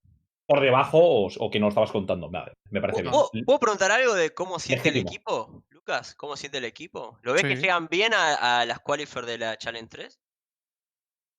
por 0.48 0.62
debajo 0.62 1.00
o, 1.00 1.28
o 1.40 1.50
que 1.50 1.60
no 1.60 1.68
lo 1.68 1.70
estabas 1.70 1.92
contando. 1.92 2.30
Vale, 2.30 2.54
me 2.70 2.82
parece 2.82 3.02
bien. 3.02 3.14
¿Puedo, 3.46 3.60
preguntar 3.60 3.92
algo 3.92 4.14
de 4.14 4.34
cómo 4.34 4.60
siente 4.60 4.90
el 4.90 4.98
equipo? 4.98 5.64
Lucas, 5.70 6.16
¿cómo 6.16 6.36
siente 6.36 6.58
el 6.58 6.66
equipo? 6.66 7.20
¿Lo 7.22 7.34
ves 7.34 7.44
que 7.44 7.56
llegan 7.56 7.88
bien 7.88 8.14
a, 8.14 8.62
a 8.62 8.66
las 8.66 8.80
qualifiers 8.80 9.28
de 9.28 9.38
la 9.38 9.58
Challenge 9.58 9.88
3? 9.90 10.20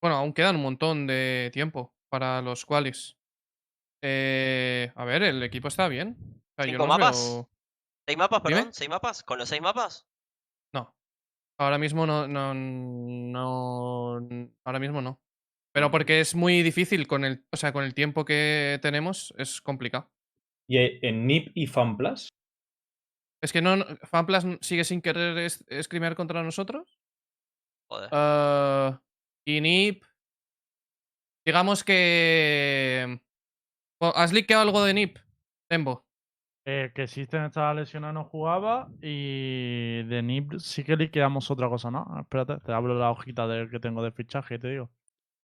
Bueno, 0.02 0.16
aún 0.16 0.32
quedan 0.32 0.56
un 0.56 0.62
montón 0.62 1.06
de 1.06 1.50
tiempo 1.52 1.94
para 2.08 2.42
los 2.42 2.64
qualis. 2.64 3.16
Eh, 4.02 4.92
a 4.94 5.04
ver, 5.04 5.22
el 5.22 5.42
equipo 5.42 5.68
está 5.68 5.88
bien. 5.88 6.16
O 6.20 6.54
sea, 6.62 6.64
yo 6.66 6.72
¿Cinco 6.72 6.86
no 6.86 6.92
os 6.92 6.98
mapas? 6.98 7.16
veo- 7.16 7.48
¿Seis 8.08 8.18
mapas, 8.18 8.42
Dime. 8.44 8.56
perdón? 8.56 8.72
¿Seis 8.74 8.90
mapas? 8.90 9.22
¿Con 9.22 9.38
los 9.38 9.48
seis 9.48 9.62
mapas? 9.62 10.06
No. 10.72 10.94
Ahora 11.58 11.78
mismo 11.78 12.06
no, 12.06 12.28
no, 12.28 12.54
no. 12.54 14.28
Ahora 14.64 14.78
mismo 14.78 15.00
no. 15.00 15.20
Pero 15.72 15.90
porque 15.90 16.20
es 16.20 16.34
muy 16.34 16.62
difícil 16.62 17.06
con 17.06 17.24
el. 17.24 17.44
O 17.52 17.56
sea, 17.56 17.72
con 17.72 17.84
el 17.84 17.94
tiempo 17.94 18.24
que 18.24 18.78
tenemos, 18.82 19.34
es 19.38 19.60
complicado. 19.60 20.10
¿Y 20.68 20.78
eh, 20.78 20.98
en 21.02 21.26
NIP 21.26 21.50
y 21.54 21.66
FanPlus? 21.66 22.28
Es 23.42 23.52
que 23.52 23.60
no. 23.62 23.76
no- 23.76 23.84
¿Fanplas 24.04 24.44
n- 24.44 24.58
sigue 24.62 24.84
sin 24.84 25.02
querer 25.02 25.36
es- 25.38 25.64
escrimear 25.68 26.14
contra 26.14 26.42
nosotros? 26.42 26.98
Joder. 27.90 28.08
Ah, 28.12 29.00
y 29.46 29.60
NIP. 29.60 30.02
Digamos 31.46 31.84
que. 31.84 33.20
¿Has 34.00 34.32
liqueado 34.32 34.62
algo 34.62 34.84
de 34.84 34.92
NIP, 34.92 35.18
Tembo? 35.70 36.04
Eh, 36.68 36.90
que 36.94 37.06
System 37.06 37.44
estaba 37.44 37.72
lesionado, 37.72 38.12
no 38.12 38.24
jugaba. 38.24 38.88
Y 39.00 40.02
de 40.02 40.22
NIP 40.22 40.58
sí 40.58 40.82
que 40.82 40.96
liquidamos 40.96 41.50
otra 41.50 41.68
cosa, 41.68 41.90
¿no? 41.90 42.04
Espérate, 42.20 42.58
te 42.64 42.72
hablo 42.72 42.98
la 42.98 43.10
hojita 43.10 43.46
del 43.46 43.70
que 43.70 43.78
tengo 43.78 44.02
de 44.02 44.10
fichaje 44.10 44.56
y 44.56 44.58
te 44.58 44.68
digo. 44.70 44.90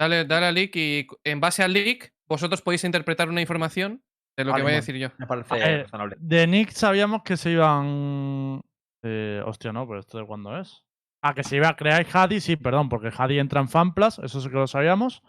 Dale, 0.00 0.24
dale 0.24 0.46
al 0.46 0.54
leak 0.56 0.74
y 0.74 1.06
en 1.22 1.38
base 1.40 1.62
al 1.62 1.72
leak, 1.72 2.12
vosotros 2.28 2.60
podéis 2.60 2.82
interpretar 2.82 3.28
una 3.28 3.40
información 3.40 4.02
de 4.36 4.44
lo 4.44 4.50
Vale, 4.50 4.60
que 4.60 4.64
voy 4.64 4.72
a 4.72 4.76
decir 4.76 4.96
yo. 4.96 5.10
Me 5.18 5.26
parece 5.28 5.54
Eh, 5.58 5.82
razonable. 5.84 6.16
De 6.18 6.46
Nick 6.48 6.70
sabíamos 6.70 7.22
que 7.22 7.36
se 7.36 7.52
iban. 7.52 8.60
Eh, 9.04 9.40
hostia, 9.46 9.72
no, 9.72 9.86
pero 9.86 10.00
esto 10.00 10.18
de 10.18 10.26
cuándo 10.26 10.58
es. 10.58 10.82
Ah, 11.24 11.34
que 11.34 11.44
se 11.44 11.56
iba 11.56 11.68
a 11.68 11.76
crear 11.76 12.04
Hadi, 12.12 12.40
sí, 12.40 12.56
perdón, 12.56 12.88
porque 12.88 13.10
Hadi 13.16 13.38
entra 13.38 13.60
en 13.60 13.68
FanPlus, 13.68 14.18
eso 14.18 14.40
sí 14.40 14.48
que 14.48 14.54
lo 14.56 14.66
sabíamos. 14.66 15.22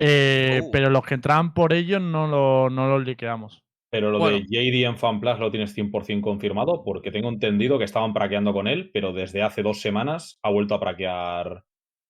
Eh, 0.00 0.60
Oh. 0.64 0.70
Pero 0.72 0.90
los 0.90 1.04
que 1.04 1.14
entraban 1.14 1.54
por 1.54 1.72
ellos 1.72 2.00
no, 2.00 2.26
lo, 2.26 2.70
no 2.70 2.88
los 2.88 3.04
liqueamos. 3.06 3.62
Pero 3.92 4.10
lo 4.10 4.18
Bueno. 4.18 4.38
de 4.38 4.44
JD 4.48 4.84
en 4.86 4.96
FanPlus 4.96 5.38
lo 5.38 5.50
tienes 5.52 5.72
100% 5.72 6.20
confirmado 6.22 6.82
porque 6.82 7.12
tengo 7.12 7.28
entendido 7.28 7.78
que 7.78 7.84
estaban 7.84 8.12
praqueando 8.12 8.52
con 8.52 8.66
él, 8.66 8.90
pero 8.92 9.12
desde 9.12 9.42
hace 9.42 9.62
dos 9.62 9.80
semanas 9.80 10.38
ha 10.42 10.50
vuelto 10.50 10.74
a 10.74 10.80
praquear. 10.80 11.64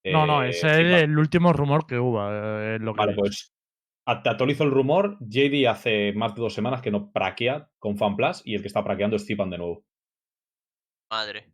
no, 0.07 0.27
no, 0.27 0.43
eh, 0.45 0.51
ese 0.51 0.67
es 0.97 1.03
el 1.03 1.19
último 1.19 1.53
rumor 1.53 1.87
que 1.87 1.99
hubo. 1.99 2.23
eh, 2.31 2.79
lo 2.79 2.95
que 2.95 2.99
Vale, 2.99 3.13
dicho. 3.13 3.21
pues 3.21 3.53
a- 4.07 4.23
te 4.23 4.31
actualizo 4.31 4.65
el 4.65 4.71
rumor. 4.71 5.19
JD 5.21 5.67
hace 5.69 6.13
más 6.15 6.35
de 6.35 6.41
dos 6.43 6.55
semanas 6.55 6.81
que 6.81 6.91
no 6.91 7.11
praquea 7.11 7.69
con 7.79 7.97
FanPlus 7.99 8.43
y 8.47 8.55
el 8.55 8.63
que 8.63 8.69
está 8.69 8.83
praqueando 8.85 9.17
es 9.17 9.27
Zipan 9.27 9.51
de 9.51 9.59
nuevo. 9.59 9.85
Madre. 11.11 11.53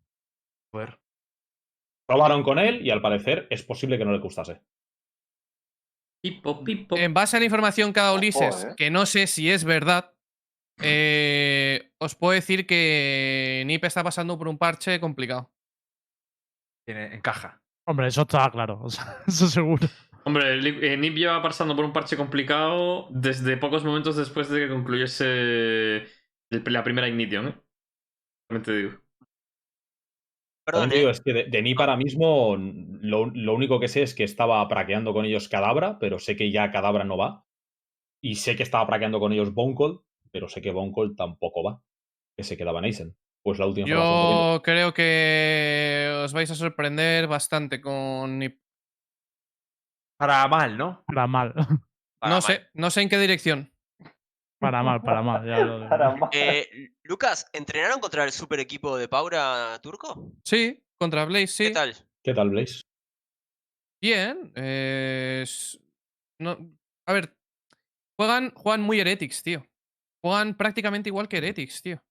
Probaron 2.11 2.43
con 2.43 2.59
él 2.59 2.85
y 2.85 2.91
al 2.91 3.01
parecer 3.01 3.47
es 3.51 3.63
posible 3.63 3.97
que 3.97 4.05
no 4.05 4.11
le 4.11 4.19
gustase. 4.19 4.61
Pipo, 6.21 6.65
pipo. 6.65 6.97
En 6.97 7.15
base 7.15 7.37
a 7.37 7.39
la 7.39 7.47
información 7.47 7.93
que 7.93 8.01
ha 8.01 8.03
dado 8.03 8.17
Ulises, 8.17 8.65
eh. 8.65 8.75
que 8.77 8.91
no 8.91 9.07
sé 9.07 9.29
si 9.29 9.49
es 9.49 9.63
verdad, 9.63 10.13
eh, 10.83 11.93
os 11.99 12.17
puedo 12.17 12.33
decir 12.33 12.67
que 12.67 13.63
NIP 13.65 13.85
está 13.85 14.03
pasando 14.03 14.37
por 14.37 14.49
un 14.49 14.59
parche 14.59 14.99
complicado. 14.99 15.53
Tiene, 16.85 17.15
encaja. 17.15 17.63
Hombre, 17.87 18.09
eso 18.09 18.23
estaba 18.23 18.51
claro. 18.51 18.81
o 18.83 18.91
sea, 18.91 19.19
eso 19.29 19.47
seguro. 19.47 19.87
Hombre, 20.25 20.55
eh, 20.93 20.97
Nip 20.97 21.15
lleva 21.15 21.41
pasando 21.41 21.77
por 21.77 21.85
un 21.85 21.93
parche 21.93 22.17
complicado 22.17 23.07
desde 23.11 23.57
pocos 23.57 23.85
momentos 23.85 24.17
después 24.17 24.49
de 24.49 24.61
que 24.61 24.69
concluyese 24.69 25.97
el- 26.51 26.65
la 26.67 26.83
primera 26.83 27.07
Ignition, 27.07 27.47
¿eh? 27.49 28.59
Digo. 28.67 28.99
Perdón, 30.71 30.91
digo, 30.91 31.09
¿eh? 31.09 31.13
es 31.13 31.21
que 31.21 31.33
de, 31.33 31.45
de 31.45 31.63
Nip 31.63 31.79
ahora 31.81 31.97
mismo 31.97 32.57
lo, 32.59 33.27
lo 33.27 33.55
único 33.55 33.81
que 33.81 33.89
sé 33.89 34.03
es 34.03 34.15
que 34.15 34.25
estaba 34.25 34.67
praqueando 34.69 35.13
con 35.13 35.25
ellos 35.25 35.49
Cadabra, 35.49 35.99
pero 35.99 36.19
sé 36.19 36.37
que 36.37 36.51
ya 36.51 36.71
Cadabra 36.71 37.05
no 37.05 37.17
va. 37.17 37.45
Y 38.23 38.35
sé 38.37 38.57
que 38.57 38.63
estaba 38.63 38.87
praqueando 38.87 39.19
con 39.19 39.33
ellos 39.33 39.55
Bone 39.55 39.75
Cold, 39.75 40.01
pero 40.31 40.49
sé 40.49 40.61
que 40.61 40.73
Bone 40.73 40.93
Cold 40.93 41.17
tampoco 41.17 41.63
va. 41.63 41.83
Que 42.37 42.45
se 42.45 42.57
quedaba 42.57 42.81
Neisen. 42.81 43.17
Pues 43.43 43.59
la 43.59 43.67
última 43.67 43.89
información 43.89 44.15
que 44.23 44.29
tengo. 44.29 44.55
Yo 44.57 44.63
creo 44.63 44.95
que 44.95 46.23
os 46.25 46.33
vais 46.35 46.51
a 46.51 46.55
sorprender 46.55 47.27
bastante 47.27 47.81
con 47.81 48.39
NIP. 48.39 48.61
Para 50.19 50.47
mal, 50.49 50.77
¿no? 50.77 51.03
Para 51.07 51.27
mal. 51.27 51.55
Para 51.55 52.35
No 52.35 52.35
mal. 52.37 52.43
sé, 52.43 52.67
no 52.75 52.91
sé 52.91 53.01
en 53.01 53.09
qué 53.09 53.19
dirección. 53.19 53.73
Para 54.61 54.83
mal, 54.83 55.01
para 55.03 55.23
mal. 55.23 55.45
Ya 55.47 55.65
lo 55.65 55.77
digo. 55.79 55.89
Caramba. 55.89 56.31
Eh, 56.33 56.91
Lucas, 57.03 57.47
¿entrenaron 57.53 57.99
contra 57.99 58.25
el 58.25 58.31
super 58.33 58.61
equipo 58.61 58.97
de 58.97 59.09
Paura 59.09 59.79
turco? 59.83 60.33
Sí, 60.45 60.85
contra 60.99 61.25
Blaze, 61.25 61.47
sí. 61.49 61.65
¿Qué 61.65 61.71
tal? 61.71 61.95
¿Qué 62.23 62.35
tal, 62.35 62.51
Blaze? 62.51 62.83
Bien. 64.03 64.53
eh, 64.55 65.45
no, 66.41 66.57
a 67.07 67.13
ver, 67.13 67.37
juegan, 68.19 68.53
juegan 68.55 68.83
muy 68.83 69.01
Heretics, 69.01 69.43
tío. 69.43 69.67
Juegan 70.23 70.57
prácticamente 70.57 71.09
igual 71.09 71.29
que 71.29 71.39
Heretics, 71.39 71.83
tío. 71.83 72.03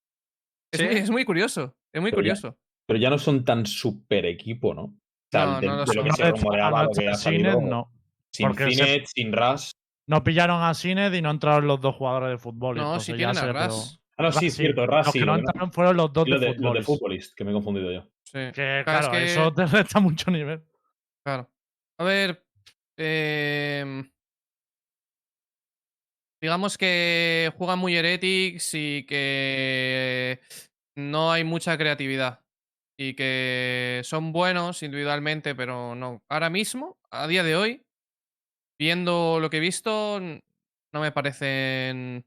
Es, 0.72 0.80
¿Sí? 0.82 0.86
muy, 0.86 0.96
es 0.96 1.10
muy 1.10 1.26
curioso. 1.26 1.76
Es 1.94 2.02
muy 2.02 2.12
Pero 2.12 2.22
ya- 2.24 2.34
curioso. 2.34 2.58
Pero 2.88 3.00
ya 3.00 3.10
no 3.12 3.20
son 3.20 3.46
tan 3.46 3.66
super 3.68 4.26
equipo, 4.26 4.74
¿no? 4.74 4.84
O 4.86 4.98
sea, 5.32 5.46
No, 5.46 5.62
de, 5.62 5.68
no 5.68 5.76
lo 5.78 5.86
de 5.86 5.94
lo 5.94 5.94
son. 5.94 6.04
que 6.04 6.10
No 6.10 6.16
se 6.16 6.24
le- 6.24 6.32
rumoreaba, 6.32 6.80
a 6.80 6.84
lo 6.86 6.90
que 6.90 7.02
ha 7.02 7.06
nuestros 7.12 7.34
Cines, 7.34 7.54
salido, 7.54 7.62
no. 7.70 7.92
sin 8.34 8.56
Finet, 8.56 9.06
sin 9.06 9.32
Ras. 9.32 9.72
No 10.10 10.24
pillaron 10.24 10.64
a 10.64 10.74
Sined 10.74 11.14
y 11.14 11.22
no 11.22 11.30
entraron 11.30 11.68
los 11.68 11.80
dos 11.82 11.96
jugadores 11.96 12.32
de 12.32 12.38
fútbol. 12.40 12.78
No, 12.78 13.00
si 13.00 13.14
tienen 13.14 13.38
a 13.38 13.54
Ras. 13.54 14.02
Ah, 14.18 14.24
no, 14.24 14.32
sí, 14.32 14.48
Ras 14.48 14.56
cierto, 14.56 14.88
Ras 14.88 15.06
Los 15.06 15.14
sí. 15.14 15.20
que 15.20 15.26
no 15.28 15.36
entraron 15.36 15.72
fueron 15.72 15.98
los 15.98 16.12
dos 16.12 16.26
de, 16.26 16.40
de, 16.40 16.56
lo 16.56 16.74
de. 16.74 16.82
Futbolist, 16.82 17.36
que 17.36 17.44
me 17.44 17.52
he 17.52 17.54
confundido 17.54 17.92
yo. 17.92 18.02
Sí. 18.24 18.40
Que 18.52 18.82
Claro, 18.84 19.14
es 19.14 19.34
eso 19.34 19.54
te 19.54 19.68
resta 19.68 20.00
mucho 20.00 20.32
nivel. 20.32 20.64
Claro. 21.24 21.48
A 22.00 22.04
ver. 22.04 22.44
em, 22.98 24.10
digamos 26.42 26.76
que 26.76 27.54
juegan 27.56 27.78
muy 27.78 27.96
Heretics 27.96 28.74
y 28.74 29.06
que 29.06 30.40
no 30.96 31.32
hay 31.32 31.44
mucha 31.44 31.78
creatividad. 31.78 32.44
Y 32.98 33.14
que 33.14 34.02
son 34.04 34.32
buenos 34.32 34.82
individualmente, 34.82 35.54
pero 35.54 35.94
no. 35.94 36.24
Ahora 36.30 36.50
mismo, 36.50 36.98
a 37.12 37.28
día 37.28 37.44
de 37.44 37.56
hoy, 37.56 37.86
viendo 38.80 39.40
lo 39.40 39.50
que 39.50 39.58
he 39.58 39.60
visto, 39.60 40.20
no 40.22 41.00
me 41.02 41.12
parecen. 41.12 42.26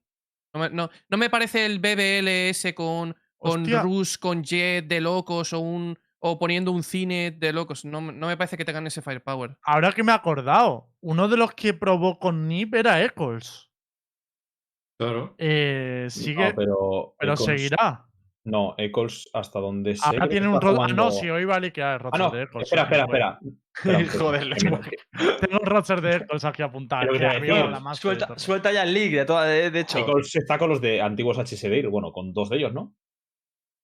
No 0.54 0.60
me, 0.60 0.68
no, 0.70 0.90
no 1.08 1.16
me 1.16 1.30
parece 1.30 1.64
el 1.64 1.78
BBLS 1.80 2.74
con, 2.74 3.16
con 3.38 3.62
Hostia. 3.62 3.82
Rus, 3.82 4.18
con 4.18 4.44
Jet 4.44 4.86
de 4.86 5.00
locos 5.00 5.52
o 5.54 5.60
un. 5.60 5.98
o 6.18 6.38
poniendo 6.38 6.70
un 6.70 6.82
cine 6.82 7.30
de 7.32 7.52
locos. 7.54 7.84
No, 7.86 8.00
me- 8.02 8.12
no 8.12 8.26
me 8.26 8.36
parece 8.36 8.56
que 8.58 8.64
tengan 8.66 8.86
ese 8.86 9.00
firepower. 9.02 9.56
Ahora 9.62 9.92
que 9.92 10.04
me 10.04 10.12
he 10.12 10.14
acordado, 10.14 10.90
uno 11.00 11.26
de 11.26 11.38
los 11.38 11.54
que 11.54 11.72
probó 11.74 12.18
con 12.18 12.46
Nip 12.48 12.74
era 12.74 13.02
Eccles. 13.02 13.70
Claro. 15.00 15.34
Eh, 15.38 16.06
sigue, 16.10 16.50
No, 16.50 16.54
pero. 16.54 17.14
pero 17.18 17.32
Eccles- 17.34 17.44
seguirá. 17.46 18.06
No, 18.44 18.74
Eccles, 18.76 19.28
hasta 19.32 19.60
donde 19.60 19.94
sé. 19.94 20.02
Ahora 20.04 20.26
que 20.26 20.32
tiene 20.32 20.48
un 20.48 20.60
rol. 20.60 20.76
Ah, 20.80 20.88
no, 20.88 21.10
si 21.12 21.30
hoy 21.30 21.44
va 21.44 21.56
a 21.56 21.60
liquear 21.60 22.00
el 22.00 22.06
Ah, 22.06 22.10
roster 22.10 22.20
no. 22.20 22.30
de 22.30 22.42
Eccles. 22.42 22.64
Espera, 22.64 22.88
sí, 22.88 22.94
espera, 22.94 23.38
espera. 23.84 24.18
Joder. 24.18 24.56
Tengo 25.40 25.60
el 25.60 25.66
roster 25.66 26.00
de 26.00 26.16
Eccles 26.16 26.44
aquí 26.44 26.62
apuntado. 26.62 27.12
Que 27.12 27.18
que 27.18 28.38
Suelta, 28.38 28.72
ya 28.72 28.82
el 28.82 28.92
league, 28.92 29.16
de, 29.16 29.24
toda, 29.24 29.44
de, 29.44 29.70
de 29.70 29.80
hecho. 29.80 29.98
Eccles 29.98 30.34
está 30.34 30.58
con 30.58 30.70
los 30.70 30.80
de 30.80 31.00
antiguos 31.00 31.38
HSD, 31.38 31.88
bueno, 31.88 32.12
con 32.12 32.32
dos 32.32 32.50
de 32.50 32.56
ellos, 32.56 32.72
¿no? 32.72 32.94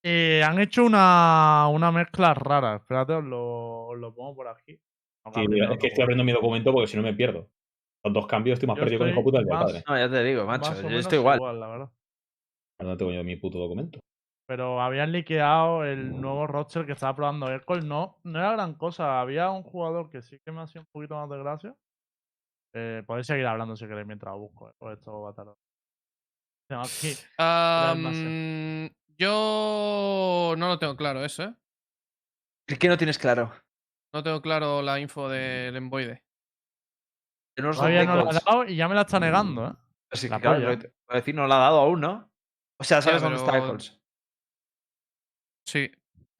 Eh, 0.03 0.43
han 0.45 0.59
hecho 0.61 0.85
una, 0.85 1.69
una 1.69 1.93
mezcla 1.93 2.35
rara. 2.35 2.77
Espérate, 2.77 3.15
os 3.15 3.25
lo, 3.25 4.15
pongo 4.15 4.35
por 4.35 4.49
aquí. 4.49 4.81
Sí, 5.35 5.45
es 5.71 5.79
que 5.79 5.89
estoy 5.89 6.03
abriendo 6.03 6.25
mi 6.25 6.33
documento 6.33 6.73
porque 6.73 6.89
si 6.89 6.97
no 6.97 7.03
me 7.03 7.15
pierdo. 7.15 7.51
Con 8.03 8.13
dos 8.13 8.27
cambios 8.27 8.55
estoy 8.55 8.69
más 8.69 8.77
Yo 8.77 8.83
perdido 8.83 9.01
con 9.01 9.09
el 9.09 9.15
hijo 9.15 9.25
puta 9.25 9.39
del 9.39 9.49
padre. 9.49 9.85
No, 9.87 9.99
ya 9.99 10.09
te 10.09 10.25
digo, 10.25 10.47
macho. 10.47 10.89
Yo 10.89 10.99
estoy 10.99 11.19
igual. 11.19 11.61
la 11.61 11.69
verdad. 11.69 11.91
No 12.81 12.97
tengo 12.97 13.13
yo 13.13 13.25
mi 13.25 13.37
puto 13.37 13.59
documento. 13.59 13.99
Pero 14.49 14.81
habían 14.81 15.13
liqueado 15.13 15.85
el 15.85 16.19
nuevo 16.19 16.47
roster 16.47 16.87
que 16.87 16.93
estaba 16.93 17.15
probando 17.15 17.53
Eccles. 17.53 17.85
No, 17.85 18.19
no 18.25 18.39
era 18.39 18.53
gran 18.53 18.75
cosa. 18.75 19.21
Había 19.21 19.51
un 19.51 19.63
jugador 19.63 20.09
que 20.09 20.23
sí 20.23 20.41
que 20.43 20.51
me 20.51 20.63
hacía 20.63 20.81
un 20.81 20.87
poquito 20.91 21.17
más 21.17 21.29
de 21.29 21.39
gracia. 21.39 21.77
Eh, 22.75 23.03
podéis 23.07 23.27
seguir 23.27 23.47
hablando 23.47 23.77
si 23.77 23.87
queréis 23.87 24.07
mientras 24.07 24.35
busco. 24.37 24.71
eh, 24.71 24.75
o 24.79 24.91
esto 24.91 25.21
va 25.21 25.31
a 25.31 25.35
tardar. 25.35 25.55
Tengo 26.67 26.83
aquí. 26.83 27.15
Yo 29.19 30.55
no 30.57 30.69
lo 30.69 30.79
tengo 30.79 30.97
claro 30.97 31.23
eso, 31.25 31.43
¿eh? 31.43 31.55
¿El 32.69 32.79
que 32.79 32.89
no 32.89 32.97
tienes 32.97 33.19
claro? 33.19 33.53
No 34.15 34.23
tengo 34.23 34.41
claro 34.41 34.81
la 34.81 34.99
info 34.99 35.29
del 35.29 35.77
Emboide. 35.77 36.23
No 37.59 37.73
Todavía 37.73 38.05
no 38.05 38.13
ha 38.13 38.21
Eccles. 38.23 38.45
dado 38.45 38.65
y 38.65 38.77
ya 38.77 38.89
me 38.89 38.95
la 38.95 39.03
está 39.03 39.19
negando, 39.21 39.67
¿eh? 39.67 39.73
Así 40.11 40.27
que, 40.29 40.31
La 40.35 40.41
claro, 40.41 40.61
voy 40.65 40.79
a 41.09 41.15
decir, 41.17 41.35
no 41.35 41.47
lo 41.47 41.53
ha 41.53 41.59
dado 41.59 41.81
aún, 41.81 42.01
¿no? 42.01 42.31
O 42.81 42.85
sea, 42.85 43.03
¿sabes 43.03 43.21
dónde 43.21 43.39
está 43.39 43.59
Eccles? 43.59 43.98
Sí. 45.69 45.91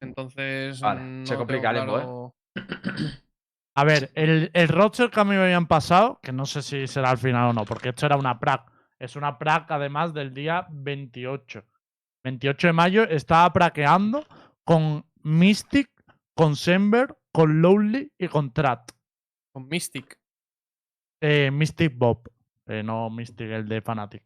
Entonces. 0.01 0.79
Vale, 0.79 1.25
se 1.25 1.35
complica 1.35 1.69
el 1.69 1.77
limbo, 1.77 1.93
claro- 1.93 2.35
A 3.75 3.83
ver, 3.83 4.11
el, 4.15 4.49
el 4.53 4.67
roster 4.67 5.09
que 5.09 5.19
a 5.19 5.23
mí 5.23 5.35
me 5.35 5.43
habían 5.43 5.67
pasado, 5.67 6.19
que 6.21 6.33
no 6.33 6.45
sé 6.45 6.61
si 6.61 6.87
será 6.87 7.11
al 7.11 7.17
final 7.17 7.49
o 7.49 7.53
no, 7.53 7.63
porque 7.63 7.89
esto 7.89 8.05
era 8.07 8.17
una 8.17 8.39
prac. 8.39 8.69
Es 8.97 9.15
una 9.15 9.37
prac 9.37 9.69
además 9.71 10.13
del 10.13 10.33
día 10.33 10.67
28. 10.69 11.63
28 12.25 12.67
de 12.67 12.73
mayo 12.73 13.03
estaba 13.03 13.53
praqueando 13.53 14.25
con 14.65 15.05
Mystic, 15.23 15.89
con 16.35 16.55
Sember, 16.57 17.15
con 17.31 17.61
Lowly 17.61 18.11
y 18.17 18.27
con 18.27 18.51
Trat. 18.51 18.91
Con 19.53 19.67
Mystic. 19.69 20.19
Eh, 21.21 21.49
Mystic 21.51 21.93
Bob, 21.95 22.29
eh, 22.69 22.83
no 22.83 23.09
Mystic 23.09 23.49
el 23.49 23.67
de 23.67 23.81
Fnatic. 23.81 24.21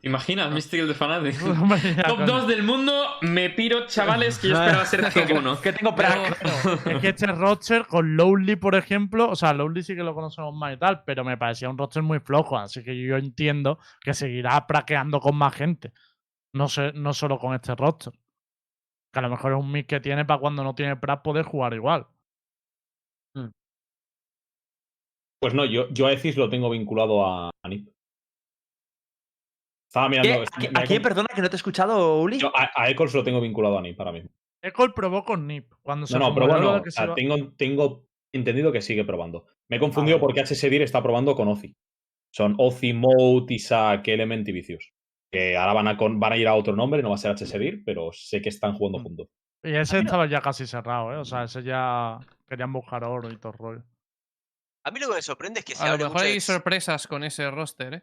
¿Te 0.00 0.08
imaginas, 0.08 0.50
Mystic 0.50 0.80
el 0.80 0.88
de 0.88 0.94
ya, 1.96 2.02
Top 2.02 2.16
coño. 2.16 2.26
2 2.26 2.48
del 2.48 2.64
mundo, 2.64 2.92
me 3.22 3.50
piro, 3.50 3.86
chavales, 3.86 4.40
que 4.40 4.48
yo 4.48 4.54
esperaba 4.54 4.84
ser 4.84 5.12
top 5.12 5.38
1. 5.38 5.60
Que 5.60 5.72
tengo 5.72 5.94
prac. 5.94 6.36
Es 6.86 6.98
que 7.00 7.08
este 7.10 7.26
roster 7.28 7.86
con 7.86 8.16
Lowly, 8.16 8.56
por 8.56 8.74
ejemplo, 8.74 9.30
o 9.30 9.36
sea, 9.36 9.52
Lowly 9.54 9.84
sí 9.84 9.94
que 9.94 10.02
lo 10.02 10.12
conocemos 10.12 10.52
más 10.54 10.74
y 10.74 10.76
tal, 10.76 11.04
pero 11.04 11.22
me 11.22 11.36
parecía 11.36 11.70
un 11.70 11.78
roster 11.78 12.02
muy 12.02 12.18
flojo, 12.18 12.58
así 12.58 12.82
que 12.82 13.00
yo 13.00 13.16
entiendo 13.16 13.78
que 14.00 14.12
seguirá 14.12 14.66
praqueando 14.66 15.20
con 15.20 15.36
más 15.36 15.54
gente. 15.54 15.92
No, 16.52 16.66
sé, 16.68 16.92
no 16.94 17.14
solo 17.14 17.38
con 17.38 17.54
este 17.54 17.76
roster. 17.76 18.12
Que 19.12 19.20
a 19.20 19.22
lo 19.22 19.30
mejor 19.30 19.52
es 19.52 19.58
un 19.58 19.70
mix 19.70 19.86
que 19.86 20.00
tiene 20.00 20.24
para 20.24 20.40
cuando 20.40 20.64
no 20.64 20.74
tiene 20.74 20.96
prac 20.96 21.22
poder 21.22 21.44
jugar 21.44 21.74
igual. 21.74 22.08
Pues 25.40 25.54
no, 25.54 25.64
yo, 25.64 25.88
yo 25.90 26.06
a 26.06 26.12
Ecis 26.12 26.36
lo 26.36 26.48
tengo 26.48 26.70
vinculado 26.70 27.24
a, 27.26 27.50
a 27.62 27.68
NIP. 27.68 27.88
Estaba 29.88 30.08
mirando. 30.08 30.32
¿A, 30.32 30.80
a 30.80 30.82
he 30.82 30.86
quién, 30.86 31.02
perdona, 31.02 31.28
que 31.34 31.42
no 31.42 31.48
te 31.48 31.54
he 31.54 31.58
escuchado, 31.58 32.20
Uli? 32.20 32.38
yo 32.38 32.50
a, 32.56 32.70
a 32.74 32.90
Eccles 32.90 33.14
lo 33.14 33.22
tengo 33.22 33.40
vinculado 33.40 33.78
a 33.78 33.82
NIP 33.82 33.98
ahora 34.00 34.12
mismo. 34.12 34.30
Ecol 34.62 34.94
probó 34.94 35.24
con 35.24 35.46
Nip. 35.46 35.72
Cuando 35.82 36.06
se 36.06 36.18
No, 36.18 36.28
no, 36.28 36.34
pero 36.34 36.46
rumoreó 36.46 36.62
lo 36.62 36.68
bueno, 36.70 36.78
de 36.78 36.82
que 36.84 36.88
o 36.88 36.92
se 36.92 36.96
sea, 36.96 37.04
iba- 37.04 37.14
tengo, 37.14 37.52
tengo 37.56 38.06
entendido 38.32 38.72
que 38.72 38.80
sigue 38.80 39.04
probando. 39.04 39.46
Me 39.68 39.76
he 39.76 39.80
confundido 39.80 40.18
porque 40.18 40.40
HSDIR 40.40 40.82
está 40.82 41.02
probando 41.02 41.34
con 41.36 41.48
Ozi. 41.48 41.76
Son 42.32 42.54
Ozi, 42.58 42.92
Mode, 42.94 43.52
Isaac, 43.54 44.08
Element 44.08 44.48
y 44.48 44.52
Vicious. 44.52 44.90
Que 45.30 45.56
ahora 45.56 45.74
van 45.74 45.88
a, 45.88 45.96
con- 45.98 46.18
van 46.18 46.32
a 46.32 46.36
ir 46.38 46.48
a 46.48 46.54
otro 46.54 46.74
nombre, 46.74 47.02
no 47.02 47.10
va 47.10 47.16
a 47.16 47.18
ser 47.18 47.32
HSDIR, 47.36 47.82
pero 47.84 48.10
sé 48.12 48.40
que 48.40 48.48
están 48.48 48.74
jugando 48.74 48.98
Mm. 49.00 49.02
juntos. 49.02 49.28
Y 49.62 49.74
ese 49.74 49.98
estaba 49.98 50.26
ya 50.26 50.40
casi 50.40 50.66
cerrado, 50.66 51.12
¿eh? 51.12 51.16
O 51.18 51.24
sea, 51.24 51.44
ese 51.44 51.62
ya 51.62 52.18
querían 52.48 52.72
buscar 52.72 53.04
oro 53.04 53.30
y 53.30 53.36
todo 53.36 53.52
el 53.52 53.58
rollo. 53.58 53.82
A 54.86 54.90
mí 54.90 55.00
lo 55.00 55.08
que 55.08 55.14
me 55.14 55.22
sorprende 55.22 55.60
es 55.60 55.64
que 55.66 55.74
se 55.74 55.82
A 55.84 55.92
lo 55.92 55.98
mejor 55.98 56.12
mucho 56.12 56.24
hay 56.24 56.34
de... 56.34 56.40
sorpresas 56.40 57.06
con 57.06 57.24
ese 57.24 57.50
roster, 57.50 57.94
¿eh? 57.94 58.02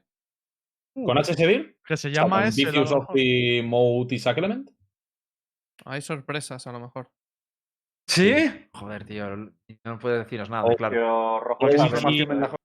¿Con 1.06 1.18
HSDIR? 1.18 1.78
Que 1.86 1.96
se 1.98 2.10
O 2.10 2.12
sea, 2.12 2.24
llama 2.24 2.40
con 2.40 2.48
ese. 2.50 2.62
a 2.62 2.66
lo 2.66 2.72
Vicious, 2.72 2.90
mejor. 2.92 3.16
Ozi, 3.16 3.62
Mode, 3.64 4.16
Isaac, 4.16 4.38
Element. 4.40 4.72
Hay 5.86 6.02
sorpresas, 6.02 6.68
a 6.68 6.72
lo 6.72 6.80
mejor. 6.80 7.10
¿Sí? 8.08 8.34
Joder, 8.74 9.06
tío. 9.06 9.36
No 9.86 10.00
puedo 10.00 10.18
deciros 10.18 10.50
nada, 10.50 10.76
claro. 10.76 10.94
Tío, 10.96 11.40
Rojo 11.40 11.60
Pues 11.60 11.76
sabe, 11.78 11.98
sí. 11.98 12.26
ventajosa. 12.26 12.58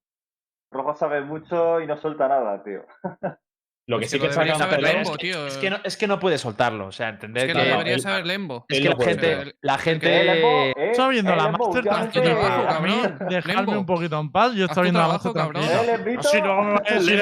Rojo 0.72 0.94
sabe 0.96 1.20
mucho 1.20 1.80
y 1.80 1.86
no 1.86 1.96
suelta 1.96 2.26
nada, 2.28 2.62
tío. 2.64 2.84
Lo 3.88 4.00
que 4.00 4.06
Es 4.06 4.10
sí 4.10 4.18
que 4.18 4.28
debería 4.28 4.56
Lembo, 4.78 5.00
es, 5.02 5.10
que, 5.10 5.16
tío. 5.18 5.46
es 5.46 5.56
que 5.58 5.70
no, 5.70 5.78
es 5.84 5.96
que 5.96 6.06
no 6.08 6.18
puede 6.18 6.38
soltarlo. 6.38 6.88
O 6.88 6.92
sea, 6.92 7.08
entender 7.10 7.48
Es 7.48 7.52
que 7.52 7.58
no, 7.58 7.64
debería 7.64 7.98
saber 8.00 8.26
Lembo. 8.26 8.66
es 8.68 8.80
que 8.80 8.88
no 8.88 8.96
la 8.98 9.04
gente. 9.04 9.56
La 9.60 9.78
gente. 9.78 10.24
Lembo, 10.24 10.48
eh, 10.48 10.90
Estaba 10.90 11.08
viendo 11.10 11.32
eh, 11.32 11.36
la 11.36 11.48
Master 11.50 11.84
cabrón. 11.84 13.18
Dejadme 13.28 13.76
un 13.78 13.86
poquito 13.86 14.18
en 14.18 14.32
paz. 14.32 14.54
Yo 14.54 14.64
estaba 14.64 14.82
viendo 14.82 14.98
la 15.00 15.06
trabajo, 15.06 15.32
Master 15.32 15.42
cabrón. 15.42 15.62
tranquilo. 15.62 15.96
Lembito. 15.96 16.20
Así 16.28 16.40
luego 16.40 16.62
me 16.62 16.72
va 16.72 16.76
a 16.78 16.94
decir, 16.94 17.20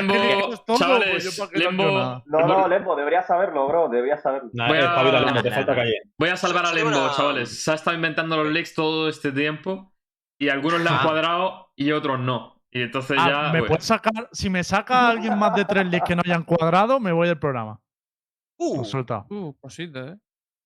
es 1.29 1.49
que 1.53 1.59
Lembo, 1.59 1.83
pues. 1.85 2.23
No, 2.27 2.47
no, 2.47 2.69
Lembo, 2.69 2.97
deberías 2.97 3.27
saberlo, 3.27 3.69
bro, 3.69 3.89
deberías 3.91 4.23
saberlo. 4.23 4.49
Voy 4.55 4.79
eh, 4.79 4.83
a-. 4.83 5.85
Voy 6.19 6.29
a 6.31 6.37
salvar 6.37 6.67
a 6.67 6.73
Lembo, 6.73 7.11
chavales. 7.15 7.63
Se 7.63 7.71
ha 7.71 7.75
estado 7.75 7.95
inventando 7.95 8.43
los 8.43 8.53
leaks 8.53 8.75
todo 8.75 9.09
este 9.11 9.33
tiempo 9.33 9.93
y 10.39 10.49
algunos 10.49 10.81
le 10.81 10.89
han 10.89 10.97
Ah. 10.97 11.03
cuadrado 11.03 11.73
y 11.77 11.93
otros 11.93 12.19
no. 12.21 12.54
Y 12.77 12.83
entonces 12.83 13.17
Ah, 13.21 13.29
ya. 13.47 13.53
me 13.53 13.61
pues, 13.61 13.69
puedes 13.69 13.85
sacar, 13.85 14.29
si 14.33 14.51
me 14.51 14.65
saca 14.65 15.09
alguien 15.11 15.39
más 15.39 15.55
de 15.55 15.65
tres 15.65 15.87
leads 15.87 16.05
que 16.09 16.17
no 16.17 16.23
hayan 16.25 16.43
cuadrado, 16.43 16.99
me 16.99 17.13
voy 17.13 17.29
del 17.29 17.39
programa. 17.39 17.81
Uh, 18.57 18.79
Lo 18.79 18.85
suelta. 18.85 19.25
Uh, 19.31 19.55
cosita, 19.61 20.01
¿eh? 20.09 20.17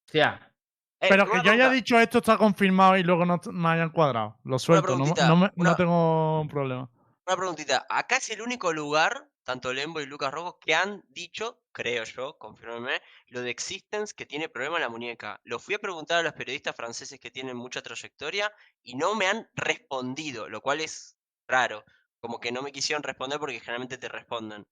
Hostia. 0.07 0.53
eh, 1.01 1.07
Pero 1.11 1.31
que 1.31 1.43
yo 1.45 1.53
haya 1.53 1.69
dicho 1.69 2.01
esto 2.01 2.19
está 2.19 2.39
confirmado 2.39 2.97
y 2.97 3.03
luego 3.03 3.27
no 3.27 3.39
me 3.53 3.69
hayan 3.69 3.91
cuadrado. 3.91 4.39
Lo 4.45 4.59
suelto, 4.59 4.97
no, 4.97 5.05
no 5.05 5.37
me- 5.37 5.47
no 5.49 5.53
una- 5.57 5.77
tengo 5.77 6.47
problema. 6.51 6.91
Una 7.27 7.37
preguntita. 7.37 7.87
Acá 7.91 8.17
es 8.17 8.31
el 8.31 8.41
único 8.41 8.73
lugar, 8.73 9.29
tanto 9.45 9.75
Lembo 9.75 10.01
y 10.01 10.07
Lucas 10.07 10.33
Rojo, 10.33 10.59
que 10.59 10.75
han 10.75 11.05
dicho, 11.11 11.61
creo 11.73 12.05
yo, 12.05 12.39
confírmame, 12.39 13.03
lo 13.29 13.43
de 13.43 13.51
Existence 13.51 14.15
que 14.17 14.25
tiene 14.25 14.49
problema 14.49 14.77
en 14.77 14.83
la 14.83 14.89
muñeca. 14.89 15.39
Lo 15.45 15.59
fui 15.59 15.75
a 15.75 15.79
preguntar 15.79 16.21
a 16.21 16.23
los 16.23 16.33
periodistas 16.33 16.75
franceses 16.75 17.21
que 17.21 17.31
tienen 17.31 17.55
mucha 17.57 17.83
trayectoria 17.83 18.51
y 18.83 18.95
no 18.95 19.15
me 19.15 19.27
han 19.27 19.47
respondido, 19.55 20.49
lo 20.49 20.63
cual 20.63 20.81
es 20.81 21.19
raro. 21.47 21.85
Como 22.21 22.41
que 22.41 22.53
no 22.53 22.63
me 22.63 22.73
quisieron 22.73 23.03
responder 23.03 23.39
porque 23.39 23.61
generalmente 23.61 23.99
te 23.99 24.09
responden. 24.09 24.67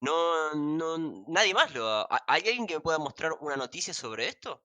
No, 0.00 0.54
no, 0.54 1.24
nadie 1.26 1.54
más 1.54 1.74
lo 1.74 1.88
ha- 1.88 2.02
¿ha- 2.08 2.24
¿Hay 2.28 2.42
alguien 2.42 2.66
que 2.66 2.74
me 2.74 2.80
pueda 2.80 2.98
mostrar 2.98 3.32
una 3.40 3.56
noticia 3.56 3.92
sobre 3.92 4.28
esto? 4.28 4.62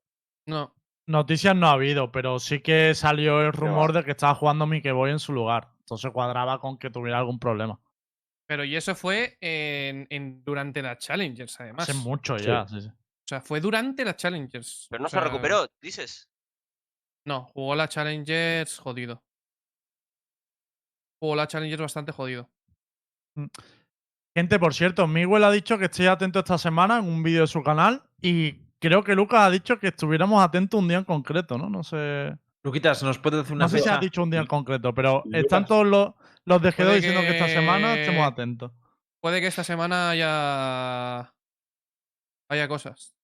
No. 0.47 0.75
Noticias 1.05 1.55
no 1.55 1.67
ha 1.67 1.71
habido, 1.73 2.11
pero 2.11 2.39
sí 2.39 2.61
que 2.61 2.95
salió 2.95 3.41
el 3.41 3.51
rumor 3.51 3.91
de 3.91 4.05
que 4.05 4.11
estaba 4.11 4.35
jugando 4.35 4.65
Mikeboy 4.67 5.11
en 5.11 5.19
su 5.19 5.33
lugar. 5.33 5.69
Entonces 5.79 6.11
cuadraba 6.11 6.61
con 6.61 6.77
que 6.77 6.89
tuviera 6.89 7.17
algún 7.17 7.39
problema. 7.39 7.77
Pero 8.45 8.63
y 8.63 8.75
eso 8.75 8.95
fue 8.95 9.37
en, 9.41 10.07
en- 10.09 10.43
durante 10.45 10.81
las 10.81 10.99
Challengers, 10.99 11.59
además. 11.59 11.89
Hace 11.89 11.97
mucho 11.97 12.37
ya. 12.37 12.65
sí, 12.67 12.79
sí. 12.81 12.87
O 12.87 13.27
sea, 13.27 13.41
fue 13.41 13.59
durante 13.59 14.05
las 14.05 14.15
Challengers. 14.17 14.87
Pero 14.89 15.01
no 15.01 15.07
O 15.07 15.09
se 15.09 15.19
recuperó, 15.19 15.67
dices. 15.81 16.29
No, 17.25 17.45
jugó 17.53 17.75
la 17.75 17.87
Challengers 17.89 18.77
jodido. 18.79 19.23
Jugó 21.23 21.37
la 21.37 21.47
Challengers 21.47 21.81
bastante 21.81 22.11
jodido. 22.11 22.49
Gente, 24.35 24.59
por 24.59 24.73
cierto, 24.73 25.07
Miguel 25.07 25.45
ha 25.45 25.51
dicho 25.51 25.77
que 25.77 25.85
estéis 25.85 26.09
atentos 26.09 26.41
esta 26.41 26.57
semana 26.57 26.99
en 26.99 27.05
un 27.05 27.23
vídeo 27.23 27.39
de 27.39 27.47
su 27.47 27.63
canal 27.63 28.03
y 28.21 28.55
creo 28.77 29.05
que 29.05 29.15
Lucas 29.15 29.39
ha 29.43 29.49
dicho 29.49 29.79
que 29.79 29.87
estuviéramos 29.87 30.43
atentos 30.43 30.77
un 30.81 30.89
día 30.89 30.97
en 30.97 31.05
concreto, 31.05 31.57
¿no? 31.57 31.69
No 31.69 31.81
sé. 31.81 32.35
Luquitas, 32.65 33.01
¿nos 33.03 33.19
puedes 33.19 33.39
decir 33.39 33.55
una 33.55 33.63
No 33.65 33.69
sé 33.69 33.79
si 33.79 33.87
has 33.87 34.01
dicho 34.01 34.21
un 34.21 34.31
día 34.31 34.41
en 34.41 34.47
concreto, 34.47 34.93
pero 34.93 35.21
Lucas. 35.23 35.39
están 35.43 35.65
todos 35.65 35.87
los, 35.87 36.11
los 36.43 36.61
de 36.61 36.71
G2 36.71 36.75
Puede 36.75 36.95
diciendo 36.95 37.21
que 37.21 37.29
esta 37.29 37.47
semana 37.47 37.93
estemos 37.95 38.27
atentos. 38.27 38.73
Puede 39.21 39.39
que 39.39 39.47
esta 39.47 39.63
semana 39.63 40.09
haya. 40.09 41.33
haya 42.51 42.67
cosas. 42.67 43.15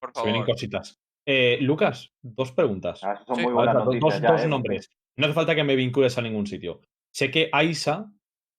Por 0.00 0.12
Se 0.14 0.22
vienen 0.22 0.42
favor. 0.42 0.54
cositas. 0.54 1.00
Eh, 1.26 1.58
Lucas, 1.62 2.12
dos 2.22 2.52
preguntas. 2.52 3.02
Ah, 3.02 3.20
son 3.26 3.34
Sí. 3.34 3.42
muy 3.42 3.52
buenas 3.52 3.74
dos- 3.74 3.84
noticias 3.86 4.12
dos, 4.14 4.22
ya, 4.22 4.30
dos 4.30 4.42
eh, 4.42 4.46
nombres. 4.48 4.90
No 5.16 5.26
hace 5.26 5.34
falta 5.34 5.56
que 5.56 5.64
me 5.64 5.74
vincules 5.74 6.16
a 6.16 6.22
ningún 6.22 6.46
sitio. 6.46 6.80
Sé 7.12 7.30
que 7.30 7.48
Aisa 7.52 8.12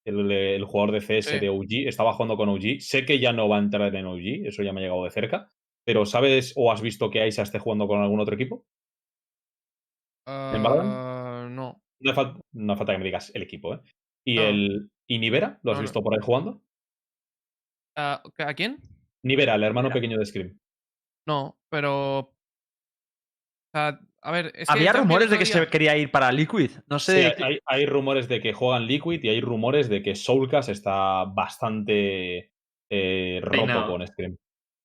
el, 0.05 0.31
el 0.31 0.63
jugador 0.65 0.91
de 0.93 1.01
CS 1.01 1.29
Sí. 1.31 1.39
de 1.39 1.49
OG, 1.49 1.87
estaba 1.87 2.13
jugando 2.13 2.35
con 2.37 2.49
OG. 2.49 2.79
Sé 2.79 3.05
que 3.05 3.19
ya 3.19 3.31
no 3.33 3.47
va 3.49 3.57
a 3.57 3.59
entrar 3.59 3.93
en 3.95 4.05
OG, 4.05 4.47
eso 4.47 4.63
ya 4.63 4.73
me 4.73 4.79
ha 4.81 4.83
llegado 4.83 5.03
de 5.03 5.11
cerca. 5.11 5.51
Pero 5.85 6.05
¿sabes 6.05 6.53
o 6.55 6.71
has 6.71 6.81
visto 6.81 7.09
que 7.09 7.21
Aisa 7.21 7.43
esté 7.43 7.59
jugando 7.59 7.87
con 7.87 8.01
algún 8.01 8.19
otro 8.19 8.35
equipo? 8.35 8.65
¿En 10.27 10.61
Valorant? 10.63 10.89
Ah, 10.93 11.47
no. 11.49 11.81
No 12.01 12.11
hace, 12.11 12.21
fal- 12.21 12.41
no 12.53 12.73
hace 12.73 12.77
falta 12.79 12.93
que 12.93 12.99
me 12.99 13.05
digas 13.05 13.31
el 13.35 13.41
equipo, 13.43 13.73
¿eh? 13.75 13.79
¿Y, 14.25 14.35
No. 14.35 14.41
el, 14.43 14.89
¿y 15.07 15.19
Nivera? 15.19 15.59
¿Lo 15.63 15.71
has 15.71 15.77
No, 15.79 15.81
visto 15.81 16.01
por 16.03 16.13
ahí 16.13 16.19
jugando? 16.21 16.61
Ah, 17.95 18.21
¿A 18.37 18.53
quién? 18.53 18.77
Nivera, 19.23 19.55
el 19.55 19.63
hermano 19.63 19.89
Nivera. 19.89 20.01
pequeño 20.01 20.17
de 20.19 20.25
Scream. 20.25 20.59
No, 21.27 21.59
pero. 21.69 22.33
O 23.71 23.77
sea, 23.77 23.99
a 24.21 24.31
ver, 24.31 24.47
es 24.55 24.67
que 24.67 24.73
Había 24.73 24.93
rumores 24.93 25.29
de 25.29 25.37
que 25.37 25.45
se 25.45 25.67
quería 25.67 25.95
ir 25.97 26.11
para 26.11 26.31
Liquid. 26.31 26.71
No 26.87 26.99
sé. 26.99 27.33
Sí, 27.37 27.43
hay, 27.43 27.59
hay 27.65 27.85
rumores 27.85 28.27
de 28.27 28.41
que 28.41 28.51
juegan 28.53 28.85
Liquid 28.87 29.23
y 29.23 29.29
hay 29.29 29.41
rumores 29.41 29.89
de 29.89 30.01
que 30.01 30.15
Soulcast 30.15 30.69
está 30.69 31.23
bastante 31.25 32.51
eh, 32.91 33.39
roto 33.43 33.87
con 33.87 34.05
Scream. 34.07 34.35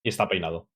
Y 0.03 0.09
está 0.09 0.27
peinado. 0.27 0.67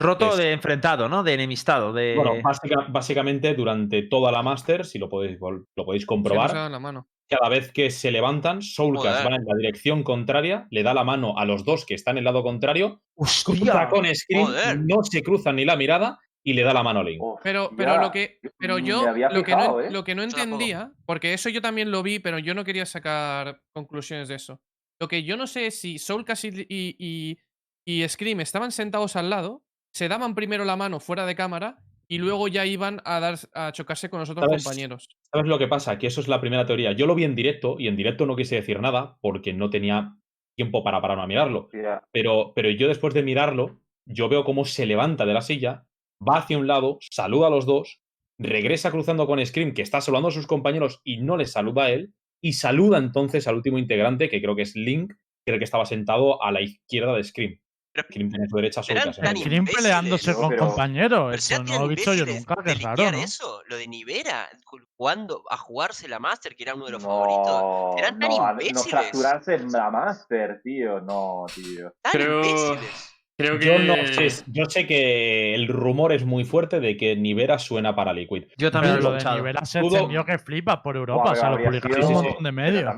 Roto 0.00 0.30
es- 0.30 0.36
de 0.36 0.52
enfrentado, 0.52 1.08
¿no? 1.08 1.24
De 1.24 1.34
enemistado. 1.34 1.92
De... 1.92 2.14
Bueno, 2.14 2.40
básica- 2.42 2.86
básicamente 2.88 3.52
durante 3.54 4.02
toda 4.02 4.30
la 4.30 4.42
Master, 4.42 4.86
si 4.86 4.98
lo 4.98 5.08
podéis, 5.08 5.38
lo 5.40 5.84
podéis 5.84 6.06
comprobar, 6.06 6.54
la 6.70 6.78
mano. 6.78 7.08
cada 7.28 7.48
vez 7.48 7.72
que 7.72 7.90
se 7.90 8.12
levantan, 8.12 8.62
Soulcast 8.62 9.26
va 9.26 9.34
en 9.34 9.44
la 9.44 9.56
dirección 9.56 10.04
contraria, 10.04 10.68
le 10.70 10.84
da 10.84 10.94
la 10.94 11.02
mano 11.02 11.36
a 11.36 11.44
los 11.44 11.64
dos 11.64 11.84
que 11.84 11.94
están 11.94 12.14
en 12.14 12.18
el 12.18 12.24
lado 12.26 12.44
contrario, 12.44 13.02
cruza 13.16 13.50
¡Hostia! 13.50 13.88
con 13.88 14.06
Scream, 14.14 14.46
Joder. 14.46 14.78
no 14.78 15.02
se 15.02 15.22
cruzan 15.24 15.56
ni 15.56 15.64
la 15.64 15.74
mirada 15.76 16.20
y 16.42 16.54
le 16.54 16.62
da 16.62 16.72
la 16.72 16.82
mano 16.82 17.00
a 17.00 17.04
Link. 17.04 17.22
Uf, 17.22 17.40
Pero, 17.42 17.70
ya, 17.70 17.76
pero 17.76 18.00
lo 18.00 18.10
que. 18.10 18.40
Pero 18.58 18.78
yo 18.78 19.04
lo 19.30 19.42
que, 19.42 19.52
no, 19.52 19.80
¿eh? 19.80 19.90
lo 19.90 20.04
que 20.04 20.14
no 20.14 20.22
entendía, 20.22 20.92
porque 21.06 21.34
eso 21.34 21.48
yo 21.48 21.60
también 21.60 21.90
lo 21.90 22.02
vi, 22.02 22.18
pero 22.18 22.38
yo 22.38 22.54
no 22.54 22.64
quería 22.64 22.86
sacar 22.86 23.60
conclusiones 23.72 24.28
de 24.28 24.36
eso. 24.36 24.60
Lo 25.00 25.08
que 25.08 25.22
yo 25.22 25.36
no 25.36 25.46
sé 25.46 25.66
es 25.66 25.80
si 25.80 25.98
Soulcast 25.98 26.44
y, 26.44 26.66
y, 26.68 26.96
y, 26.98 27.38
y 27.84 28.08
Scream 28.08 28.40
estaban 28.40 28.72
sentados 28.72 29.16
al 29.16 29.30
lado, 29.30 29.62
se 29.92 30.08
daban 30.08 30.34
primero 30.34 30.64
la 30.64 30.76
mano 30.76 31.00
fuera 31.00 31.26
de 31.26 31.36
cámara 31.36 31.78
y 32.08 32.18
luego 32.18 32.48
ya 32.48 32.64
iban 32.64 33.00
a 33.04 33.20
dar 33.20 33.38
a 33.54 33.70
chocarse 33.72 34.08
con 34.08 34.20
los 34.20 34.30
otros 34.30 34.46
¿Sabes? 34.46 34.64
compañeros. 34.64 35.08
¿Sabes 35.30 35.46
lo 35.46 35.58
que 35.58 35.68
pasa? 35.68 35.98
Que 35.98 36.06
eso 36.06 36.20
es 36.20 36.28
la 36.28 36.40
primera 36.40 36.64
teoría. 36.64 36.92
Yo 36.92 37.06
lo 37.06 37.14
vi 37.14 37.24
en 37.24 37.34
directo 37.34 37.76
y 37.78 37.86
en 37.86 37.96
directo 37.96 38.24
no 38.24 38.34
quise 38.34 38.56
decir 38.56 38.80
nada 38.80 39.18
porque 39.20 39.52
no 39.52 39.68
tenía 39.68 40.16
tiempo 40.56 40.82
para 40.82 41.00
pararme 41.00 41.22
a 41.22 41.26
mirarlo. 41.26 41.68
Pero, 42.10 42.52
pero 42.54 42.70
yo 42.70 42.88
después 42.88 43.12
de 43.14 43.22
mirarlo, 43.22 43.80
yo 44.06 44.28
veo 44.28 44.42
cómo 44.44 44.64
se 44.64 44.86
levanta 44.86 45.26
de 45.26 45.34
la 45.34 45.42
silla, 45.42 45.86
va 46.26 46.38
hacia 46.38 46.58
un 46.58 46.66
lado, 46.66 46.98
saluda 47.10 47.46
a 47.48 47.50
los 47.50 47.66
dos, 47.66 48.00
regresa 48.38 48.90
cruzando 48.90 49.26
con 49.26 49.44
Scream, 49.44 49.74
que 49.74 49.82
está 49.82 50.00
saludando 50.00 50.28
a 50.28 50.32
sus 50.32 50.46
compañeros 50.46 51.00
y 51.04 51.18
no 51.18 51.36
les 51.36 51.52
saluda 51.52 51.84
a 51.84 51.90
él, 51.90 52.12
y 52.42 52.52
saluda 52.52 52.98
entonces 52.98 53.46
al 53.48 53.56
último 53.56 53.78
integrante, 53.78 54.28
que 54.28 54.40
creo 54.40 54.54
que 54.54 54.62
es 54.62 54.76
Link, 54.76 55.10
que 55.12 55.16
era 55.50 55.54
el 55.56 55.60
que 55.60 55.64
estaba 55.64 55.86
sentado 55.86 56.42
a 56.42 56.52
la 56.52 56.60
izquierda 56.60 57.14
de 57.14 57.24
Scream. 57.24 57.58
Scream 58.00 58.28
tiene 58.30 58.46
su 58.48 58.54
derecha 58.54 58.80
¿eh? 58.82 58.84
Scream 59.12 59.36
imbéciles, 59.36 59.74
peleándose 59.74 60.30
¿no? 60.30 60.36
con 60.38 60.48
Pero- 60.50 60.66
compañeros. 60.68 61.24
Pero 61.24 61.34
Eso 61.34 61.64
no 61.64 61.78
lo 61.80 61.84
he 61.86 61.94
visto 61.96 62.14
yo 62.14 62.20
imbéciles 62.20 62.46
nunca, 62.48 62.62
de 62.62 62.76
qué 62.76 62.84
raro, 62.84 63.10
¿no? 63.10 63.18
eso, 63.18 63.62
lo 63.66 63.76
de 63.76 63.88
Nivera, 63.88 64.48
jugando 64.96 65.42
a 65.50 65.56
jugarse 65.56 66.06
la 66.06 66.20
Master, 66.20 66.54
que 66.54 66.62
era 66.62 66.74
uno 66.76 66.84
de 66.86 66.92
los 66.92 67.02
favoritos. 67.02 67.60
No, 67.60 67.94
Eran 67.98 68.18
tan 68.20 68.28
no, 68.30 68.44
a- 68.46 68.52
no 68.52 68.60
imbéciles. 68.60 68.86
fracturarse 68.88 69.54
en 69.54 69.72
la 69.72 69.90
Master, 69.90 70.60
tío. 70.62 71.00
No, 71.00 71.46
tío. 71.52 71.92
Tan 72.00 72.12
Creo- 72.12 72.44
imbéciles. 72.44 73.07
Creo 73.38 73.58
que. 73.58 73.66
Yo 73.66 73.78
no 73.78 73.94
sé, 74.06 74.44
yo 74.48 74.64
sé 74.66 74.86
que 74.86 75.54
el 75.54 75.68
rumor 75.68 76.12
es 76.12 76.24
muy 76.24 76.44
fuerte 76.44 76.80
de 76.80 76.96
que 76.96 77.14
Nivera 77.16 77.58
suena 77.58 77.94
para 77.94 78.12
Liquid. 78.12 78.44
Yo 78.58 78.70
también 78.72 78.94
Pero 78.96 79.04
lo 79.04 79.10
lo 79.14 79.20
he 79.20 79.24
de. 79.24 79.34
Nivela 79.36 79.64
se 79.64 79.78
extendió 79.78 80.24
que 80.24 80.38
flipas 80.38 80.78
por 80.78 80.96
Europa. 80.96 81.30
O 81.30 81.34
sea, 81.36 81.50
lo 81.50 81.62
publicaron 81.62 82.04
un 82.04 82.12
montón 82.12 82.42
de 82.44 82.52
medios. 82.52 82.94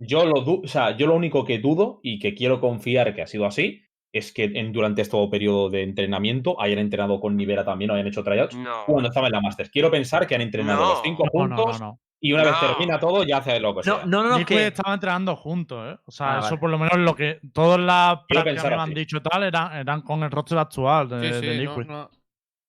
Yo 0.00 0.24
lo, 0.26 0.40
du- 0.40 0.62
o 0.64 0.68
sea, 0.68 0.96
yo 0.96 1.06
lo 1.06 1.14
único 1.14 1.44
que 1.44 1.58
dudo 1.60 2.00
y 2.02 2.18
que 2.18 2.34
quiero 2.34 2.60
confiar 2.60 3.14
que 3.14 3.22
ha 3.22 3.26
sido 3.28 3.46
así 3.46 3.82
es 4.12 4.32
que 4.32 4.44
en, 4.44 4.72
durante 4.72 5.02
este 5.02 5.16
periodo 5.30 5.70
de 5.70 5.82
entrenamiento 5.82 6.60
hayan 6.60 6.78
entrenado 6.80 7.20
con 7.20 7.36
Nivera 7.36 7.64
también 7.64 7.90
o 7.90 7.94
hayan 7.94 8.06
hecho 8.08 8.22
tryouts 8.24 8.54
No. 8.56 8.84
cuando 8.86 9.08
estaba 9.08 9.28
en 9.28 9.32
la 9.32 9.40
Masters. 9.40 9.70
Quiero 9.70 9.90
pensar 9.90 10.26
que 10.26 10.34
han 10.34 10.40
entrenado 10.40 10.82
No. 10.82 10.88
los 10.90 11.02
cinco 11.02 11.24
No, 11.32 11.46
no, 11.48 12.00
no. 12.24 12.28
y 12.28 12.32
una 12.32 12.42
vez 12.50 12.60
termina 12.60 12.98
todo 12.98 13.22
ya 13.24 13.38
hace 13.38 13.60
lo 13.60 13.74
que 13.74 13.82
sea. 13.82 13.92
No, 13.92 14.06
no, 14.06 14.22
no, 14.24 14.28
no, 14.30 14.38
Liquid 14.38 14.56
que- 14.56 14.66
estaba 14.68 14.94
entrenando 14.94 15.36
juntos, 15.36 15.94
¿eh? 15.94 15.98
O 16.06 16.10
sea, 16.10 16.34
Ah, 16.36 16.38
eso 16.38 16.48
vale. 16.48 16.58
por 16.58 16.70
lo 16.70 16.78
menos 16.78 16.98
lo 16.98 17.14
que 17.14 17.40
todas 17.52 17.78
las 17.80 18.18
prácticas 18.28 18.62
que 18.64 18.70
me 18.70 18.82
han 18.82 18.94
dicho 18.94 19.20
tal 19.22 19.42
eran, 19.44 19.72
eran 19.76 20.02
con 20.02 20.22
el 20.22 20.30
roster 20.30 20.58
actual 20.58 21.08
de, 21.08 21.20
Sí, 21.20 21.26
de 21.28 21.40
sí, 21.40 21.64
no, 21.64 21.70
Liquid. 21.76 21.86
no. 21.90 22.10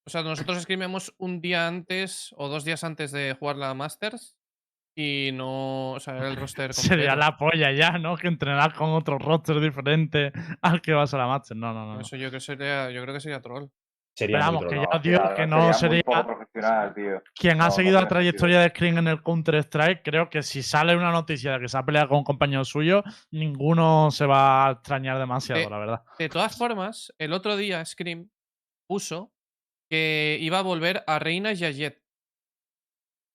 O 0.07 0.09
sea, 0.11 0.21
nosotros 0.21 0.57
escribimos 0.57 1.13
un 1.17 1.41
día 1.41 1.67
antes 1.67 2.33
o 2.37 2.47
dos 2.47 2.63
días 2.63 2.83
antes 2.83 3.11
de 3.11 3.35
jugar 3.39 3.55
la 3.55 3.73
Masters 3.73 4.37
y 4.95 5.31
no. 5.33 5.91
O 5.93 5.99
sea, 5.99 6.15
era 6.17 6.27
el 6.27 6.35
roster 6.35 6.73
Sería 6.73 7.11
completo. 7.13 7.15
la 7.15 7.37
polla 7.37 7.71
ya, 7.71 7.97
¿no? 7.97 8.15
Que 8.15 8.27
entrenar 8.27 8.73
con 8.75 8.91
otro 8.91 9.17
roster 9.17 9.59
diferente 9.59 10.31
al 10.61 10.81
que 10.81 10.93
vas 10.93 11.13
a 11.13 11.17
la 11.17 11.27
Master. 11.27 11.57
No, 11.57 11.73
no, 11.73 11.85
no. 11.87 11.93
no. 11.95 12.01
Eso 12.01 12.15
yo, 12.17 12.27
creo 12.29 12.31
que 12.33 12.39
sería, 12.39 12.91
yo 12.91 13.01
creo 13.01 13.13
que 13.15 13.19
sería 13.19 13.41
troll. 13.41 13.65
Sería 14.15 14.37
Pero 14.37 14.45
vamos, 14.45 14.65
que 14.65 14.75
ya 15.11 15.19
claro, 15.19 15.35
que 15.35 15.45
no 15.45 15.73
sería 15.73 16.03
sería. 16.05 16.25
profesional, 16.25 16.93
tío. 16.93 17.21
Quien 17.35 17.61
ha 17.61 17.65
No, 17.65 17.71
seguido 17.71 17.95
no 17.95 18.01
la 18.01 18.07
trayectoria 18.07 18.61
de 18.61 18.69
Screen 18.69 18.97
en 18.97 19.07
el 19.09 19.21
Counter-Strike, 19.21 20.03
creo 20.03 20.29
que 20.29 20.41
si 20.41 20.63
sale 20.63 20.95
una 20.95 21.11
noticia 21.11 21.51
de 21.53 21.59
que 21.59 21.67
se 21.67 21.77
ha 21.77 21.83
peleado 21.85 22.07
con 22.07 22.19
un 22.19 22.23
compañero 22.23 22.63
suyo, 22.63 23.03
ninguno 23.31 24.09
se 24.11 24.25
va 24.25 24.67
a 24.67 24.71
extrañar 24.71 25.19
demasiado, 25.19 25.69
la 25.69 25.77
verdad. 25.77 26.03
De 26.17 26.29
todas 26.29 26.57
formas, 26.57 27.13
el 27.17 27.33
otro 27.33 27.57
día 27.57 27.83
Scream 27.83 28.29
puso 28.87 29.33
que 29.89 30.37
iba 30.39 30.59
a 30.59 30.63
volver 30.63 31.03
a 31.07 31.19
Reina 31.19 31.51
y 31.51 31.65
a 31.65 31.71
Jet. 31.71 32.01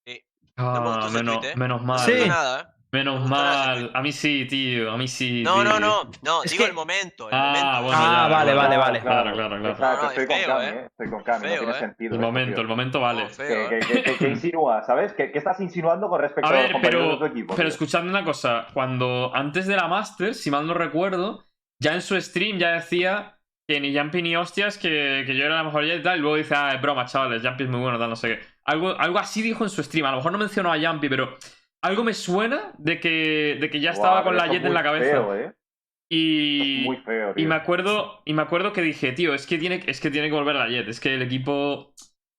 Me 0.06 0.24
Ah, 0.56 1.08
menos, 1.12 1.44
¿eh? 1.44 1.52
menos 1.56 1.80
No 1.82 1.86
mal. 1.86 1.98
Sí. 2.00 2.26
nada, 2.26 2.60
¿eh? 2.62 2.79
Menos 2.92 3.28
mal. 3.28 3.90
A 3.94 4.02
mí 4.02 4.10
sí, 4.10 4.46
tío. 4.46 4.90
A 4.90 4.96
mí 4.96 5.06
sí. 5.06 5.42
No, 5.44 5.62
no, 5.62 5.70
tío. 5.72 5.80
no. 5.80 6.10
No, 6.22 6.42
Es 6.42 6.50
digo 6.50 6.64
que- 6.64 6.70
el 6.70 6.74
momento. 6.74 7.28
El 7.28 7.34
Ah, 7.36 7.46
momento. 7.46 7.82
bueno, 7.84 7.98
Ah, 8.02 8.22
ya, 8.28 8.28
vale, 8.36 8.54
vale, 8.54 8.76
vale. 8.76 9.00
Claro, 9.00 9.32
claro, 9.32 9.58
claro. 9.60 9.76
No, 9.78 10.08
estoy 10.08 10.24
es 10.24 10.28
con 10.28 10.36
feo, 10.38 10.46
Cami, 10.48 10.64
¿eh? 10.64 10.68
eh. 10.70 10.86
Estoy 10.86 11.10
con 11.10 11.22
Cami, 11.22 11.46
no 11.46 11.54
tiene 11.54 11.70
¿eh? 11.72 11.74
sentido. 11.78 12.14
El 12.14 12.20
momento, 12.20 12.54
tío. 12.54 12.62
el 12.62 12.68
momento 12.68 13.00
vale. 13.00 13.28
feo, 13.28 13.68
¿Qué, 13.68 13.76
¿eh? 13.76 13.80
qué- 13.80 13.86
qué- 13.94 14.02
qué- 14.02 14.16
qué 14.16 14.28
insinúas, 14.28 14.86
sabes? 14.86 15.12
¿Qué, 15.12 15.30
qué 15.30 15.38
estás 15.38 15.60
insinuando 15.60 16.08
con 16.08 16.20
respecto 16.20 16.48
A 16.48 16.50
a, 16.50 16.54
los 16.54 16.62
ver, 16.64 16.72
compañeros 16.72 17.02
pero, 17.06 17.12
de 17.12 17.18
tu 17.18 17.24
equipo? 17.32 17.54
pero 17.54 17.68
tío? 17.68 17.72
escuchadme 17.74 18.10
una 18.10 18.24
cosa. 18.24 18.66
Cuando 18.74 19.30
antes 19.34 19.66
de 19.68 19.76
la 19.76 19.86
Master, 19.86 20.34
si 20.34 20.50
mal 20.50 20.66
no 20.66 20.74
recuerdo, 20.74 21.44
ya 21.78 21.94
en 21.94 22.02
su 22.02 22.20
stream 22.20 22.58
ya 22.58 22.72
decía 22.72 23.36
que 23.68 23.78
ni 23.78 23.96
Jumpy 23.96 24.20
ni 24.22 24.34
hostias, 24.34 24.78
que, 24.78 25.22
que 25.24 25.36
yo 25.36 25.44
era 25.46 25.54
la 25.54 25.62
mejor 25.62 25.84
y 25.84 26.02
tal. 26.02 26.18
Y 26.18 26.22
luego 26.22 26.34
dice, 26.34 26.54
ah, 26.56 26.72
es 26.74 26.82
broma, 26.82 27.04
chavales, 27.06 27.40
Jumpy 27.46 27.62
es 27.64 27.70
muy 27.70 27.78
bueno, 27.80 28.00
tal, 28.00 28.10
no 28.10 28.16
sé 28.16 28.28
qué. 28.36 28.40
Algo, 28.64 28.98
algo 28.98 29.18
así 29.20 29.42
dijo 29.42 29.62
en 29.62 29.70
su 29.70 29.80
stream. 29.84 30.06
A 30.06 30.10
lo 30.10 30.16
mejor 30.16 30.32
no 30.32 30.38
mencionó 30.38 30.72
a 30.72 30.78
Jumpy, 30.80 31.08
pero 31.08 31.36
algo 31.82 32.04
me 32.04 32.14
suena 32.14 32.72
de 32.78 33.00
que, 33.00 33.58
de 33.60 33.70
que 33.70 33.80
ya 33.80 33.90
estaba 33.90 34.22
con 34.22 34.36
la 34.36 34.46
Jet 34.46 34.64
en 34.64 34.74
la 34.74 34.82
cabeza. 34.82 35.10
Feo, 35.10 35.34
¿eh? 35.34 35.54
Y, 36.12 36.82
muy 36.84 36.96
feo, 36.98 37.34
y 37.36 37.46
me 37.46 37.54
acuerdo, 37.54 38.22
y 38.24 38.32
me 38.32 38.42
acuerdo 38.42 38.72
que 38.72 38.82
dije, 38.82 39.12
tío, 39.12 39.32
es 39.32 39.46
que 39.46 39.58
tiene, 39.58 39.82
es 39.86 40.00
que 40.00 40.10
tiene 40.10 40.28
que 40.28 40.34
volver 40.34 40.56
la 40.56 40.68
Jet. 40.68 40.88
Es 40.88 41.00
que 41.00 41.14
el 41.14 41.22
equipo. 41.22 41.94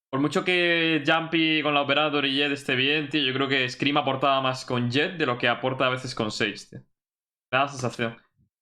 Por 0.09 0.19
mucho 0.19 0.43
que 0.43 1.03
Jumpy 1.07 1.63
con 1.63 1.73
la 1.73 1.81
Operator 1.81 2.25
y 2.25 2.35
Jet 2.35 2.51
esté 2.51 2.75
bien, 2.75 3.07
tío, 3.07 3.23
yo 3.23 3.33
creo 3.33 3.47
que 3.47 3.69
Scream 3.69 3.95
aportaba 3.95 4.41
más 4.41 4.65
con 4.65 4.91
Jet 4.91 5.13
de 5.13 5.25
lo 5.25 5.37
que 5.37 5.47
aporta 5.47 5.87
a 5.87 5.89
veces 5.89 6.13
con 6.13 6.31
6, 6.31 6.69
tío. 6.69 6.79
Me 6.79 7.57
da 7.57 7.63
la 7.63 7.67
sensación. 7.69 8.17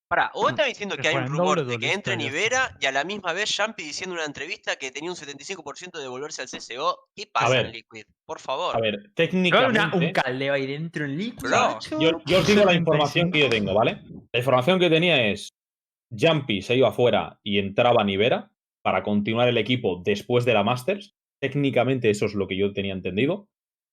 Pará, 0.09 0.31
vos 0.33 0.49
estás 0.49 0.65
diciendo 0.65 0.97
Que 0.97 1.07
hay 1.07 1.15
un 1.17 1.27
rumor 1.27 1.63
de 1.63 1.77
que 1.77 1.93
entre 1.93 2.17
Nivera 2.17 2.75
y 2.81 2.87
a 2.87 2.91
la 2.91 3.03
misma 3.03 3.31
vez 3.31 3.55
Jumpy 3.55 3.83
diciendo 3.83 4.15
en 4.15 4.19
una 4.21 4.25
entrevista 4.25 4.75
que 4.75 4.89
tenía 4.89 5.11
un 5.11 5.15
75% 5.15 5.99
de 5.99 6.07
volverse 6.07 6.41
al 6.41 6.47
CSGO. 6.47 6.97
¿Qué 7.15 7.27
pasa 7.31 7.49
ver. 7.49 7.65
en 7.67 7.71
Liquid? 7.73 8.03
Por 8.25 8.39
favor. 8.39 8.75
A 8.75 8.79
ver, 8.79 9.11
técnicamente... 9.13 9.79
una- 9.79 9.93
un 9.95 10.11
caldeo 10.11 10.53
ahí 10.55 10.65
dentro 10.65 11.05
en 11.05 11.15
Liquid. 11.15 11.47
Bro, 11.47 11.73
macho. 11.73 11.99
Yo, 12.01 12.11
yo 12.25 12.39
os 12.39 12.47
digo 12.47 12.65
la 12.65 12.73
información 12.73 13.31
que 13.31 13.39
yo 13.41 13.49
tengo, 13.49 13.75
¿vale? 13.75 14.01
La 14.33 14.39
información 14.39 14.79
que 14.79 14.89
tenía 14.89 15.27
es 15.27 15.49
Jumpy 16.11 16.63
se 16.63 16.75
iba 16.75 16.89
afuera 16.89 17.39
y 17.43 17.59
entraba 17.59 18.03
Nivera 18.03 18.49
para 18.83 19.03
continuar 19.03 19.47
el 19.47 19.59
equipo 19.59 20.01
después 20.03 20.43
de 20.43 20.55
la 20.55 20.63
Masters. 20.63 21.13
Técnicamente 21.39 22.09
eso 22.09 22.25
es 22.25 22.33
lo 22.33 22.47
que 22.47 22.57
yo 22.57 22.73
tenía 22.73 22.93
entendido. 22.93 23.47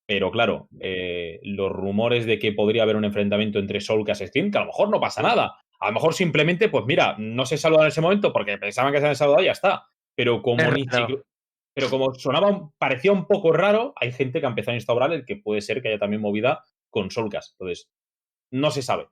Pero 0.09 0.31
claro, 0.31 0.69
eh, 0.81 1.41
los 1.43 1.71
rumores 1.71 2.25
de 2.25 2.39
que 2.39 2.53
podría 2.53 2.85
haber 2.85 2.97
un 2.97 3.05
enfrentamiento 3.05 3.59
entre 3.59 3.83
Soulcast 3.83 4.23
y 4.23 4.27
Steam, 4.29 4.51
que 4.51 4.57
a 4.57 4.61
lo 4.63 4.69
mejor 4.69 4.89
no 4.89 4.99
pasa 4.99 5.21
nada. 5.21 5.61
A 5.81 5.89
lo 5.89 5.93
mejor 5.95 6.15
simplemente, 6.15 6.69
pues 6.69 6.85
mira, 6.87 7.17
no 7.19 7.45
se 7.47 7.59
saludan 7.59 7.83
en 7.85 7.89
ese 7.89 8.01
momento 8.01 8.33
porque 8.33 8.59
pensaban 8.59 8.93
que 8.93 8.99
se 8.99 9.05
habían 9.07 9.17
saludado 9.17 9.43
y 9.43 9.47
ya 9.47 9.53
está. 9.53 9.87
Pero 10.15 10.41
como, 10.43 10.63
Es 10.63 10.73
ni 10.73 10.87
pero 11.75 11.91
como 11.91 12.15
sonaba, 12.15 12.71
parecía 12.79 13.13
un 13.13 13.27
poco 13.27 13.53
raro, 13.53 13.93
hay 13.97 14.11
gente 14.11 14.41
que 14.41 14.47
ha 14.47 14.49
empezado 14.49 14.73
a 14.73 14.77
instaurar 14.77 15.13
el 15.13 15.27
que 15.27 15.37
puede 15.37 15.61
ser 15.61 15.83
que 15.83 15.89
haya 15.89 15.99
también 15.99 16.23
movida 16.23 16.65
con 16.89 17.11
Soulcast. 17.11 17.53
Entonces, 17.53 17.91
no 18.51 18.71
se 18.71 18.81
sabe. 18.81 19.09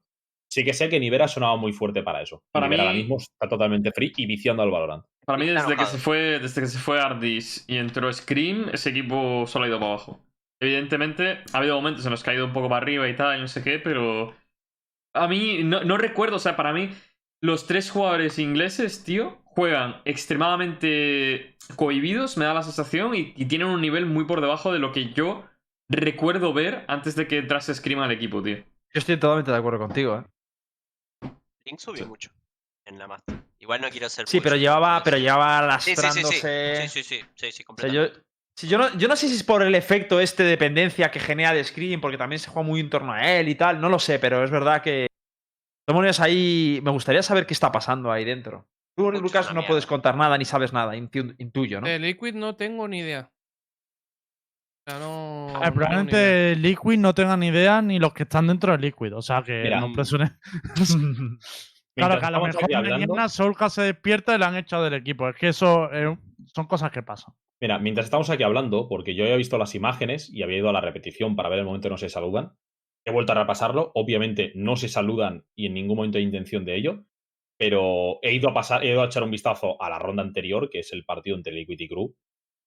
Sí 0.51 0.65
que 0.65 0.73
sé 0.73 0.89
que 0.89 0.99
Nivera 1.01 1.29
sonaba 1.29 1.57
muy 1.57 1.73
fuerte 1.73 2.03
para 2.03 2.23
eso. 2.23 2.43
Para 2.53 2.67
Nivera 2.67 2.85
ahora 2.85 2.95
mí- 2.95 3.01
mismo 3.01 3.17
está 3.19 3.49
totalmente 3.49 3.91
free 3.93 4.13
y 4.17 4.25
viciando 4.25 4.63
al 4.63 4.71
Valorant. 4.71 5.05
Para 5.27 5.39
mí, 5.39 5.47
desde 5.47 5.77
que, 5.77 5.85
se 5.85 5.99
fue, 5.99 6.39
desde 6.39 6.61
que 6.63 6.67
se 6.67 6.79
fue 6.79 7.01
Ardis 7.01 7.65
y 7.69 7.77
entró 7.77 8.11
Scream, 8.13 8.71
ese 8.73 8.91
equipo 8.91 9.47
solo 9.47 9.65
ha 9.65 9.69
ido 9.69 9.79
para 9.79 9.93
abajo. 9.93 10.21
Evidentemente, 10.61 11.41
ha 11.53 11.59
habido 11.59 11.77
momentos 11.77 12.05
en 12.07 12.13
los 12.13 12.23
que 12.23 12.31
ha 12.31 12.35
ido 12.35 12.47
un 12.47 12.53
poco 12.53 12.69
para 12.69 12.83
arriba 12.83 13.09
y 13.09 13.17
tal, 13.17 13.39
y 13.39 13.41
no 13.43 13.49
sé 13.49 13.63
qué, 13.63 13.79
pero. 13.79 14.35
A 15.15 15.29
mí, 15.29 15.63
no, 15.63 15.85
no 15.85 15.97
recuerdo, 15.97 16.37
o 16.37 16.41
sea, 16.41 16.57
para 16.57 16.73
mí, 16.73 16.91
los 17.41 17.67
tres 17.67 17.91
jugadores 17.91 18.39
ingleses, 18.39 19.05
tío, 19.05 19.39
juegan 19.45 20.03
extremadamente 20.05 21.57
cohibidos, 21.77 22.37
me 22.37 22.45
da 22.45 22.55
la 22.55 22.63
sensación, 22.63 23.15
y, 23.15 23.33
y 23.37 23.47
tienen 23.47 23.69
un 23.69 23.81
nivel 23.81 24.07
muy 24.07 24.25
por 24.25 24.41
debajo 24.41 24.73
de 24.73 24.79
lo 24.81 24.93
que 24.93 25.13
yo 25.13 25.45
recuerdo 25.89 26.53
ver 26.53 26.85
antes 26.89 27.15
de 27.15 27.29
que 27.29 27.39
entrase 27.39 27.75
Scream 27.75 28.01
al 28.01 28.11
equipo, 28.11 28.43
tío. 28.43 28.57
Yo 28.57 28.65
estoy 28.99 29.17
totalmente 29.17 29.51
de 29.51 29.57
acuerdo 29.57 29.79
contigo, 29.79 30.17
¿eh? 30.19 30.25
Link 31.65 31.79
subió 31.79 32.07
mucho 32.07 32.31
en 32.85 32.99
la 32.99 33.07
Master. 33.07 33.37
Igual 33.59 33.81
no 33.81 33.89
quiero 33.91 34.09
ser 34.09 34.29
Sí, 34.29 34.41
pero 34.41 34.57
llevaba, 34.57 35.03
pero 35.03 35.17
sí. 35.17 35.23
llevaba 35.23 35.79
Sí, 35.81 35.97
sí, 35.97 36.11
sí, 36.11 36.25
sí. 36.25 36.47
lastrándose. 36.47 36.89
Sí, 36.89 36.89
sí, 36.89 37.03
sí, 37.03 37.21
sí, 37.35 37.53
sí, 37.53 37.53
O 37.53 37.59
sea, 37.59 37.67
completamente. 37.67 38.17
yo, 38.19 38.23
sí, 38.57 38.69
yo, 38.69 38.79
no, 38.79 38.97
yo 38.97 39.09
no 39.09 39.17
sé 39.17 39.29
si 39.29 39.35
es 39.35 39.43
por 39.45 39.63
el 39.63 39.75
efecto 39.75 40.21
este 40.21 40.43
de 40.43 40.51
dependencia 40.51 41.11
que 41.11 41.21
genera 41.21 41.53
de 41.53 41.65
Screen, 41.65 42.01
porque 42.01 42.19
también 42.19 42.39
se 42.39 42.51
juega 42.51 42.67
muy 42.67 42.81
en 42.81 42.91
torno 42.91 43.13
a 43.13 43.23
él 43.39 43.49
y 43.49 43.55
tal. 43.55 43.81
No 43.81 43.89
lo 43.89 43.99
sé, 43.99 44.19
pero 44.19 44.43
es 44.45 44.51
verdad 44.51 44.83
que. 44.83 45.07
Demonios 45.87 46.19
ahí. 46.21 46.81
Me 46.83 46.91
gustaría 46.91 47.23
saber 47.23 47.47
qué 47.47 47.53
está 47.55 47.71
pasando 47.71 48.11
ahí 48.11 48.25
dentro. 48.25 48.67
Tú, 48.97 49.05
Mucho, 49.07 49.21
Lucas, 49.21 49.47
no 49.49 49.55
mierda. 49.55 49.69
puedes 49.69 49.87
contar 49.87 50.17
nada 50.17 50.39
ni 50.39 50.45
sabes 50.45 50.73
nada, 50.73 50.95
intu- 50.97 51.35
intuyo, 51.39 51.81
¿no? 51.81 51.87
De 51.89 51.99
Liquid 51.99 52.35
no 52.35 52.55
tengo 52.57 52.87
ni 52.89 53.01
idea. 53.01 53.31
O 54.87 54.91
sea, 54.91 54.99
no. 55.01 55.49
No 55.53 55.59
idea. 55.59 55.73
probablemente 55.73 56.57
Liquid 56.57 56.99
no 56.99 57.13
tengan 57.15 57.41
ni 57.41 57.49
idea 57.49 57.83
ni 57.83 57.99
los 57.99 58.15
que 58.15 58.23
están 58.23 58.47
dentro 58.47 58.73
de 58.73 58.79
Liquid. 58.79 59.15
O 59.15 59.21
sea 59.23 59.43
que 59.43 59.63
Mira, 59.65 59.81
no 59.81 59.93
presume. 59.93 60.33
claro, 61.97 62.19
que 62.21 62.27
a 62.27 62.31
lo 62.31 62.41
mejor 62.45 62.71
mañana 62.71 63.29
Soulka 63.29 63.69
se 63.69 63.83
despierta 63.83 64.35
y 64.35 64.39
le 64.39 64.45
han 64.45 64.57
echado 64.57 64.85
del 64.85 64.95
equipo. 64.95 65.29
Es 65.29 65.37
que 65.37 65.49
eso 65.49 65.93
eh, 65.93 66.17
son 66.55 66.67
cosas 66.67 66.91
que 66.93 67.03
pasan. 67.03 67.35
Mira, 67.65 67.79
mientras 67.79 68.05
estamos 68.05 68.29
aquí 68.29 68.43
hablando, 68.43 68.89
porque 68.91 69.15
yo 69.15 69.25
había 69.25 69.37
visto 69.37 69.57
las 69.57 69.75
imágenes 69.75 70.29
y 70.29 70.43
había 70.43 70.59
ido 70.59 70.69
a 70.69 70.73
la 70.75 70.83
repetición 70.83 71.35
para 71.35 71.49
ver 71.49 71.61
el 71.61 71.65
momento 71.65 71.89
en 71.89 71.89
que 71.89 71.95
no 71.95 71.97
se 71.97 72.11
saludan, 72.11 72.53
he 73.07 73.11
vuelto 73.11 73.33
a 73.33 73.37
repasarlo. 73.37 73.91
Obviamente 73.95 74.53
no 74.55 74.77
se 74.77 74.91
saludan 74.91 75.47
y 75.57 75.65
en 75.65 75.73
ningún 75.73 75.97
momento 75.97 76.19
hay 76.19 76.25
intención 76.25 76.67
de 76.67 76.77
ello, 76.77 77.05
pero 77.59 78.19
he 78.21 78.35
ido 78.35 78.51
a 78.51 78.53
pasar, 78.53 78.85
he 78.85 78.91
ido 78.91 79.01
a 79.01 79.07
echar 79.07 79.23
un 79.23 79.31
vistazo 79.31 79.81
a 79.83 79.89
la 79.89 79.99
ronda 79.99 80.23
anterior, 80.23 80.69
que 80.69 80.81
es 80.81 80.93
el 80.93 81.07
partido 81.07 81.37
entre 81.39 81.55
Liquid 81.55 81.81
y 81.81 81.89
Crew, 81.89 82.15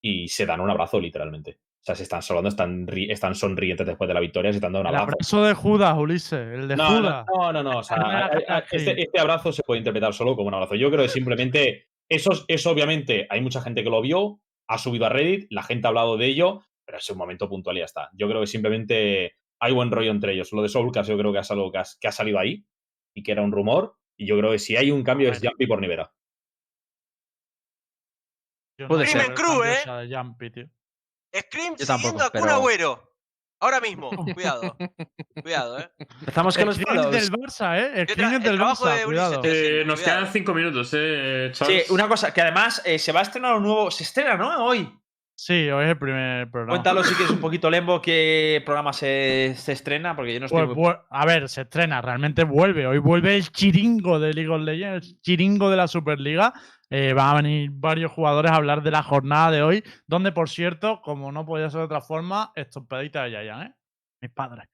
y 0.02 0.28
se 0.30 0.48
dan 0.48 0.62
un 0.62 0.72
abrazo 0.72 1.00
literalmente. 1.00 1.60
O 1.62 1.86
sea, 1.86 1.94
se 1.94 2.02
están 2.02 2.24
saludando, 2.24 2.50
están, 2.50 2.88
ri- 2.88 3.12
están 3.12 3.36
sonrientes 3.36 3.86
después 3.86 4.08
de 4.08 4.16
la 4.16 4.20
victoria, 4.20 4.52
se 4.52 4.58
están 4.58 4.74
dando 4.74 4.90
un 4.90 4.96
El 4.96 5.00
abrazo. 5.00 5.14
abrazo 5.16 5.44
de 5.46 5.54
Judas, 5.54 5.96
Ulises. 5.96 6.40
El 6.60 6.68
de 6.70 6.76
No, 6.76 6.88
Judas. 6.88 7.26
no, 7.38 7.54
no, 7.54 7.62
no, 7.62 7.78
o 7.78 7.84
sea, 7.84 7.98
este, 8.72 9.00
este 9.00 9.20
abrazo 9.20 9.52
se 9.52 9.62
puede 9.62 9.78
interpretar 9.78 10.12
solo 10.16 10.36
como 10.36 10.48
un 10.48 10.56
abrazo. 10.56 10.74
Yo 10.74 10.90
creo 10.90 11.04
que 11.04 11.10
simplemente, 11.10 11.86
eso, 12.10 12.32
es- 12.32 12.46
eso 12.48 12.72
obviamente 12.72 13.28
hay 13.30 13.42
mucha 13.42 13.62
gente 13.62 13.84
que 13.84 13.92
lo 13.92 14.02
vio, 14.02 14.40
ha 14.68 14.78
subido 14.78 15.06
a 15.06 15.10
Reddit, 15.10 15.48
la 15.52 15.64
gente 15.64 15.88
ha 15.88 15.90
hablado 15.90 16.18
de 16.18 16.26
ello, 16.28 16.62
pero 16.86 16.98
es 16.98 17.10
un 17.10 17.18
momento 17.18 17.48
puntual 17.50 17.78
y 17.78 17.80
ya 17.80 17.86
está. 17.86 18.10
Yo 18.14 18.28
creo 18.28 18.42
que 18.42 18.48
simplemente 18.48 19.38
hay 19.60 19.74
buen 19.74 19.92
rollo 19.92 20.12
entre 20.12 20.34
ellos. 20.34 20.52
Lo 20.54 20.62
de 20.62 20.70
Soulcast 20.70 21.10
yo 21.10 21.18
creo 21.18 21.34
que 21.34 21.40
es 21.40 21.52
algo 21.52 21.72
que, 21.72 21.78
has- 21.80 21.98
que 22.00 22.08
ha 22.08 22.12
salido 22.12 22.40
ahí 22.40 22.66
y 23.16 23.24
que 23.24 23.32
era 23.32 23.42
un 23.42 23.52
rumor, 23.52 23.96
y 24.18 24.26
yo 24.28 24.38
creo 24.38 24.52
que 24.52 24.60
si 24.60 24.76
hay 24.76 24.92
un 24.92 25.04
cambio 25.04 25.30
es 25.32 25.40
Jumpy 25.50 25.68
por 25.68 25.80
Nivera. 25.82 26.14
Puede 28.88 29.06
ser. 29.12 29.32
¿eh? 29.64 29.84
Jumpy, 30.16 30.52
tío. 30.52 30.70
Scream 31.36 31.76
siguiendo 31.98 32.24
a 32.24 32.30
Kun 32.30 32.42
Agüero. 32.56 33.07
Ahora 33.60 33.80
mismo. 33.82 34.10
Cuidado. 34.36 34.76
Cuidado, 35.42 35.80
eh. 35.80 35.90
Empezamos 36.20 36.58
con 36.58 36.70
El 36.70 36.76
follows. 36.76 37.12
del 37.12 37.32
Barça, 37.32 37.78
¿eh? 37.80 37.92
El 37.96 38.02
es 38.02 38.44
del 38.44 38.60
Barça, 38.60 38.96
de 39.00 39.06
cuidado. 39.06 39.42
Eh, 39.44 39.84
nos 39.86 40.00
Cuidado. 40.02 40.20
quedan 40.22 40.34
cinco 40.34 40.54
minutos, 40.54 40.92
eh, 40.96 41.50
Sí, 41.54 41.60
Charles. 41.66 41.90
una 41.92 42.08
cosa, 42.08 42.34
que 42.34 42.42
además 42.42 42.82
eh, 42.86 43.00
se 43.00 43.12
va 43.12 43.22
a 43.22 43.24
estrenar 43.24 43.56
un 43.56 43.64
nuevo. 43.64 43.90
Se 43.92 44.04
estrena, 44.04 44.36
¿no? 44.36 44.64
Hoy. 44.66 44.90
Sí, 45.40 45.70
hoy 45.70 45.84
es 45.86 45.92
el 45.92 46.00
primer 46.00 46.50
programa. 46.50 46.74
Cuéntalo 46.74 47.04
si 47.04 47.14
quieres 47.14 47.30
un 47.32 47.40
poquito, 47.40 47.70
Lembo, 47.70 48.02
qué 48.02 48.64
programa 48.66 48.92
se, 48.92 49.54
se 49.56 49.72
estrena, 49.72 50.16
porque 50.16 50.34
yo 50.34 50.40
no 50.40 50.48
estoy. 50.48 50.66
Pues, 50.66 50.76
muy- 50.78 50.96
a 51.12 51.26
ver, 51.28 51.48
se 51.48 51.62
estrena, 51.62 52.02
realmente 52.02 52.44
vuelve. 52.44 52.88
Hoy 52.88 52.98
vuelve 52.98 53.36
el 53.36 53.52
chiringo 53.52 54.20
de 54.20 54.34
League 54.34 54.50
of 54.50 54.62
Legends, 54.62 55.08
el 55.10 55.22
chiringo 55.22 55.70
de 55.70 55.78
la 55.78 55.88
Superliga. 55.88 56.54
Eh, 56.90 57.14
van 57.14 57.28
a 57.30 57.42
venir 57.42 57.70
varios 57.74 58.12
jugadores 58.12 58.52
a 58.52 58.56
hablar 58.56 58.82
de 58.82 58.92
la 58.92 59.04
jornada 59.04 59.52
de 59.52 59.62
hoy, 59.62 59.84
donde, 60.08 60.32
por 60.32 60.50
cierto, 60.50 61.02
como 61.02 61.32
no 61.32 61.46
podía 61.46 61.70
ser 61.70 61.80
de 61.80 61.86
otra 61.86 62.02
forma, 62.02 62.52
estompadita 62.56 63.24
de 63.24 63.32
Yayan, 63.32 63.62
¿eh? 63.68 63.76
Mis 64.22 64.32
padres. 64.32 64.68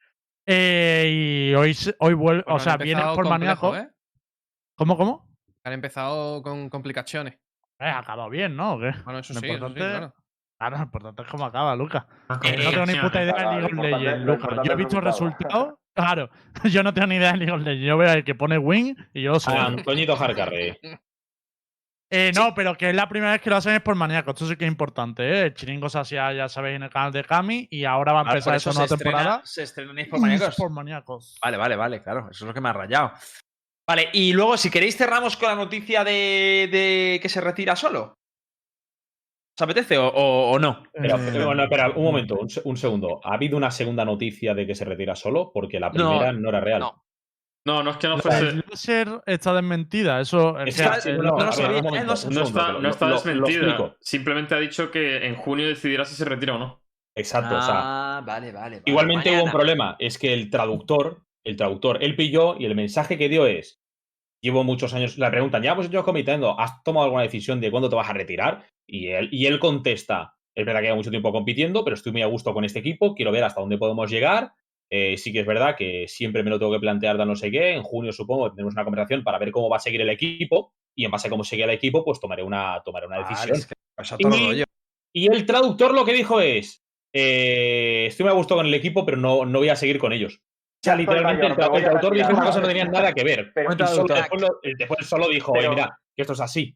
Eh, 0.45 1.49
y 1.51 1.55
hoy, 1.55 1.73
se- 1.73 1.95
hoy 1.99 2.13
vuelve, 2.13 2.43
Bueno, 2.43 2.55
o 2.57 2.59
sea, 2.59 2.77
vienen 2.77 3.03
por 3.15 3.25
complejo, 3.27 3.71
maníaco. 3.71 3.75
¿eh? 3.77 3.89
¿Cómo, 4.77 4.95
cómo? 4.97 5.27
Han 5.63 5.73
empezado 5.73 6.41
con 6.43 6.69
complicaciones. 6.69 7.35
Eh, 7.79 7.85
ha 7.85 7.99
acabado 7.99 8.29
bien, 8.29 8.55
¿no? 8.55 8.73
¿O 8.75 8.79
qué? 8.79 8.91
Bueno, 9.05 9.19
eso 9.19 9.33
Lo 9.33 9.39
sí, 9.39 9.45
eso 9.47 9.53
sí, 9.53 9.53
importante- 9.53 9.79
claro. 9.79 10.13
Claro, 10.59 10.77
lo 10.77 10.83
importante 10.83 11.21
es 11.23 11.27
cómo 11.27 11.45
acaba, 11.45 11.75
Lucas. 11.75 12.05
Ah, 12.29 12.39
Eh, 12.43 12.57
no 12.63 12.69
tengo 12.71 12.85
ni 12.85 12.95
puta 12.95 13.23
idea 13.23 13.33
de 13.33 13.43
League 13.43 13.65
of 13.65 13.73
Legends, 13.73 14.25
Lucas. 14.25 14.49
Yo 14.51 14.61
he 14.61 14.63
es 14.65 14.69
el 14.69 14.75
visto 14.77 15.01
resultado. 15.01 15.39
resultados. 15.39 15.79
Claro, 15.95 16.29
yo 16.71 16.83
no 16.83 16.93
tengo 16.93 17.07
ni 17.07 17.15
idea 17.15 17.31
de 17.31 17.37
League 17.39 17.51
of 17.53 17.61
Legends. 17.61 17.85
Yo 17.87 17.97
veo 17.97 18.13
el 18.13 18.23
que 18.23 18.35
pone 18.35 18.57
win 18.57 18.95
y 19.13 19.23
yo. 19.23 19.33
Ah, 19.47 19.65
Antoñito 19.65 20.13
Harcarre. 20.15 20.79
Eh, 22.15 22.31
no, 22.35 22.53
pero 22.53 22.75
que 22.77 22.89
es 22.89 22.95
la 22.95 23.09
primera 23.09 23.31
vez 23.31 23.41
que 23.41 23.49
lo 23.49 23.55
hacen 23.55 23.73
es 23.73 23.81
por 23.81 23.95
maníaco. 23.95 24.29
Esto 24.31 24.45
sí 24.45 24.55
que 24.55 24.65
es 24.65 24.71
importante, 24.71 25.23
¿eh? 25.27 25.41
El 25.47 25.53
chiringo 25.55 25.89
se 25.89 25.97
hacía, 25.97 26.31
ya 26.31 26.47
sabéis, 26.47 26.75
en 26.75 26.83
el 26.83 26.91
canal 26.91 27.11
de 27.11 27.23
Kami 27.23 27.67
y 27.71 27.85
ahora 27.85 28.13
va 28.13 28.19
a 28.19 28.23
Ah, 28.23 28.27
empezar 28.29 28.55
eso 28.55 28.69
esta 28.69 28.79
nueva 28.79 28.87
se 28.87 28.93
estrena- 28.95 29.17
temporada. 29.17 29.41
Se 29.45 29.63
estrenan 29.63 29.95
por 30.11 30.19
maníacos. 30.19 30.55
Por 30.55 30.69
maníacos. 30.69 31.35
Vale, 31.43 31.57
vale, 31.57 31.75
vale, 31.75 32.03
claro. 32.03 32.27
Eso 32.29 32.43
es 32.43 32.47
lo 32.47 32.53
que 32.53 32.61
me 32.61 32.69
ha 32.69 32.73
rayado. 32.73 33.13
Vale, 33.89 34.09
y 34.13 34.31
luego, 34.31 34.57
si 34.57 34.69
queréis, 34.69 34.95
cerramos 34.95 35.35
con 35.37 35.49
la 35.49 35.55
noticia 35.55 36.03
de, 36.03 36.69
de 36.71 37.19
que 37.19 37.29
se 37.29 37.41
retira 37.41 37.75
solo. 37.75 38.13
¿Os 39.55 39.61
apetece 39.61 39.97
o, 39.97 40.07
o- 40.07 40.51
o 40.51 40.59
no? 40.59 40.83
Pero, 40.93 41.17
Eh, 41.17 41.67
pero, 41.69 41.93
un 41.95 42.03
momento, 42.03 42.35
un, 42.39 42.49
se- 42.49 42.61
un 42.63 42.77
segundo. 42.77 43.21
¿Ha 43.23 43.33
habido 43.33 43.57
una 43.57 43.71
segunda 43.71 44.05
noticia 44.05 44.53
de 44.53 44.65
que 44.65 44.75
se 44.75 44.85
retira 44.85 45.15
solo? 45.15 45.51
Porque 45.53 45.79
la 45.79 45.89
No, 45.89 45.93
primera 46.11 46.31
no, 46.31 46.49
era 46.49 46.59
real. 46.59 46.79
no. 46.79 47.02
No, 47.65 47.81
no 47.81 47.91
es 47.91 47.97
que 47.97 48.07
no 48.07 48.17
fuese. 48.17 48.45
del 48.45 48.63
láser 48.69 49.21
está 49.25 49.53
desmentida. 49.53 50.19
Eso 50.19 50.59
Está- 50.59 50.99
no, 51.11 51.23
no, 51.23 51.35
ver, 51.37 51.45
está, 51.47 53.05
no 53.05 53.11
lo- 53.11 53.15
desmentida. 53.17 53.95
Simplemente 54.01 54.55
ha 54.55 54.59
dicho 54.59 54.91
que 54.91 55.25
en 55.25 55.35
junio 55.35 55.67
decidirá 55.67 56.03
si 56.03 56.15
se 56.15 56.25
retira 56.25 56.55
o 56.55 56.59
no. 56.59 56.83
Exacto, 57.15 57.55
o 57.57 57.61
sea, 57.61 57.75
Ah, 58.17 58.23
vale, 58.25 58.51
vale. 58.51 58.77
vale. 58.77 58.83
Igualmente 58.85 59.31
hubo 59.31 59.43
un 59.45 59.51
problema, 59.51 59.95
es 59.99 60.17
que 60.17 60.33
el 60.33 60.49
traductor, 60.49 61.21
el 61.45 61.55
traductor, 61.55 62.03
él 62.03 62.15
pilló 62.15 62.57
y 62.59 62.65
el 62.65 62.75
mensaje 62.75 63.17
que 63.17 63.29
dio 63.29 63.45
es, 63.45 63.81
llevo 64.41 64.63
muchos 64.63 64.93
años, 64.93 65.17
le 65.17 65.29
preguntan, 65.29 65.61
ya 65.61 65.75
pues 65.75 65.89
yo 65.89 66.03
comitando, 66.03 66.59
¿has 66.59 66.83
tomado 66.83 67.05
alguna 67.05 67.23
decisión 67.23 67.61
de 67.61 67.69
cuándo 67.71 67.87
te 67.89 67.95
vas 67.95 68.09
a 68.09 68.13
retirar? 68.13 68.65
Y 68.87 69.07
él, 69.09 69.29
y 69.31 69.45
él 69.45 69.59
contesta, 69.59 70.33
es 70.55 70.65
verdad 70.65 70.81
que 70.81 70.87
llevo 70.87 70.97
mucho 70.97 71.11
tiempo 71.11 71.31
compitiendo, 71.31 71.83
pero 71.85 71.93
estoy 71.93 72.11
muy 72.11 72.23
a 72.23 72.27
gusto 72.27 72.53
con 72.53 72.65
este 72.65 72.79
equipo, 72.79 73.13
quiero 73.15 73.31
ver 73.31 73.43
hasta 73.43 73.61
dónde 73.61 73.77
podemos 73.77 74.09
llegar. 74.11 74.51
Eh, 74.95 75.17
sí 75.17 75.33
que 75.33 75.39
es 75.39 75.45
verdad 75.47 75.75
que 75.75 76.07
siempre 76.07 76.43
me 76.43 76.51
lo 76.51 76.59
tengo 76.59 76.71
que 76.71 76.79
plantear 76.79 77.17
de 77.17 77.25
no 77.25 77.35
sé 77.35 77.49
qué, 77.49 77.73
en 77.73 77.81
junio 77.81 78.11
supongo 78.11 78.43
que 78.43 78.49
tendremos 78.51 78.75
una 78.75 78.83
conversación 78.83 79.23
para 79.23 79.39
ver 79.39 79.49
cómo 79.51 79.67
va 79.67 79.77
a 79.77 79.79
seguir 79.79 80.01
el 80.01 80.09
equipo 80.11 80.71
y 80.95 81.03
en 81.05 81.09
base 81.09 81.27
a 81.27 81.31
cómo 81.31 81.43
sigue 81.43 81.63
el 81.63 81.71
equipo, 81.71 82.05
pues 82.05 82.19
tomaré 82.19 82.43
una, 82.43 82.79
tomaré 82.85 83.07
una 83.07 83.17
decisión. 83.27 83.55
es 83.57 83.65
que 83.65 83.73
Y- 84.19 84.23
rollo. 84.23 84.65
Y 85.15 85.31
el 85.33 85.45
traductor 85.47 85.95
lo 85.95 86.05
que 86.05 86.13
dijo 86.13 86.39
es: 86.41 86.83
eh, 87.11 88.05
Estoy 88.07 88.25
muy 88.25 88.31
a 88.33 88.35
gusto 88.35 88.55
con 88.55 88.67
el 88.67 88.73
equipo, 88.75 89.03
pero 89.03 89.17
no, 89.17 89.45
no 89.45 89.59
voy 89.59 89.69
a 89.69 89.75
seguir 89.75 89.97
con 89.97 90.13
ellos. 90.13 90.35
O 90.35 90.83
sea, 90.83 90.95
literalmente 90.95 91.43
el, 91.47 91.49
mayor, 91.53 91.57
me 91.57 91.63
tra- 91.63 91.69
voy 91.69 91.77
el 91.79 91.83
traductor 91.85 92.13
dijo 92.13 92.29
una 92.31 92.45
cosa 92.45 92.59
no 92.61 92.67
tenía 92.67 92.85
nada 92.85 93.13
que 93.13 93.23
ver. 93.23 93.51
Pero- 93.55 93.71
solo- 93.71 93.77
traductor. 93.77 94.17
después, 94.17 94.41
lo- 94.41 94.59
después 94.77 95.07
solo 95.07 95.27
dijo: 95.29 95.51
Oye, 95.53 95.69
mira, 95.69 95.97
que 96.15 96.21
esto 96.21 96.33
es 96.33 96.39
así. 96.39 96.75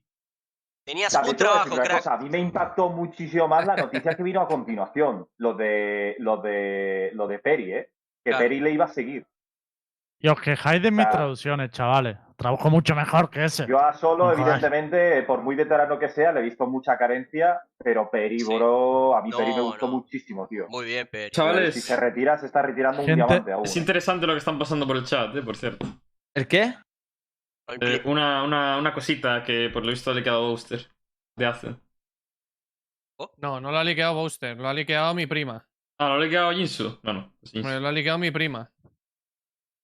Tenías 0.84 1.14
un 1.14 1.36
trabajo, 1.36 1.76
crack. 1.76 1.98
cosa, 1.98 2.14
A 2.14 2.18
mí 2.18 2.30
me 2.30 2.40
impactó 2.40 2.90
muchísimo 2.90 3.48
más 3.48 3.68
la 3.68 3.76
noticia 3.76 4.16
que 4.16 4.24
vino 4.24 4.42
a 4.42 4.48
continuación. 4.48 5.28
Lo 5.38 5.54
de, 5.54 6.16
lo 6.20 6.38
de, 6.38 7.12
lo 7.14 7.28
de 7.28 7.40
Peri, 7.40 7.74
¿eh? 7.74 7.90
Que 8.28 8.32
Claro. 8.32 8.44
Peri 8.44 8.60
le 8.60 8.72
iba 8.72 8.84
a 8.84 8.88
seguir. 8.90 9.26
Y 10.20 10.28
os 10.28 10.42
quejáis 10.42 10.82
de 10.82 10.92
mis 10.92 11.08
traducciones, 11.10 11.72
chavales. 11.72 12.18
Trabajo 12.36 12.70
mucho 12.70 12.94
mejor 12.94 13.30
que 13.30 13.46
ese. 13.46 13.66
Yo 13.66 13.80
a 13.80 13.94
Solo, 13.94 14.34
evidentemente, 14.34 15.22
por 15.24 15.42
muy 15.42 15.56
veterano 15.56 15.98
que 15.98 16.10
sea, 16.10 16.34
le 16.34 16.42
he 16.42 16.44
visto 16.44 16.68
mucha 16.68 16.98
carencia, 16.98 17.62
pero 17.78 18.10
Peri, 18.12 18.42
Sí. 18.42 18.54
bro, 18.54 19.16
a 19.16 19.22
mí 19.22 19.30
No, 19.30 19.38
Peri 19.38 19.54
me 19.54 19.62
gustó 19.62 19.88
no. 19.88 19.94
muchísimo, 19.94 20.46
tío. 20.46 20.66
Muy 20.68 20.86
bien, 20.88 21.08
Peri. 21.10 21.32
Chavales, 21.32 21.74
Si 21.74 21.80
se 21.80 21.96
retira, 21.96 22.38
se 22.38 22.48
está 22.48 22.62
retirando 22.64 23.00
un 23.00 23.06
Gente- 23.08 23.24
diamante 23.26 23.52
aún. 23.54 23.64
es 23.66 23.76
¿eh? 23.76 23.80
interesante 23.80 24.28
lo 24.28 24.34
que 24.34 24.40
están 24.40 24.60
pasando 24.60 24.86
por 24.86 24.98
el 24.98 25.06
chat, 25.06 25.34
eh, 25.38 25.42
por 25.42 25.56
cierto. 25.56 25.86
¿El 26.36 26.48
qué? 26.50 26.74
Un 27.70 27.78
Eh, 27.82 28.02
una, 28.04 28.44
una, 28.44 28.78
una 28.78 28.94
cosita 28.94 29.42
que 29.44 29.70
por 29.72 29.86
lo 29.86 29.92
visto 29.92 30.14
le 30.14 30.20
ha 30.20 30.24
quedado 30.24 30.46
a 30.48 30.50
Booster 30.50 30.82
de 31.38 31.46
hace. 31.46 31.76
No, 33.38 33.60
no 33.62 33.72
lo 33.72 33.78
ha 33.78 33.84
liqueado 33.84 34.14
Booster, 34.16 34.58
lo 34.58 34.68
ha 34.68 34.74
liqueado 34.74 35.14
mi 35.14 35.26
prima. 35.28 35.67
Ah, 36.00 36.10
¿no 36.10 36.18
le 36.20 36.28
ha 36.28 36.30
quedado 36.30 36.50
a 36.50 36.54
Jinsu? 36.54 37.00
Bueno, 37.04 37.34
Jinsu. 37.44 37.68
Me 37.68 37.80
Lo 37.80 37.88
ha 37.88 37.92
liqueado 37.92 38.18
mi 38.20 38.32
prima. 38.32 38.72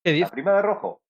¿Qué 0.04 0.12
La 0.12 0.16
dices? 0.16 0.32
prima 0.32 0.54
de 0.54 0.62
rojo. 0.62 1.02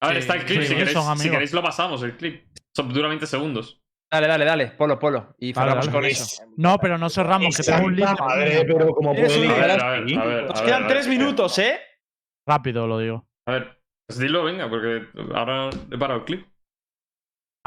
A 0.00 0.08
ver, 0.08 0.16
Sí, 0.16 0.20
está 0.20 0.34
el 0.34 0.44
clip, 0.44 0.60
sí, 0.62 0.68
si, 0.68 0.74
queréis, 0.76 0.92
son 0.92 1.18
si 1.18 1.30
queréis 1.30 1.52
lo 1.52 1.62
pasamos, 1.62 2.02
el 2.02 2.16
clip. 2.16 2.46
Son, 2.74 2.92
dura 2.92 3.08
20 3.08 3.26
segundos. 3.26 3.82
Dale, 4.12 4.28
dale, 4.28 4.44
dale. 4.44 4.66
Polo, 4.68 4.98
polo. 4.98 5.34
Y 5.38 5.52
Vale, 5.52 5.70
cerramos 5.70 5.88
con 5.88 6.04
Es- 6.04 6.20
eso. 6.20 6.44
No, 6.56 6.78
pero 6.78 6.96
no 6.96 7.10
cerramos, 7.10 7.56
que 7.56 7.62
tengo 7.62 7.86
un 7.86 7.96
link. 7.96 8.08
pero 8.66 8.94
como 8.94 9.12
Eres 9.14 9.36
un 9.36 9.50
A 9.50 9.54
ver, 9.54 9.70
a 9.80 9.90
ver, 9.90 10.18
a 10.18 10.24
ver. 10.24 10.44
Nos 10.44 10.60
a 10.60 10.64
quedan 10.64 10.82
ver, 10.82 10.92
tres 10.92 11.08
minutos, 11.08 11.58
¿eh? 11.58 11.80
Rápido 12.46 12.86
lo 12.86 12.98
digo. 12.98 13.26
A 13.46 13.52
ver, 13.52 13.82
pues 14.06 14.18
dilo, 14.20 14.44
venga, 14.44 14.68
porque 14.70 15.06
ahora 15.34 15.70
he 15.90 15.98
parado 15.98 16.20
el 16.20 16.24
clip. 16.24 16.46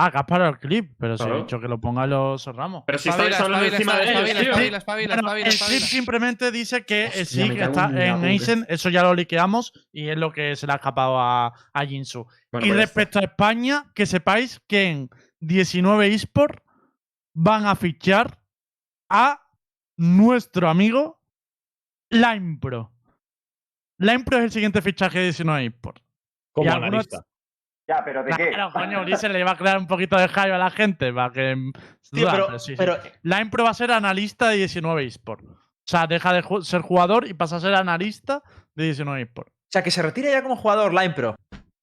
Ah, 0.01 0.09
que 0.11 0.17
has 0.17 0.23
parado 0.23 0.51
el 0.51 0.59
clip, 0.59 0.93
pero 0.97 1.17
si 1.17 1.23
he 1.23 1.26
Claro. 1.26 1.41
dicho 1.41 1.59
que 1.59 1.67
lo 1.67 1.81
ponga 1.81 2.05
y 2.05 2.09
lo 2.09 2.38
cerramos. 2.38 2.84
Pero 2.88 2.97
si 2.97 3.09
estáis 3.09 3.38
hablando 3.38 3.65
espabila, 3.65 3.77
encima 3.77 3.93
de 3.97 4.67
espabila, 4.77 5.15
ellos, 5.38 5.61
el 5.61 5.67
clip 5.67 5.81
simplemente 5.81 6.51
dice 6.51 6.85
que 6.85 7.07
Hostia, 7.07 7.26
sí, 7.26 7.43
me 7.43 7.55
que 7.55 7.59
cago 7.59 7.71
está 7.71 7.85
en 7.89 7.95
la 7.95 8.05
en 8.05 8.15
puta. 8.15 8.27
Aizen, 8.27 8.65
eso 8.69 8.89
ya 8.89 9.03
lo 9.03 9.13
liqueamos 9.13 9.73
y 9.91 10.07
es 10.07 10.17
lo 10.17 10.31
que 10.31 10.55
se 10.55 10.67
le 10.67 10.71
ha 10.71 10.77
escapado 10.77 11.19
a, 11.19 11.47
a 11.73 11.85
Jinsu. 11.85 12.26
Bueno, 12.49 12.65
y 12.65 12.69
pues 12.69 12.80
respecto 12.80 13.19
a 13.19 13.23
España, 13.23 13.91
que 13.93 14.05
sepáis 14.05 14.61
que 14.67 14.85
en 14.89 15.09
19 15.41 16.07
eSport 16.13 16.63
van 17.34 17.65
a 17.65 17.76
fichar 17.76 18.39
a 19.09 19.41
nuestro 19.97 20.69
amigo 20.69 21.21
Limepro. 22.09 22.93
La 23.97 24.13
Impro 24.13 24.38
es 24.38 24.45
el 24.45 24.51
siguiente 24.51 24.81
fichaje 24.81 25.17
de 25.19 25.26
19 25.26 25.65
eSports. 25.65 26.01
Como 26.53 26.71
analista. 26.71 27.26
Ya, 27.90 28.03
pero 28.06 28.24
¿de 28.24 28.32
qué? 28.38 28.49
Claro, 28.52 28.72
coño, 28.72 29.02
Ulises 29.02 29.32
le 29.32 29.40
iba 29.40 29.49
a 29.52 29.57
crear 29.57 29.80
un 29.80 29.88
poquito 29.88 30.16
de 30.16 30.28
hype 30.28 30.53
a 30.53 30.57
la 30.60 30.70
gente 30.70 31.11
para 31.11 31.32
que. 31.34 31.56
mm, 31.56 31.72
Tío, 32.11 32.22
dudan, 32.22 32.36
pero, 32.36 32.60
sí. 32.60 32.76
pero 32.78 32.98
La 33.24 33.41
Impro 33.41 33.64
va 33.64 33.72
a 33.72 33.74
ser 33.74 33.91
analista 33.91 34.49
de 34.49 34.57
19 34.57 35.06
eSports. 35.06 35.44
O 35.44 35.57
sea, 35.86 36.06
deja 36.06 36.32
de 36.34 36.44
ju- 36.44 36.61
ser 36.61 36.82
jugador 36.82 37.28
y 37.28 37.34
pasa 37.34 37.56
a 37.56 37.60
ser 37.60 37.74
analista 37.74 38.44
de 38.76 38.84
19 38.86 39.22
eSports. 39.24 39.52
O 39.52 39.72
sea, 39.72 39.82
que 39.84 39.90
se 39.90 40.03
retira 40.03 40.30
ya 40.30 40.44
como 40.44 40.56
jugador 40.56 40.94
Line 40.94 41.16
Pro. 41.16 41.36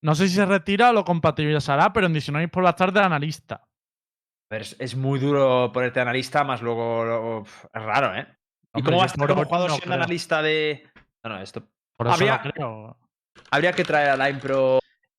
No 0.03 0.15
sé 0.15 0.29
si 0.29 0.37
se 0.37 0.47
retira 0.47 0.91
o 0.91 0.93
lo 0.93 1.05
compatibilizará, 1.05 1.93
pero 1.93 2.07
en 2.07 2.13
19 2.13 2.45
eSports 2.45 2.65
va 2.65 2.69
a 2.69 2.71
estar 2.71 2.93
de 2.93 3.01
analista. 3.01 3.55
A 3.57 4.55
ver, 4.55 4.63
es, 4.63 4.77
es 4.79 4.95
muy 4.95 5.19
duro 5.19 5.73
ponerte 5.73 5.99
analista, 6.01 6.45
más 6.45 6.63
luego. 6.63 7.45
es 7.75 7.83
raro, 7.83 8.15
¿eh? 8.17 8.29
¿Y 8.77 8.83
cómo 8.83 8.99
va 8.99 9.03
a 9.05 9.07
estar 9.07 9.19
por 9.27 9.31
como 9.35 9.45
jugador 9.45 9.71
no 9.71 9.77
siendo 9.77 9.95
creo. 9.95 10.05
analista 10.05 10.41
de. 10.43 10.89
No, 11.25 11.31
no, 11.31 11.41
esto. 11.43 11.63
Por 11.97 12.07
eso 12.07 12.15
Habría- 12.15 12.41
creo. 12.43 12.97
Habría 13.51 13.73
que 13.73 13.83
traer 13.85 14.11
a 14.11 14.17
Line 14.29 14.39
Pro. 14.39 14.79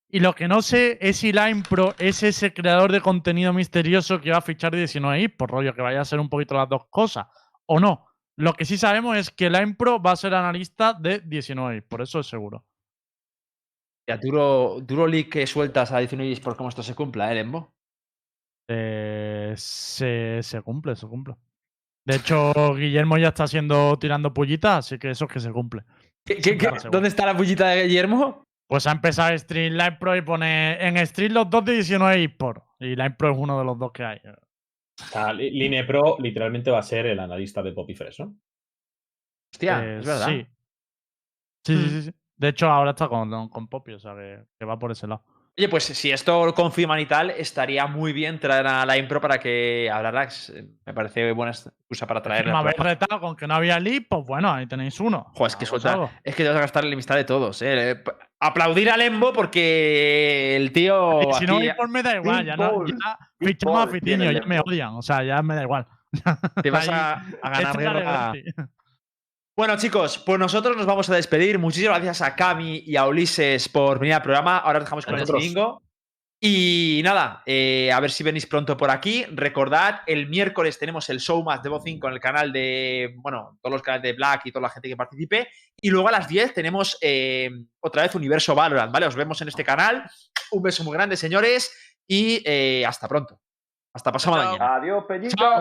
Y 0.10 0.20
lo 0.22 0.34
que 0.34 0.48
no 0.48 0.62
sé 0.62 0.98
es 1.02 1.18
si 1.18 1.34
Line 1.34 1.64
Pro 1.70 1.94
es 2.00 2.24
ese 2.24 2.54
creador 2.54 2.92
de 2.92 3.02
contenido 3.02 3.52
misterioso 3.52 4.22
que 4.22 4.32
va 4.32 4.38
a 4.38 4.42
fichar 4.42 4.74
19 4.74 5.30
por 5.30 5.52
rollo 5.52 5.74
que 5.74 5.82
vaya 5.82 6.00
a 6.02 6.06
ser 6.06 6.20
un 6.20 6.30
poquito 6.30 6.56
las 6.56 6.70
dos 6.70 6.86
cosas. 6.90 7.28
O 7.66 7.80
no. 7.80 8.06
Lo 8.38 8.54
que 8.54 8.66
sí 8.66 8.78
sabemos 8.78 9.18
es 9.18 9.32
que 9.32 9.50
Line 9.50 9.76
Pro 9.76 10.00
va 10.02 10.12
a 10.12 10.16
ser 10.16 10.34
analista 10.36 10.94
de 10.94 11.20
19, 11.20 11.82
por 11.82 12.02
eso 12.02 12.20
es 12.20 12.28
seguro. 12.28 12.64
Ya, 14.08 14.18
duro, 14.18 14.78
duro 14.82 15.08
leak 15.08 15.30
que 15.30 15.48
sueltas 15.48 15.92
a 15.92 15.98
19 16.00 16.40
por 16.42 16.56
cómo 16.56 16.70
esto 16.70 16.84
se 16.84 16.96
cumpla, 16.96 17.32
¿eh, 17.32 17.36
Lembo? 17.36 17.74
Eh, 18.70 19.54
se, 19.58 20.40
se 20.44 20.62
cumple, 20.62 20.96
se 20.96 21.08
cumple. 21.08 21.36
De 22.06 22.16
hecho, 22.16 22.54
Guillermo 22.76 23.18
ya 23.18 23.30
está 23.30 23.44
haciendo 23.44 23.98
tirando 24.00 24.34
pullitas, 24.34 24.86
así 24.86 24.98
que 25.00 25.10
eso 25.10 25.26
es 25.26 25.32
que 25.32 25.40
se 25.42 25.52
cumple. 25.52 25.84
¿Qué- 26.26 26.36
qué- 26.36 26.42
qué- 26.42 26.58
Claro, 26.58 26.76
seguro. 26.80 26.92
¿Dónde 26.92 27.10
está 27.10 27.26
la 27.26 27.36
pullita 27.36 27.68
de 27.70 27.84
Guillermo? 27.88 28.44
Pues 28.68 28.86
ha 28.86 28.92
empezado 28.92 29.38
Stream 29.38 29.74
Line 29.74 29.94
Pro 29.94 30.16
y 30.16 30.22
pone 30.22 30.86
en 30.86 31.06
Stream 31.08 31.32
los 31.34 31.50
dos 31.50 31.64
de 31.66 31.74
19 31.74 32.30
por 32.30 32.64
Y 32.80 32.96
Line 32.96 33.12
Pro 33.12 33.32
es 33.32 33.38
uno 33.38 33.58
de 33.58 33.66
los 33.66 33.80
dos 33.80 33.92
que 33.92 34.04
hay. 34.04 34.20
O 35.00 35.06
sea, 35.06 35.32
Li- 35.32 35.52
Line 35.52 35.84
Pro 35.86 36.18
literalmente 36.20 36.70
va 36.72 36.80
a 36.80 36.84
ser 36.84 37.06
el 37.06 37.20
analista 37.20 37.62
de 37.64 37.72
Poppy 37.72 37.94
Fresh, 37.96 38.20
¿no? 38.20 38.36
Hostia, 39.54 39.84
Eh, 39.86 40.00
es 40.00 40.06
verdad. 40.06 40.28
Sí. 40.28 40.48
Sí, 41.66 41.74
sí, 41.76 41.80
Mm. 41.86 41.90
sí, 41.90 42.02
sí. 42.04 42.14
De 42.36 42.50
hecho, 42.50 42.70
ahora 42.70 42.92
está 42.92 43.08
con, 43.08 43.50
con 43.50 43.68
Poppy, 43.68 43.94
o 43.94 44.00
sea 44.00 44.14
que, 44.16 44.44
que 44.60 44.66
va 44.66 44.78
por 44.78 44.92
ese 44.92 45.08
lado. 45.08 45.24
Oye, 45.58 45.70
pues 45.70 45.86
si 45.86 46.12
esto 46.12 46.46
lo 46.46 46.54
confirman 46.54 47.00
y 47.00 47.08
tal, 47.08 47.32
estaría 47.32 47.88
muy 47.88 48.14
bien 48.14 48.40
traer 48.40 48.68
a 48.68 48.86
Line 48.86 49.08
Pro 49.08 49.20
para 49.20 49.40
que 49.40 49.90
hablara. 49.92 50.30
Me 50.86 50.94
parece 50.94 51.32
buena 51.32 51.52
excusa 51.52 52.06
para 52.06 52.22
traerle. 52.22 52.52
Me 52.52 52.60
habéis 52.60 52.78
retado 52.78 53.20
con 53.20 53.36
que 53.36 53.48
no 53.48 53.56
había 53.56 53.80
lead, 53.80 54.04
pues 54.08 54.24
bueno, 54.24 54.52
ahí 54.54 54.68
tenéis 54.68 55.00
uno. 55.00 55.26
Joder, 55.34 55.48
es 55.50 55.56
que 55.56 55.66
suelta. 55.66 55.94
algo. 55.94 56.12
Es 56.24 56.36
que 56.36 56.44
te 56.44 56.50
vas 56.50 56.58
a 56.58 56.62
gastar 56.62 56.84
la 56.86 56.94
amistad 56.94 57.16
de 57.16 57.24
todos, 57.24 57.60
¿eh? 57.64 58.04
Aplaudir 58.40 58.92
a 58.92 58.98
Lembo 58.98 59.34
porque 59.34 60.56
el 60.56 60.72
tío. 60.72 61.22
Si 61.40 61.46
no, 61.46 61.60
por 61.76 61.90
me 61.90 62.04
da 62.04 62.16
igual, 62.16 62.46
ya, 62.46 62.56
no, 62.56 62.86
ya 62.86 63.18
fichamos 63.40 63.78
a 63.78 63.86
ball 63.86 63.90
Fitiño, 63.90 64.32
ya 64.32 64.46
me 64.46 64.60
odian, 64.60 64.96
o 64.96 65.02
sea, 65.02 65.24
ya 65.24 65.42
me 65.42 65.56
da 65.56 65.64
igual. 65.64 65.88
te 66.64 66.70
vas 66.70 66.88
a, 66.88 67.14
a 67.14 67.50
ganar 67.50 67.62
Esto 67.62 67.80
es 67.80 67.94
guerra. 67.94 68.34
Bueno, 69.56 69.76
chicos, 69.76 70.20
pues 70.20 70.38
nosotros 70.38 70.78
nos 70.78 70.86
vamos 70.86 71.10
a 71.10 71.16
despedir. 71.16 71.58
Muchísimas 71.58 71.98
gracias 71.98 72.22
a 72.22 72.36
Cami 72.36 72.84
y 72.86 72.96
a 72.96 73.08
Ulises 73.08 73.68
por 73.70 73.98
venir 73.98 74.14
al 74.14 74.22
programa. 74.22 74.60
Ahora 74.60 74.78
os 74.78 74.86
dejamos 74.86 75.06
con 75.06 75.16
el 75.16 75.22
nosotros. 75.22 75.82
Y 76.40 77.02
nada, 77.04 77.42
eh, 77.48 77.92
a 77.92 78.00
ver 78.00 78.12
si 78.12 78.24
venís 78.24 78.46
pronto 78.46 78.78
por 78.78 78.92
aquí. 78.92 79.26
Recordad, 79.32 80.02
el 80.06 80.30
miércoles 80.30 80.78
tenemos 80.78 81.10
el 81.10 81.20
show 81.20 81.44
más 81.44 81.64
de 81.64 81.70
Vocin 81.70 82.00
con 82.00 82.14
el 82.14 82.20
canal 82.20 82.54
de, 82.54 83.16
bueno, 83.18 83.58
todos 83.60 83.74
los 83.74 83.82
canales 83.82 84.04
de 84.04 84.14
Black 84.14 84.42
y 84.46 84.52
toda 84.52 84.64
la 84.64 84.70
gente 84.70 84.88
que 84.88 84.96
participe. 84.96 85.48
Y 85.82 85.90
luego 85.90 86.10
a 86.10 86.12
las 86.12 86.28
10 86.28 86.54
tenemos 86.54 86.98
eh, 87.02 87.50
otra 87.80 88.04
vez 88.04 88.14
Universo 88.14 88.54
Valorant, 88.54 88.92
¿vale? 88.92 89.08
Os 89.08 89.16
vemos 89.16 89.42
en 89.42 89.48
este 89.48 89.64
canal. 89.64 90.08
Un 90.52 90.62
beso 90.62 90.84
muy 90.84 90.94
grande, 90.94 91.18
señores. 91.18 91.76
Y 92.08 92.44
eh, 92.46 92.86
hasta 92.86 93.08
pronto. 93.08 93.40
Hasta 93.94 94.12
pasado 94.12 94.38
mañana. 94.38 94.76
Adiós, 94.76 95.06
Peñito. 95.08 95.36
Chao. 95.36 95.60